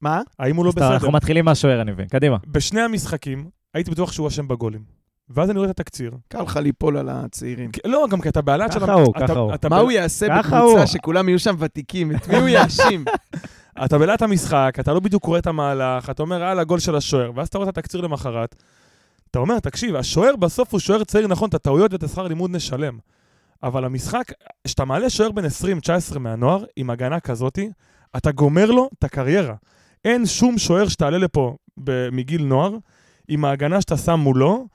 מה? 0.00 0.22
האם 0.38 0.56
הוא 0.56 0.64
לא 0.64 0.70
בסדר? 0.76 0.92
אנחנו 0.94 1.12
מתחילים 1.12 1.44
מהשוער, 1.44 1.80
אני 1.80 1.92
מבין. 1.92 2.06
קדימה. 2.08 2.36
בשני 2.46 2.80
המשחקים 2.80 3.44
הייתי 3.74 3.90
בטוח 3.90 4.12
שהוא 4.12 4.28
אשם 4.28 4.48
בגולים. 4.48 4.95
ואז 5.30 5.50
אני 5.50 5.58
רואה 5.58 5.70
את 5.70 5.80
התקציר. 5.80 6.12
קל 6.28 6.42
לך 6.42 6.56
ליפול 6.56 6.96
על 6.96 7.08
הצעירים. 7.08 7.70
לא, 7.84 8.06
גם 8.10 8.20
כי 8.20 8.28
אתה 8.28 8.42
בעלת 8.42 8.72
של... 8.72 8.80
ככה 8.80 8.92
הוא, 8.92 9.14
ככה 9.14 9.32
הוא. 9.32 9.52
מה 9.70 9.78
הוא 9.78 9.92
יעשה. 9.92 10.26
בקבוצה 10.38 10.86
שכולם 10.86 11.28
יהיו 11.28 11.38
שם 11.38 11.54
ותיקים? 11.58 12.16
את 12.16 12.28
מי 12.28 12.36
הוא 12.36 12.48
יאשים? 12.48 13.04
אתה 13.84 13.98
בלעת 13.98 14.22
המשחק, 14.22 14.76
אתה 14.80 14.92
לא 14.92 15.00
בדיוק 15.00 15.22
קורא 15.22 15.38
את 15.38 15.46
המהלך, 15.46 16.10
אתה 16.10 16.22
אומר, 16.22 16.40
יאללה, 16.40 16.64
גול 16.64 16.78
של 16.78 16.96
השוער, 16.96 17.30
ואז 17.34 17.48
אתה 17.48 17.58
רואה 17.58 17.70
את 17.70 17.78
התקציר 17.78 18.00
למחרת. 18.00 18.56
אתה 19.30 19.38
אומר, 19.38 19.58
תקשיב, 19.58 19.96
השוער 19.96 20.36
בסוף 20.36 20.72
הוא 20.72 20.80
שוער 20.80 21.04
צעיר, 21.04 21.26
נכון, 21.26 21.48
את 21.48 21.54
הטעויות 21.54 21.92
ואת 21.92 22.02
השכר 22.02 22.22
לימוד 22.28 22.50
נשלם. 22.50 22.98
אבל 23.62 23.84
המשחק, 23.84 24.32
כשאתה 24.64 24.84
מעלה 24.84 25.10
שוער 25.10 25.32
בן 25.32 25.44
20-19 26.14 26.18
מהנוער, 26.18 26.64
עם 26.76 26.90
הגנה 26.90 27.20
כזאתי, 27.20 27.70
אתה 28.16 28.32
גומר 28.32 28.70
לו 28.70 28.90
את 28.98 29.04
הקריירה. 29.04 29.54
אין 30.04 30.26
שום 30.26 30.58
שוער 30.58 30.88
שתעלה 30.88 31.18
לפה 31.18 31.56
מגיל 32.12 32.44
נוער, 32.44 32.76
עם 33.28 33.44
ההגנה 33.44 33.80
שאתה 33.80 33.96
שם 33.96 34.20
מולו, 34.20 34.66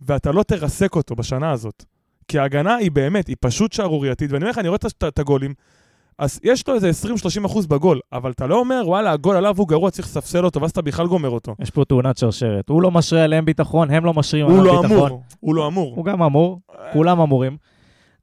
ואתה 0.00 0.32
לא 0.32 0.42
תרסק 0.42 0.96
אותו 0.96 1.14
בשנה 1.14 1.50
הזאת. 1.50 1.84
כי 2.28 2.38
ההגנה 2.38 2.74
היא 2.74 2.90
באמת, 2.90 3.26
היא 3.26 3.36
פשוט 3.40 3.72
שערורייתית, 3.72 4.32
ואני 4.32 4.42
אומר 4.42 4.50
לך, 4.50 4.58
אני 4.58 4.68
רואה 4.68 4.78
את 5.08 5.18
הגולים, 5.18 5.54
אז 6.18 6.40
יש 6.42 6.68
לו 6.68 6.74
איזה 6.74 6.90
20-30 7.42 7.46
אחוז 7.46 7.66
בגול, 7.66 8.00
אבל 8.12 8.30
אתה 8.30 8.46
לא 8.46 8.58
אומר, 8.58 8.82
וואלה, 8.86 9.12
הגול 9.12 9.36
עליו 9.36 9.54
הוא 9.58 9.68
גרוע, 9.68 9.90
צריך 9.90 10.08
לספסל 10.08 10.44
אותו, 10.44 10.60
ואז 10.60 10.70
אתה 10.70 10.82
בכלל 10.82 11.06
גומר 11.06 11.30
אותו. 11.30 11.54
יש 11.60 11.70
פה 11.70 11.84
תאונת 11.84 12.18
שרשרת. 12.18 12.68
הוא 12.68 12.82
לא 12.82 12.90
משרה 12.90 13.24
עליהם 13.24 13.44
ביטחון, 13.44 13.90
הם 13.90 14.04
לא 14.04 14.14
משרים 14.14 14.46
הוא 14.46 14.52
עליו 14.52 14.64
לא 14.64 14.82
ביטחון. 14.82 14.96
אמור, 14.96 15.22
הוא 15.40 15.54
לא 15.54 15.66
אמור. 15.66 15.94
הוא 15.96 16.04
גם 16.04 16.22
אמור, 16.22 16.60
כולם 16.92 17.20
אמורים. 17.20 17.56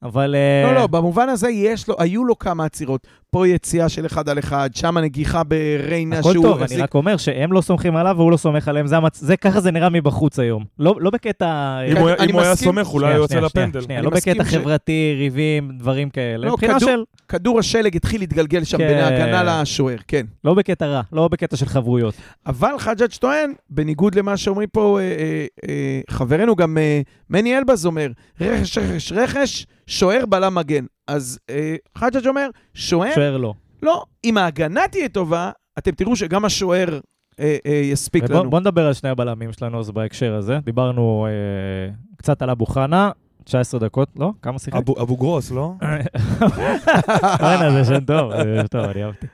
אבל... 0.04 0.34
אה, 0.34 0.72
לא, 0.72 0.80
לא, 0.80 0.86
במובן 0.86 1.28
הזה 1.28 1.50
יש 1.50 1.88
לו, 1.88 1.94
היו 1.98 2.24
לו 2.24 2.38
כמה 2.38 2.64
עצירות. 2.64 3.06
פה 3.30 3.48
יציאה 3.48 3.88
של 3.88 4.06
אחד 4.06 4.28
על 4.28 4.38
אחד, 4.38 4.70
שם 4.74 4.98
נגיחה 4.98 5.42
בריינה 5.44 6.18
הכל 6.18 6.32
שהוא... 6.32 6.44
טוב, 6.44 6.56
אני 6.56 6.64
החזיק- 6.64 6.80
רק 6.80 6.94
אומר 6.94 7.16
שהם 7.16 7.52
לא 7.52 7.60
סומכים 7.60 7.96
עליו 7.96 8.14
והוא 8.18 8.32
לא 8.32 8.36
סומך 8.36 8.68
עליהם, 8.68 8.86
זה, 8.86 8.96
המצ... 8.96 9.18
זה 9.20 9.36
ככה 9.36 9.60
זה 9.60 9.70
נראה 9.70 9.88
מבחוץ 9.88 10.38
היום. 10.38 10.64
לא, 10.78 10.96
לא 11.00 11.10
בקטע... 11.10 11.78
אם 11.92 11.96
הוא 11.96 12.10
אני 12.18 12.28
אם 12.30 12.34
הוא 12.34 12.42
היה 12.42 12.52
מסכים- 12.52 12.66
סומך, 12.68 12.86
אולי 12.94 13.06
הוא 13.06 13.16
יוצא 13.16 13.32
שנייה, 13.34 13.46
לפנדל. 13.46 13.80
שנייה, 13.80 13.98
אני 14.00 14.04
לא 14.04 14.10
בקטע 14.10 14.44
ש- 14.44 14.48
חברתי, 14.54 15.14
ריבים, 15.18 15.70
דברים 15.78 16.10
כאלה. 16.10 16.46
לא, 16.46 16.56
כדור- 16.60 16.78
של... 16.78 17.02
כדור 17.28 17.58
השלג 17.58 17.96
התחיל 17.96 18.20
להתגלגל 18.20 18.64
שם 18.64 18.78
כן. 18.78 18.88
בין 18.88 18.98
ההגנה 18.98 19.60
לשוער, 19.62 19.96
כן. 20.08 20.26
לא 20.44 20.54
בקטע 20.54 20.86
רע, 20.86 21.00
לא 21.12 21.28
בקטע 21.28 21.56
של 21.56 21.66
חברויות. 21.66 22.14
אבל 22.46 22.72
חג'אג' 22.78 23.10
טוען, 23.10 23.52
בניגוד 23.70 24.14
למה 24.14 24.36
שאומרים 24.36 24.68
פה 24.72 24.98
אה, 25.00 25.04
אה, 25.04 25.46
אה, 25.68 26.00
חברנו, 26.10 26.56
גם 26.56 26.78
אה, 26.78 27.00
מני 27.30 27.58
אלבז 27.58 27.86
אומר, 27.86 28.08
רכש, 28.40 28.78
רכש, 28.78 29.12
רכש, 29.12 29.66
שוער 29.86 30.26
בלם 30.26 30.54
מגן. 30.54 30.84
אז 31.08 31.38
אה, 31.50 31.76
חג'אג' 31.98 32.26
אומר, 32.26 32.48
שוער, 32.74 33.14
שוער 33.14 33.36
לא. 33.36 33.54
לא, 33.82 34.04
אם 34.24 34.38
ההגנה 34.38 34.88
תהיה 34.90 35.08
טובה, 35.08 35.50
אתם 35.78 35.90
תראו 35.90 36.16
שגם 36.16 36.44
השוער 36.44 37.00
אה, 37.40 37.56
אה, 37.66 37.72
יספיק 37.72 38.24
ובוא, 38.24 38.40
לנו. 38.40 38.50
בוא 38.50 38.60
נדבר 38.60 38.86
על 38.86 38.92
שני 38.92 39.10
הבלמים 39.10 39.52
שלנו 39.52 39.80
אז 39.80 39.90
בהקשר 39.90 40.34
הזה. 40.34 40.58
דיברנו 40.64 41.26
אה, 41.26 41.94
קצת 42.16 42.42
על 42.42 42.50
אבו 42.50 42.66
חנה, 42.66 43.10
19 43.44 43.80
דקות, 43.80 44.08
לא? 44.16 44.30
כמה 44.42 44.58
שיחק? 44.58 44.76
אבו 44.76 45.02
אבו 45.02 45.16
גרוס, 45.16 45.50
לא? 45.50 45.72
זה 47.74 47.84
שם 47.84 48.04
טוב, 48.04 48.32
טוב, 48.70 48.84
אני 48.84 49.04
אהבתי. 49.04 49.26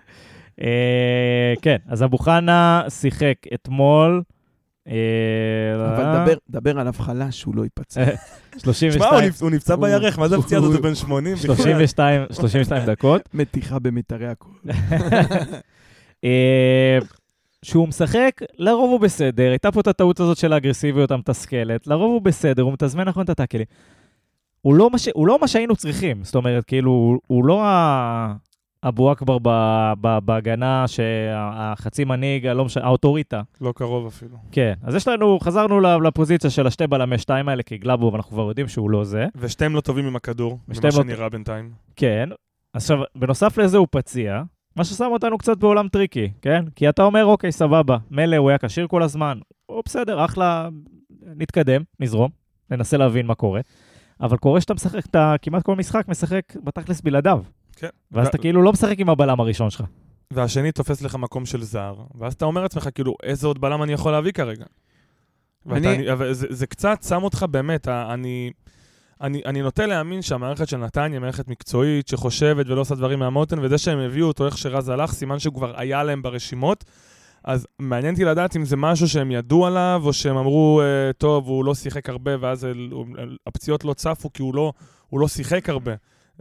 אה, 0.60 1.54
כן, 1.62 1.76
אז 1.88 2.02
אבו 2.02 2.18
חנה 2.18 2.82
שיחק 2.88 3.36
אתמול. 3.54 4.22
אה, 4.88 4.94
אבל 5.74 6.24
דבר, 6.24 6.34
דבר 6.50 6.80
עליו 6.80 6.92
חלש, 6.92 7.40
שהוא 7.40 7.56
לא 7.56 7.62
ייפצע. 7.62 8.04
32 8.58 8.92
שמע, 8.92 9.06
הוא 9.20 9.28
נפ- 9.28 9.42
הוא 9.42 9.50
נפצע 9.50 9.76
בירך, 9.76 10.18
מה 10.18 10.28
זה 10.28 10.36
הפציעה 10.36 10.60
הזאת 10.60 10.74
הוא- 10.74 10.82
בן 10.82 10.94
80? 10.94 11.36
32 11.36 12.22
32 12.32 12.86
דקות. 12.86 13.22
מתיחה 13.34 13.78
במיתרי 13.78 14.26
הקול. 14.26 14.54
אה, 16.24 16.98
שהוא 17.64 17.88
משחק, 17.88 18.40
לרוב 18.58 18.90
הוא 18.90 19.00
בסדר. 19.00 19.50
הייתה 19.50 19.72
פה 19.72 19.80
את 19.80 19.86
הטעות 19.86 20.20
הזאת 20.20 20.36
של 20.36 20.52
האגרסיביות 20.52 21.10
המתסכלת. 21.10 21.86
לרוב 21.86 22.12
הוא 22.12 22.22
בסדר, 22.22 22.62
הוא 22.62 22.72
מתזמן 22.72 23.04
נכון 23.08 23.24
את 23.24 23.30
הטאקלים. 23.30 23.66
הוא 24.62 24.74
לא 24.74 24.90
מה, 24.90 24.96
לא 25.26 25.38
מה 25.40 25.48
שהיינו 25.48 25.76
צריכים. 25.76 26.24
זאת 26.24 26.34
אומרת, 26.34 26.64
כאילו, 26.64 26.90
הוא, 26.90 27.18
הוא 27.26 27.44
לא 27.44 27.64
ה... 27.64 28.34
אבו 28.84 29.12
אכבר 29.12 29.38
בהגנה, 30.24 30.84
שהחצי 30.88 32.04
מנהיג, 32.04 32.46
הלא 32.46 32.64
משנה, 32.64 32.84
האוטוריטה. 32.84 33.42
לא 33.60 33.72
קרוב 33.76 34.06
אפילו. 34.06 34.36
כן. 34.52 34.72
אז 34.82 34.94
יש 34.94 35.08
לנו, 35.08 35.38
חזרנו 35.40 35.80
לפוזיציה 35.80 36.50
של 36.50 36.66
השתי 36.66 36.86
בלמי 36.86 37.18
שתיים 37.18 37.48
האלה, 37.48 37.62
כי 37.62 37.76
גלאבוב, 37.78 38.14
אנחנו 38.14 38.30
כבר 38.32 38.48
יודעים 38.48 38.68
שהוא 38.68 38.90
לא 38.90 39.04
זה. 39.04 39.26
ושתיהם 39.36 39.74
לא 39.74 39.80
טובים 39.80 40.06
עם 40.06 40.16
הכדור, 40.16 40.58
ממה 40.68 40.78
לא- 40.84 40.90
שנראה 40.90 41.28
בינתיים. 41.28 41.70
כן. 41.96 42.28
עכשיו, 42.72 42.98
בנוסף 43.14 43.58
לזה 43.58 43.78
הוא 43.78 43.86
פציע, 43.90 44.42
מה 44.76 44.84
ששם 44.84 45.08
אותנו 45.10 45.38
קצת 45.38 45.56
בעולם 45.58 45.88
tricky, 45.88 46.28
כן? 46.42 46.64
כי 46.76 46.88
אתה 46.88 47.02
אומר, 47.02 47.24
אוקיי, 47.24 47.52
סבבה, 47.52 47.96
מילא 48.10 48.36
הוא 48.36 48.48
היה 48.48 48.58
כשיר 48.58 48.86
כל 48.86 49.02
הזמן, 49.02 49.38
או 49.68 49.82
בסדר, 49.84 50.24
אחלה, 50.24 50.68
נתקדם, 51.36 51.82
נזרום, 52.00 52.30
ננסה 52.70 52.96
להבין 52.96 53.26
מה 53.26 53.34
קורה. 53.34 53.60
אבל 54.20 54.36
קורה 54.36 54.60
שאתה 54.60 54.74
משחק, 54.74 55.06
אתה 55.06 55.34
כמעט 55.42 55.62
כל 55.62 55.76
משחק 55.76 56.08
משחק 56.08 56.42
בתכלס 56.64 57.00
בלעדיו. 57.00 57.42
כן. 57.80 57.88
ואז 58.12 58.26
ו- 58.26 58.30
אתה 58.30 58.38
כאילו 58.38 58.62
לא 58.62 58.72
משחק 58.72 58.98
עם 58.98 59.08
הבלם 59.10 59.40
הראשון 59.40 59.70
שלך. 59.70 59.82
והשני 60.30 60.72
תופס 60.72 61.02
לך 61.02 61.14
מקום 61.14 61.46
של 61.46 61.62
זר, 61.62 61.94
ואז 62.14 62.32
אתה 62.32 62.44
אומר 62.44 62.62
לעצמך, 62.62 62.88
כאילו, 62.94 63.14
איזה 63.22 63.46
עוד 63.46 63.60
בלם 63.60 63.82
אני 63.82 63.92
יכול 63.92 64.12
להביא 64.12 64.32
כרגע? 64.32 64.64
ואתה- 65.66 65.94
אני- 65.94 66.12
אבל 66.12 66.32
זה, 66.32 66.46
זה 66.50 66.66
קצת 66.66 67.02
שם 67.08 67.22
אותך 67.22 67.46
באמת, 67.50 67.88
אני, 67.88 68.50
אני, 69.20 69.42
אני 69.46 69.62
נוטה 69.62 69.86
להאמין 69.86 70.22
שהמערכת 70.22 70.68
של 70.68 70.76
נתניה 70.76 71.12
היא 71.12 71.20
מערכת 71.20 71.48
מקצועית, 71.48 72.08
שחושבת 72.08 72.66
ולא 72.68 72.80
עושה 72.80 72.94
דברים 72.94 73.18
מהמותן, 73.18 73.58
וזה 73.62 73.78
שהם 73.78 73.98
הביאו 73.98 74.26
אותו 74.28 74.46
איך 74.46 74.58
שרז 74.58 74.88
הלך, 74.88 75.12
סימן 75.12 75.38
שהוא 75.38 75.54
כבר 75.54 75.72
היה 75.80 76.02
להם 76.02 76.22
ברשימות. 76.22 76.84
אז 77.44 77.66
מעניין 77.78 78.14
אותי 78.14 78.24
לדעת 78.24 78.56
אם 78.56 78.64
זה 78.64 78.76
משהו 78.76 79.08
שהם 79.08 79.30
ידעו 79.30 79.66
עליו, 79.66 80.02
או 80.04 80.12
שהם 80.12 80.36
אמרו, 80.36 80.80
אה, 80.82 81.12
טוב, 81.12 81.48
הוא 81.48 81.64
לא 81.64 81.74
שיחק 81.74 82.08
הרבה, 82.08 82.30
ואז 82.40 82.66
הפציעות 83.46 83.84
לא 83.84 83.92
צפו 83.94 84.32
כי 84.32 84.42
הוא 84.42 84.54
לא, 84.54 84.72
הוא 85.08 85.20
לא 85.20 85.28
שיחק 85.28 85.68
הרבה. 85.68 85.92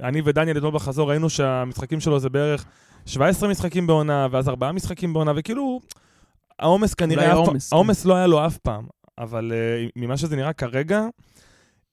אני 0.04 0.22
ודניאל 0.26 0.58
אתמול 0.58 0.74
בחזור 0.74 1.10
ראינו 1.10 1.30
שהמשחקים 1.30 2.00
שלו 2.00 2.20
זה 2.20 2.30
בערך 2.30 2.66
17 3.06 3.50
משחקים 3.50 3.88
בעונה, 3.88 4.28
ואז 4.32 4.50
4 4.50 4.72
משחקים 4.72 5.14
בעונה, 5.14 5.32
וכאילו, 5.36 5.80
העומס 6.60 6.94
כנראה, 6.94 7.32
העומס, 7.32 7.70
כן. 7.70 7.76
העומס 7.76 8.06
לא 8.06 8.16
היה 8.16 8.28
לו 8.28 8.46
אף 8.46 8.58
פעם. 8.58 8.86
אבל 9.18 9.52
uh, 9.52 9.92
ממה 9.96 10.18
שזה 10.18 10.36
נראה 10.36 10.54
כרגע, 10.54 11.02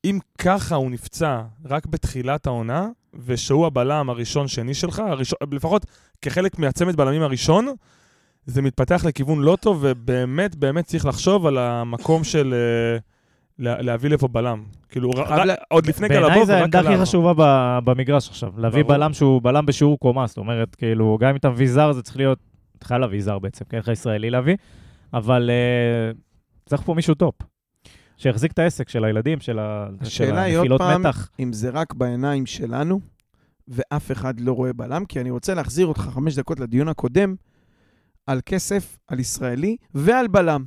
אם 0.04 0.18
ככה 0.38 0.74
הוא 0.74 0.90
נפצע 0.90 1.42
רק 1.64 1.86
בתחילת 1.86 2.46
העונה, 2.46 2.88
ושהוא 3.26 3.66
הבלם 3.66 4.11
הראשון-שני 4.11 4.74
שלך, 4.74 4.98
הראשון, 4.98 5.38
לפחות 5.52 5.86
כחלק 6.22 6.59
מהצמד 6.59 6.96
בלמים 6.96 7.22
הראשון, 7.22 7.74
זה 8.46 8.62
מתפתח 8.62 9.04
לכיוון 9.04 9.40
לא 9.40 9.57
טוב, 9.61 9.78
ובאמת 9.80 10.57
באמת 10.57 10.84
צריך 10.84 11.07
לחשוב 11.07 11.46
על 11.46 11.59
המקום 11.59 12.24
של 12.24 12.54
אה, 12.55 13.15
לה, 13.59 13.82
להביא 13.82 14.11
לפה 14.11 14.28
בלם. 14.28 14.64
כאילו, 14.88 15.11
ר, 15.11 15.26
חייב 15.26 15.40
ר, 15.40 15.44
לה- 15.44 15.54
עוד 15.68 15.86
לפני 15.86 16.09
גלבוב, 16.09 16.28
בעיניי 16.28 16.42
ורק 16.48 16.61
העמדה 16.61 16.80
הכי. 16.80 16.98
חשובה 17.02 17.32
ב- 17.36 17.78
במגרש 17.90 18.28
עכשיו. 18.28 18.52
להביא 18.57 18.82
ברור. 18.82 18.94
בלם 18.96 19.12
שהוא 19.12 19.42
בלם 19.42 19.66
בשיעור 19.66 19.98
קומה, 19.98 20.26
זאת 20.26 20.38
אומרת, 20.38 20.74
כאילו, 20.74 21.18
גם 21.20 21.30
אם 21.30 21.36
אתה 21.36 21.50
מביא 21.50 21.68
זר, 21.68 21.92
זה 21.92 22.02
צריך 22.02 22.16
להיות, 22.16 22.38
אתה 22.78 22.86
חייב 22.86 23.00
להביא 23.00 23.20
זר 23.22 23.38
בעצם, 23.38 23.64
כן, 23.68 23.78
לך 23.78 23.88
ישראלי 23.88 24.30
להביא, 24.30 24.57
אבל 25.14 25.50
אה, 25.50 26.11
צריך 26.66 26.82
פה 26.82 26.94
מישהו 26.94 27.14
top. 27.14 27.34
שיחזיק 28.16 28.52
את 28.52 28.59
העסק 28.59 28.88
של 28.88 29.04
הילדים, 29.04 29.40
של 29.40 29.59
ה- 29.59 29.86
של 29.98 30.07
השאלה 30.07 30.42
היא 30.42 30.57
עוד 30.57 30.61
הנפילות 30.61 30.80
פעם, 30.80 31.00
מתח. 31.00 31.30
אם 31.40 31.52
זה 31.52 31.70
רק 31.70 31.94
בעיניים 31.94 32.46
שלנו, 32.46 33.00
ואף 33.68 34.12
אחד 34.12 34.40
לא 34.40 34.52
רואה 34.52 34.72
בלם, 34.72 35.04
כי 35.04 35.20
אני 35.20 35.30
רוצה 35.30 35.54
להחזיר 35.54 35.86
אותך 35.86 36.00
חמש 36.00 36.38
דקות 36.38 36.61
לדיון 36.61 36.88
הקודם, 36.88 37.34
על 38.26 38.40
כסף, 38.46 38.98
על 39.09 39.20
ישראלי 39.20 39.76
ועל 39.94 40.26
בלם. 40.26 40.64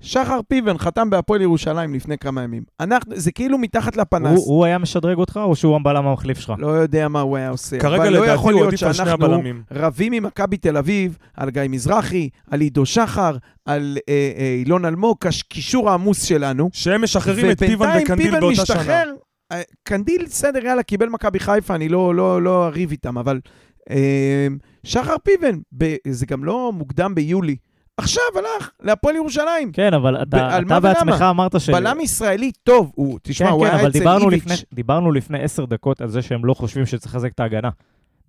שחר 0.00 0.40
פיבן 0.48 0.78
חתם 0.78 1.10
בהפועל 1.10 1.42
ירושלים 1.42 1.94
לפני 1.94 2.18
כמה 2.18 2.42
ימים. 2.42 2.62
אנחנו, 2.80 3.12
זה 3.16 3.32
כאילו 3.32 3.58
מתחת 3.58 3.96
לפנס. 3.96 4.38
הוא 4.38 4.56
הוא 4.56 4.64
היה 4.64 4.78
משדרג 4.78 5.18
אותך, 5.18 5.40
או 5.42 5.56
שהוא 5.56 5.76
הבלם 5.76 6.06
המחליף 6.06 6.38
שלך? 6.38 6.54
לא 6.58 6.66
יודע 6.66 7.08
מה 7.08 7.20
הוא 7.20 7.36
היה 7.36 7.50
עושה. 7.50 7.78
כרגע 7.78 8.04
לא 8.04 8.10
לדעתי 8.10 8.32
יכול 8.32 8.52
הוא 8.52 8.60
להיות 8.60 8.68
עדיף 8.68 8.82
על 8.82 8.92
שני 8.92 9.06
שאנחנו 9.06 9.24
הבלמים. 9.24 9.62
רבים 9.70 10.12
עם 10.12 10.22
מכבי 10.22 10.56
תל 10.56 10.76
אביב, 10.76 11.18
על 11.34 11.50
גיא 11.50 11.62
מזרחי, 11.68 12.28
על 12.50 12.60
עידו 12.60 12.86
שחר, 12.86 13.36
על 13.64 13.98
אה, 14.08 14.32
אה, 14.38 14.54
אילון 14.58 14.84
אלמוג, 14.84 15.16
הקישור 15.26 15.90
העמוס 15.90 16.24
שלנו. 16.24 16.70
שהם 16.72 17.02
משחררים 17.02 17.50
את 17.50 17.58
פיבן 17.58 17.88
וקנדיל 18.02 18.26
פיבן 18.26 18.40
באותה 18.40 18.66
שנה. 18.66 18.76
משתחרר 18.76 19.12
אה, 19.52 19.62
קנדיל, 19.82 20.24
בסדר, 20.24 20.66
יאללה, 20.66 20.82
קיבל 20.82 21.08
מכבי 21.08 21.38
חיפה, 21.38 21.74
אני 21.74 21.88
לא, 21.88 22.14
לא, 22.14 22.42
לא 22.42 22.66
אריב 22.66 22.90
איתם, 22.90 23.18
אבל 23.18 23.40
אה, 23.90 24.46
שחר 24.84 25.16
פיבן, 25.24 25.58
ב, 25.78 25.96
זה 26.08 26.26
גם 26.26 26.44
לא 26.44 26.72
מוקדם 26.74 27.14
ביולי. 27.14 27.56
עכשיו 28.00 28.22
הלך 28.36 28.70
להפועל 28.82 29.16
ירושלים. 29.16 29.72
כן, 29.72 29.94
אבל 29.94 30.22
אתה, 30.22 30.58
אתה? 30.58 30.80
בעצמך 30.80 31.22
אמרת 31.30 31.60
ש... 31.60 31.70
בלם 31.70 32.00
ישראלי 32.00 32.52
טוב, 32.64 32.92
הוא, 32.94 33.18
תשמע, 33.22 33.46
כן, 33.46 33.52
הוא 33.52 33.66
כן, 33.66 33.74
היה 33.74 33.82
אצל 33.82 33.90
דיברנו 33.90 34.30
איביץ'. 34.30 34.64
דיברנו 34.72 35.12
לפני 35.12 35.42
עשר 35.42 35.64
דקות 35.64 36.00
על 36.00 36.08
זה 36.08 36.22
שהם 36.22 36.44
לא 36.44 36.54
חושבים 36.54 36.86
שצריך 36.86 37.14
לחזק 37.14 37.32
את 37.32 37.40
ההגנה. 37.40 37.68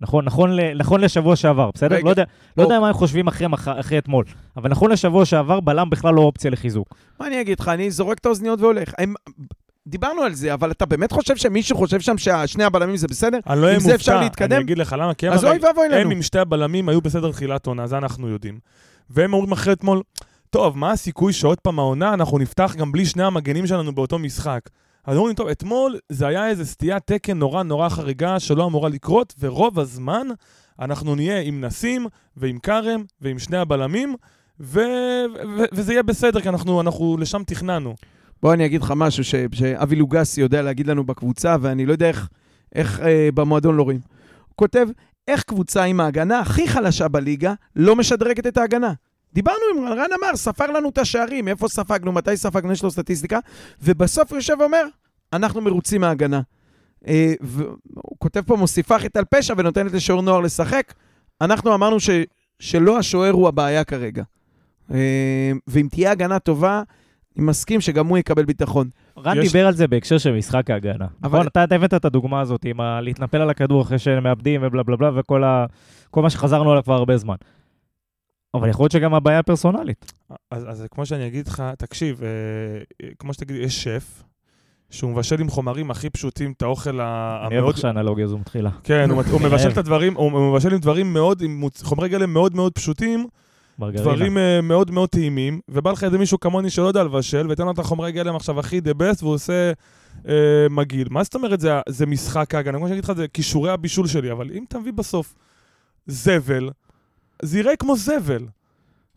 נכון, 0.00 0.24
נכון, 0.24 0.50
נכון 0.76 1.00
לשבוע 1.00 1.36
שעבר, 1.36 1.70
בסדר? 1.74 1.94
רגע, 1.96 2.04
לא 2.04 2.10
יודע, 2.10 2.24
לא 2.56 2.62
או- 2.62 2.68
יודע 2.68 2.80
מה 2.80 2.88
הם 2.88 2.94
חושבים 2.94 3.26
אחרי. 3.26 3.46
אחרי 3.66 3.98
אתמול, 3.98 4.24
אבל 4.56 4.70
נכון 4.70 4.90
לשבוע 4.90 5.24
שעבר, 5.24 5.60
בלם 5.60 5.90
בכלל 5.90 6.14
לא 6.14 6.20
אופציה 6.20 6.50
לחיזוק. 6.50 6.94
מה 7.20 7.26
אני 7.26 7.40
אגיד 7.40 7.60
לך, 7.60 7.68
אני 7.68 7.90
זורק 7.90 8.18
את 8.18 8.26
האוזניות 8.26 8.60
והולך. 8.60 8.92
הם, 8.98 9.14
דיברנו 9.86 10.22
על 10.22 10.34
זה, 10.34 10.54
אבל 10.54 10.70
אתה 10.70 10.86
באמת 10.86 11.12
חושב 11.12 11.36
שמישהו 11.36 11.76
חושב 11.76 12.00
שם 12.00 12.18
ששני 12.18 12.64
הבלמים 12.64 12.96
זה 12.96 13.06
בסדר? 13.08 13.38
אני 13.46 13.60
לא 13.60 13.66
אהיה 13.66 13.78
מופתע? 13.78 14.20
אני 14.40 14.60
אגיד 14.60 14.78
לך 14.78 14.96
למה, 14.98 15.14
כי 15.14 15.28
הם 15.28 15.32
אז 15.32 15.44
הרי-. 15.44 15.58
הם 15.92 16.10
עם 16.10 16.22
שתי 16.22 16.38
הבלמים 16.38 16.88
היו 16.88 17.00
בסדר 17.00 17.32
תחילת 17.32 17.66
עונה, 17.66 17.86
זה 17.86 17.98
אנחנו 17.98 18.28
יודעים. 18.28 18.58
והם 19.12 19.32
אומרים 19.32 19.52
אחרי 19.52 19.72
אתמול, 19.72 20.02
טוב, 20.50 20.78
מה 20.78 20.90
הסיכוי 20.90 21.32
שעוד 21.32 21.60
פעם 21.60 21.78
העונה 21.78 22.14
אנחנו 22.14 22.38
נפתח 22.38 22.74
גם 22.78 22.92
בלי 22.92 23.06
שני 23.06 23.22
המגנים 23.22 23.66
שלנו 23.66 23.94
באותו 23.94 24.18
משחק? 24.18 24.60
אז 25.04 25.16
אומרים, 25.16 25.34
טוב, 25.34 25.48
אתמול 25.48 25.98
זה 26.08 26.26
היה 26.26 26.48
איזה 26.48 26.64
סטיית 26.66 27.02
תקן 27.06 27.38
נורא 27.38 27.62
נורא 27.62 27.88
חריגה 27.88 28.40
שלא 28.40 28.66
אמורה 28.66 28.88
לקרות, 28.88 29.34
ורוב 29.38 29.78
הזמן 29.78 30.26
אנחנו 30.80 31.14
נהיה 31.14 31.40
עם 31.40 31.60
נסים 31.60 32.06
ועם 32.36 32.58
כרם 32.58 33.04
ועם 33.20 33.38
שני 33.38 33.56
הבלמים, 33.56 34.14
ו- 34.60 34.80
ו- 35.58 35.64
וזה 35.72 35.92
יהיה 35.92 36.02
בסדר, 36.02 36.40
כי 36.40 36.48
אנחנו, 36.48 36.80
אנחנו 36.80 37.16
לשם 37.20 37.42
תכננו. 37.46 37.94
בוא 38.42 38.54
אני 38.54 38.66
אגיד 38.66 38.82
לך 38.82 38.92
משהו 38.96 39.24
ש, 39.24 39.34
שאבי 39.52 39.96
לוגסי 39.96 40.40
יודע 40.40 40.62
להגיד 40.62 40.86
לנו 40.86 41.04
בקבוצה, 41.04 41.56
ואני 41.60 41.86
לא 41.86 41.92
יודע 41.92 42.08
איך, 42.08 42.28
איך 42.74 43.00
אה, 43.00 43.28
במועדון 43.34 43.76
לא 43.76 43.82
רואים. 43.82 44.00
הוא 44.48 44.56
כותב, 44.56 44.88
איך 45.28 45.42
קבוצה 45.42 45.84
עם 45.84 46.00
ההגנה 46.00 46.40
הכי 46.40 46.68
חלשה 46.68 47.08
בליגה 47.08 47.54
לא 47.76 47.96
משדרגת 47.96 48.46
את 48.46 48.56
ההגנה? 48.56 48.92
דיברנו 49.34 49.58
עם 49.76 49.84
רן 49.84 50.10
אמר, 50.20 50.36
ספר 50.36 50.66
לנו 50.66 50.88
את 50.88 50.98
השערים, 50.98 51.48
איפה 51.48 51.68
ספגנו, 51.68 52.12
מתי 52.12 52.36
ספגנו, 52.36 52.72
יש 52.72 52.82
לו 52.82 52.90
סטטיסטיקה, 52.90 53.38
ובסוף 53.82 54.30
הוא 54.30 54.38
יושב 54.38 54.56
ואומר, 54.60 54.82
אנחנו 55.32 55.60
מרוצים 55.60 56.00
מההגנה. 56.00 56.40
אה, 57.06 57.34
והוא 57.40 58.16
כותב 58.18 58.40
פה, 58.46 58.56
מוסיפה 58.56 58.98
חטא 58.98 59.18
על 59.18 59.24
פשע 59.24 59.54
ונותנת 59.56 59.92
לשוער 59.92 60.20
נוער 60.20 60.40
לשחק. 60.40 60.94
אנחנו 61.40 61.74
אמרנו 61.74 62.00
ש, 62.00 62.10
שלא 62.58 62.98
השוער 62.98 63.32
הוא 63.32 63.48
הבעיה 63.48 63.84
כרגע. 63.84 64.22
אה, 64.94 65.52
ואם 65.66 65.88
תהיה 65.90 66.10
הגנה 66.10 66.38
טובה, 66.38 66.82
אני 67.36 67.44
מסכים 67.44 67.80
שגם 67.80 68.06
הוא 68.06 68.18
יקבל 68.18 68.44
ביטחון. 68.44 68.88
רן 69.18 69.38
יש- 69.38 69.52
דיבר 69.52 69.66
על 69.66 69.72
זה 69.74 69.88
בהקשר 69.88 70.18
של 70.18 70.32
משחק 70.32 70.70
ההגנה. 70.70 71.06
אבל- 71.24 71.38
נכון, 71.38 71.46
אתה 71.46 71.74
הבאת 71.74 71.94
את 71.94 72.04
הדוגמה 72.04 72.40
הזאת 72.40 72.64
עם 72.64 72.80
ה- 72.80 73.00
להתנפל 73.00 73.36
על 73.40 73.50
הכדור 73.50 73.82
אחרי 73.82 73.98
שהם 73.98 74.22
מאבדים 74.22 74.60
ובלה 74.64 74.82
בלה 74.82 74.96
בלה 74.96 75.10
וכל 75.20 75.44
ה... 75.44 75.66
מה 76.16 76.30
שחזרנו 76.30 76.70
עליו 76.70 76.82
כבר 76.82 76.94
הרבה 76.94 77.16
זמן. 77.16 77.36
אבל 78.54 78.68
יכול 78.68 78.84
להיות 78.84 78.92
שגם 78.92 79.14
הבעיה 79.14 79.42
פרסונלית. 79.42 80.12
אז, 80.50 80.70
אז 80.70 80.86
כמו 80.90 81.06
שאני 81.06 81.26
אגיד 81.26 81.48
לך, 81.48 81.62
תקשיב, 81.78 82.20
אה, 82.22 82.28
כמו 83.18 83.32
שתגיד, 83.34 83.56
יש 83.56 83.82
שף, 83.84 84.22
שהוא 84.90 85.10
מבשל 85.10 85.40
עם 85.40 85.48
חומרים 85.48 85.90
הכי 85.90 86.10
פשוטים 86.10 86.52
את 86.56 86.62
האוכל 86.62 87.00
ה- 87.00 87.36
אני 87.40 87.46
אוהב 87.46 87.52
המאוד... 87.52 87.74
איך 87.74 87.82
שהאנלוגיה 87.82 88.24
הזו 88.24 88.38
מתחילה. 88.38 88.70
כן, 88.84 89.10
הוא, 89.10 89.22
הוא 89.30 89.40
מבשל. 89.40 89.70
את 89.72 89.76
הדברים, 89.78 90.14
הוא 90.16 90.52
מבשל 90.52 90.72
עם 90.72 90.78
דברים 90.78 91.12
מאוד, 91.12 91.42
עם 91.42 91.62
חומרי 91.82 92.08
גלם 92.08 92.32
מאוד 92.32 92.54
מאוד 92.56 92.72
פשוטים, 92.72 93.26
מרגרינה. 93.78 94.02
דברים 94.04 94.38
אה, 94.38 94.60
מאוד 94.60 94.90
מאוד 94.90 95.08
טעימים, 95.08 95.60
ובא 95.68 95.92
לך 95.92 96.04
איזה 96.04 96.18
מישהו 96.18 96.40
כמוני 96.40 96.70
שלא 96.70 96.86
יודע 96.86 97.02
לבשל, 97.04 97.46
ותן 97.50 97.64
לו 97.64 97.70
את 97.70 97.78
החומרי 97.78 98.12
גלם 98.12 98.36
עכשיו 98.36 98.60
הכי 98.60 98.80
דה 98.80 98.94
בסט, 98.94 99.22
והוא 99.22 99.34
עושה 99.34 99.72
אה, 100.28 100.34
מגעיל. 100.70 101.08
מה 101.10 101.22
זאת 101.24 101.34
אומרת 101.34 101.60
זה, 101.60 101.70
זה 101.88 102.06
משחק 102.06 102.54
ההגנה? 102.54 102.78
כמו 102.78 102.86
שאני 102.86 102.98
אגיד 102.98 103.04
לך, 103.04 103.12
זה 103.16 103.28
כישורי 103.28 103.70
הבישול 103.70 104.06
שלי, 104.06 104.32
אבל 104.32 104.50
אם 104.54 104.64
תביא 104.68 104.92
בסוף 104.92 105.34
זבל, 106.06 106.70
זה 107.42 107.58
יראה 107.58 107.76
כמו 107.76 107.96
זבל. 107.96 108.46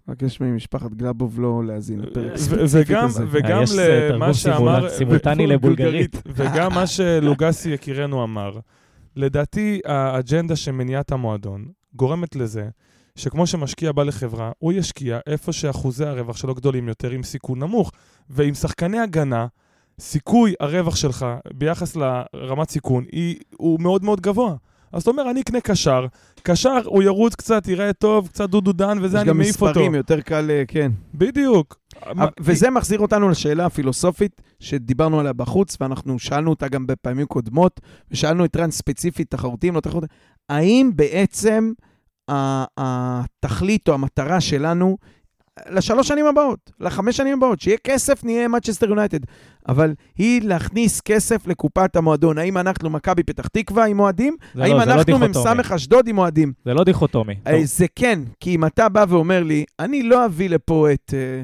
מבקש 0.08 0.42
ממשפחת 0.42 0.94
גלבוב 0.94 1.40
לא 1.40 1.64
להאזין 1.66 2.00
לפרק 2.00 2.32
ו- 2.34 2.38
ספציפית 2.38 2.88
וגם, 2.90 3.06
הזה. 3.06 3.26
וגם 3.32 3.58
אה, 3.58 3.64
יש, 3.64 3.72
למה 3.78 4.20
תרגום 4.26 4.34
שאמר... 4.34 4.80
סימולט- 4.90 4.92
סימולטני 4.98 5.48
לבולגרית. 5.48 6.16
וגם 6.36 6.74
מה 6.74 6.88
שלוגסי 6.88 7.70
יקירנו 7.70 8.24
אמר. 8.24 8.58
לדעתי, 9.16 9.80
האג'נדה 9.86 10.56
של 10.56 10.72
מניעת 10.72 11.12
המועדון 11.12 11.66
גורמת 11.96 12.36
לזה 12.36 12.68
שכמו 13.16 13.48
שמשקיע 13.48 13.92
בא 13.92 14.04
לחברה, 14.04 14.52
הוא 14.60 14.74
ישקיע 14.74 15.20
איפה 15.28 15.54
שאחוזי 15.54 16.06
הרווח 16.06 16.38
שלו 16.38 16.56
גדולים 16.56 16.88
יותר 16.88 17.12
עם 17.12 17.24
סיכון 17.24 17.60
נמוך. 17.60 17.92
ועם 18.30 18.54
שחקני 18.54 19.00
הגנה, 19.00 19.48
סיכוי 20.00 20.54
הרווח 20.60 20.96
שלך 20.96 21.26
ביחס 21.54 21.96
לרמת 21.96 22.70
סיכון 22.70 23.06
היא, 23.12 23.36
הוא 23.58 23.80
מאוד 23.80 24.04
מאוד 24.04 24.22
גבוה. 24.22 24.56
אז 24.92 25.02
אתה 25.02 25.12
אומר, 25.12 25.30
אני 25.32 25.42
אקנה 25.42 25.62
קשר, 25.62 26.06
קשר 26.44 26.82
הוא 26.86 27.04
ירוץ 27.04 27.36
קצת, 27.36 27.68
יראה 27.68 27.94
טוב, 27.94 28.28
קצת 28.28 28.50
דודו 28.50 28.74
דן, 28.74 28.98
וזה 29.02 29.18
יש 29.18 29.22
אני 29.22 29.30
גם 29.30 29.38
מעיף 29.38 29.62
אותו. 29.62 29.66
מספרים, 29.66 29.96
יותר 29.96 30.22
קל, 30.22 30.52
אה, 30.52 30.64
כן. 30.68 30.92
בדיוק. 31.14 31.78
וזה 32.40 32.70
מחזיר 32.70 33.00
אותנו 33.00 33.30
לשאלה 33.30 33.66
הפילוסופית 33.66 34.42
שדיברנו 34.60 35.20
עליה 35.20 35.34
בחוץ, 35.34 35.78
ואנחנו 35.82 36.20
שאלנו 36.20 36.50
אותה 36.50 36.68
גם 36.68 36.88
בפעמים 36.88 37.26
קודמות, 37.26 37.82
ושאלנו 38.12 38.46
את 38.46 38.56
רן 38.56 38.72
ספציפית, 38.72 39.32
תחרותיים, 39.32 39.76
לא 39.76 39.80
תחרותיים, 39.80 40.10
האם 40.50 40.92
בעצם 40.96 41.72
התכלית 42.78 43.88
או 43.88 43.94
המטרה 43.94 44.42
שלנו 44.42 44.98
לשלוש 45.70 46.08
שנים 46.08 46.26
הבאות, 46.26 46.72
לחמש 46.80 47.18
שנים 47.18 47.38
הבאות, 47.38 47.62
שיהיה 47.62 47.78
כסף, 47.84 48.24
נהיה 48.24 48.48
מצ'סטר 48.48 48.90
יונייטד. 48.90 49.20
אבל 49.68 49.94
היא 50.18 50.42
להכניס 50.42 51.02
כסף 51.02 51.48
לקופת 51.48 51.96
המועדון. 51.96 52.38
האם 52.38 52.58
אנחנו 52.58 52.90
מכבי 52.90 53.24
פתח 53.24 53.48
תקווה 53.48 53.86
עם 53.86 54.00
אוהדים? 54.00 54.38
האם 54.56 54.72
לא- 54.72 54.78
לא 54.78 54.84
אנחנו 54.84 55.04
דיכוטומי. 55.04 55.28
מ"ס 55.62 55.72
אשדוד 55.72 56.08
עם 56.08 56.18
אוהדים? 56.18 56.54
זה 56.66 56.74
לא 56.74 56.84
דיכוטומי. 56.84 57.34
אה, 57.48 57.62
זה 57.64 57.86
כן, 57.96 58.20
כי 58.40 58.56
אם 58.56 58.66
אתה 58.66 58.90
בא 58.90 59.06
ואומר 59.10 59.44
לי, 59.44 59.66
אני 59.80 60.04
לא 60.04 60.26
אביא 60.26 60.50
לפה 60.50 60.88
את... 60.94 61.14
אה, 61.14 61.44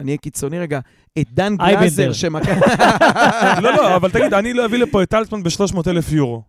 אני 0.00 0.08
אהיה 0.10 0.18
קיצוני 0.18 0.58
רגע, 0.58 0.80
את 1.18 1.26
דן. 1.32 1.56
גלאזר 1.56 2.12
שמכבי... 2.12 2.60
לא, 3.62 3.72
לא, 3.76 3.96
אבל 3.96 4.10
תגיד, 4.10 4.34
אני 4.34 4.52
לא 4.52 4.64
אביא 4.64 4.78
לפה 4.78 5.02
את 5.02 5.08
טלטמן 5.10 5.42
ב-300 5.42 5.78
אלף 5.86 6.12
יורו. 6.12 6.42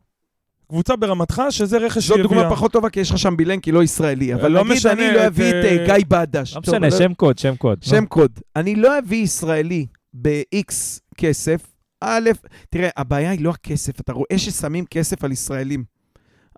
קבוצה 0.70 0.96
ברמתך, 0.96 1.42
שזה 1.50 1.78
רכש 1.78 1.98
זאת 1.98 2.04
שהיא 2.16 2.24
דוגמה 2.24 2.42
הביאה. 2.42 2.56
פחות 2.56 2.72
טובה, 2.72 2.90
כי 2.90 3.00
יש 3.00 3.12
לך 3.12 3.18
שם 3.18 3.38
בילנקי 3.38 3.72
לא 3.72 3.84
ישראלי. 3.84 4.34
אבל 4.34 4.52
לא 4.52 4.64
נגיד 4.64 4.74
משנה, 4.74 4.92
אני 4.94 5.16
לא 5.16 5.28
אביא 5.28 5.50
את 5.50 5.54
אה, 5.66 5.78
אה, 5.78 5.86
גיא 5.98 6.06
בדש. 6.08 6.56
לא 6.56 6.62
משנה, 6.62 6.92
שם 6.92 7.14
קוד, 7.14 7.38
שם 7.38 7.56
קוד. 7.56 7.84
שם 7.84 8.06
קוד. 8.06 8.32
אני 8.56 8.76
לא 8.76 9.00
אביא 9.00 9.24
ישראלי 9.24 9.86
ב-X 10.14 10.74
כסף. 11.18 11.62
א', 12.02 12.30
תראה, 12.70 12.90
הבעיה 12.98 13.30
היא 13.32 13.44
לא 13.44 13.50
הכסף, 13.50 14.00
אתה 14.00 14.14
רואה 14.14 14.38
ששמים 14.38 14.86
כסף 14.86 15.24
על 15.24 15.32
ישראלים. 15.32 15.84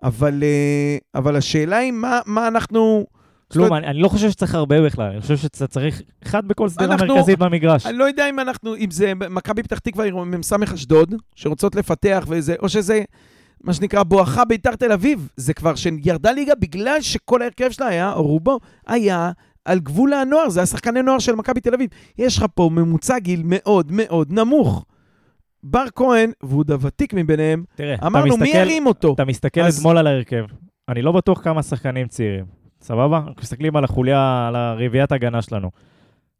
אבל, 0.02 0.42
אה, 0.42 0.96
אבל 1.14 1.36
השאלה 1.36 1.76
היא 1.76 1.92
מה, 1.92 2.20
מה 2.26 2.48
אנחנו... 2.48 3.06
כלום, 3.52 3.72
אני 3.74 3.86
אני 3.86 3.98
לא 3.98 4.08
חושב 4.08 4.30
שצריך 4.30 4.54
הרבה 4.54 4.82
בכלל, 4.86 5.10
אני 5.12 5.20
חושב 5.20 5.36
שאתה 5.36 5.66
צריך 5.66 6.02
אחד 6.24 6.48
בכל 6.48 6.68
סדרה 6.68 6.86
אנחנו- 6.86 7.14
מרכזית 7.16 7.38
במגרש. 7.38 7.86
אני 7.86 7.98
לא 7.98 8.04
יודע 8.04 8.28
אם 8.28 8.40
אנחנו, 8.40 8.76
אם 8.76 8.90
זה 8.90 9.12
מכבי 9.14 9.62
פתח 9.62 9.78
תקווה 9.78 10.10
מ"ס 10.24 10.52
אשדוד, 10.74 11.14
שרוצות 11.36 11.74
לפתח 11.74 12.24
וזה, 12.28 12.54
או 12.62 12.68
שזה, 12.68 13.02
מה 13.62 13.72
שנקרא, 13.72 14.02
בואכה 14.02 14.44
ביתר 14.44 14.76
תל 14.76 14.92
אביב. 14.92 15.28
זה 15.36 15.54
כבר 15.54 15.74
שירדה 15.74 16.32
ליגה 16.32 16.54
בגלל 16.54 17.00
שכל 17.00 17.42
ההרכב 17.42 17.70
שלה 17.70 17.86
היה, 17.86 18.12
או 18.12 18.22
רובו, 18.22 18.58
היה 18.86 19.30
על 19.64 19.78
גבול 19.78 20.12
הנוער, 20.12 20.48
זה 20.48 20.62
השחקני 20.62 21.02
נוער 21.02 21.18
של 21.18 21.34
מכבי 21.34 21.60
תל 21.60 21.74
אביב. 21.74 21.90
יש 22.18 22.36
לך 22.38 22.44
פה 22.54 22.70
ממוצע 22.72 23.18
גיל 23.18 23.42
מאוד 23.44 23.86
מאוד 23.92 24.32
נמוך. 24.32 24.84
בר 25.64 25.84
כהן, 25.94 26.30
והוא 26.42 26.64
הוותיק 26.68 27.14
מביניהם, 27.14 27.64
תראה, 27.74 27.94
אמרנו, 28.06 28.36
מי 28.36 28.44
מסתכל- 28.44 28.56
ירים 28.58 28.86
אותו? 28.86 29.14
אתה 29.14 29.24
מסתכל 29.24 29.60
אז- 29.60 29.78
אתמול 29.78 29.98
על 29.98 30.06
ההרכב, 30.06 30.44
אני 30.88 31.02
לא 31.02 31.12
בטוח 31.12 31.44
כמה 31.44 31.62
שחקנים 31.62 32.08
צעירים, 32.08 32.44
סבבה? 32.80 33.16
אנחנו 33.18 33.42
מסתכלים 33.42 33.76
על 33.76 33.84
החוליה, 33.84 34.46
על 34.48 34.56
הרביעיית 34.56 35.12
הגנה 35.12 35.42
שלנו. 35.42 35.70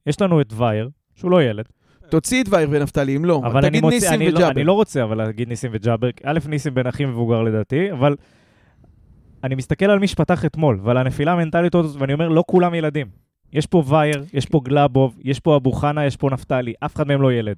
יש 0.06 0.20
לנו 0.20 0.40
את 0.40 0.52
וייר, 0.56 0.88
שהוא 1.14 1.30
לא 1.30 1.42
ילד, 1.42 1.64
תוציא 2.12 2.42
את 2.42 2.46
וייר 2.50 2.68
ונפתלי, 2.72 3.16
אם 3.16 3.24
לא. 3.24 3.42
אבל 3.44 3.58
אני 3.58 3.68
תגיד 3.68 3.82
מוצא, 3.82 3.94
ניסים 3.94 4.12
אני 4.12 4.30
לא, 4.30 4.38
וג'אבר. 4.38 4.50
אני 4.50 4.64
לא 4.64 4.72
רוצה 4.72 5.02
אבל 5.02 5.18
להגיד 5.18 5.48
ניסים 5.48 5.70
וג'אבר, 5.74 6.08
א', 6.24 6.38
ניסים 6.48 6.74
בן 6.74 6.86
הכי 6.86 7.04
מבוגר 7.04 7.42
לדעתי, 7.42 7.92
אבל 7.92 8.16
אני 9.44 9.54
מסתכל 9.54 9.84
על 9.84 9.98
מי 9.98 10.08
שפתח 10.08 10.44
אתמול, 10.44 10.80
ועל 10.82 10.96
הנפילה 10.96 11.32
המנטלית 11.32 11.74
הזאת, 11.74 12.00
ואני 12.00 12.12
אומר, 12.12 12.28
לא 12.28 12.44
כולם 12.46 12.74
ילדים. 12.74 13.06
יש 13.52 13.66
פה 13.66 13.82
וייר, 13.86 14.24
יש 14.32 14.46
פה 14.46 14.60
גלאבוב, 14.64 15.18
יש 15.24 15.40
פה 15.40 15.56
אבו 15.56 15.72
חנה, 15.72 16.06
יש 16.06 16.16
פה 16.16 16.30
נפתלי, 16.30 16.72
אף 16.84 16.96
אחד 16.96 17.08
מהם 17.08 17.22
לא 17.22 17.32
ילד. 17.32 17.56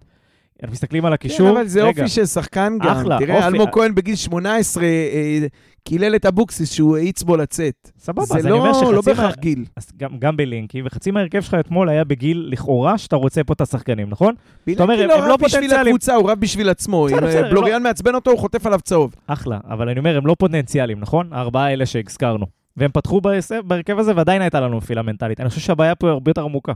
אנחנו 0.64 0.72
מסתכלים 0.72 1.04
על 1.04 1.12
הקישור, 1.12 1.50
כן, 1.50 1.56
אבל 1.56 1.66
זה 1.66 1.82
רגע, 1.82 2.02
אופי 2.02 2.08
של 2.14 2.26
שחקן 2.26 2.72
גם. 2.82 2.88
אחלה, 2.96 3.18
תראה, 3.18 3.36
אופי. 3.36 3.46
אלמוג 3.46 3.68
כהן 3.72 3.94
בגיל 3.94 4.16
18 4.16 4.84
אה, 4.84 5.46
קילל 5.84 6.16
את 6.16 6.26
אבוקסיס 6.26 6.72
שהוא 6.72 6.96
האיץ 6.96 7.22
בו 7.22 7.36
לצאת. 7.36 7.90
סבבה, 7.98 8.24
זה 8.24 8.34
אז 8.38 8.46
אני 8.46 8.52
אומר 8.52 8.72
לא, 8.72 8.92
לא 8.94 9.02
שחצי 9.02 9.10
מה... 9.10 9.16
בהכרח 9.16 9.34
גיל. 9.36 9.64
אז 9.76 9.88
גם, 9.96 10.18
גם 10.18 10.36
בלינקי, 10.36 10.82
וחצי 10.84 11.10
מההרכב 11.10 11.40
שלך 11.40 11.56
אתמול 11.60 11.88
היה 11.88 12.04
בגיל 12.04 12.48
לכאורה 12.50 12.98
שאתה 12.98 13.16
רוצה 13.16 13.44
פה 13.44 13.52
את 13.52 13.60
השחקנים, 13.60 14.10
נכון? 14.10 14.34
אומר, 14.68 14.86
בילנקי 14.96 15.02
הם- 15.02 15.08
לא 15.08 15.14
הם 15.14 15.28
לא 15.28 15.32
רב 15.34 15.40
בשביל 15.44 15.60
פוטנציאלים. 15.62 15.86
הקבוצה, 15.94 16.14
הוא 16.14 16.30
רב 16.30 16.40
בשביל 16.40 16.68
עצמו. 16.68 17.04
בסדר, 17.04 17.18
אם 17.18 17.26
בסדר, 17.26 17.44
אה, 17.44 17.50
בלוריאן 17.50 17.82
מעצבן 17.82 18.14
אותו, 18.14 18.30
הוא 18.30 18.38
חוטף 18.38 18.66
עליו 18.66 18.80
צהוב. 18.80 19.14
אחלה, 19.26 19.58
אבל 19.68 19.88
אני 19.88 19.98
אומר, 19.98 20.16
הם 20.16 20.26
לא 20.26 20.36
פוטנציאליים, 20.38 21.00
נכון? 21.00 21.28
הארבעה 21.32 21.64
האלה 21.66 21.86
שהזכרנו. 21.86 22.46
והם 22.76 22.90
פתחו 22.92 23.20
בהרכב 23.64 23.98
הזה 23.98 24.12
ועדיין 24.16 24.42
הייתה 24.42 24.60
לנו 24.60 24.76
נפילה 24.76 25.02
מנטלית. 25.02 25.40
אני 25.40 25.48
חושב 25.48 25.60
שהבעיה 25.60 25.94
פה 25.94 26.10
הרבה 26.10 26.30
יותר 26.30 26.42
עמוקה, 26.44 26.72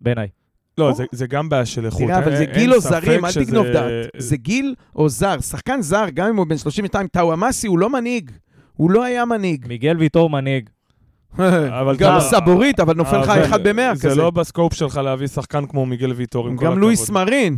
בעיניי. 0.00 0.28
לא, 0.78 0.92
זה- 0.92 1.04
זה 1.12 1.26
גם 1.26 1.48
בעיה 1.48 1.66
של 1.66 1.86
איכות. 1.86 2.00
תראה, 2.02 2.18
אבל 2.18 2.36
זה 2.36 2.44
גיל 2.44 2.74
או 2.74 2.80
זרים, 2.80 3.24
אל 3.24 3.30
שזה- 3.30 3.44
תגנוב 3.44 3.66
דעת. 3.66 3.90
זה 4.18 4.36
גיל 4.36 4.74
או 4.96 5.08
זר. 5.08 5.40
שחקן 5.40 5.80
זר, 5.82 6.04
גם 6.14 6.28
אם 6.28 6.36
הוא 6.36 6.46
בן 6.46 6.56
32, 6.58 7.06
טאוואמאסי 7.06 7.66
הוא 7.66 7.78
לא 7.78 7.90
מנהיג. 7.90 8.30
הוא 8.74 8.90
לא 8.90 9.04
היה 9.04 9.24
מנהיג. 9.24 9.64
מיגל 9.68 9.96
ויטור 9.98 10.30
מנהיג. 10.30 10.68
אבל 11.38 11.96
גם 11.98 12.20
סבורית, 12.20 12.80
אבל 12.80 12.94
נופל 12.94 13.20
לך 13.20 13.28
אחד 13.28 13.68
במאה 13.68 13.94
זה 13.94 14.08
כזה. 14.08 14.20
לא 14.20 14.30
בסקופ 14.30 14.74
שלך 14.74 14.96
להביא 14.96 15.26
שחקן 15.26 15.66
כמו 15.66 15.86
מיגל 15.86 16.12
ויטור, 16.12 16.48
עם 16.48 16.56
כל 16.56 16.64
גם 16.64 16.72
הכבוד. 16.72 16.82
לואיס 16.82 17.10
מרין. 17.10 17.56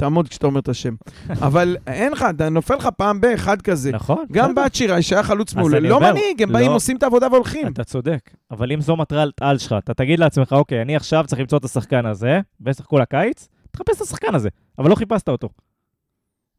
תעמוד 0.00 0.28
כשאתה 0.28 0.46
אומר 0.46 0.60
את 0.60 0.68
השם. 0.68 0.94
אבל 1.46 1.76
אין 1.86 2.12
לך, 2.12 2.26
אתה 2.30 2.48
נופל 2.48 2.74
לך 2.74 2.88
פעם 2.96 3.20
באחד 3.20 3.62
כזה. 3.62 3.92
נכון. 3.92 4.24
גם. 4.32 4.54
בת 4.54 4.74
שיראי 4.74 5.02
שהיה 5.02 5.22
חלוץ 5.22 5.54
מעולה, 5.54 5.80
לא 5.80 6.00
מנהיג, 6.00 6.42
הם 6.42 6.50
לא. 6.50 6.58
באים, 6.58 6.70
עושים 6.70 6.96
את 6.96 7.02
העבודה 7.02 7.28
והולכים. 7.30 7.66
אתה 7.66 7.84
צודק, 7.84 8.30
אבל 8.50 8.72
אם 8.72 8.80
זו 8.80 8.96
מטרת 8.96 9.32
על 9.40 9.58
שלך, 9.58 9.74
אתה 9.78 9.94
תגיד 9.94 10.18
לעצמך, 10.18 10.52
אוקיי, 10.52 10.82
אני 10.82 10.96
עכשיו 10.96 11.24
צריך 11.26 11.40
למצוא 11.40 11.58
את 11.58 11.64
השחקן 11.64 12.06
הזה, 12.06 12.40
במשך 12.60 12.84
כל 12.84 13.00
הקיץ, 13.00 13.48
תחפש 13.70 13.96
את 13.96 14.00
השחקן 14.00 14.34
הזה, 14.34 14.48
אבל 14.78 14.90
לא 14.90 14.94
חיפשת 14.94 15.28
אותו. 15.28 15.48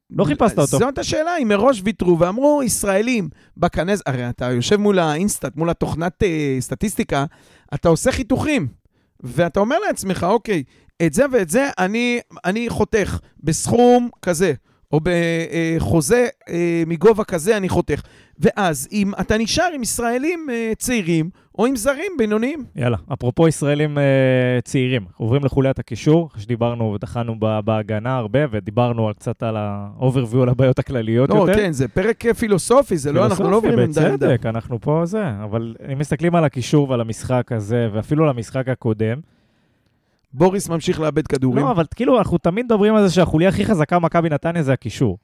לא 0.09 0.23
חיפשת 0.23 0.59
אותו. 0.59 0.77
זאת 0.77 0.97
השאלה, 0.97 1.37
אם 1.41 1.47
מראש 1.47 1.81
ויתרו 1.85 2.19
ואמרו, 2.19 2.63
ישראלים, 2.63 3.29
בכנז, 3.57 4.03
הרי 4.05 4.29
אתה 4.29 4.51
יושב 4.51 4.75
מול 4.75 4.99
האינסטאט, 4.99 5.55
מול 5.55 5.69
התוכנת 5.69 6.23
אה, 6.23 6.57
סטטיסטיקה, 6.59 7.25
אתה 7.73 7.89
עושה 7.89 8.11
חיתוכים, 8.11 8.67
ואתה 9.23 9.59
אומר 9.59 9.75
לעצמך, 9.87 10.23
אוקיי, 10.29 10.63
את 11.05 11.13
זה 11.13 11.25
ואת 11.31 11.49
זה 11.49 11.69
אני, 11.79 12.19
אני 12.45 12.69
חותך 12.69 13.19
בסכום 13.43 14.09
כזה, 14.21 14.53
או 14.93 14.99
בחוזה 15.03 16.27
אה, 16.49 16.83
מגובה 16.87 17.23
כזה 17.23 17.57
אני 17.57 17.69
חותך. 17.69 18.01
ואז 18.39 18.87
אם 18.91 19.11
אתה 19.19 19.37
נשאר 19.37 19.69
עם 19.75 19.81
ישראלים 19.81 20.47
אה, 20.51 20.71
צעירים, 20.77 21.29
או 21.59 21.65
עם 21.65 21.75
זרים 21.75 22.11
בינוניים. 22.17 22.65
יאללה, 22.75 22.97
אפרופו 23.13 23.47
ישראלים 23.47 23.97
אה, 23.97 24.03
צעירים, 24.63 25.05
עוברים 25.17 25.45
לחוליית 25.45 25.79
הקישור, 25.79 26.27
אחרי 26.27 26.41
שדיברנו 26.41 26.93
ודחנו 26.93 27.35
ב- 27.39 27.59
בהגנה 27.59 28.17
הרבה, 28.17 28.39
ודיברנו 28.51 29.07
על 29.07 29.13
קצת 29.13 29.43
על 29.43 29.57
ה-overview, 29.57 30.41
על 30.41 30.49
הבעיות 30.49 30.79
הכלליות 30.79 31.29
לא, 31.29 31.35
יותר. 31.35 31.53
כן, 31.53 31.71
זה 31.71 31.87
פרק 31.87 32.23
פילוסופי, 32.33 32.97
זה 32.97 33.11
לא, 33.11 33.25
אנחנו 33.25 33.51
לא 33.51 33.55
עוברים 33.55 33.79
עמדה 33.79 34.11
עמדה. 34.11 34.27
בצדק, 34.27 34.45
אנחנו 34.45 34.81
פה 34.81 35.01
זה, 35.05 35.23
אבל 35.43 35.75
אם 35.93 35.99
מסתכלים 35.99 36.35
על 36.35 36.43
הקישור 36.43 36.89
ועל 36.89 37.01
המשחק 37.01 37.51
הזה, 37.51 37.89
ואפילו 37.93 38.23
על 38.23 38.29
המשחק 38.29 38.67
הקודם, 38.67 39.19
בוריס 40.33 40.69
ממשיך 40.69 40.99
לאבד 40.99 41.27
כדורים. 41.27 41.65
לא, 41.65 41.71
אבל 41.71 41.85
כאילו, 41.95 42.19
אנחנו 42.19 42.37
תמיד 42.37 42.65
מדברים 42.65 42.95
על 42.95 43.07
זה 43.07 43.13
שהחוליה 43.13 43.49
הכי 43.49 43.65
חזקה 43.65 43.99
במכבי 43.99 44.29
נתניה 44.29 44.63
זה 44.63 44.73
הקישור. 44.73 45.17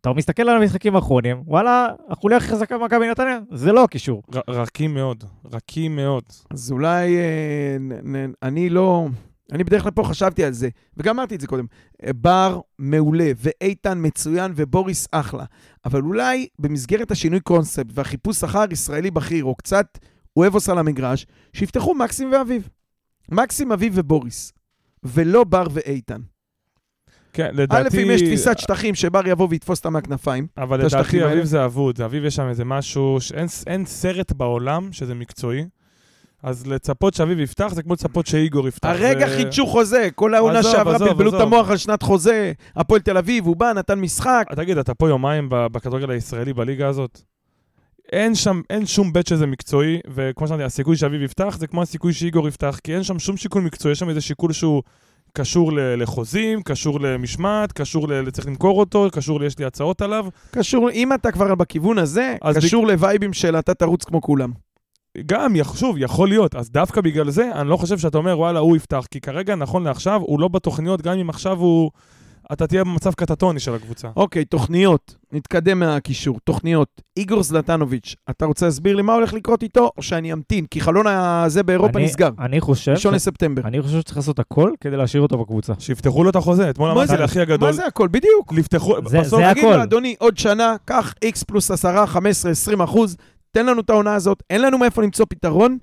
אתה 0.00 0.12
מסתכל 0.12 0.42
על 0.42 0.62
המשחקים 0.62 0.96
האחרונים, 0.96 1.42
וואלה, 1.46 1.88
החוליה 2.08 2.38
הכי 2.38 2.48
חזקה 2.48 2.78
במכבי 2.78 3.10
נתניה 3.10 3.38
זה 3.50 3.72
לא 3.72 3.84
הקישור. 3.84 4.22
רכים 4.48 4.94
מאוד, 4.94 5.24
רכים 5.52 5.96
מאוד. 5.96 6.22
אז 6.50 6.72
אולי 6.72 7.16
אה, 7.16 7.76
נ, 7.80 8.16
נ, 8.16 8.32
אני 8.42 8.70
לא... 8.70 9.06
אני 9.52 9.64
בדרך 9.64 9.82
כלל 9.82 9.90
פה 9.90 10.04
חשבתי 10.04 10.44
על 10.44 10.52
זה, 10.52 10.68
וגם 10.96 11.18
אמרתי 11.18 11.34
את 11.34 11.40
זה 11.40 11.46
קודם. 11.46 11.66
אה, 12.06 12.12
בר 12.12 12.60
מעולה, 12.78 13.30
ואיתן 13.36 13.98
מצוין, 14.06 14.52
ובוריס 14.56 15.08
אחלה. 15.12 15.44
אבל 15.84 16.00
אולי 16.00 16.46
במסגרת 16.58 17.10
השינוי 17.10 17.40
קונספט 17.40 17.86
והחיפוש 17.94 18.44
אחר 18.44 18.64
ישראלי 18.70 19.10
בכיר, 19.10 19.44
או 19.44 19.54
קצת 19.54 19.98
אוהבוס 20.36 20.68
על 20.68 20.78
המגרש, 20.78 21.26
שיפתחו 21.52 21.94
מקסים 21.94 22.32
ואביב. 22.32 22.68
מקסים, 23.30 23.72
אביב 23.72 23.92
ובוריס. 23.96 24.52
ולא 25.04 25.44
בר 25.44 25.66
ואיתן. 25.70 26.20
כן, 27.32 27.46
א', 27.46 27.60
לדעתי... 27.60 28.02
אם 28.02 28.10
יש 28.10 28.22
תפיסת 28.22 28.58
שטחים 28.58 28.94
שבר 28.94 29.28
יבוא 29.28 29.48
ויתפוס 29.50 29.78
אותם 29.78 29.92
מהכנפיים, 29.92 30.46
אבל 30.58 30.86
את 30.86 30.92
לדעתי 30.92 31.22
האלה. 31.22 31.32
אביב 31.32 31.44
זה 31.44 31.64
אבוד, 31.64 32.00
אביב 32.00 32.24
יש 32.24 32.36
שם 32.36 32.48
איזה 32.48 32.64
משהו, 32.64 33.16
שאין 33.20 33.46
אין 33.66 33.86
סרט 33.86 34.32
בעולם 34.32 34.92
שזה 34.92 35.14
מקצועי. 35.14 35.64
אז 36.42 36.66
לצפות 36.66 37.14
שאביב 37.14 37.40
יפתח 37.40 37.70
זה 37.74 37.82
כמו 37.82 37.92
לצפות 37.92 38.26
שאיגור 38.26 38.68
יפתח. 38.68 38.88
הרגע 38.88 39.28
זה... 39.28 39.36
חידשו 39.36 39.66
חוזה, 39.66 40.08
כל 40.14 40.34
העונה 40.34 40.62
שעברה 40.62 40.98
בלבלו 40.98 41.36
את. 41.36 41.40
המוח 41.40 41.70
על 41.70 41.76
שנת 41.76 42.02
חוזה, 42.02 42.52
הפועל 42.76 43.00
תל 43.00 43.16
אביב, 43.16 43.46
הוא 43.46 43.56
בא, 43.56 43.72
נתן 43.72 44.00
משחק. 44.00 44.46
תגיד, 44.56 44.78
אתה 44.78 44.94
פה 44.94 45.08
יומיים 45.08 45.48
בכדורגל 45.50 46.10
הישראלי 46.10 46.52
בליגה 46.52 46.88
הזאת? 46.88 47.22
אין 48.12 48.34
שם, 48.34 48.60
אין 48.70 48.86
שום 48.86 49.12
בית 49.12 49.26
שזה 49.26 49.46
מקצועי, 49.46 50.00
וכמו 50.14 50.48
שאמרתי, 50.48 50.64
הסיכוי 50.64 50.96
שאביב 50.96 51.22
יפתח 51.22 51.56
זה 51.58 51.66
כמו 51.66 51.82
הסיכוי 51.82 52.12
שאיגור 52.12 52.48
יפתח, 52.48 52.80
כי 52.84 52.94
אין 52.94 53.02
שם 53.02 53.18
שום 53.18 53.36
שיקול 53.36 53.62
מקצועי, 53.62 53.92
יש 53.92 53.98
שם 53.98 54.08
איזה 54.08 54.20
שיקול 54.20 54.52
שהוא 54.52 54.82
קשור 55.32 55.70
לחוזים, 55.74 56.62
קשור 56.62 57.00
למשמעת, 57.00 57.72
קשור 57.72 58.08
לצריך 58.08 58.46
למכור 58.46 58.78
אותו, 58.80 59.08
קשור 59.12 59.40
ל- 59.40 59.44
יש 59.44 59.58
לי 59.58 59.64
הצעות 59.64 60.02
עליו. 60.02 60.26
קשור, 60.50 60.90
אם 60.90 61.12
אתה 61.12 61.32
כבר 61.32 61.54
בכיוון 61.54 61.98
הזה, 61.98 62.36
קשור 62.56 62.86
לווייבים 62.86 63.32
של 63.32 63.58
אתה 63.58 63.74
תרוץ 63.74 64.04
כמו 64.04 64.20
כולם. 64.20 64.52
גם, 65.26 65.54
שוב, 65.74 65.96
יכול 65.98 66.28
להיות. 66.28 66.54
אז 66.54 66.70
דווקא 66.70 67.00
בגלל 67.00 67.30
זה, 67.30 67.50
אני 67.54 67.68
לא 67.68 67.76
חושב 67.76 67.98
שאתה 67.98 68.18
אומר, 68.18 68.38
וואלה, 68.38 68.58
הוא 68.58 68.76
יפתח, 68.76 69.06
כי 69.10 69.20
כרגע, 69.20 69.54
נכון 69.54 69.84
לעכשיו, 69.84 70.20
הוא 70.20 70.40
לא 70.40 70.48
בתוכניות, 70.48 71.02
גם 71.02 71.18
אם 71.18 71.30
עכשיו 71.30 71.58
הוא... 71.58 71.90
אתה 72.52 72.66
תהיה 72.66 72.84
במצב 72.84 73.12
קטטוני 73.14 73.60
של 73.60 73.74
הקבוצה. 73.74 74.08
אוקיי, 74.16 74.44
תוכניות, 74.44 75.14
נתקדם 75.32 75.78
מהקישור. 75.78 76.38
תוכניות, 76.44 77.02
איגור 77.16 77.42
זלטנוביץ', 77.42 78.14
אתה 78.30 78.46
רוצה 78.46 78.66
להסביר 78.66 78.96
לי 78.96 79.02
מה 79.02 79.14
הולך 79.14 79.32
לקרות 79.34 79.62
איתו, 79.62 79.90
או 79.96 80.02
שאני 80.02 80.32
אמתין? 80.32 80.66
כי 80.70 80.80
חלון 80.80 81.06
הזה 81.06 81.62
באירופה 81.62 81.98
אני- 81.98 82.06
נסגר. 82.06 82.28
אני 82.38 82.60
חושב, 82.60 82.92
ראשון 82.92 83.12
ש... 83.12 83.14
לספטמבר. 83.16 83.62
אני 83.64 83.82
חושב 83.82 84.00
שצריך 84.00 84.16
לעשות 84.16 84.38
הכל 84.38 84.70
כדי 84.80 84.96
להשאיר 84.96 85.22
אותו 85.22 85.38
בקבוצה. 85.38 85.72
שיפתחו 85.78 86.24
לו 86.24 86.30
את 86.30 86.36
החוזה. 86.36 86.70
אתמול 86.70 86.88
מה 86.88 86.94
אמרתי 86.94 87.08
זה? 87.08 87.16
לאחי 87.16 87.40
הגדול, 87.40 87.68
מה 87.68 87.72
זה 87.72 87.86
הכל? 87.86 88.08
בדיוק. 88.08 88.52
לפתחו... 88.52 88.94
זה- 89.08 89.20
בסוף, 89.20 89.40
זה 89.40 89.48
הכל. 89.50 89.60
לו, 89.76 89.82
אדוני, 89.82 90.14
עוד 90.18 90.38
שנה, 90.38 90.76
קח 90.84 91.14
X 91.24 91.44
פלוס 91.46 91.70
10, 91.70 92.06
15, 92.06 92.50
20 92.50 92.80
אחוז, 92.80 93.16
תן 93.50 93.66
לנו 93.66 93.80
את 93.80 93.90
העונה 93.90 94.14
הזאת, 94.14 94.42
אין 94.50 94.62
לנו 94.62 94.78
מאיפה 94.78 95.02
למצוא 95.02 95.26
פתרון, 95.28 95.78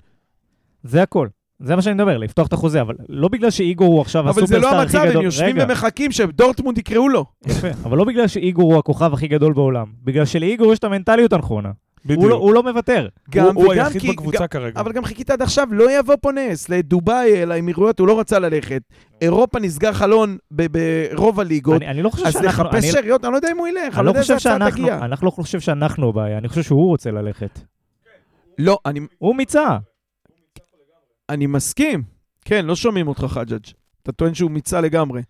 זה 0.82 1.02
הכל. 1.02 1.28
זה 1.60 1.76
מה 1.76 1.82
שאני 1.82 1.94
מדבר, 1.94 2.18
לפתוח 2.18 2.46
את 2.46 2.52
החוזה, 2.52 2.80
אבל 2.80 2.94
לא 3.08 3.28
בגלל 3.28 3.50
שאיגור 3.50 3.92
הוא 3.92 4.00
עכשיו 4.00 4.28
אבל 4.28 4.46
זה 4.46 4.58
לא 4.58 4.66
הסופרסטאר 4.66 4.80
הכי 4.80 4.96
המצב, 4.96 5.08
גדול. 5.10 5.16
הם 5.20 5.24
יושבים 5.24 5.56
רגע, 5.56 5.64
ומחכים 5.68 6.12
שדורטמונד 6.12 6.78
יקראו 6.78 7.08
לו. 7.08 7.24
יפה, 7.46 7.68
אבל 7.84 7.98
לא 7.98 8.04
בגלל 8.04 8.26
שאיגור 8.28 8.72
הוא 8.72 8.78
הכוכב 8.78 9.12
הכי 9.14 9.28
גדול 9.28 9.52
בעולם, 9.52 9.86
בגלל 10.04 10.24
שלאיגור 10.24 10.72
יש 10.72 10.78
את 10.78 10.84
המנטליות 10.84 11.32
הנכונה. 11.32 11.70
בדיוק. 12.04 12.20
הוא 12.20 12.30
לא- 12.30 12.34
הוא 12.34 12.54
לא 12.54 12.62
מוותר. 12.62 13.08
גם 13.30 13.44
הוא- 13.56 13.64
הוא 13.64 13.72
היחיד 13.72 14.00
כי- 14.00 14.08
בקבוצה 14.12 14.46
כרגע. 14.46 14.80
אבל 14.80 14.92
גם 14.92 15.04
חיכית 15.04 15.30
עד 15.30 15.42
עכשיו, 15.42 15.66
לא 15.70 15.98
יבוא 15.98 16.14
פה 16.20 16.30
נס. 16.32 16.68
לדובאי, 16.68 17.46
לאמירויות, 17.46 17.98
הוא 17.98 18.08
לא 18.08 18.20
רצה 18.20 18.38
ללכת. 18.38 18.82
אירופה 19.20 19.58
נסגר 19.60 19.92
חלון 19.92 20.36
ברוב 20.50 21.40
הליגות. 21.40 21.76
אני 21.76 21.86
אני 21.90 22.02
לא 22.02 22.10
חושב 22.10 22.26
אז 22.26 22.32
שאנחנו... 22.32 22.64
לחפש 22.64 22.74
אני- 22.84 22.92
שאריות, 22.92 23.24
אני 23.24 23.32
לא 23.32 23.36
יודע 23.38 23.48
אם 23.52 23.58
הוא 23.58 23.68
ילך, 23.68 23.76
אני 23.78 23.88
אני 23.88 23.96
לא 23.96 24.04
לא 24.04 24.10
יודע 24.10 24.20
חושב 24.20 24.32
איזה 24.32 24.48
הצעה 24.48 24.58
שאנחנו, 24.58 24.82
תגיע. 24.84 24.98
אני 25.04 25.14
לא 25.22 25.30
חושב 25.30 25.60
שאנחנו 25.60 26.08
הבעיה, 26.08 26.38
אני 26.38 26.48
חושב 26.48 26.62
שהוא 26.62 26.86
רוצה 26.88 27.10
ללכת. 27.10 27.60
לא, 28.58 28.78
אני- 28.86 29.00
הוא 29.18 29.36
מיצה. 29.36 29.76
אני 31.28 31.46
מסכים. 31.46 32.02
כן, 32.44 32.66
לא 32.66 32.76
שומעים 32.76 33.08
אותך, 33.08 33.24
חג'אג'. 33.28 33.64
אתה 34.02 34.12
טוען 34.12 34.34
שהוא 34.34 34.50
מיצה 34.50 34.80
לגמרי. 34.80 35.22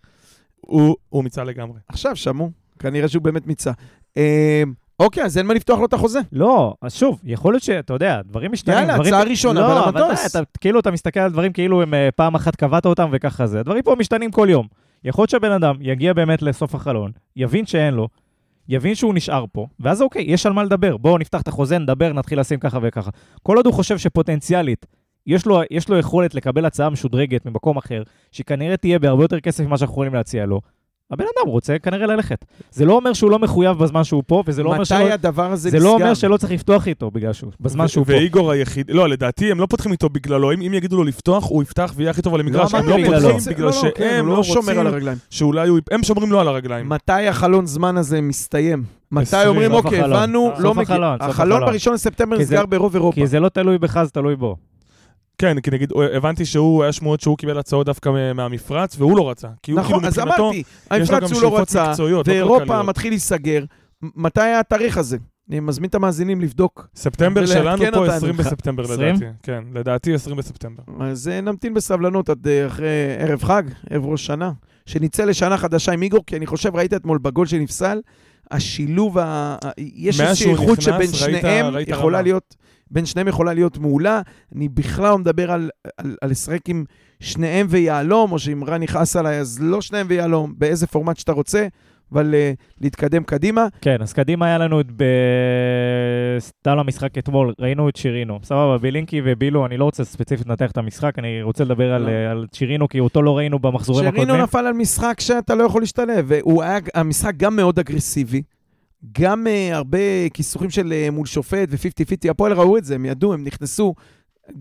הוא 0.61 0.95
הוא 1.09 1.23
מיצה 1.23 1.43
לגמרי. 1.43 1.79
עכשיו 1.87 2.15
שמעו, 2.15 2.51
כנראה 2.79 3.07
שהוא 3.07 3.23
באמת 3.23 3.47
מיצה. 3.47 3.71
אה, 4.17 4.63
אוקיי, 4.99 5.23
אז 5.23 5.37
אין 5.37 5.45
מה 5.45 5.53
לפתוח 5.53 5.79
לו 5.79 5.85
את 5.85 5.93
החוזה. 5.93 6.19
לא, 6.31 6.73
אז 6.81 6.93
שוב, 6.93 7.19
יכול 7.23 7.53
להיות 7.53 7.63
שאתה 7.63 7.93
יודע, 7.93 8.21
דברים 8.21 8.51
משתנים. 8.51 8.77
יאללה, 8.77 8.93
דברים... 8.93 9.13
הצעה 9.13 9.29
ראשונה, 9.29 9.59
לא, 9.59 9.65
אבל 9.65 9.77
אבל 9.77 10.01
המטוס. 10.01 10.21
די, 10.21 10.39
אתה, 10.39 10.39
כאילו 10.61 10.79
אתה 10.79 10.91
מסתכל 10.91 11.19
על 11.19 11.31
דברים 11.31 11.53
כאילו 11.53 11.81
הם 11.81 11.93
אה, 11.93 12.09
פעם 12.15 12.35
אחת 12.35 12.55
קבעת 12.55 12.85
אותם 12.85 13.09
וככה 13.11 13.47
זה. 13.47 13.59
הדברים 13.59 13.83
פה 13.83 13.95
משתנים 13.99 14.31
כל 14.31 14.47
יום. 14.49 14.67
יכול 15.03 15.21
להיות 15.21 15.29
שהבן 15.29 15.51
אדם 15.51 15.75
יגיע 15.81 16.13
באמת 16.13 16.41
לסוף 16.41 16.75
החלון, 16.75 17.11
יבין 17.35 17.65
שאין 17.65 17.93
לו, 17.93 18.07
יבין 18.69 18.95
שהוא 18.95 19.13
נשאר 19.13 19.45
פה, 19.51 19.67
ואז 19.79 20.01
אוקיי, 20.01 20.25
יש 20.27 20.45
על 20.45 20.53
מה 20.53 20.63
לדבר. 20.63 20.97
בואו 20.97 21.17
נפתח 21.17 21.41
את 21.41 21.47
החוזה, 21.47 21.77
נדבר, 21.77 22.13
נתחיל 22.13 22.39
לשים 22.39 22.59
ככה 22.59 22.79
וככה. 22.81 23.11
כל 23.43 23.57
עוד 23.57 23.65
הוא 23.65 23.73
חושב 23.73 23.97
שפוטנציאלית, 23.97 24.85
יש 25.27 25.45
לו, 25.45 25.61
יש 25.71 25.89
לו 25.89 25.97
יכולת 25.97 26.35
לקבל 26.35 26.65
הצעה 26.65 26.89
משודרגת 26.89 27.45
ממקום 27.45 27.77
אחר, 27.77 28.03
שכנראה 28.31 28.77
תהיה 28.77 28.99
בהרבה 28.99 29.23
יותר 29.23 29.39
כסף 29.39 29.63
ממה 29.63 29.77
שאנחנו 29.77 29.93
יכולים 29.93 30.13
להציע 30.13 30.45
לו, 30.45 30.61
הבן 31.11 31.23
אדם 31.37 31.51
רוצה 31.51 31.79
כנראה 31.79 32.07
ללכת. 32.07 32.45
זה 32.71 32.85
לא 32.85 32.93
אומר 32.93 33.13
שהוא 33.13 33.31
לא 33.31 33.39
מחויב 33.39 33.77
בזמן 33.77 34.03
שהוא 34.03 34.23
פה, 34.27 34.43
וזה 34.47 34.63
לא 34.63 34.69
אומר 34.73 34.83
שלא... 34.83 34.97
מתי 34.99 35.11
הדבר 35.11 35.51
הזה 35.51 35.69
זה 35.69 35.77
נסגר? 35.77 35.89
לא 35.89 35.93
אומר 35.93 36.13
שלא 36.13 36.37
צריך 36.37 36.51
לפתוח 36.53 36.87
איתו 36.87 37.11
בגלל 37.11 37.33
שהוא, 37.33 37.51
בזמן 37.59 37.87
שהוא 37.87 38.05
פה. 38.05 38.11
ואיגור 38.11 38.51
היחיד, 38.51 38.91
לא, 38.91 39.09
לדעתי 39.09 39.51
הם 39.51 39.59
לא 39.59 39.65
פותחים 39.65 39.91
איתו 39.91 40.09
בגללו, 40.09 40.51
אם 40.51 40.73
יגידו 40.73 40.97
לו 40.97 41.03
לפתוח, 41.03 41.49
הוא 41.49 41.63
יפתח 41.63 41.93
ויהיה 41.95 42.11
הכי 42.11 42.21
טוב 42.21 42.33
על 42.33 42.39
המגרש, 42.39 42.73
לא 42.73 42.79
הם 42.79 42.85
אמרתי 42.85 43.01
לא 43.01 43.07
בגללו. 43.07 43.33
פותחים 43.33 43.53
בגלל 43.53 43.65
לא, 43.65 43.71
לא, 43.83 43.91
כן, 43.95 44.09
שהם 44.09 44.25
הוא 44.25 44.31
לא 44.31 44.37
לא 44.37 44.43
שומר 44.43 44.79
על 44.79 44.87
הרגליים. 44.87 45.17
שאולי 45.29 45.67
הוא, 45.69 45.79
הם 45.91 46.03
שומרים 46.03 46.31
לו 46.31 46.39
על 46.39 46.47
הרגליים. 46.47 46.89
מתי 46.89 47.27
החלון 47.27 47.65
זמן 47.65 47.97
הזה 47.97 48.21
מסתיים? 48.21 48.83
מתי. 49.11 49.45
אומרים, 49.47 49.71
אוקיי. 49.73 50.01
הבנו, 50.01 50.51
לא 50.59 50.73
מגיע. 50.73 51.15
החלון. 51.19 51.61
בראשון 51.65 51.93
לספטמבר 51.93 52.35
זה- 52.37 52.41
נסגר 52.43 52.65
ברוב 52.65 52.93
אירופה. 52.95 53.15
כי 53.21 53.27
זה 53.27 53.39
לא 53.39 53.49
תלוי 53.49 53.77
בך, 53.77 54.03
זה 54.03 54.11
תלוי 54.11 54.35
בו. 54.35 54.55
כן, 55.37 55.59
כי 55.59 55.71
נגיד, 55.71 55.89
הבנתי 56.15 56.45
שהוא, 56.45 56.83
היה 56.83 56.91
שמועות 56.91 57.21
שהוא 57.21 57.37
קיבל 57.37 57.57
הצעות 57.57 57.85
דווקא 57.85 58.09
מהמפרץ, 58.35 58.95
והוא 58.99 59.17
לא 59.17 59.29
רצה. 59.29 59.47
כי 59.63 59.71
הוא 59.71 59.79
נכון, 59.79 59.93
כאילו 59.95 60.07
אז 60.07 60.19
מבחינתו, 60.19 60.43
אמרתי, 60.43 60.57
יש 60.57 60.65
לו 61.11 61.15
המפרץ 61.17 61.29
גם 61.31 61.35
הוא 61.35 61.43
לא 61.43 61.59
רצה, 61.59 61.89
מקצועיות, 61.89 62.27
לא 62.27 62.33
ואירופה 62.33 62.59
כלכליות. 62.65 62.85
מתחיל 62.85 63.11
להיסגר. 63.13 63.63
מתי 64.01 64.41
היה 64.41 64.59
התאריך 64.59 64.97
הזה? 64.97 65.17
אני 65.49 65.59
מזמין 65.59 65.89
את 65.89 65.95
המאזינים 65.95 66.41
לבדוק. 66.41 66.87
ספטמבר 66.95 67.45
שלנו 67.45 67.77
פה 67.77 67.97
אותנו. 67.99 68.03
20 68.03 68.37
בספטמבר 68.37 68.83
20? 68.83 68.99
לדעתי. 69.15 69.25
כן, 69.43 69.63
לדעתי 69.73 70.13
20 70.13 70.37
בספטמבר. 70.37 70.83
אז 70.99 71.27
אה, 71.27 71.41
נמתין 71.41 71.73
בסבלנות 71.73 72.29
עד 72.29 72.47
אה, 72.47 72.67
אחרי 72.67 72.87
ערב 73.19 73.43
חג, 73.43 73.63
ערב 73.89 74.05
ראש 74.05 74.25
שנה. 74.25 74.51
שנצא 74.85 75.25
לשנה 75.25 75.57
חדשה 75.57 75.91
עם 75.91 76.01
איגור, 76.01 76.23
כי 76.27 76.37
אני 76.37 76.45
חושב, 76.45 76.75
ראית 76.75 76.93
אתמול 76.93 77.17
בגול 77.17 77.45
שנפסל, 77.47 78.01
השילוב, 78.51 79.17
ה... 79.17 79.55
יש 79.77 80.21
איזושהי 80.21 80.51
איכות 80.51 80.81
שבין 80.81 80.95
ראית- 80.97 81.15
שניהם 81.15 81.65
ראית 81.65 81.87
יכולה 81.87 82.17
רמה. 82.17 82.21
להיות, 82.21 82.55
בין 82.93 83.05
שניהם 83.05 83.27
יכולה 83.27 83.53
להיות 83.53 83.77
מעולה. 83.77 84.21
אני 84.55 84.69
בכלל 84.69 85.09
לא 85.09 85.17
מדבר 85.17 85.51
על, 85.51 85.69
על, 85.97 86.15
על 86.21 86.29
לשחק 86.29 86.69
עם 86.69 86.83
שניהם 87.19 87.67
ויהלום, 87.69 88.31
או 88.31 88.39
שאם 88.39 88.63
רן 88.63 88.83
יכעס 88.83 89.15
עליי, 89.15 89.39
אז 89.39 89.59
לא 89.61 89.81
שניהם 89.81 90.05
ויהלום, 90.09 90.53
באיזה 90.57 90.87
פורמט 90.87 91.17
שאתה 91.17 91.31
רוצה, 91.31 91.67
אבל 92.11 92.33
uh, 92.33 92.81
להתקדם 92.81 93.23
קדימה. 93.23 93.67
כן, 93.81 94.01
אז 94.01 94.13
קדימה 94.13 94.45
היה 94.45 94.57
לנו 94.57 94.81
את 94.81 94.87
בסתם 96.37 96.77
למשחק 96.77 97.17
אתמול, 97.17 97.53
ראינו 97.59 97.89
את 97.89 97.95
שירינו. 97.95 98.39
סבבה, 98.43 98.77
בילינקי 98.77 99.21
ובילו, 99.25 99.65
אני 99.65 99.77
לא 99.77 99.85
רוצה 99.85 100.03
ספציפית 100.03 100.47
לנתח 100.47 100.71
את 100.71 100.77
המשחק, 100.77 101.19
אני 101.19 101.41
רוצה 101.41 101.63
לדבר 101.63 101.93
על, 101.93 102.01
לא. 102.01 102.07
אה, 102.07 102.31
על 102.31 102.47
שירינו, 102.53 102.87
כי 102.87 102.99
אותו 102.99 103.21
לא 103.21 103.37
ראינו 103.37 103.59
במחזורים 103.59 104.05
שרינו 104.05 104.21
הקודמים. 104.21 104.43
נפל 104.43 104.67
על 104.67 104.73
משחק 104.73 105.19
שאתה 105.19 105.55
לא 105.55 105.63
יכול 105.63 105.81
להשתלב, 105.81 106.25
והוא 106.27 106.63
היה, 106.63 106.79
המשחק 106.93 107.33
גם 107.37 107.55
מאוד 107.55 107.79
אגרסיבי, 107.79 108.41
גם 109.11 109.47
uh, 109.47 109.75
הרבה 109.75 110.29
כיסוכים 110.33 110.69
של 110.69 110.93
uh, 111.07 111.11
מול 111.11 111.25
שופט 111.25 111.69
ו-50-50, 111.71 112.31
הפועל 112.31 112.53
ראו 112.53 112.77
את 112.77 112.85
זה, 112.85 112.95
הם 112.95 113.05
ידעו, 113.05 113.33
הם 113.33 113.43
נכנסו, 113.43 113.95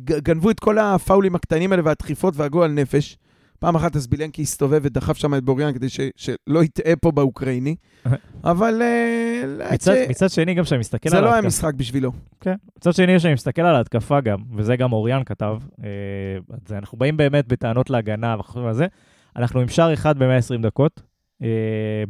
גנבו 0.04 0.50
את 0.50 0.60
כל 0.60 0.78
הפאולים 0.78 1.34
הקטנים 1.34 1.72
האלה 1.72 1.82
והדחיפות 1.84 2.34
והגול 2.36 2.66
נפש. 2.66 3.18
פעם 3.58 3.74
אחת 3.74 3.96
אז 3.96 4.06
בילנקי 4.06 4.42
הסתובב 4.42 4.80
ודחף 4.82 5.16
שם 5.16 5.34
את 5.34 5.44
בוריאן 5.44 5.72
כדי 5.72 5.88
ש, 5.88 6.00
שלא 6.16 6.64
יטעה 6.64 6.96
פה 6.96 7.10
באוקראיני, 7.10 7.76
אבל 8.44 8.82
uh, 8.82 9.74
מצד, 9.74 9.94
מצד 10.08 10.30
שני, 10.30 10.54
גם 10.54 10.64
כשאני 10.64 10.78
מסתכל 10.78 11.10
זה 11.10 11.16
על 11.16 11.22
לא 11.22 11.28
היה 11.28 11.34
ההתקפה, 11.34 11.48
משחק 11.48 11.74
בשבילו. 11.74 12.12
כן. 12.40 12.54
מצד 12.78 12.92
שני, 12.92 13.16
כשאני 13.16 13.34
מסתכל 13.34 13.62
על 13.62 13.74
ההתקפה 13.74 14.20
גם, 14.20 14.38
וזה 14.56 14.76
גם 14.76 14.92
אוריאן 14.92 15.24
כתב, 15.24 15.58
אה, 15.84 15.88
זה, 16.66 16.78
אנחנו 16.78 16.98
באים 16.98 17.16
באמת 17.16 17.48
בטענות 17.48 17.90
להגנה 17.90 18.36
וחושבים 18.38 18.66
על 18.66 18.74
זה, 18.74 18.86
אנחנו 19.36 19.60
עם 19.60 19.68
שער 19.68 19.94
אחד 19.94 20.18
ב-120 20.18 20.62
דקות. 20.62 21.11
אה, 21.42 21.48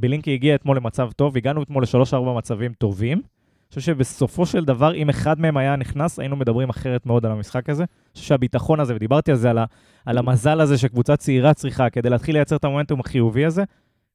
בילינקי 0.01 0.35
הגיע 0.35 0.55
אתמול 0.55 0.77
למצב 0.77 1.11
טוב, 1.17 1.37
הגענו 1.37 1.63
אתמול 1.63 1.83
לשלוש-ארבע 1.83 2.33
מצבים 2.33 2.73
טובים. 2.73 3.19
אני 3.19 3.81
חושב 3.81 3.93
שבסופו 3.95 4.47
של 4.47 4.65
דבר, 4.65 4.95
אם 4.95 5.09
אחד 5.09 5.41
מהם 5.41 5.57
היה 5.57 5.77
נכנס, 5.77 6.19
היינו 6.19 6.37
מדברים 6.37 6.69
אחרת 6.71 7.07
מאוד 7.07 7.27
על 7.27 7.33
המשחק 7.33 7.71
הזה. 7.71 7.83
אני 7.83 8.15
חושב 8.15 8.27
שהביטחון 8.27 8.81
הזה, 8.81 8.95
ודיברתי 8.95 9.31
על 9.31 9.37
זה, 9.37 9.51
על, 9.51 9.59
ה, 9.59 9.65
על 10.07 10.19
המזל 10.19 10.61
הזה 10.61 10.79
שקבוצה 10.79 11.17
צעירה 11.17 11.55
צריכה 11.55 11.91
כדי 11.91 12.11
להתחיל 12.11 12.35
לייצר 12.35 12.57
את 12.57 12.65
המומנטום 12.65 13.01
החיובי 13.01 13.45
הזה, 13.45 13.65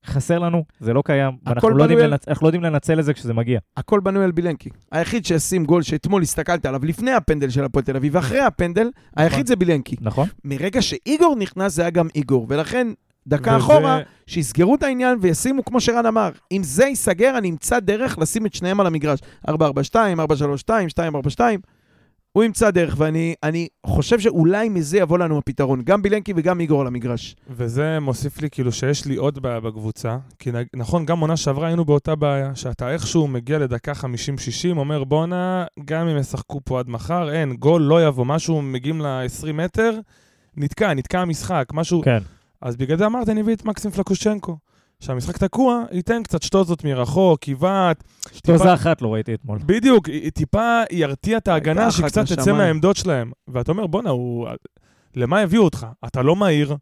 חסר 0.05 0.39
לנו, 0.39 0.63
זה 0.79 0.93
לא 0.93 1.01
קיים, 1.05 1.31
ואנחנו 1.45 1.69
לא, 1.69 1.83
יודעים 1.83 1.99
על- 1.99 2.09
לנצ... 2.09 2.27
אנחנו 2.27 2.45
לא 2.45 2.47
יודעים 2.47 2.63
לנצל 2.63 2.99
את 2.99 3.05
זה 3.05 3.13
כשזה 3.13 3.33
מגיע. 3.33 3.59
הכל 3.77 3.99
בנוי 3.99 4.23
על 4.23 4.31
בילנקי. 4.31 4.69
היחיד 4.91 5.25
שישים 5.25 5.65
גול 5.65 5.81
שאתמול 5.81 6.21
הסתכלת 6.21 6.65
עליו 6.65 6.85
לפני 6.85 7.11
הפנדל 7.11 7.49
של 7.49 7.63
הפועל 7.63 7.85
תל 7.85 7.95
אביב, 7.95 8.15
ואחרי 8.15 8.39
הפנדל, 8.39 8.89
היחיד 9.15 9.47
זה 9.47 9.55
בילנקי. 9.55 9.95
נכון? 10.01 10.27
מרגע 10.45 10.81
שאיגור 10.81 11.35
נכנס 11.39 11.73
זה 11.73 11.81
היה 11.81 11.91
גם 11.91 12.07
איגור, 12.15 12.45
ולכן 12.49 12.87
דקה 13.27 13.51
וזה- 13.51 13.57
אחורה, 13.57 13.99
שיסגרו 14.27 14.75
את 14.75 14.83
העניין 14.83 15.17
וישימו, 15.21 15.65
כמו 15.65 15.81
שרן 15.81 16.05
אמר, 16.05 16.29
אם 16.51 16.63
זה 16.63 16.85
ייסגר, 16.85 17.37
אני 17.37 17.49
אמצא 17.49 17.79
דרך 17.79 18.17
לשים 18.19 18.45
את 18.45 18.53
שניהם 18.53 18.79
על 18.79 18.87
המגרש. 18.87 19.19
4-4-2, 19.49 19.51
4-3-2, 20.17 20.69
2-4-2, 21.39 21.41
הוא 22.31 22.43
ימצא 22.43 22.71
דרך, 22.71 22.95
ואני 22.97 23.35
אני 23.43 23.67
חושב 23.85 24.19
שאולי 24.19 24.69
מזה 24.69 24.97
יבוא 24.97 25.17
לנו 25.17 25.37
הפתרון, 25.37 25.81
גם 25.83 26.01
בילנקי 26.01 26.33
וגם 26.35 26.59
איגור 26.59 26.81
על 26.81 26.87
המגרש. 26.87 27.35
וזה 27.49 27.99
מוסיף 27.99 28.41
לי 28.41 28.49
כאילו 28.49 28.71
שיש 28.71 29.05
לי 29.05 29.15
עוד 29.15 29.39
בעיה 29.39 29.59
בקבוצה. 29.59 30.17
כי 30.39 30.49
נכון, 30.75 31.05
גם 31.05 31.19
עונה 31.19 31.37
שעברה 31.37 31.67
היינו 31.67 31.85
באותה 31.85 32.15
בעיה, 32.15 32.55
שאתה 32.55 32.91
איכשהו 32.91 33.27
מגיע 33.27 33.59
לדקה 33.59 33.91
50-60, 33.91 34.05
אומר 34.77 35.03
בואנה, 35.03 35.65
גם 35.85 36.07
אם 36.07 36.17
ישחקו 36.17 36.61
פה 36.65 36.79
עד 36.79 36.89
מחר, 36.89 37.31
אין, 37.31 37.53
גול 37.53 37.81
לא 37.81 38.07
יבוא, 38.07 38.25
משהו, 38.25 38.61
מגיעים 38.61 39.01
ל-20 39.01 39.51
מטר, 39.53 39.99
נתקע, 40.57 40.93
נתקע 40.93 41.19
המשחק, 41.19 41.65
משהו... 41.73 42.01
כן. 42.05 42.19
אז 42.61 42.75
בגלל 42.75 42.97
זה 42.97 43.05
אמרתי, 43.05 43.31
אני 43.31 43.41
אביא 43.41 43.55
את 43.55 43.65
מקסים 43.65 43.91
פלקושצ'נקו. 43.91 44.57
שהמשחק 44.99 45.37
תקוע, 45.37 45.83
ייתן 45.91 46.23
קצת 46.23 46.41
שטוזות 46.41 46.83
מרחוק, 46.83 47.43
בעיטות, 47.43 48.03
שטוזה 48.31 48.73
אחת 48.73 49.01
לא 49.01 49.13
ראיתי 49.13 49.33
אתמול. 49.33 49.59
בדיוק, 49.65 50.09
טיפה 50.33 50.81
ירתיע 50.91 51.37
את 51.37 51.47
ההגנה, 51.47 51.91
שקצת 51.91 52.25
תצא. 52.25 52.53
מהעמדות 52.53 52.95
שלהם. 52.95 53.31
ואתה 53.47 53.71
אומר, 53.71 53.87
בואנה, 53.87 54.09
הוא... 54.09 54.47
למה 55.15 55.39
הביאו 55.39 55.63
אותך? 55.63 55.87
אתה 56.05 56.21
לא 56.21 56.35
מהיר, 56.35 56.75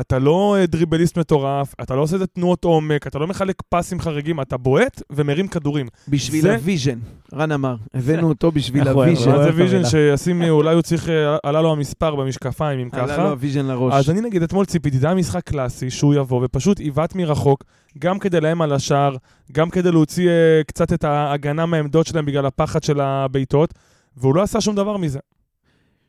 אתה 0.00 0.18
לא 0.18 0.56
אה, 0.58 0.66
דריבליסט 0.66 1.18
מטורף, 1.18 1.74
אתה 1.82 1.94
לא 1.96 2.00
עושה 2.00 2.14
איזה 2.14 2.26
תנועות 2.26 2.64
עומק, 2.64 3.06
אתה 3.06 3.18
לא 3.18 3.26
מחלק 3.26 3.62
פסים 3.68 4.00
חריגים, 4.00 4.40
אתה 4.40 4.56
בועט 4.56 5.02
ומרים 5.10 5.48
כדורים. 5.48 5.86
בשביל 6.08 6.42
זה- 6.42 6.54
ה 6.54 6.59
vision, 6.59 6.98
רן 7.34 7.52
אמר, 7.52 7.76
הבאנו 7.94 8.28
אותו 8.28 8.52
בשביל 8.52 8.88
אוהב, 8.88 8.96
ה 8.98 9.02
vision. 9.02 9.30
אוהב 9.30 9.54
זה 9.54 9.62
vision. 9.62 9.84
שישים, 9.84 10.42
לי, 10.42 10.50
אולי 10.50 10.74
הוא 10.74 10.82
צריך, 10.82 11.08
אה, 11.08 11.36
עלה 11.42 11.62
לו 11.62 11.72
המספר 11.72 12.14
במשקפיים, 12.14 12.78
אם 12.80 12.88
עלה 12.92 13.02
לו 13.02 13.08
ככה. 13.08 13.22
ה 13.28 13.33
vision 13.33 13.66
לראש. 13.66 13.94
אז 13.94 14.10
אני 14.10 14.20
נגיד 14.20 14.42
אתמול 14.42 14.64
ציפיתי, 14.64 14.98
זה 14.98 15.06
היה 15.06 15.14
משחק 15.16 15.42
קלאסי, 15.44 15.90
שהוא 15.90 16.14
יבוא 16.14 16.44
ופשוט 16.44 16.78
בעיטות 16.80 17.14
מרחוק, 17.14 17.64
גם 17.98 18.18
כדי 18.18 18.40
לאיים 18.40 18.62
על 18.62 18.72
השער, 18.72 19.16
גם 19.52 19.70
כדי 19.70 19.90
להוציא 19.92 20.28
אה, 20.28 20.60
קצת 20.66 20.92
את 20.92 21.04
ההגנה 21.04 21.66
מהעמדות 21.66 22.06
שלהם 22.06 22.26
בגלל 22.26 22.46
הפחד 22.46 22.82
של 22.82 23.00
הבעיטות, 23.00 23.74
והוא 24.16 24.34
לא 24.34 24.42
עשה 24.42 24.60
שום 24.60 24.74
דבר 24.76 24.96
מזה. 24.96 25.18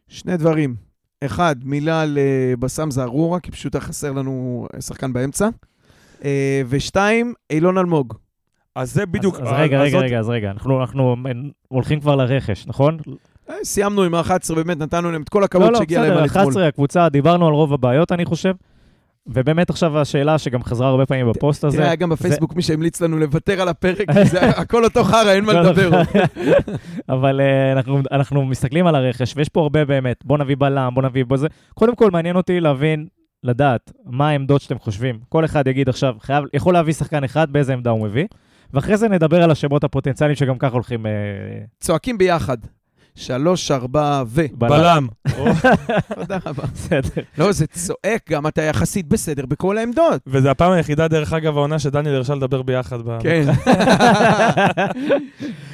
שני 0.08 0.38
דברים. 0.38 0.76
אחד, 1.24 1.56
מילה 1.64 2.02
על 2.02 2.18
אה, 2.18 2.90
זערורה, 2.90 3.40
כי 3.40 3.52
פשוט 3.52 3.76
היה 3.76 3.82
חסר 3.82 4.12
לנו 4.12 4.68
אה, 4.74 4.82
שחקן 4.82 5.14
באמצע. 5.14 5.50
אה, 6.26 6.62
ושתיים, 6.70 7.34
אילון 7.50 7.78
אלמוג. 7.78 8.14
אז 8.76 8.94
זה 8.94 9.06
בדיוק... 9.06 9.36
אז, 9.36 9.42
אז 9.42 9.54
רגע, 9.54 9.82
רגע, 9.82 10.00
רגע, 10.00 10.20
אז 10.20 10.30
רגע, 10.30 10.52
אנחנו, 10.52 10.82
אנחנו 10.82 11.16
הולכים 11.68 12.00
כבר 12.00 12.16
לרכש, 12.16 12.68
נכון? 12.68 12.98
סיימנו 13.64 14.04
עם 14.04 14.16
ה-11, 14.16 14.56
באמת 14.56 14.78
נתנו 14.78 15.12
להם 15.12 15.22
את 15.22 15.30
כל 15.30 15.44
הכבוד 15.44 15.66
לא, 15.66 15.72
לא, 15.72 15.78
שהגיע 15.78 16.02
להם 16.02 16.10
בסדר, 16.10 16.20
על 16.20 16.26
אתמול. 16.26 16.44
11 16.44 16.68
הקבוצה, 16.68 17.10
דיברנו 17.10 17.48
על 17.48 17.54
רוב 17.54 17.74
הבעיות, 17.74 18.12
אני 18.12 18.26
חושב. 18.26 18.54
ובאמת 19.28 19.70
עכשיו 19.70 20.00
השאלה 20.00 20.38
שגם 20.38 20.64
חזרה 20.64 20.88
הרבה 20.88 21.06
פעמים 21.06 21.30
בפוסט 21.30 21.64
הזה. 21.64 21.78
תראה, 21.78 21.88
היה 21.88 21.96
גם 21.96 22.10
בפייסבוק 22.10 22.56
מי 22.56 22.62
שהמליץ 22.62 23.02
לנו 23.02 23.20
לוותר 23.20 23.62
על 23.62 23.68
הפרק, 23.68 24.12
זה 24.24 24.50
הכל 24.62 24.84
אותו 24.84 25.04
חרא, 25.04 25.32
אין 25.32 25.46
מה 25.46 25.54
לא, 25.54 25.62
לדבר. 25.62 25.90
לא. 25.90 25.98
אבל 27.16 27.42
אה, 27.42 27.72
אנחנו, 27.72 28.02
אנחנו 28.12 28.46
מסתכלים 28.46 28.88
על 28.88 28.96
הרכש, 28.96 29.34
ויש 29.36 29.50
פה 29.50 29.62
הרבה 29.62 29.86
באמת, 29.86 30.26
בוא 30.26 30.38
נביא 30.38 30.56
בלם, 30.60 30.92
בוא 30.94 31.04
נביא 31.04 31.26
בזה. 31.26 31.48
קודם 31.74 31.96
כל, 31.96 32.12
מעניין 32.12 32.36
אותי 32.36 32.60
להבין, 32.60 33.08
לדעת, 33.44 33.92
מה 34.06 34.30
העמדות 34.30 34.62
שאתם 34.62 34.80
חושבים. 34.80 35.20
כל 35.30 35.46
אחד 35.46 35.68
יגיד 35.68 35.90
עכשיו, 35.90 36.16
יכול 36.54 36.74
להביא 36.74 36.94
שחקן 36.94 37.24
אחד, 37.24 37.54
באיזה 37.54 37.74
עמדה 37.74 37.90
הוא 37.90 38.08
מביא. 38.08 38.26
ואחרי 38.74 38.98
זה 38.98 39.10
נדבר 39.10 39.44
על 39.44 39.52
השמות 39.52 39.84
הפוטנציאליים 39.84 40.36
שגם 40.36 40.58
ככה 40.58 40.74
הולכים... 40.74 41.06
אה, 41.06 41.12
צועקים 41.80 42.18
ביחד. 42.18 42.58
שלוש, 43.16 43.72
ארבע 43.72 44.24
ו... 44.28 44.42
בלם. 44.54 45.08
תודה 46.16 46.38
רבה. 46.46 46.64
בסדר. 46.74 47.22
לא, 47.38 47.52
זה 47.52 47.68
צועק 47.68 48.30
גם, 48.30 48.48
אתה 48.48 48.62
יחסית 48.62 49.08
בסדר 49.08 49.46
בכל 49.46 49.78
העמדות. 49.78 50.22
וזה 50.28 50.52
הפעם 50.52 50.72
היחידה, 50.72 51.08
דרך 51.08 51.34
אגב, 51.34 51.58
העונה 51.58 51.80
שדניאל 51.80 52.16
הרשה 52.16 52.36
לדבר 52.36 52.62
ביחד. 52.62 52.98
כן. 53.20 53.46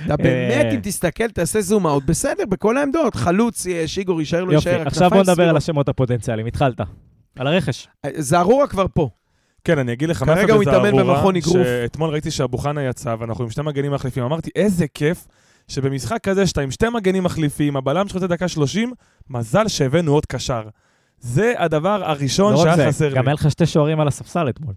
אתה 0.05 0.17
באמת, 0.17 0.65
אה. 0.65 0.71
אם 0.71 0.79
תסתכל, 0.83 1.27
תעשה 1.27 1.61
זום 1.61 1.87
אאוט, 1.87 2.03
בסדר, 2.03 2.43
בכל 2.49 2.77
העמדות. 2.77 3.15
חלוץ 3.15 3.65
יש, 3.65 3.97
איגור 3.97 4.19
יישאר 4.19 4.43
לו, 4.43 4.53
יופי, 4.53 4.69
יישאר, 4.69 4.87
עכשיו 4.87 5.09
בוא 5.09 5.21
נדבר 5.23 5.49
על. 5.49 5.57
השמות 5.57 5.89
הפוטנציאליים. 5.89 6.47
התחלת. 6.47 6.81
על 7.39 7.47
הרכש. 7.47 7.87
זערורה 8.17 8.67
כבר 8.67 8.85
פה. 8.93 9.09
כן, 9.63 9.79
אני 9.79 9.93
אגיד 9.93 10.09
לך 10.09 10.17
כרגע 10.17 10.35
מאיפה 10.35 10.53
הוא 10.53 10.63
זה 10.63 10.71
מתאמן 10.71 10.99
ארורה, 10.99 11.15
במכון 11.15 11.35
אגרוף. 11.35 11.53
שאתמול 11.53 12.09
ראיתי 12.09 12.31
שאבו 12.31 12.57
חנה 12.57 12.83
יצא, 12.83 13.15
ואנחנו 13.19 13.43
עם 13.43 13.49
שני 13.49 13.63
מגנים 13.63 13.91
מחליפים. 13.91 14.23
אמרתי, 14.23 14.49
איזה 14.55 14.85
כיף 14.93 15.27
שבמשחק 15.67 16.19
כזה 16.23 16.47
שאתה 16.47 16.61
עם 16.61 16.71
שתי 16.71 16.89
מגנים 16.89 17.23
מחליפים, 17.23 17.77
הבלם 17.77 18.07
שלך 18.07 18.15
יוצא 18.15 18.27
דקה 18.27 18.47
30, 18.47 18.91
מזל 19.29 19.67
שהבאנו 19.67 20.13
עוד 20.13 20.25
קשר. 20.25 20.63
זה 21.19 21.53
הדבר 21.57 22.01
הראשון 22.03 22.53
לא 22.53 22.59
רק 22.61 22.75
שהיה 22.75 22.87
חסר 22.87 23.09
לי. 23.09 23.15
גם 23.15 23.27
היה 23.27 23.33
לך 23.33 23.51
שתי 23.51 23.65
שוערים 23.65 23.99
על 23.99 24.07
הספסל 24.07 24.49
אתמול. 24.49 24.73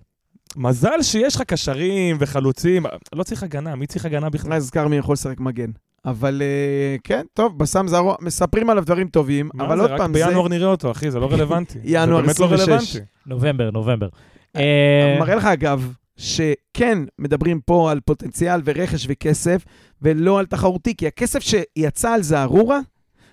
מזל 0.57 1.03
שיש 1.03 1.37
לך 1.37 1.43
קשרים 1.43 2.16
וחלוצים, 2.20 2.87
לא 3.14 3.22
צריך 3.22 3.43
הגנה, 3.43 3.74
מי 3.74 3.87
צריך 3.87 4.05
הגנה 4.05 4.30
בכלל? 4.30 4.53
אז 4.53 4.70
כרמי 4.70 4.97
יכול 4.97 5.12
לשחק 5.12 5.41
מגן. 5.41 5.70
אבל 6.05 6.43
אה, 6.43 6.97
כן, 7.05 7.22
טוב, 7.35 7.59
בסאם 7.59 7.89
זערורה, 7.89 8.14
מספרים 8.20 8.70
עליו 8.70 8.85
דברים 8.85 9.09
טובים, 9.09 9.51
אבל 9.61 9.80
עוד 9.80 9.91
רק 9.91 9.99
פעם, 9.99 10.14
זה 10.14 10.26
בינואר 10.26 10.49
נראה 10.49 10.68
אותו, 10.68 10.91
אחי, 10.91 11.11
זה 11.11 11.20
לא 11.20 11.26
רלוונטי. 11.32 11.78
ינואר 11.85 12.20
זה 12.20 12.26
באמת 12.26 12.41
לא 12.41 12.47
26. 12.47 12.68
רלוונטי. 12.68 12.99
נובמבר, 13.26 13.70
נובמבר. 13.70 14.09
אה, 14.57 15.16
מראה 15.20 15.35
לך, 15.35 15.45
אגב, 15.45 15.93
שכן 16.16 16.98
מדברים 17.18 17.60
פה 17.60 17.90
על 17.90 18.00
פוטנציאל 18.00 18.60
ורכש 18.64 19.06
וכסף, 19.08 19.64
ולא 20.02 20.38
על 20.38 20.46
תחרותי, 20.46 20.96
כי 20.96 21.06
הכסף 21.06 21.40
שיצא 21.40 22.10
על 22.10 22.22
זערורה, 22.22 22.80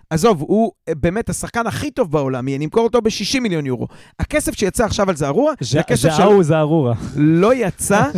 עזוב, 0.10 0.42
הוא 0.42 0.72
אה, 0.90 0.96
באמת 0.96 1.30
השחקן 1.30 1.68
הכי 1.68 1.92
טוב 1.92 2.12
בעולם, 2.12 2.48
יהיה 2.48 2.60
נמכור 2.60 2.84
אותו 2.84 3.02
ב-60 3.02 3.40
מיליון 3.40 3.66
יורו. 3.66 3.88
הכסף 4.20 4.56
שיצא 4.56 4.86
עכשיו 4.86 5.10
על 5.10 5.16
זערורה, 5.16 5.54
זה 5.60 5.80
הכסף 5.80 6.10
ז'או 6.18 6.44
זערורה. 6.44 6.96
שלא 7.14 7.54
יצא. 7.54 8.10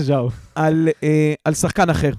על, 0.56 0.90
אה, 1.04 1.34
על 1.46 1.54
שחקן 1.54 1.90
אחר. 1.90 2.12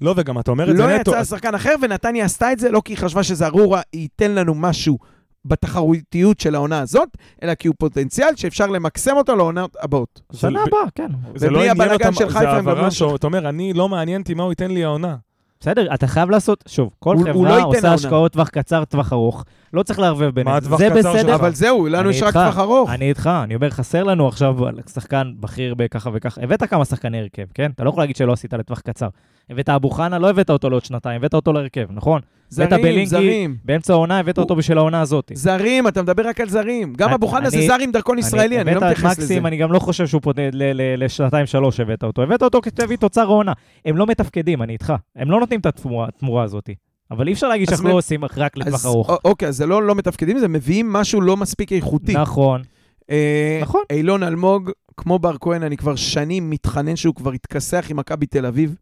לא, 0.00 0.14
וגם 0.16 0.38
אתה 0.38 0.50
אומר 0.50 0.70
את 0.70 0.76
זה 0.76 0.82
לא 0.82 0.94
נטו. 0.94 1.10
יצא 1.10 1.18
על 1.18 1.24
שחקן 1.24 1.54
אחר, 1.54 1.74
ונתניה 1.82 2.24
עשתה 2.24 2.52
את 2.52 2.58
זה 2.58 2.70
לא 2.70 2.82
כי 2.84 2.92
היא 2.92 2.98
חשבה 2.98 3.22
שזערורה 3.22 3.80
ייתן 3.92 4.30
לנו 4.30 4.54
משהו 4.54 4.98
בתחרותיות 5.44 6.40
של 6.40 6.54
העונה 6.54 6.78
הזאת, 6.80 7.08
אלא 7.42 7.54
כי 7.54 7.68
הוא 7.68 7.74
פוטנציאל 7.78 8.36
שאפשר 8.36 8.66
למקסם 8.66 9.16
אותו 9.16 9.36
לעונות 9.36 9.76
הבאות. 9.80 10.20
שנה 10.32 10.60
הבאה, 10.68 10.80
כן. 10.94 11.08
זה 11.34 11.50
לא 11.50 11.58
עניין 11.64 11.92
אותם, 11.92 12.12
של 12.12 12.28
חיפה 12.28 12.40
זה 12.40 12.50
הם 12.50 12.58
גם 12.62 12.68
העברה 12.68 12.82
לא- 12.84 12.90
שאתה 12.90 13.26
אומר, 13.26 13.48
אני 13.48 13.72
לא 13.72 13.88
מעניין 13.88 14.20
אותי 14.20 14.34
מה 14.34 14.42
הוא 14.42 14.52
ייתן 14.52 14.70
לי 14.70 14.84
העונה. 14.84 15.16
בסדר, 15.60 15.94
אתה 15.94 16.06
חייב 16.06 16.30
לעשות, 16.30 16.64
שוב, 16.68 16.90
כל 16.98 17.16
הוא- 17.16 17.28
הוא 17.28 17.46
לא 17.46 17.50
חברה 17.52 17.62
עושה 17.64 17.78
העונה. 17.78 17.94
השקעות 17.94 18.32
טווח 18.32 18.48
קצר, 18.48 18.84
טווח 18.84 19.12
ארוך. 19.12 19.44
לא 19.72 19.82
צריך 19.82 19.98
לערבב 19.98 20.28
ביניהם. 20.34 20.52
מה 20.52 20.56
הטווח 20.56 20.78
זה 20.78 20.88
קצר 20.90 20.98
בסדר. 21.12 21.22
שלך? 21.22 21.40
אבל 21.40 21.54
זהו, 21.54 21.86
לנו 21.86 22.10
יש 22.10 22.22
רק. 22.22 22.32
טווח 22.32 22.58
ארוך. 22.58 22.90
אני 22.90 23.08
איתך, 23.08 23.30
אני 23.44 23.54
אומר, 23.54 23.70
חסר 23.70 24.02
לנו 24.04 24.28
עכשיו 24.28 24.56
שחקן 24.94 25.32
בכיר 25.40 25.74
בככה 25.74 26.10
וככה. 26.14 26.40
הבאת 26.42 26.62
כמה 26.62 26.84
שחקני 26.84 27.18
הרכב, 27.20 27.44
כן? 27.54 27.70
אתה 27.74 27.84
לא 27.84 27.88
יכול 27.88 28.02
להגיד 28.02 28.16
שלא 28.16 28.32
עשית 28.32 28.52
לטווח 28.54 28.80
קצר. 28.80 29.08
הבאת 29.50 29.68
אבו 29.68 29.90
חנה, 29.90 30.18
לא 30.18 30.30
הבאת 30.30 30.50
אותו 30.50 30.70
לעוד 30.70 30.84
שנתיים, 30.84 31.16
הבאת 31.16 31.34
אותו 31.34 31.52
להרכב, 31.52 31.86
נכון? 31.90 32.20
הבאת 32.56 32.68
זרים, 32.70 32.82
בלינגי, 32.82 33.06
זרים. 33.06 33.56
באמצע 33.64 33.92
העונה 33.92 34.18
הבאת 34.18 34.38
אותו 34.38 34.56
בשביל 34.56 34.78
העונה 34.78 35.00
הזאת. 35.00 35.32
זרים, 35.34 35.88
אתה 35.88 36.02
מדבר 36.02 36.28
רק 36.28 36.40
על 36.40 36.48
זרים. 36.48 36.94
גם 36.98 37.08
אני- 37.08 37.14
אבו 37.14 37.28
חנה 37.28 37.50
זה 37.50 37.56
אני- 37.58 37.66
זר 37.66 37.76
עם 37.80 37.92
דרכון 37.92 38.18
ישראלי, 38.18 38.60
אני 38.60 38.70
לא 38.70 38.76
הבאת 38.76 38.82
את 38.82 38.88
מתייחס 38.98 39.18
לזה. 39.18 39.22
מקסים, 39.22 39.46
אני 39.46 39.56
גם 39.56 39.72
לא 39.72 39.78
חושב 39.78 40.06
שהוא 40.06 40.20
פה 40.22 40.30
ל- 40.52 40.72
ל- 40.72 41.04
לשנתיים 41.04 41.46
שלוש 41.46 41.80
הבאת 41.80 42.04
אותו. 42.04 42.22
הבאת 42.22 42.42
אותו 42.42 42.60
כתביא 42.60 42.96
תוצר 42.96 43.20
העונה. 43.20 43.52
הם 43.84 43.96
לא 43.96 44.06
מתפקדים, 44.06 44.62
אני 44.62 44.72
איתך. 44.72 44.92
הם 45.16 45.30
לא 45.30 45.40
נותנים 45.40 45.60
את 45.60 45.66
התמורה 45.66 46.08
התמורה 46.08 46.42
הזאת. 46.42 46.70
אבל 47.10 47.28
אי 47.28 47.32
אפשר 47.32 47.48
להגיד 47.48 47.68
שאנחנו 47.68 47.88
לא 47.88 47.94
עושים 47.94 48.24
רק 48.36 48.56
לטווח 48.56 48.86
ארוך. 48.86 49.10
אוקיי, 49.24 49.48
אז 49.48 49.56
זה 49.56 49.66
לא 49.66 49.82
לא 49.82 49.94
מתפקדים, 49.94 50.38
זה 50.38 50.48
מביאים 50.48 50.92
משהו 50.92 51.20
לא 51.20 51.36
מספיק 51.36 51.72
איכותי. 51.72 52.12
נכון, 52.14 52.62
אה, 53.10 53.58
נכון. 53.62 53.82
אילון 53.92 54.22
אלמוג, 54.22 54.70
כמו 54.96 55.18
בר 55.18 55.36
כהן, 55.40 55.62
אני 55.62 55.76
כבר 55.76 55.94
שנים 55.96 56.50
מתחנן 56.50 56.96
שהוא 56.96 57.14
כבר 57.14 57.34
יתכסח 57.34 57.86
עם 57.90 57.96
מכבי 57.96 58.26
תל 58.26 58.46
אביב 58.46 58.74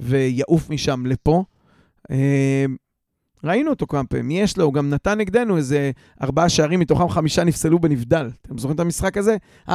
ויעוף 0.00 0.70
משם 0.70 1.06
לפה. 1.06 1.44
אה, 2.10 2.64
ראינו 3.44 3.70
אותו 3.70 3.86
כמה 3.86 4.04
פעמים, 4.04 4.44
יש 4.44 4.56
לו, 4.58 4.64
הוא 4.64 4.74
גם 4.74 4.90
נתן 4.90 5.18
נגדנו 5.18 5.56
איזה 5.56 5.90
ארבעה 6.22 6.48
שערים, 6.48 6.80
מתוכם 6.80 7.08
חמישה 7.08 7.44
נפסלו 7.44 7.78
בנבדל. 7.78 8.30
אתם 8.42 8.58
זוכרים 8.58 8.74
את 8.74 8.80
המשחק 8.80 9.16
הזה? 9.16 9.36
4-0, 9.68 9.70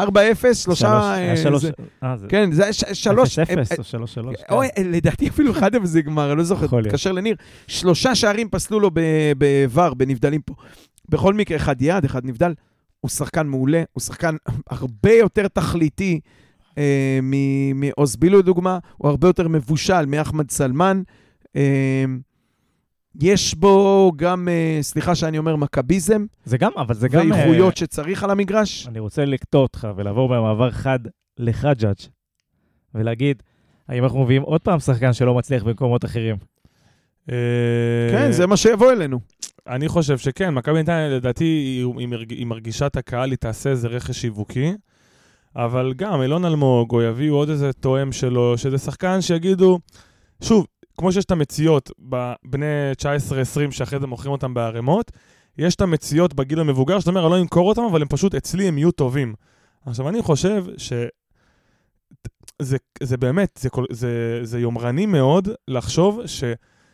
שלושה... 0.53 0.75
שלוש, 0.75 0.91
אה, 1.03 1.13
היה 1.13 1.37
שלוש, 1.37 1.65
אה, 2.03 2.15
כן, 2.29 2.51
זה 2.51 2.63
היה 2.63 2.73
ש- 2.73 2.83
שלוש... 2.93 3.39
אפס 3.39 3.49
אה, 3.57 3.61
אפס 3.61 3.79
או 3.79 3.83
שלוש 3.83 4.13
שלוש. 4.13 4.35
כן. 4.47 4.53
אוי, 4.53 4.67
לדעתי 4.85 5.27
אפילו 5.27 5.51
אחד 5.51 5.75
אפס 5.75 5.89
זה 5.89 6.01
גמר, 6.01 6.29
אני 6.29 6.37
לא 6.37 6.43
זוכר. 6.43 6.81
תתקשר 6.81 7.11
לניר. 7.11 7.35
שלושה 7.67 8.15
שערים 8.15 8.49
פסלו 8.49 8.79
לו 8.79 8.87
בVAR, 8.89 9.93
בנבדלים 9.93 10.41
פה. 10.41 10.53
בכל 11.09 11.33
מקרה, 11.33 11.57
אחד 11.57 11.81
יעד, 11.81 12.05
אחד 12.05 12.25
נבדל. 12.25 12.53
הוא 12.99 13.09
שחקן 13.09 13.47
מעולה, 13.47 13.83
הוא 13.93 14.01
שחקן 14.01 14.35
הרבה 14.69 15.13
יותר 15.13 15.47
תכליתי 15.47 16.19
אה, 16.77 17.19
מ- 17.23 17.79
מעוז 17.79 18.15
בילו, 18.15 18.39
לדוגמה, 18.39 18.79
הוא 18.97 19.09
הרבה 19.09 19.27
יותר 19.27 19.47
מבושל 19.47 20.05
מאחמד 20.05 20.51
סלמן. 20.51 21.01
אה, 21.55 22.05
יש 23.21 23.55
בו 23.55 24.11
גם, 24.15 24.47
אה, 24.51 24.77
סליחה 24.81 25.15
שאני 25.15 25.37
אומר, 25.37 25.55
מכביזם, 25.55 26.25
זה 26.45 26.57
גם, 26.57 26.71
אבל 26.77 26.95
זה 26.95 27.07
גם... 27.07 27.31
אה, 27.31 27.37
ואיכויות 27.37 27.77
שצריך 27.77 28.23
על 28.23 28.29
המגרש. 28.31 28.87
אני 28.87 28.99
רוצה 28.99 29.25
לקטוע 29.25 29.61
אותך 29.61 29.87
ולעבור 29.95 30.27
במעבר 30.29 30.71
חד 30.71 30.99
לחג'אג' 31.37 31.95
ולהגיד, 32.95 33.43
האם 33.87 34.03
אנחנו 34.03 34.23
מביאים 34.23 34.41
עוד 34.41 34.61
פעם 34.61 34.79
שחקן 34.79 35.13
שלא 35.13 35.35
מצליח 35.35 35.63
במקומות 35.63 36.05
אחרים? 36.05 36.35
אה, 37.31 37.35
כן, 38.11 38.31
זה 38.31 38.47
מה 38.47 38.57
שיבוא 38.57 38.91
אלינו. 38.91 39.19
אני 39.67 39.87
חושב 39.87 40.17
שכן, 40.17 40.53
מכבי 40.53 40.79
נתניה 40.79 41.09
לדעתי 41.09 41.43
היא 42.29 42.45
מרגישה 42.45 42.87
את 42.87 42.95
הקהל, 42.97 43.29
היא 43.31 43.37
תעשה 43.37 43.69
איזה 43.69 43.87
רכש 43.87 44.21
שיווקי, 44.21 44.73
אבל 45.55 45.93
גם 45.95 46.21
אילון 46.21 46.45
אלמוג, 46.45 46.91
או 46.91 47.01
יביאו 47.01 47.35
עוד 47.35 47.49
איזה 47.49 47.73
תואם 47.73 48.11
שלו, 48.11 48.57
שזה 48.57 48.77
שחקן 48.77 49.21
שיגידו, 49.21 49.79
שוב, 50.43 50.67
כמו 50.97 51.11
שיש 51.11 51.25
את 51.25 51.31
המציאות 51.31 51.91
בבני 51.99 52.65
19-20 53.67 53.71
שאחרי 53.71 53.99
זה 53.99 54.07
מוכרים 54.07 54.31
אותם 54.31 54.53
בערימות, 54.53 55.11
יש 55.57 55.75
את 55.75 55.81
המציאות 55.81 56.33
בגיל 56.33 56.59
המבוגר, 56.59 56.99
שאתה 56.99 57.09
אומר, 57.09 57.21
אני 57.21 57.31
לא 57.31 57.41
אמכור 57.41 57.69
אותם, 57.69 57.81
אבל 57.81 58.01
הם 58.01 58.07
פשוט 58.07 58.35
אצלי, 58.35 58.67
הם 58.67 58.77
יהיו 58.77 58.91
טובים. 58.91 59.33
עכשיו, 59.85 60.09
אני 60.09 60.21
חושב 60.21 60.65
ש... 60.77 60.93
זה, 62.61 62.77
זה 63.03 63.17
באמת, 63.17 63.59
זה, 63.61 63.69
זה, 63.91 64.39
זה 64.43 64.59
יומרני 64.59 65.05
מאוד 65.05 65.49
לחשוב 65.67 66.21
ש... 66.25 66.43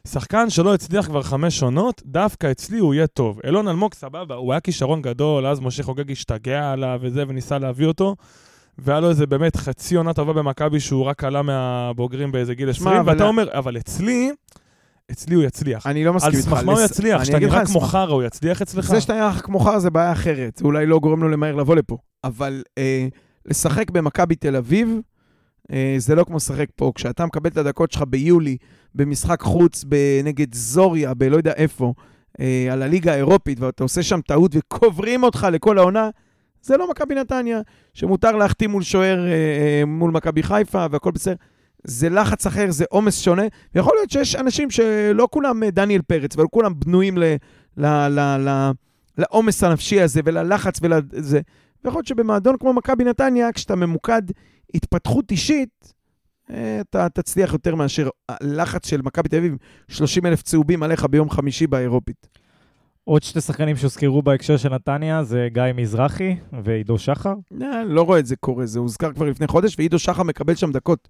שחקן 0.07 0.49
שלא 0.49 0.73
הצליח 0.73 1.05
כבר 1.05 1.21
חמש 1.21 1.63
עונות, 1.63 2.01
דווקא 2.05 2.51
אצלי 2.51 2.79
הוא 2.79 2.93
יהיה 2.93 3.07
טוב. 3.07 3.39
אילון 3.43 3.67
אלמוג, 3.67 3.93
סבבה, 3.93 4.35
הוא 4.35 4.53
היה 4.53 4.59
כישרון 4.59 5.01
גדול, 5.01 5.45
אז 5.45 5.59
משה 5.59 5.83
חוגג 5.83 6.11
השתגע 6.11 6.71
עליו 6.71 6.99
וזה, 7.01 7.23
וניסה 7.27 7.59
להביא 7.59 7.87
אותו. 7.87 8.15
והיה 8.77 8.99
לו 8.99 9.09
איזה 9.09 9.27
באמת 9.27 9.55
חצי 9.55 9.95
עונה 9.95 10.13
טובה 10.13 10.33
במכבי, 10.33 10.79
שהוא 10.79 11.03
רק 11.05 11.23
עלה 11.23 11.41
מהבוגרים 11.41 12.31
באיזה 12.31 12.53
גיל 12.53 12.73
שמע, 12.73 12.89
20, 12.91 12.99
אבל- 13.01 13.13
ואתה 13.13 13.23
אומר, 13.23 13.47
אבל 13.53 13.77
אצלי, 13.77 14.31
אצלי 15.11 15.35
הוא 15.35 15.43
יצליח. 15.43 15.87
אני 15.87 16.03
לא 16.05 16.13
מסכים 16.13 16.31
על 16.33 16.37
איתך. 16.37 16.49
סמך 16.49 16.63
מה 16.63 16.71
הוא 16.71 16.81
יצליח? 16.81 17.23
שאתה 17.23 17.39
נראה 17.39 17.59
על 17.59 17.65
כמו 17.65 17.79
חרא, 17.79 18.11
הוא 18.13 18.23
יצליח 18.23 18.61
אצלך? 18.61 18.85
זה 18.91 19.01
שאתה 19.01 19.13
נראה 19.13 19.39
כמו 19.39 19.59
חרא 19.59 19.79
זה 19.79 19.89
בעיה 19.89 20.11
אחרת, 20.11 20.57
זה 20.57 20.65
אולי 20.65 20.85
לא 20.85 20.99
גורם 20.99 21.23
לו 21.23 21.29
למהר 21.29 21.55
לבוא 21.55 21.75
לפה. 21.75 21.97
אבל 22.23 22.63
אה, 22.77 23.07
לשחק 23.45 23.91
במכבי 23.91 24.35
תל 24.35 24.55
אביב, 24.55 24.89
אה, 25.71 25.95
זה 25.97 26.15
לא 26.15 26.23
כמו 26.23 26.35
לשחק 26.35 26.67
פה. 26.75 26.91
כשאתה 26.95 27.25
מקבל 27.25 27.49
את 27.49 27.57
הדקות 27.57 27.91
שלך 27.91 28.03
ביולי, 28.07 28.57
במשחק 28.95 29.41
חוץ 29.41 29.85
נגד 30.23 30.53
זוריה, 30.55 31.13
בלא 31.13 31.37
יודע 31.37 31.51
איפה, 31.55 31.93
אה, 32.39 32.67
על 32.71 32.81
הליגה 32.81 33.13
האירופית, 33.13 33.59
ואתה 33.59 33.83
עושה 33.83 34.03
שם 34.03 34.19
טעות 34.27 34.51
וקוברים 34.55 35.23
אותך 35.23 35.47
לכל 35.51 35.77
העונה, 35.77 36.09
זה 36.61 36.77
לא 36.77 36.89
מכבי 36.89 37.15
נתניה, 37.15 37.61
שמותר 37.93 38.31
להחתים 38.31 38.69
מול 38.69 38.83
שוער, 38.83 39.25
אה, 39.27 39.31
אה, 39.31 39.83
מול 39.87 40.11
מכבי 40.11 40.43
חיפה 40.43 40.85
והכל 40.91 41.11
בסדר. 41.11 41.35
זה 41.83 42.09
לחץ 42.09 42.45
אחר, 42.47 42.71
זה 42.71 42.85
עומס 42.89 43.21
שונה, 43.21 43.43
ויכול 43.75 43.93
להיות 43.95 44.09
שיש 44.09 44.35
אנשים 44.35 44.69
שלא 44.69 45.27
כולם 45.31 45.63
אה, 45.63 45.71
דניאל 45.71 46.01
פרץ, 46.01 46.35
אבל 46.35 46.45
כולם 46.51 46.79
בנויים 46.79 47.17
לעומס 49.17 49.63
הנפשי 49.63 50.01
הזה 50.01 50.21
וללחץ 50.25 50.79
ולזה. 50.81 51.41
ויכול 51.83 51.97
להיות 51.97 52.07
שבמועדון 52.07 52.57
כמו 52.59 52.73
מכבי 52.73 53.03
נתניה, 53.03 53.51
כשאתה 53.51 53.75
ממוקד 53.75 54.21
התפתחות 54.73 55.31
אישית, 55.31 55.93
אתה 56.81 57.09
תצליח 57.09 57.53
יותר 57.53 57.75
מאשר 57.75 58.09
הלחץ 58.29 58.87
של 58.87 59.01
מכבי 59.01 59.29
תל 59.29 59.37
אביב, 59.37 59.55
30 59.87 60.25
אלף 60.25 60.41
צהובים 60.41 60.83
עליך 60.83 61.05
ביום 61.05 61.29
חמישי 61.29 61.67
באירופית. 61.67 62.40
עוד 63.03 63.23
שתי 63.23 63.41
שחקנים 63.41 63.75
שהוזכרו 63.75 64.21
בהקשר 64.21 64.57
של 64.57 64.69
נתניה 64.73 65.23
זה 65.23 65.47
גיא 65.53 65.63
מזרחי 65.75 66.35
ועידו 66.63 66.97
שחר. 66.97 67.33
אה, 67.61 67.83
לא 67.83 68.01
רואה 68.01 68.19
את 68.19 68.25
זה 68.25 68.35
קורה, 68.35 68.65
זה 68.65 68.79
הוזכר 68.79 69.13
כבר 69.13 69.25
לפני 69.25 69.47
חודש, 69.47 69.75
ועידו 69.77 69.99
שחר 69.99 70.23
מקבל 70.23 70.55
שם 70.55 70.71
דקות. 70.71 71.07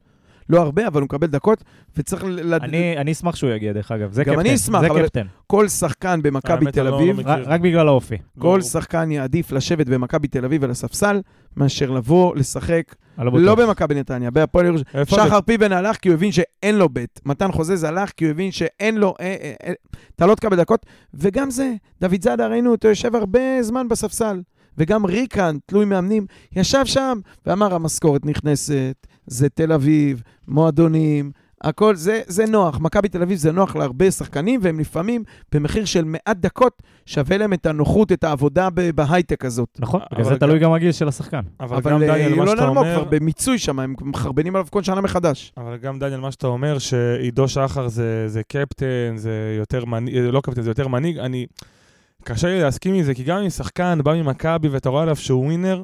לא 0.49 0.61
הרבה, 0.61 0.87
אבל 0.87 1.01
הוא 1.01 1.05
מקבל 1.05 1.27
דקות, 1.27 1.63
וצריך... 1.97 2.23
ל... 2.27 2.53
אני 2.53 2.97
אני 2.97 3.11
אשמח 3.11 3.35
שהוא 3.35 3.49
יגיע, 3.51 3.73
דרך 3.73 3.91
אגב. 3.91 4.11
זה 4.11 4.23
גם 4.23 4.33
קפטן. 4.33 4.45
אני 4.47 4.55
אשמח, 4.55 4.81
זה 4.81 4.87
אבל- 4.87 5.03
קפטן. 5.03 5.25
כל 5.47 5.67
שחקן 5.67 6.21
במכבי 6.21 6.71
תל 6.71 6.83
לא 6.83 6.95
אביב, 6.95 7.15
מכיר. 7.19 7.31
רק- 7.31 7.41
רק 7.45 7.61
בגלל 7.61 7.87
האופי. 7.87 8.17
כל 8.39 8.55
לא- 8.61 8.63
שחקן 8.69 9.11
יעדיף 9.11 9.51
לשבת 9.51 9.87
במכבי 9.87 10.27
תל 10.27 10.45
אביב 10.45 10.63
על 10.63 10.71
הספסל, 10.71 11.21
מאשר 11.57 11.89
לבוא 11.91 12.35
לשחק 12.35 12.95
לא 13.23 13.55
במכבי 13.55 13.95
נתניה, 13.95 14.31
בהפועל 14.31 14.65
ירושלים. 14.65 15.05
שחר 15.05 15.41
פיבן 15.41 15.71
הלך 15.71 15.97
כי 15.97 16.09
הוא 16.09 16.13
הבין 16.13 16.31
שאין 16.31 16.75
לו 16.75 16.89
בית. 16.89 17.19
מתן 17.25 17.51
חוזז 17.51 17.83
הלך 17.83 18.11
כי 18.17 18.25
הוא 18.25 18.31
הבין 18.31 18.51
שאין 18.51 18.97
לו... 18.97 19.15
אה, 19.19 19.35
אה, 19.41 19.53
אה, 19.67 19.73
אתה 20.15 20.25
לא 20.25 20.35
תקבל 20.35 20.57
דקות. 20.57 20.85
וגם 21.13 21.51
זה, 21.51 21.73
דוד 22.01 22.21
זאדה, 22.21 22.47
ראינו 22.47 22.71
אותו 22.71 22.87
יושב 22.87 23.15
הרבה 23.15 23.39
זמן 23.61 23.87
בספסל. 23.87 24.41
וגם 24.77 25.05
ריקן, 25.05 25.57
תלוי 25.65 25.85
מאמנים, 25.85 26.25
ישב 26.55 26.85
שם 26.85 27.19
ואמר, 27.45 27.73
המשכורת 27.73 28.25
נכנסת, 28.25 29.07
זה 29.27 29.49
תל 29.49 29.71
אביב, 29.71 30.23
מועדונים, 30.47 31.31
הכל, 31.63 31.95
זה, 31.95 32.21
זה 32.27 32.45
נוח. 32.45 32.79
מכבי 32.79 33.09
תל 33.09 33.21
אביב 33.21 33.37
זה 33.37 33.51
נוח 33.51 33.75
להרבה 33.75 34.11
שחקנים, 34.11 34.59
והם 34.63 34.79
לפעמים, 34.79 35.23
במחיר 35.51 35.85
של 35.85 36.03
מעט 36.05 36.37
דקות, 36.37 36.81
שווה 37.05 37.37
להם 37.37 37.53
את 37.53 37.65
הנוחות, 37.65 38.11
את 38.11 38.23
העבודה 38.23 38.69
בהייטק 38.95 39.45
הזאת. 39.45 39.69
נכון, 39.79 40.01
בגלל 40.11 40.25
אבל 40.25 40.33
זה 40.33 40.39
תלוי 40.39 40.59
גם 40.59 40.73
הגיל 40.73 40.91
של 40.91 41.07
השחקן. 41.07 41.41
אבל, 41.59 41.77
אבל 41.77 41.91
גם 41.91 42.01
אה, 42.01 42.07
דניאל, 42.07 42.29
מה 42.29 42.33
אילון 42.33 42.47
שאתה 42.47 42.63
אלמוג 42.63 42.83
כבר 42.83 42.95
אומר, 42.95 43.03
במיצוי 43.09 43.59
שם, 43.59 43.79
הם 43.79 43.95
מחרבנים 44.01 44.55
עליו 44.55 44.67
כל 44.69 44.83
שנה 44.83 45.01
מחדש. 45.01 45.53
אבל 45.57 45.77
גם 45.77 45.99
דניאל, 45.99 46.19
מה 46.19 46.31
שאתה 46.31 46.47
אומר, 46.47 46.77
שעידו 46.79 47.47
שחר 47.47 47.87
זה, 47.87 48.27
זה 48.27 48.43
קפטן, 48.43 49.13
זה 49.15 49.55
יותר 49.59 49.85
מנהיג, 49.85 50.15
לא 50.15 50.41
קפטן, 50.41 50.61
זה 50.61 50.69
יותר 50.69 50.87
מנהיג, 50.87 51.17
אני... 51.17 51.45
קשה 52.23 52.47
לי 52.47 52.61
להסכים 52.61 52.93
עם 52.93 53.03
זה, 53.03 53.13
כי 53.13 53.23
גם 53.23 53.37
אם 53.37 53.49
שחקן 53.49 53.99
בא 54.03 54.13
ממכבי 54.13 54.67
ואתה 54.67 54.89
רואה 54.89 55.03
עליו 55.03 55.15
שהוא 55.15 55.45
ווינר, 55.45 55.83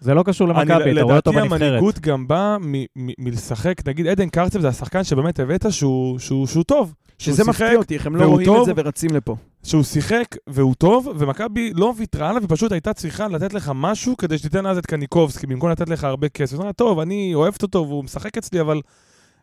זה 0.00 0.14
לא 0.14 0.22
קשור 0.22 0.48
למכבי, 0.48 0.92
אתה 0.92 1.02
רואה 1.02 1.16
אותו 1.16 1.30
לדעתי 1.30 1.48
בנבחרת. 1.48 1.62
המנהיגות 1.62 1.98
גם 1.98 2.28
באה 2.28 2.58
מ- 2.58 2.82
מ- 2.82 3.12
מלשחק, 3.18 3.74
נגיד 3.86 4.06
עדן 4.06 4.28
קרצב 4.28 4.60
זה 4.60 4.68
השחקן 4.68 5.04
שבאמת 5.04 5.40
הבאת 5.40 5.72
שהוא, 5.72 6.18
שהוא, 6.18 6.46
שהוא 6.46 6.64
טוב. 6.64 6.94
שזה 7.18 7.44
מפתיע 7.44 7.74
אותי, 7.76 7.94
איך 7.94 8.06
הם 8.06 8.16
לא 8.16 8.24
רואים 8.24 8.40
את 8.50 8.54
טוב. 8.54 8.66
זה 8.66 8.72
ורצים 8.76 9.10
לפה. 9.10 9.36
שהוא 9.62 9.82
שיחק 9.82 10.24
והוא 10.46 10.74
טוב, 10.74 11.08
ומכבי 11.16 11.72
לא 11.74 11.94
ויתרה 11.96 12.30
עליו, 12.30 12.42
ופשוט 12.44 12.72
הייתה 12.72 12.92
צריכה 12.92 13.28
לתת 13.28 13.54
לך 13.54 13.72
משהו 13.74 14.16
כדי 14.16 14.38
שתיתן 14.38 14.66
אז 14.66 14.78
את 14.78 14.86
קניקובסקי, 14.86 15.46
במקום 15.46 15.70
לתת 15.70 15.88
לך 15.88 16.04
הרבה 16.04 16.28
כסף. 16.28 16.52
היא 16.52 16.60
אמרה, 16.60 16.72
טוב, 16.72 16.98
אני 16.98 17.34
אוהבת 17.34 17.62
אותו 17.62 17.86
והוא 17.88 18.04
משחק 18.04 18.36
אצלי, 18.36 18.60
אבל 18.60 18.80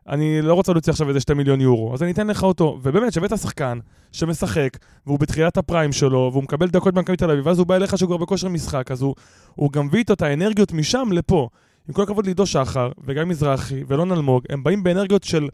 אני 0.10 0.42
לא 0.42 0.54
רוצה 0.54 0.72
להוציא 0.72 0.92
עכשיו 0.92 1.10
איזה 1.10 1.20
2 1.20 1.38
מיליון 1.38 1.62
יורו, 1.62 1.94
אז 1.94 2.04
אני 2.04 2.12
אתן 2.12 2.28
לך 2.28 2.44
אותו. 2.44 2.80
ובאמת, 2.84 3.14
שהבאת 3.14 3.38
שחקן 3.38 3.80
שמשחק, 4.12 4.78
והוא 5.06 5.20
בתחילת 5.20 5.58
הפריים 5.58 5.92
שלו, 5.92 6.30
והוא 6.32 6.44
מקבל 6.44 6.68
דקות 6.68 6.94
במכבי 6.94 7.18
תל 7.18 7.32
אביב, 7.32 7.48
ואז 7.48 7.60
הוא 7.60 7.68
בא 7.68 7.76
אליך 7.76 7.98
שהוא 7.98 8.08
כבר 8.08 8.18
בכושר 8.18 8.48
משחק, 8.50 8.92
אז 8.92 9.02
הוא, 9.02 9.16
הוא 9.56 9.72
גם 9.72 9.86
מביא 9.86 10.00
איתו 10.00 10.14
את 10.14 10.22
האנרגיות 10.22 10.72
משם 10.72 11.10
לפה. 11.12 11.50
עם 11.88 11.94
כל 11.94 12.04
הכבוד 12.04 12.26
לעידו 12.26 12.46
שחר, 12.46 12.92
וגם 13.06 13.30
מזרחי, 13.30 13.84
ואלון 13.88 14.12
אלמוג, 14.12 14.44
הם 14.50 14.64
באים 14.64 14.84
באנרגיות 14.84 15.24
של... 15.24 15.48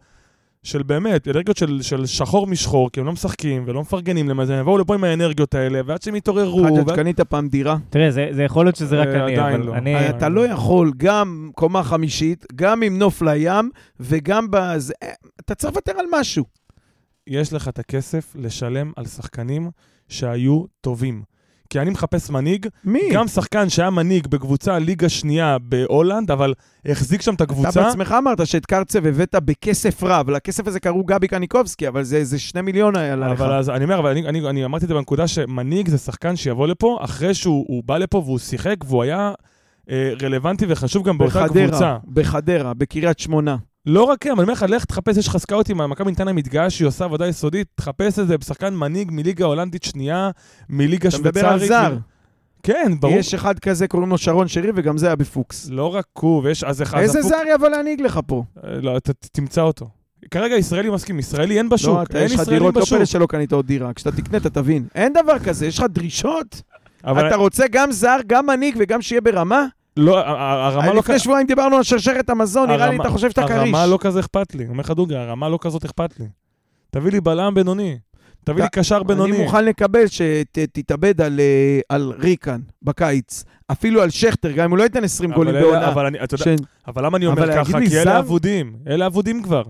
של 0.62 0.82
באמת, 0.82 1.28
אנרגיות 1.28 1.56
של, 1.56 1.82
של 1.82 2.06
שחור 2.06 2.46
משחור, 2.46 2.90
כי 2.90 3.00
הם 3.00 3.06
לא 3.06 3.12
משחקים 3.12 3.64
ולא 3.66 3.80
מפרגנים 3.80 4.28
למה 4.28 4.46
זה, 4.46 4.54
הם 4.54 4.60
יבואו 4.60 4.78
לפה 4.78 4.94
עם 4.94 5.04
האנרגיות 5.04 5.54
האלה, 5.54 5.80
ועד 5.86 6.02
שהם 6.02 6.16
יתעוררו, 6.16 6.64
חג'ג', 6.64 6.88
ועד... 6.88 6.96
קנית 6.96 7.20
פעם 7.20 7.48
דירה. 7.48 7.76
תראה, 7.90 8.10
זה 8.10 8.28
זה 8.30 8.42
יכול 8.42 8.66
להיות 8.66 8.76
שזה 8.76 8.96
רק 8.96 9.08
אה, 9.08 9.24
אני, 9.24 9.32
עדיין 9.32 9.56
אבל 9.56 9.66
לא. 9.66 9.74
אני... 9.74 9.94
אה, 9.94 10.10
אתה 10.10 10.28
לא 10.28 10.46
יכול 10.46 10.92
גם 10.96 11.50
קומה 11.54 11.82
חמישית, 11.82 12.46
גם 12.54 12.82
עם 12.82 12.98
נוף 12.98 13.22
לים, 13.22 13.70
וגם 14.00 14.46
בזה... 14.50 14.94
אתה 15.40 15.54
צריך 15.54 15.72
לוותר 15.72 15.92
על 15.98 16.06
משהו. 16.12 16.44
יש 17.26 17.52
לך 17.52 17.68
את 17.68 17.78
הכסף 17.78 18.32
לשלם 18.38 18.92
על 18.96 19.06
שחקנים 19.06 19.70
שהיו 20.08 20.64
טובים. 20.80 21.22
כי 21.72 21.80
אני 21.80 21.90
מחפש 21.90 22.30
מנהיג, 22.30 22.66
מי? 22.84 23.00
גם 23.12 23.28
שחקן 23.28 23.68
שהיה 23.68 23.90
מנהיג 23.90 24.26
בקבוצה 24.26 24.78
ליגה 24.78 25.08
שנייה 25.08 25.56
בהולנד, 25.58 26.30
אבל 26.30 26.54
החזיק 26.86 27.22
שם 27.22 27.30
את 27.34 27.36
אתה 27.36 27.44
הקבוצה. 27.44 27.82
בעצמך 27.82 28.14
אמרת 28.18 28.46
שאת 28.46 28.66
קרצב 28.66 29.06
הבאת 29.06 29.34
בכסף 29.34 30.02
רב, 30.02 30.30
לכסף 30.30 30.66
הזה 30.66 30.80
קראו 30.80 31.04
גבי 31.04 31.28
קניקובסקי, 31.28 31.88
אבל 31.88 32.02
זה 32.02 32.16
איזה 32.16 32.38
שני 32.38 32.60
מיליון 32.60 32.96
היה 32.96 33.16
לך. 33.16 33.40
אבל 33.40 33.52
אז 33.52 33.70
אני 33.70 33.84
אומר, 33.84 33.98
אבל 33.98 34.10
אני, 34.10 34.28
אני, 34.28 34.48
אני 34.48 34.64
אמרתי 34.64 34.84
את 34.84 34.88
זה 34.88 34.94
בנקודה 34.94 35.26
שמנהיג 35.26 35.88
זה 35.88 35.98
שחקן 35.98 36.36
שיבוא 36.36 36.66
לפה, 36.66 36.98
אחרי 37.00 37.34
שהוא 37.34 37.64
הוא 37.68 37.82
בא 37.86 37.98
לפה 37.98 38.18
והוא 38.18 38.38
שיחק, 38.38 38.76
והוא 38.86 39.02
היה 39.02 39.32
אה, 39.90 40.12
רלוונטי 40.22 40.64
וחשוב 40.68 41.08
גם 41.08 41.18
באותה 41.18 41.48
קבוצה. 41.48 41.66
בחדרה, 41.66 41.98
בחדרה, 42.06 42.74
בקריית 42.74 43.18
שמונה. 43.18 43.56
לא 43.86 44.02
רק 44.04 44.26
הם, 44.26 44.32
אני 44.32 44.42
אומר 44.42 44.52
לך, 44.52 44.64
לך 44.68 44.84
תחפש, 44.84 45.16
יש 45.16 45.28
לך 45.28 45.36
סקאוטים, 45.36 45.76
מכבי 45.78 46.10
נתניה 46.12 46.32
מתגאה 46.34 46.70
שהיא 46.70 46.88
עושה 46.88 47.04
עבודה 47.04 47.28
יסודית, 47.28 47.66
תחפש 47.74 48.18
איזה 48.18 48.36
שחקן 48.44 48.74
מנהיג 48.74 49.08
מליגה 49.12 49.44
הולנדית 49.44 49.82
שנייה, 49.82 50.30
מליגה 50.68 51.08
אתה 51.08 51.16
שוויצרית. 51.16 51.36
מדבר 51.44 51.48
על 51.52 51.66
זר. 51.66 51.96
כן, 52.62 52.92
ברור. 53.00 53.14
יש 53.16 53.34
אחד 53.34 53.58
כזה, 53.58 53.88
קוראים 53.88 54.10
לו 54.10 54.18
שרון 54.18 54.48
שרי, 54.48 54.68
וגם 54.74 54.98
זה 54.98 55.06
היה 55.06 55.16
בפוקס. 55.16 55.68
לא 55.70 55.94
רק 55.94 56.06
הוא, 56.20 56.40
ויש 56.44 56.64
אז 56.64 56.82
אחד... 56.82 56.98
איזה 56.98 57.22
זר 57.22 57.36
יבוא 57.54 57.68
להנהיג 57.68 58.00
לך 58.00 58.20
פה? 58.26 58.44
אה, 58.64 58.70
לא, 58.82 58.98
ת- 58.98 59.26
תמצא 59.32 59.60
אותו. 59.62 59.88
כרגע 60.30 60.56
ישראלי 60.56 60.90
מסכים, 60.90 61.18
ישראלי 61.18 61.58
אין 61.58 61.68
בשוק, 61.68 61.96
לא, 61.96 62.02
אתה, 62.02 62.18
אין 62.18 62.26
יש 62.26 62.34
לך 62.34 62.48
דירות, 62.48 62.76
לא. 62.76 62.84
פלא 62.84 63.04
שלא 63.04 63.26
קנית 63.26 63.52
עוד 63.52 63.66
דירה. 63.66 63.92
כשאתה 63.92 64.12
תקנה, 64.12 64.38
אתה 64.38 64.50
תבין. 64.50 64.86
אין 64.94 65.12
דבר 65.12 65.38
כזה, 65.38 65.66
יש 65.66 65.78
לך 65.78 65.84
דרישות? 65.88 66.62
אבל 67.04 67.26
אתה 67.28 67.36
רוצה 67.36 67.64
גם 67.70 67.92
זר, 67.92 68.16
גם 68.26 68.46
מנהיג 68.46 68.76
וגם 68.78 69.02
שיהיה 69.02 69.20
ברמה? 69.20 69.66
לא, 69.96 70.18
הרמה 70.26 70.86
לא... 70.86 70.94
לפני 70.98 71.18
שבועיים 71.18 71.46
דיברנו 71.46 71.76
על 71.76 71.82
שרשרת 71.82 72.30
המזון, 72.30 72.70
נראה 72.70 72.88
לי 72.90 72.96
אתה 72.96 73.10
חושב 73.10 73.30
שאתה 73.30 73.42
כריש. 73.48 73.58
הרמה 73.74 73.86
לא 73.86 73.98
כזה 74.00 74.20
אכפת 74.20 74.54
לי. 74.54 74.66
אומר 74.68 74.80
לך 74.80 74.90
דוגרי, 74.90 75.18
הרמה 75.18 75.48
לא 75.48 75.58
כזאת 75.60 75.84
אכפת 75.84 76.20
לי. 76.20 76.26
תביא 76.90 77.12
לי 77.12 77.20
בלם 77.20 77.54
בינוני. 77.54 77.98
תביא 78.44 78.62
לי 78.62 78.68
קשר 78.72 79.02
בינוני. 79.02 79.36
אני 79.36 79.44
מוכן 79.44 79.64
לקבל 79.64 80.04
שתתאבד 80.06 81.20
על, 81.20 81.40
אה, 81.40 81.80
על 81.88 82.12
ריקן 82.18 82.60
בקיץ. 82.82 83.44
אפילו 83.72 84.02
על 84.02 84.10
שכטר, 84.10 84.50
גם 84.52 84.64
אם 84.64 84.70
הוא 84.70 84.78
לא 84.78 84.82
ייתן 84.82 85.04
20 85.04 85.30
אבל 85.30 85.36
גולים 85.44 85.54
בעונה. 85.62 85.88
אבל 85.88 86.06
אני, 86.06 86.24
אתה 86.24 86.34
יודע, 86.34 86.44
ש- 86.44 86.62
אבל 86.88 87.04
למה 87.06 87.16
אני 87.16 87.26
אומר 87.26 87.52
ככה? 87.64 87.78
כי? 87.80 88.00
אלה 88.00 88.18
אבודים. 88.18 88.76
אלה 88.88 89.06
אבודים 89.06 89.42
כבר. 89.42 89.62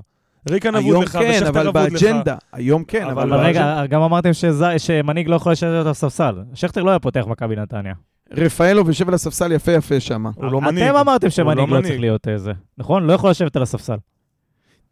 ריקן 0.50 0.74
אבוד 0.74 0.90
היום 0.92 1.02
לך, 1.02 1.12
כן, 1.12 1.30
ושכטר 1.30 1.48
אבל 1.48 1.68
אבוד 1.68 1.82
לך. 1.92 2.02
באג'נדה. 2.02 2.36
היום 2.52 2.84
כן, 2.84 3.02
אבל 3.02 3.10
אבל... 3.12 3.22
אבל 3.22 3.32
אבל 3.32 3.46
רגע, 3.46 3.86
גם 3.86 4.02
אמרתם 4.02 4.30
שמנהיג 4.78 5.28
לא 5.28 5.36
יכול 5.36 5.52
לשבת 5.52 5.84
על 5.86 5.88
הספסל. 5.88 6.34
שכטר 6.54 6.82
לא 6.82 6.90
היה 6.90 6.98
פותח 6.98 7.24
מכבי 7.26 7.56
נתניה. 7.56 7.94
רפאלוב 8.36 8.88
יושב 8.88 9.08
על 9.08 9.14
הספסל 9.14 9.52
יפה 9.52 9.72
יפה 9.72 10.00
שם. 10.00 10.26
הוא 10.26 10.44
לא 10.52 10.60
מנהיג. 10.60 10.88
אתם 10.88 10.96
אמרתם 10.96 11.26
הוא 11.26 11.30
שמנהיג 11.30 11.70
לא 11.70 11.76
לא 11.76 11.82
צריך. 11.82 12.00
להיות 12.00 12.28
איזה. 12.28 12.52
נכון? 12.78 13.04
לא 13.04 13.12
יכול 13.12 13.30
לשבת 13.30 13.56
על 13.56 13.62
הספסל. 13.62 13.96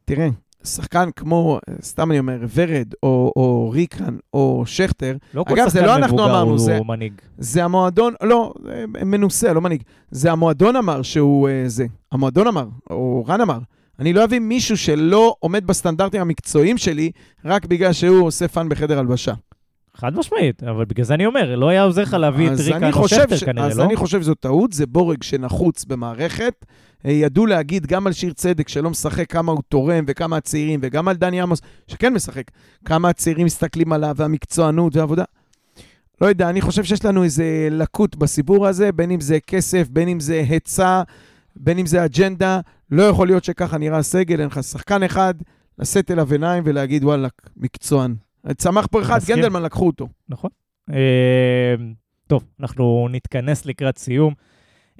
תראה, 0.05 0.28
שחקן 0.64 1.09
כמו, 1.16 1.59
סתם 1.82 2.11
אני 2.11 2.18
אומר, 2.18 2.38
ורד, 2.55 2.88
או, 3.03 3.32
או 3.36 3.70
ריקן, 3.70 4.16
או 4.34 4.62
שכטר, 4.66 5.16
לא 5.34 5.45
אגב, 5.49 5.68
זה 5.68 5.82
לא 5.82 5.97
אנחנו 5.97 6.24
אמרנו, 6.24 6.59
זה- 6.59 6.78
מנהיג. 6.86 7.12
זה 7.38 7.64
המועדון, 7.64 8.14
לא, 8.22 8.53
אה, 8.68 9.05
מנוסה, 9.05 9.53
לא 9.53 9.61
מנהיג. 9.61 9.82
זה 10.11 10.32
המועדון 10.32 10.76
אמר 10.76 11.03
שהוא 11.03 11.49
אה, 11.49 11.62
זה. 11.66 11.86
המועדון 12.12 12.47
אמר, 12.47 12.66
או 12.91 13.24
רן 13.28 13.41
אמר. 13.41 13.59
אני 13.99 14.12
לא 14.12 14.24
אביא 14.24 14.38
מישהו 14.38 14.76
שלא 14.76 15.34
עומד 15.41 15.66
בסטנדרטים 15.66 16.20
המקצועיים 16.20 16.78
שלי, 16.78 17.11
רק 17.45 17.64
בגלל 17.66 17.93
שהוא 17.93 18.26
עושה 18.26 18.49
fun 18.48 18.68
בחדר 18.68 18.99
הלבשה. 18.99 19.32
חד 19.97 20.16
משמעית, 20.16 20.62
אבל 20.62 20.84
בגלל 20.84 21.05
זה 21.05 21.14
אני 21.14 21.26
אומר, 21.26 21.57
לא 21.57 21.68
היה 21.68 21.82
עוזר 21.82 22.03
לך 22.03 22.14
להביא 22.14 22.47
את 22.47 22.53
אז 22.53 22.70
חושב 22.93 23.16
שכטר 23.16 23.36
ש- 23.36 23.45
כנראה, 23.45 23.66
אז 23.66 23.78
לא? 23.78 23.84
אני 23.84 23.97
חושב 23.97 24.22
שזו 24.22 24.34
טעות, 24.34 24.72
זה 24.72 24.86
בורג 24.86 25.22
שנחוץ 25.22 25.84
במערכת. 25.84 26.64
אה, 27.07 27.11
ידעו 27.11 27.47
להגיד 27.47 27.86
גם 27.86 28.07
על 28.07 28.12
שיר 28.12 28.32
צדק 28.32 28.68
שלא 28.68 28.91
משחק 28.91 29.32
כמה 29.32 29.53
הוא 29.53 29.62
תורם 29.68 30.05
וכמה 30.07 30.36
הצעירים, 30.36 30.80
וגם 30.82 31.09
על 31.09 31.16
דני 31.16 31.41
עמוס 31.41 31.61
שכן 31.86 32.12
משחק, 32.14 32.45
כמה 32.84 33.09
הצעירים 33.09 33.47
מסתכלים 33.47 33.93
עליו 33.93 34.14
והמקצוענות 34.16 34.97
והעבודה. 34.97 35.24
לא 36.20 36.26
יודע, 36.26 36.51
אני 36.51 36.61
חושב 36.61 36.84
שיש 36.84 37.05
לנו 37.05 37.24
איזה 37.24 37.68
לקות 37.70 38.16
בסיפור 38.16 38.66
הזה, 38.66 38.93
בין 38.93 39.11
אם 39.11 39.20
זה 39.20 39.38
כסף, 39.47 39.88
בין 39.88 40.09
אם 40.09 40.20
זה 40.20 40.45
היצע, 40.49 41.03
בין 41.57 41.78
אם 41.78 41.86
זה 41.86 42.05
אג'נדה. 42.05 42.61
לא 42.91 43.03
יכול 43.03 43.26
להיות 43.26 43.45
שככה 43.45 43.78
נראה 43.78 43.99
הסגל, 43.99 44.41
אין 44.41 44.47
לך 44.47 44.62
שחקן 44.62 45.03
אחד, 45.03 45.34
לשאת 45.78 46.11
אליו 46.11 46.32
עיניים 46.32 46.62
ולהגיד 46.66 47.05
וואלכ, 47.05 47.32
מקצוען. 47.57 48.14
צמח 48.57 48.86
פה 48.86 49.03
אחד. 49.03 49.18
גנדלמן 49.28 49.62
לקחו 49.62 49.86
אותו. 49.86 50.09
נכון. 50.28 50.51
אה, 50.93 51.74
טוב, 52.26 52.45
אנחנו 52.61 53.09
נתכנס 53.11 53.66
לקראת 53.66 53.99
סיום. 53.99 54.34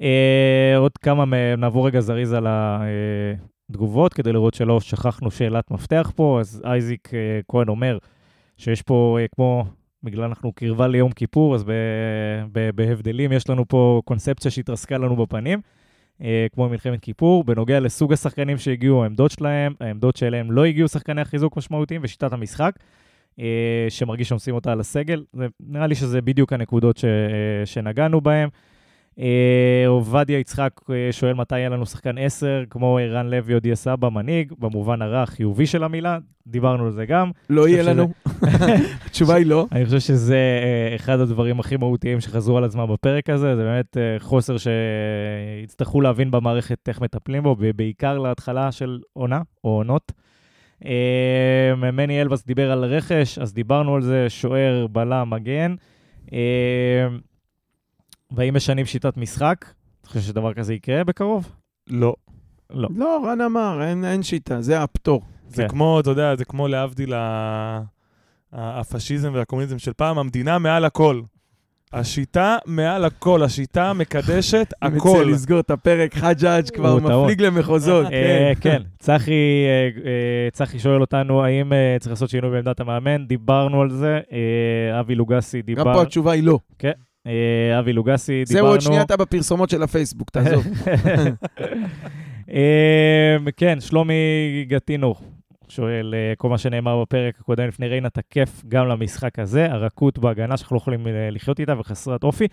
אה, 0.01 0.75
עוד 0.77 0.99
כמה, 0.99 1.25
נעבור 1.59 1.87
רגע 1.87 2.01
זריז 2.01 2.33
על 2.33 2.47
התגובות, 2.49 4.15
כדי 4.15 4.33
לראות 4.33 4.55
שלא 4.55 4.81
שכחנו 4.81 5.31
שאלת 5.31 5.71
מפתח 5.71 6.13
פה. 6.17 6.39
אז 6.41 6.63
אייזיק 6.65 7.15
אה, 7.15 7.41
כהן 7.49 7.69
אומר 7.69 7.99
שיש 8.57 8.83
פה, 8.83 9.19
אה, 9.21 9.27
כמו, 9.35 9.65
בגלל 10.03 10.25
אנחנו 10.25 10.53
קרבה 10.53 10.87
ליום 10.87 11.13
כיפור, 11.13 11.55
אז 11.55 11.65
ב- 11.65 11.71
ב- 12.53 12.71
בהבדלים 12.75 13.33
יש 13.33 13.51
לנו 13.51 13.69
פה 13.69 14.03
קונספציה 14.05 14.51
שהתרסקה 14.51 14.99
לנו 14.99 15.17
בפנים. 15.17 15.61
אה, 16.23 16.47
כמו 16.55 16.69
מלחמת 16.69 17.01
כיפור, 17.01 17.45
בנוגע 17.45 17.81
לסוג 17.81 18.13
השחקנים 18.13 18.59
שהגיעו, 18.59 19.03
העמדות 19.03 19.31
שלהם, 19.31 19.75
העמדות 19.81 20.17
שאליהם 20.17 20.53
לא 20.53 20.65
הגיעו 20.65 20.89
שחקני 20.89 21.21
החיזוק 21.21 21.57
משמעותיים 21.57 22.01
ושיטת 22.05 22.33
המשחק. 22.33 22.73
אה, 23.41 23.45
שמרגיש 23.89 24.29
שעושים 24.29 24.55
אותה 24.55 24.73
על 24.73 24.81
הסגל. 24.81 25.25
זה, 25.33 25.47
נראה 25.61 25.87
לי 25.87 25.95
שזה 25.95 26.21
בדיוק 26.23 26.53
הנקודות 26.53 26.97
ש, 26.97 27.05
אה, 27.05 27.11
שנגענו 27.67 28.21
בהן. 28.21 28.49
אה, 29.19 29.85
עובדיה 29.87 30.39
יצחק 30.39 30.81
שואל 31.11 31.35
מתי 31.35 31.59
יהיה 31.59 31.69
לנו 31.69 31.87
שחקן 31.87 32.19
10, 32.19 32.63
כמו 32.71 32.99
ערן 32.99 33.27
לוי 33.31 33.55
או 33.55 33.61
דיה 33.61 33.77
סבא, 33.77 34.09
מנהיג, 34.09 34.53
במובן 34.59 35.03
הרע 35.03 35.23
החיובי 35.23 35.67
של 35.67 35.85
המילה, 35.85 36.19
דיברנו 36.47 36.85
על 36.85 36.91
זה 36.93 37.07
גם. 37.07 37.31
לא 37.51 37.69
יהיה 37.69 37.83
שזה- 37.83 37.93
לנו. 37.93 38.09
התשובה 39.07 39.35
היא 39.35 39.47
לא. 39.47 39.67
אני 39.73 39.85
חושב 39.85 39.99
שזה 40.01 40.39
אחד 40.97 41.21
הדברים 41.21 41.61
הכי 41.61 41.77
מהותיים 41.77 42.21
שחזרו 42.21 42.59
על 42.59 42.65
עצמם 42.65 42.87
בפרק 42.93 43.31
הזה, 43.31 43.57
זה 43.57 43.63
באמת 43.63 43.97
חוסר 44.19 44.57
שיצטרכו 44.59 46.01
להבין 46.01 46.31
במערכת 46.31 46.89
איך 46.89 47.01
מטפלים 47.01 47.43
בו, 47.43 47.57
בעיקר 47.77 48.19
להתחלה 48.19 48.73
של 48.73 48.99
עונה 49.13 49.41
או 49.65 49.71
עונות. 49.71 50.13
אה, 50.85 51.91
מני 51.93 52.23
אלבס 52.23 52.45
דיבר 52.47 52.71
על 52.73 52.85
רכש, 52.85 53.39
אז 53.39 53.53
דיברנו 53.55 53.95
על 53.95 54.03
זה, 54.03 54.27
שוער, 54.31 54.87
בלם, 54.93 55.31
מגן. 55.31 55.75
אה, 56.33 56.39
והאם 58.31 58.55
משנים 58.55 58.87
שיטת 58.87 59.17
משחק? 59.17 59.65
אתה 60.01 60.09
חושב 60.09 60.21
שדבר 60.21 60.55
כזה 60.55 60.75
יקרה 60.75 61.05
בקרוב? 61.05 61.53
לא. 61.91 62.15
לא. 62.71 62.89
לא, 62.97 63.23
רן 63.27 63.41
אמר, 63.41 63.83
אין, 63.83 64.05
אין 64.05 64.23
שיטה, 64.23 64.61
זה 64.61 64.83
הפטור. 64.83 65.23
זה 65.49 65.63
כן. 65.63 65.69
כמו, 65.69 66.01
אתה 66.01 66.11
יודע, 66.11 66.37
זה 66.37 66.45
כמו 66.45 66.69
להבדיל 66.69 67.15
ה- 67.15 67.81
הפשיזם 68.53 69.31
והקומוניזם 69.35 69.79
של 69.79 69.93
פעם, 69.93 70.19
המדינה 70.19 70.59
מעל 70.59 70.85
הכל. 70.85 71.21
השיטה 71.93 72.57
מעל 72.67 73.05
הכל, 73.05 73.43
השיטה 73.43 73.93
מקדשת 73.93 74.73
אני 74.83 74.97
הכל. 74.97 75.09
מציע 75.09 75.25
לסגור 75.25 75.61
את 75.61 75.71
הפרק, 75.71 76.15
חג'אג' 76.15 76.71
כבר. 76.71 76.97
מפליג 76.97 77.43
למחוזות. 77.43 78.07
אה, 78.13 78.53
כן. 78.61 78.71
כן, 78.71 78.83
צחי 78.99 79.33
אה, 79.67 80.03
אה, 80.07 80.51
צחי 80.53 80.79
שואל 80.79 81.01
אותנו 81.01 81.45
האם 81.45 81.73
אה, 81.73 81.97
צריך 82.01 82.11
לעשות 82.13 82.31
שינוי 82.31 82.51
בעמדת 82.51 82.81
המאמן, 82.81 83.27
דיברנו 83.27 83.81
על 83.83 83.91
זה, 83.91 84.21
אה, 84.33 85.01
אבי 85.01 85.15
לוגסי 85.15 85.59
גם 85.59 85.67
דיבר, 85.67 85.85
פה 85.95 86.03
התשובה 86.03 86.33
היא 86.33 86.43
לא. 86.43 86.59
אה, 87.27 87.79
אבי 87.79 87.93
לוגסי 87.93 88.43
זהו, 88.47 88.55
דיברנו, 88.57 88.73
עוד 88.73 88.81
שנייה 88.81 89.03
אתה 89.03 89.17
בפרסומות 89.17 89.71
של 89.71 89.83
הפייסבוק, 89.83 90.31
תעזוב. 90.31 90.67
אה, 92.53 93.37
כן, 93.57 93.81
שלומי 93.81 94.15
גטינו 94.69 95.15
שואל, 95.71 96.15
אה, 96.17 96.33
כל 96.39 96.49
מה 96.49 96.59
שנאמר 96.59 97.03
בפרק 97.03 97.35
הקודם 97.41 97.69
לפני 97.69 97.89
ריינה 97.89 98.11
תקף 98.11 98.63
גם 98.69 98.89
למשחק 98.89 99.39
הזה, 99.39 99.73
הרכות 99.73 100.19
בהגנה 100.19 100.57
שאנחנו 100.57 100.75
לא 100.77 100.81
יכולים 100.81 101.07
אה, 101.07 101.31
לחיות 101.31 101.61
איתה 101.61 101.75
וחסרת 101.79 102.25
אופי. 102.25 102.47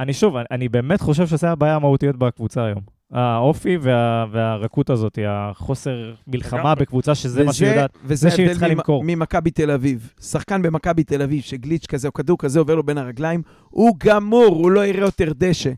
אני 0.00 0.12
שוב, 0.12 0.36
אני, 0.36 0.44
אני 0.50 0.68
באמת 0.68 1.00
חושב 1.00 1.26
שזה 1.26 1.50
הבעיה 1.50 1.76
המהותיות 1.76 2.16
בקבוצה 2.16 2.64
היום. 2.64 2.80
האופי 3.12 3.76
וה, 3.80 4.26
והרכות 4.30 4.90
הזאת, 4.90 5.18
החוסר 5.28 6.14
מלחמה 6.26 6.58
לגמרי. 6.60 6.74
בקבוצה 6.80 7.14
שזה 7.14 7.44
מה 7.44 7.52
שהיא 7.52 7.68
וזה- 7.68 7.74
יודעת. 7.76 7.98
וזה 8.04 8.28
זה 8.28 8.36
שהיא 8.36 8.48
צריכה 8.48 8.66
ממ- 8.66 8.72
למכור. 8.72 9.02
ממכבי 9.06 9.50
תל 9.50 9.70
אביב. 9.70 10.12
שחקן 10.20 10.62
במכבי 10.62 11.04
תל 11.04 11.22
אביב, 11.22 11.42
שגליץ' 11.42 11.86
כזה 11.86 12.08
או 12.08 12.12
כדור 12.12 12.38
כזה 12.38 12.58
עובר 12.58 12.74
לו 12.74 12.82
בין 12.82 12.98
הרגליים, 12.98 13.42
הוא 13.70 13.96
גמור, 14.04 14.46
הוא 14.46 14.70
לא 14.70 14.86
יראה 14.86 15.00
יותר 15.06 15.32
דשא. 15.36 15.70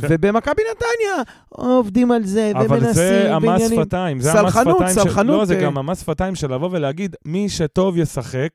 כן. 0.00 0.06
ובמכבי 0.10 0.62
נתניה 0.70 1.22
עובדים 1.48 2.10
על 2.10 2.24
זה, 2.24 2.52
אבל 2.54 2.66
ומנסים, 2.76 2.92
זה 2.94 3.34
המס 3.34 3.44
ועניינים. 3.48 3.80
שפתיים. 3.82 4.20
זה 4.20 4.32
המס 4.32 4.40
סלחנות, 4.52 4.76
שפתיים 4.76 4.94
של- 4.94 5.00
סלחנות, 5.02 5.38
לא, 5.38 5.44
זה 5.44 5.54
אה. 5.56 5.60
גם 5.62 5.78
המס 5.78 6.00
שפתיים 6.00 6.34
של 6.34 6.54
לבוא 6.54 6.68
ולהגיד, 6.72 7.16
מי 7.24 7.48
שטוב 7.48 7.98
ישחק, 7.98 8.48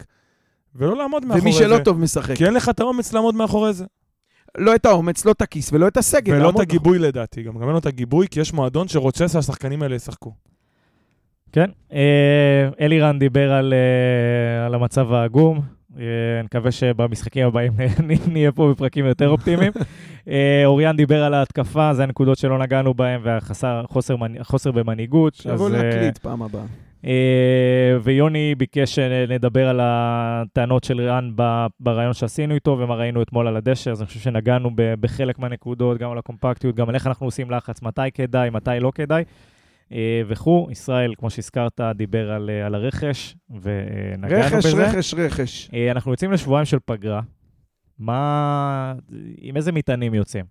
ולא 0.75 0.97
לעמוד 0.97 1.25
מאחורי 1.25 1.41
ומי 1.41 1.51
זה. 1.53 1.57
שלא 1.59 1.77
טוב 1.83 1.99
משחק. 1.99 2.35
כי 2.35 2.45
אין 2.45 2.53
לך 2.53 2.69
את 2.69 2.79
האומץ 2.79 3.13
לעמוד 3.13 3.35
מאחורי 3.35 3.73
זה. 3.73 3.85
לא 4.57 4.75
את 4.75 4.85
האומץ, 4.85 5.25
לא 5.25 5.31
את 5.31 5.41
הכיס 5.41 5.73
ולא 5.73 5.87
את 5.87 5.97
הסגל. 5.97 6.33
ולא 6.33 6.49
את 6.49 6.59
הגיבוי 6.59 6.99
לדעתי, 6.99 7.43
גם 7.43 7.53
גם 7.55 7.61
אין 7.63 7.69
לו 7.71 7.77
את 7.77 7.85
הגיבוי, 7.85 8.27
כי 8.31 8.39
יש 8.39 8.53
מועדון 8.53 8.87
שרוצה 8.87 9.27
שהשחקנים 9.27 9.83
האלה 9.83 9.95
ישחקו. 9.95 10.33
כן. 11.51 11.69
אה, 11.93 12.69
אלירן 12.81 13.19
דיבר 13.19 13.51
על, 13.53 13.73
אה, 13.73 14.65
על 14.65 14.73
המצב 14.75 15.13
העגום. 15.13 15.78
אה, 15.97 16.03
אני 16.39 16.45
מקווה 16.45 16.71
שבמשחקים 16.71 17.47
הבאים 17.47 17.73
נהיה 18.33 18.51
פה 18.51 18.69
בפרקים 18.71 19.05
יותר 19.05 19.29
אופטימיים. 19.29 19.71
אה, 20.27 20.61
אוריאן 20.65 20.97
דיבר 20.97 21.23
על 21.23 21.33
ההתקפה, 21.33 21.93
זה 21.93 22.03
הנקודות 22.03 22.37
שלא 22.37 22.59
נגענו 22.59 22.93
בהן, 22.93 23.21
והחוסר 23.23 24.71
במנהיגות. 24.73 25.35
שיבוא 25.35 25.67
אז, 25.67 25.75
אה, 25.75 25.83
להקליט 25.83 26.17
פעם 26.17 26.41
הבאה. 26.41 26.63
אה, 27.05 27.97
ויוני 28.03 28.55
ביקש 28.55 28.95
שנדבר 28.95 29.67
על 29.67 29.79
הטענות 29.83 30.83
של 30.83 31.01
רן 31.01 31.31
ברעיון 31.79 32.13
שעשינו 32.13 32.55
איתו 32.55 32.77
ומה 32.79 32.95
ראינו 32.95 33.21
אתמול 33.21 33.47
על 33.47 33.57
הדשא, 33.57 33.91
אז 33.91 34.01
אני 34.01 34.07
חושב 34.07 34.19
שנגענו 34.19 34.69
בחלק 34.75 35.39
מהנקודות, 35.39 35.97
גם 35.97 36.11
על 36.11 36.17
הקומפקטיות, 36.17 36.75
גם 36.75 36.89
על 36.89 36.95
איך 36.95 37.07
אנחנו 37.07 37.27
עושים 37.27 37.51
לחץ, 37.51 37.81
מתי 37.81 38.11
כדאי, 38.13 38.49
מתי 38.49 38.79
לא 38.79 38.91
כדאי. 38.95 39.23
אה, 39.93 40.21
וכו', 40.27 40.67
ישראל, 40.71 41.13
כמו 41.17 41.29
שהזכרת, 41.29 41.81
דיבר 41.95 42.31
על, 42.31 42.49
אה, 42.49 42.65
על 42.65 42.75
הרכש, 42.75 43.35
ונגענו 43.49 44.57
רכש, 44.57 44.65
בזה. 44.65 44.87
רכש, 44.87 45.13
רכש. 45.13 45.69
אה, 45.73 45.91
אנחנו 45.91 46.11
יוצאים 46.11 46.31
לשבועיים 46.31 46.65
של 46.65 46.77
פגרה. 46.85 47.21
מה... 47.99 48.93
עם 49.37 49.57
איזה 49.57 49.71
מטענים 49.71 50.13
יוצאים? 50.13 50.45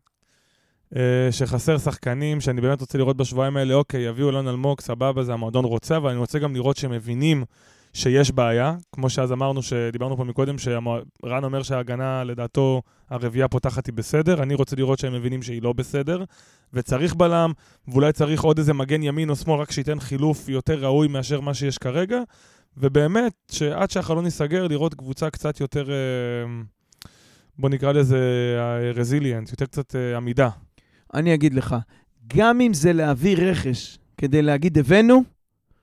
שחסר 1.31 1.79
שחקנים, 1.79 2.41
שאני 2.41 2.61
באמת 2.61 2.81
רוצה 2.81 2.99
לראות 2.99 3.17
בשבועיים 3.17 3.57
האלה, 3.57 3.75
אוקיי, 3.75 4.01
יביאו 4.01 4.31
אלון 4.31 4.49
אלמוג, 4.49 4.81
סבבה, 4.81 5.23
זה 5.23 5.33
המועדון 5.33 5.65
רוצה, 5.65 5.97
אבל 5.97 6.11
אני 6.11 6.19
רוצה 6.19 6.39
גם 6.39 6.55
לראות 6.55 6.77
שהם 6.77 6.91
מבינים 6.91 7.45
שיש 7.93 8.31
בעיה. 8.31 8.75
כמו 8.93 9.11
שאז 9.11 9.33
אמרנו, 9.33 9.63
שדיברנו 9.63 10.17
פה 10.17 10.25
מקודם, 10.25 10.59
שרן 10.59 11.45
אומר 11.45 11.63
שההגנה, 11.63 12.25
לדעתו, 12.25 12.83
הרביעייה 13.11 13.49
פותחת 13.49 13.87
היא 13.87 13.95
בסדר, 13.95 14.43
אני 14.43 14.55
רוצה 14.55 14.77
לראות 14.77 14.99
שהם 14.99 15.13
מבינים 15.13 15.43
שהיא 15.43 15.63
לא 15.63 15.73
בסדר, 15.73 16.25
וצריך 16.73 17.15
בלם, 17.15 17.53
ואולי 17.89 18.13
צריך 18.13 18.43
עוד 18.43 18.59
איזה 18.59 18.75
מגן 18.75 19.03
ימין 19.03 19.31
או 19.31 19.37
שמאל, 19.37 19.61
רק 19.61 19.71
שייתן 19.71 20.01
חילוף 20.01 20.49
יותר 20.49 20.85
ראוי 20.85 21.09
מאשר 21.09 21.41
מה 21.41 21.55
שיש 21.55 21.79
כרגע, 21.79 22.19
ובאמת, 22.77 23.33
שעד 23.51 23.91
שהחלון 23.91 24.25
ייסגר, 24.25 24.67
לראות 24.67 24.95
קבוצה 24.95 25.31
קצת 25.31 25.61
יותר... 25.61 25.91
אה, 25.91 25.97
בוא 27.59 27.69
נקרא 27.69 27.93
לזה 27.93 28.19
רזיליאנט, 28.95 29.51
יותר 29.51 29.67
קצת 29.67 29.97
אה, 29.97 30.17
עמידה. 30.17 30.49
אני 31.15 31.35
אגיד 31.35 31.55
לך, 31.55 31.77
גם 32.27 32.61
אם 32.61 32.75
זה 32.75 32.93
להביא 32.93 33.37
רכש 33.37 33.99
כדי 34.17 34.43
להגיד 34.43 34.79
הבאנו, 34.79 35.23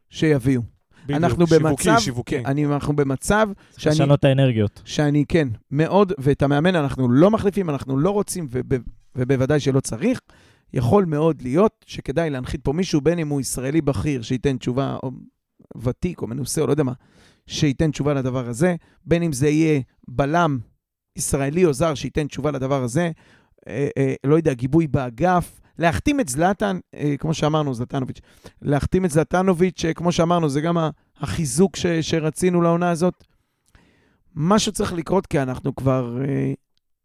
שיביאו. 0.09 0.74
בדיוק, 1.05 1.23
אנחנו 1.23 1.45
במצב, 1.45 1.83
שיווקי, 1.83 2.01
שיווקי. 2.01 2.35
כן, 2.35 2.45
אני, 2.45 2.65
אנחנו 2.65 2.95
במצב 2.95 3.49
שאני, 3.77 3.95
לשנות 3.95 4.19
את 4.19 4.25
האנרגיות. 4.25 4.81
שאני, 4.85 5.25
כן, 5.27 5.47
מאוד, 5.71 6.13
ואת 6.17 6.41
המאמן 6.41 6.75
אנחנו 6.75 7.09
לא 7.09 7.31
מחליפים, 7.31 7.69
אנחנו 7.69 7.97
לא 7.97 8.09
רוצים, 8.09 8.47
וב, 8.51 8.75
ובוודאי 9.15 9.59
שלא 9.59 9.79
צריך. 9.79 10.19
יכול 10.73 11.05
מאוד 11.05 11.41
להיות 11.41 11.85
שכדאי 11.87 12.29
להנחית 12.29 12.61
פה 12.63 12.73
מישהו, 12.73 13.01
בין 13.01 13.19
אם 13.19 13.27
הוא 13.27 13.41
ישראלי 13.41 13.81
בכיר, 13.81 14.21
שייתן 14.21 14.57
תשובה, 14.57 14.97
או 15.03 15.11
ותיק, 15.77 16.21
או 16.21 16.27
מנוסה, 16.27 16.61
או 16.61 16.67
לא 16.67 16.71
יודע 16.71 16.83
מה, 16.83 16.93
שייתן 17.47 17.91
תשובה 17.91 18.13
לדבר 18.13 18.47
הזה, 18.47 18.75
בין 19.05 19.23
אם 19.23 19.33
זה 19.33 19.49
יהיה 19.49 19.81
בלם 20.07 20.59
ישראלי 21.15 21.65
או 21.65 21.73
זר 21.73 21.95
שייתן 21.95 22.27
תשובה 22.27 22.51
לדבר 22.51 22.83
הזה, 22.83 23.11
אה, 23.67 23.87
אה, 23.97 24.13
לא 24.23 24.35
יודע, 24.35 24.53
גיבוי 24.53 24.87
באגף, 24.87 25.59
להחתים 25.79 26.19
את 26.19 26.29
זלאטן, 26.29 26.79
אה, 26.95 27.15
כמו 27.19 27.33
שאמרנו, 27.33 27.73
זלטנוביץ', 27.73 28.19
להחתים 28.61 29.05
את 29.05 29.11
זלטנוביץ', 29.11 29.85
אה, 29.85 29.93
כמו 29.93 30.11
שאמרנו, 30.11 30.49
זה 30.49 30.61
גם 30.61 30.77
החיזוק 31.19 31.75
ש, 31.75 31.85
שרצינו 31.85 32.61
לעונה 32.61 32.89
הזאת. 32.89 33.23
משהו 34.35 34.71
צריך 34.71 34.93
לקרות, 34.93 35.27
כי 35.27 35.41
אנחנו 35.41 35.75
כבר 35.75 36.17
אה, 36.21 36.53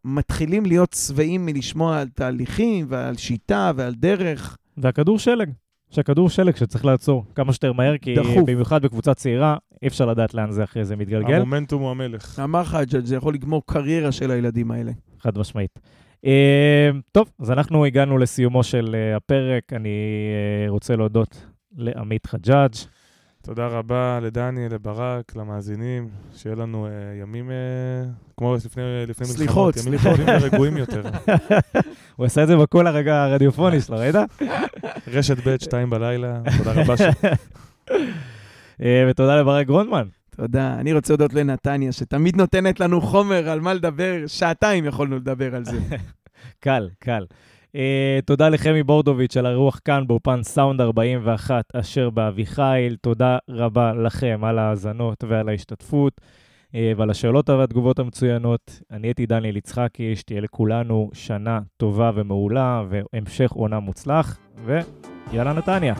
מתחילים 0.04 0.66
להיות 0.66 0.92
שבעים 0.92 1.46
מלשמוע 1.46 2.00
על 2.00 2.08
תהליכים 2.08 2.86
ועל 2.88 3.16
שיטה 3.16 3.72
ועל 3.76 3.94
דרך. 3.94 4.56
והכדור 4.76 5.18
שלג. 5.18 5.50
שהכדור 5.90 6.30
שלג 6.30 6.56
שצריך 6.56 6.84
לעצור 6.84 7.24
כמה 7.34 7.52
שיותר 7.52 7.72
מהר, 7.72 7.98
כי 7.98 8.14
דחוף. 8.14 8.42
במיוחד 8.46 8.82
בקבוצה 8.82 9.14
צעירה, 9.14 9.56
אי 9.82 9.88
אפשר 9.88 10.06
לדעת 10.06 10.34
לאן 10.34 10.50
זה 10.50 10.64
אחרי 10.64 10.84
זה 10.84 10.96
מתגלגל, 10.96 11.34
המומנטום 11.34 11.82
הוא 11.82 11.90
המלך. 11.90 12.40
אמר 12.44 12.60
לך, 12.60 12.78
זה 13.04 13.16
יכול 13.16 13.34
לגמור 13.34 13.62
קריירה 13.66 14.12
של 14.12 14.30
הילדים 14.30 14.70
האלה. 14.70 14.92
חד 15.20 15.38
משמעית. 15.38 15.78
אה, 16.26 16.90
טוב, 17.12 17.30
אז 17.40 17.50
אנחנו 17.50 17.84
הגענו 17.84 18.18
לסיומו 18.18 18.62
של 18.62 18.94
אה, 18.94 19.16
הפרק. 19.16 19.72
אני 19.72 19.88
אה, 20.64 20.70
רוצה 20.70 20.96
להודות 20.96 21.46
לעמית 21.76 22.26
חג'אג'. 22.26 22.74
תודה 23.42 23.66
רבה 23.66 24.18
לדני, 24.22 24.68
לברק, 24.68 25.36
למאזינים, 25.36 26.08
שיהיה 26.36 26.56
לנו 26.56 26.86
אה, 26.86 26.90
ימים, 27.22 27.50
אה, 27.50 27.56
כמו 28.36 28.54
לפני, 28.54 28.82
לפני 29.06 29.26
סליחות, 29.26 29.74
מלחמות, 29.76 29.86
ימים 29.86 29.98
סליחות. 29.98 30.18
טובים 30.18 30.34
ורגועים 30.40 30.76
יותר. 30.76 31.02
הוא 32.16 32.26
עשה 32.26 32.42
את 32.42 32.48
זה 32.48 32.56
בקול 32.56 32.86
הרגע 32.86 33.22
הרדיופוני 33.22 33.80
שלו, 33.80 33.98
ראית? 33.98 34.14
רשת 35.08 35.36
ב', 35.46 35.56
שתיים 35.60 35.90
בלילה, 35.90 36.40
תודה 36.58 36.82
רבה. 36.82 36.96
ש... 36.96 37.00
אה, 38.82 39.06
ותודה 39.10 39.40
לברק 39.40 39.66
גרונדמן. 39.66 40.06
תודה. 40.40 40.74
אני 40.80 40.92
רוצה 40.92 41.12
להודות 41.12 41.34
לנתניה, 41.34 41.92
שתמיד 41.92 42.36
נותנת 42.36 42.80
לנו 42.80 43.00
חומר 43.00 43.48
על 43.48 43.60
מה 43.60 43.74
לדבר. 43.74 44.26
שעתיים 44.26 44.84
יכולנו 44.84 45.16
לדבר 45.16 45.54
על 45.54 45.64
זה. 45.64 45.78
קל, 46.64 46.88
קל. 46.98 47.24
Uh, 47.66 47.76
תודה 48.24 48.48
לחמי 48.48 48.82
בורדוביץ' 48.82 49.36
על 49.36 49.46
הרוח 49.46 49.80
כאן 49.84 50.06
באופן 50.06 50.42
סאונד 50.42 50.80
41 50.80 51.64
אשר 51.74 52.10
באביחיל. 52.10 52.96
תודה 53.00 53.38
רבה 53.48 53.92
לכם 53.94 54.40
על 54.44 54.58
ההאזנות 54.58 55.24
ועל 55.28 55.48
ההשתתפות 55.48 56.20
uh, 56.20 56.76
ועל 56.96 57.10
השאלות 57.10 57.50
והתגובות 57.50 57.98
המצוינות. 57.98 58.80
אני 58.90 59.08
הייתי 59.08 59.26
דניאל 59.26 59.56
יצחקי, 59.56 60.16
שתהיה 60.16 60.40
לכולנו 60.40 61.10
שנה 61.12 61.60
טובה 61.76 62.10
ומעולה 62.14 62.82
והמשך 62.88 63.50
עונה 63.52 63.80
מוצלח, 63.80 64.38
ויאללה 64.64 65.52
נתניה. 65.52 65.94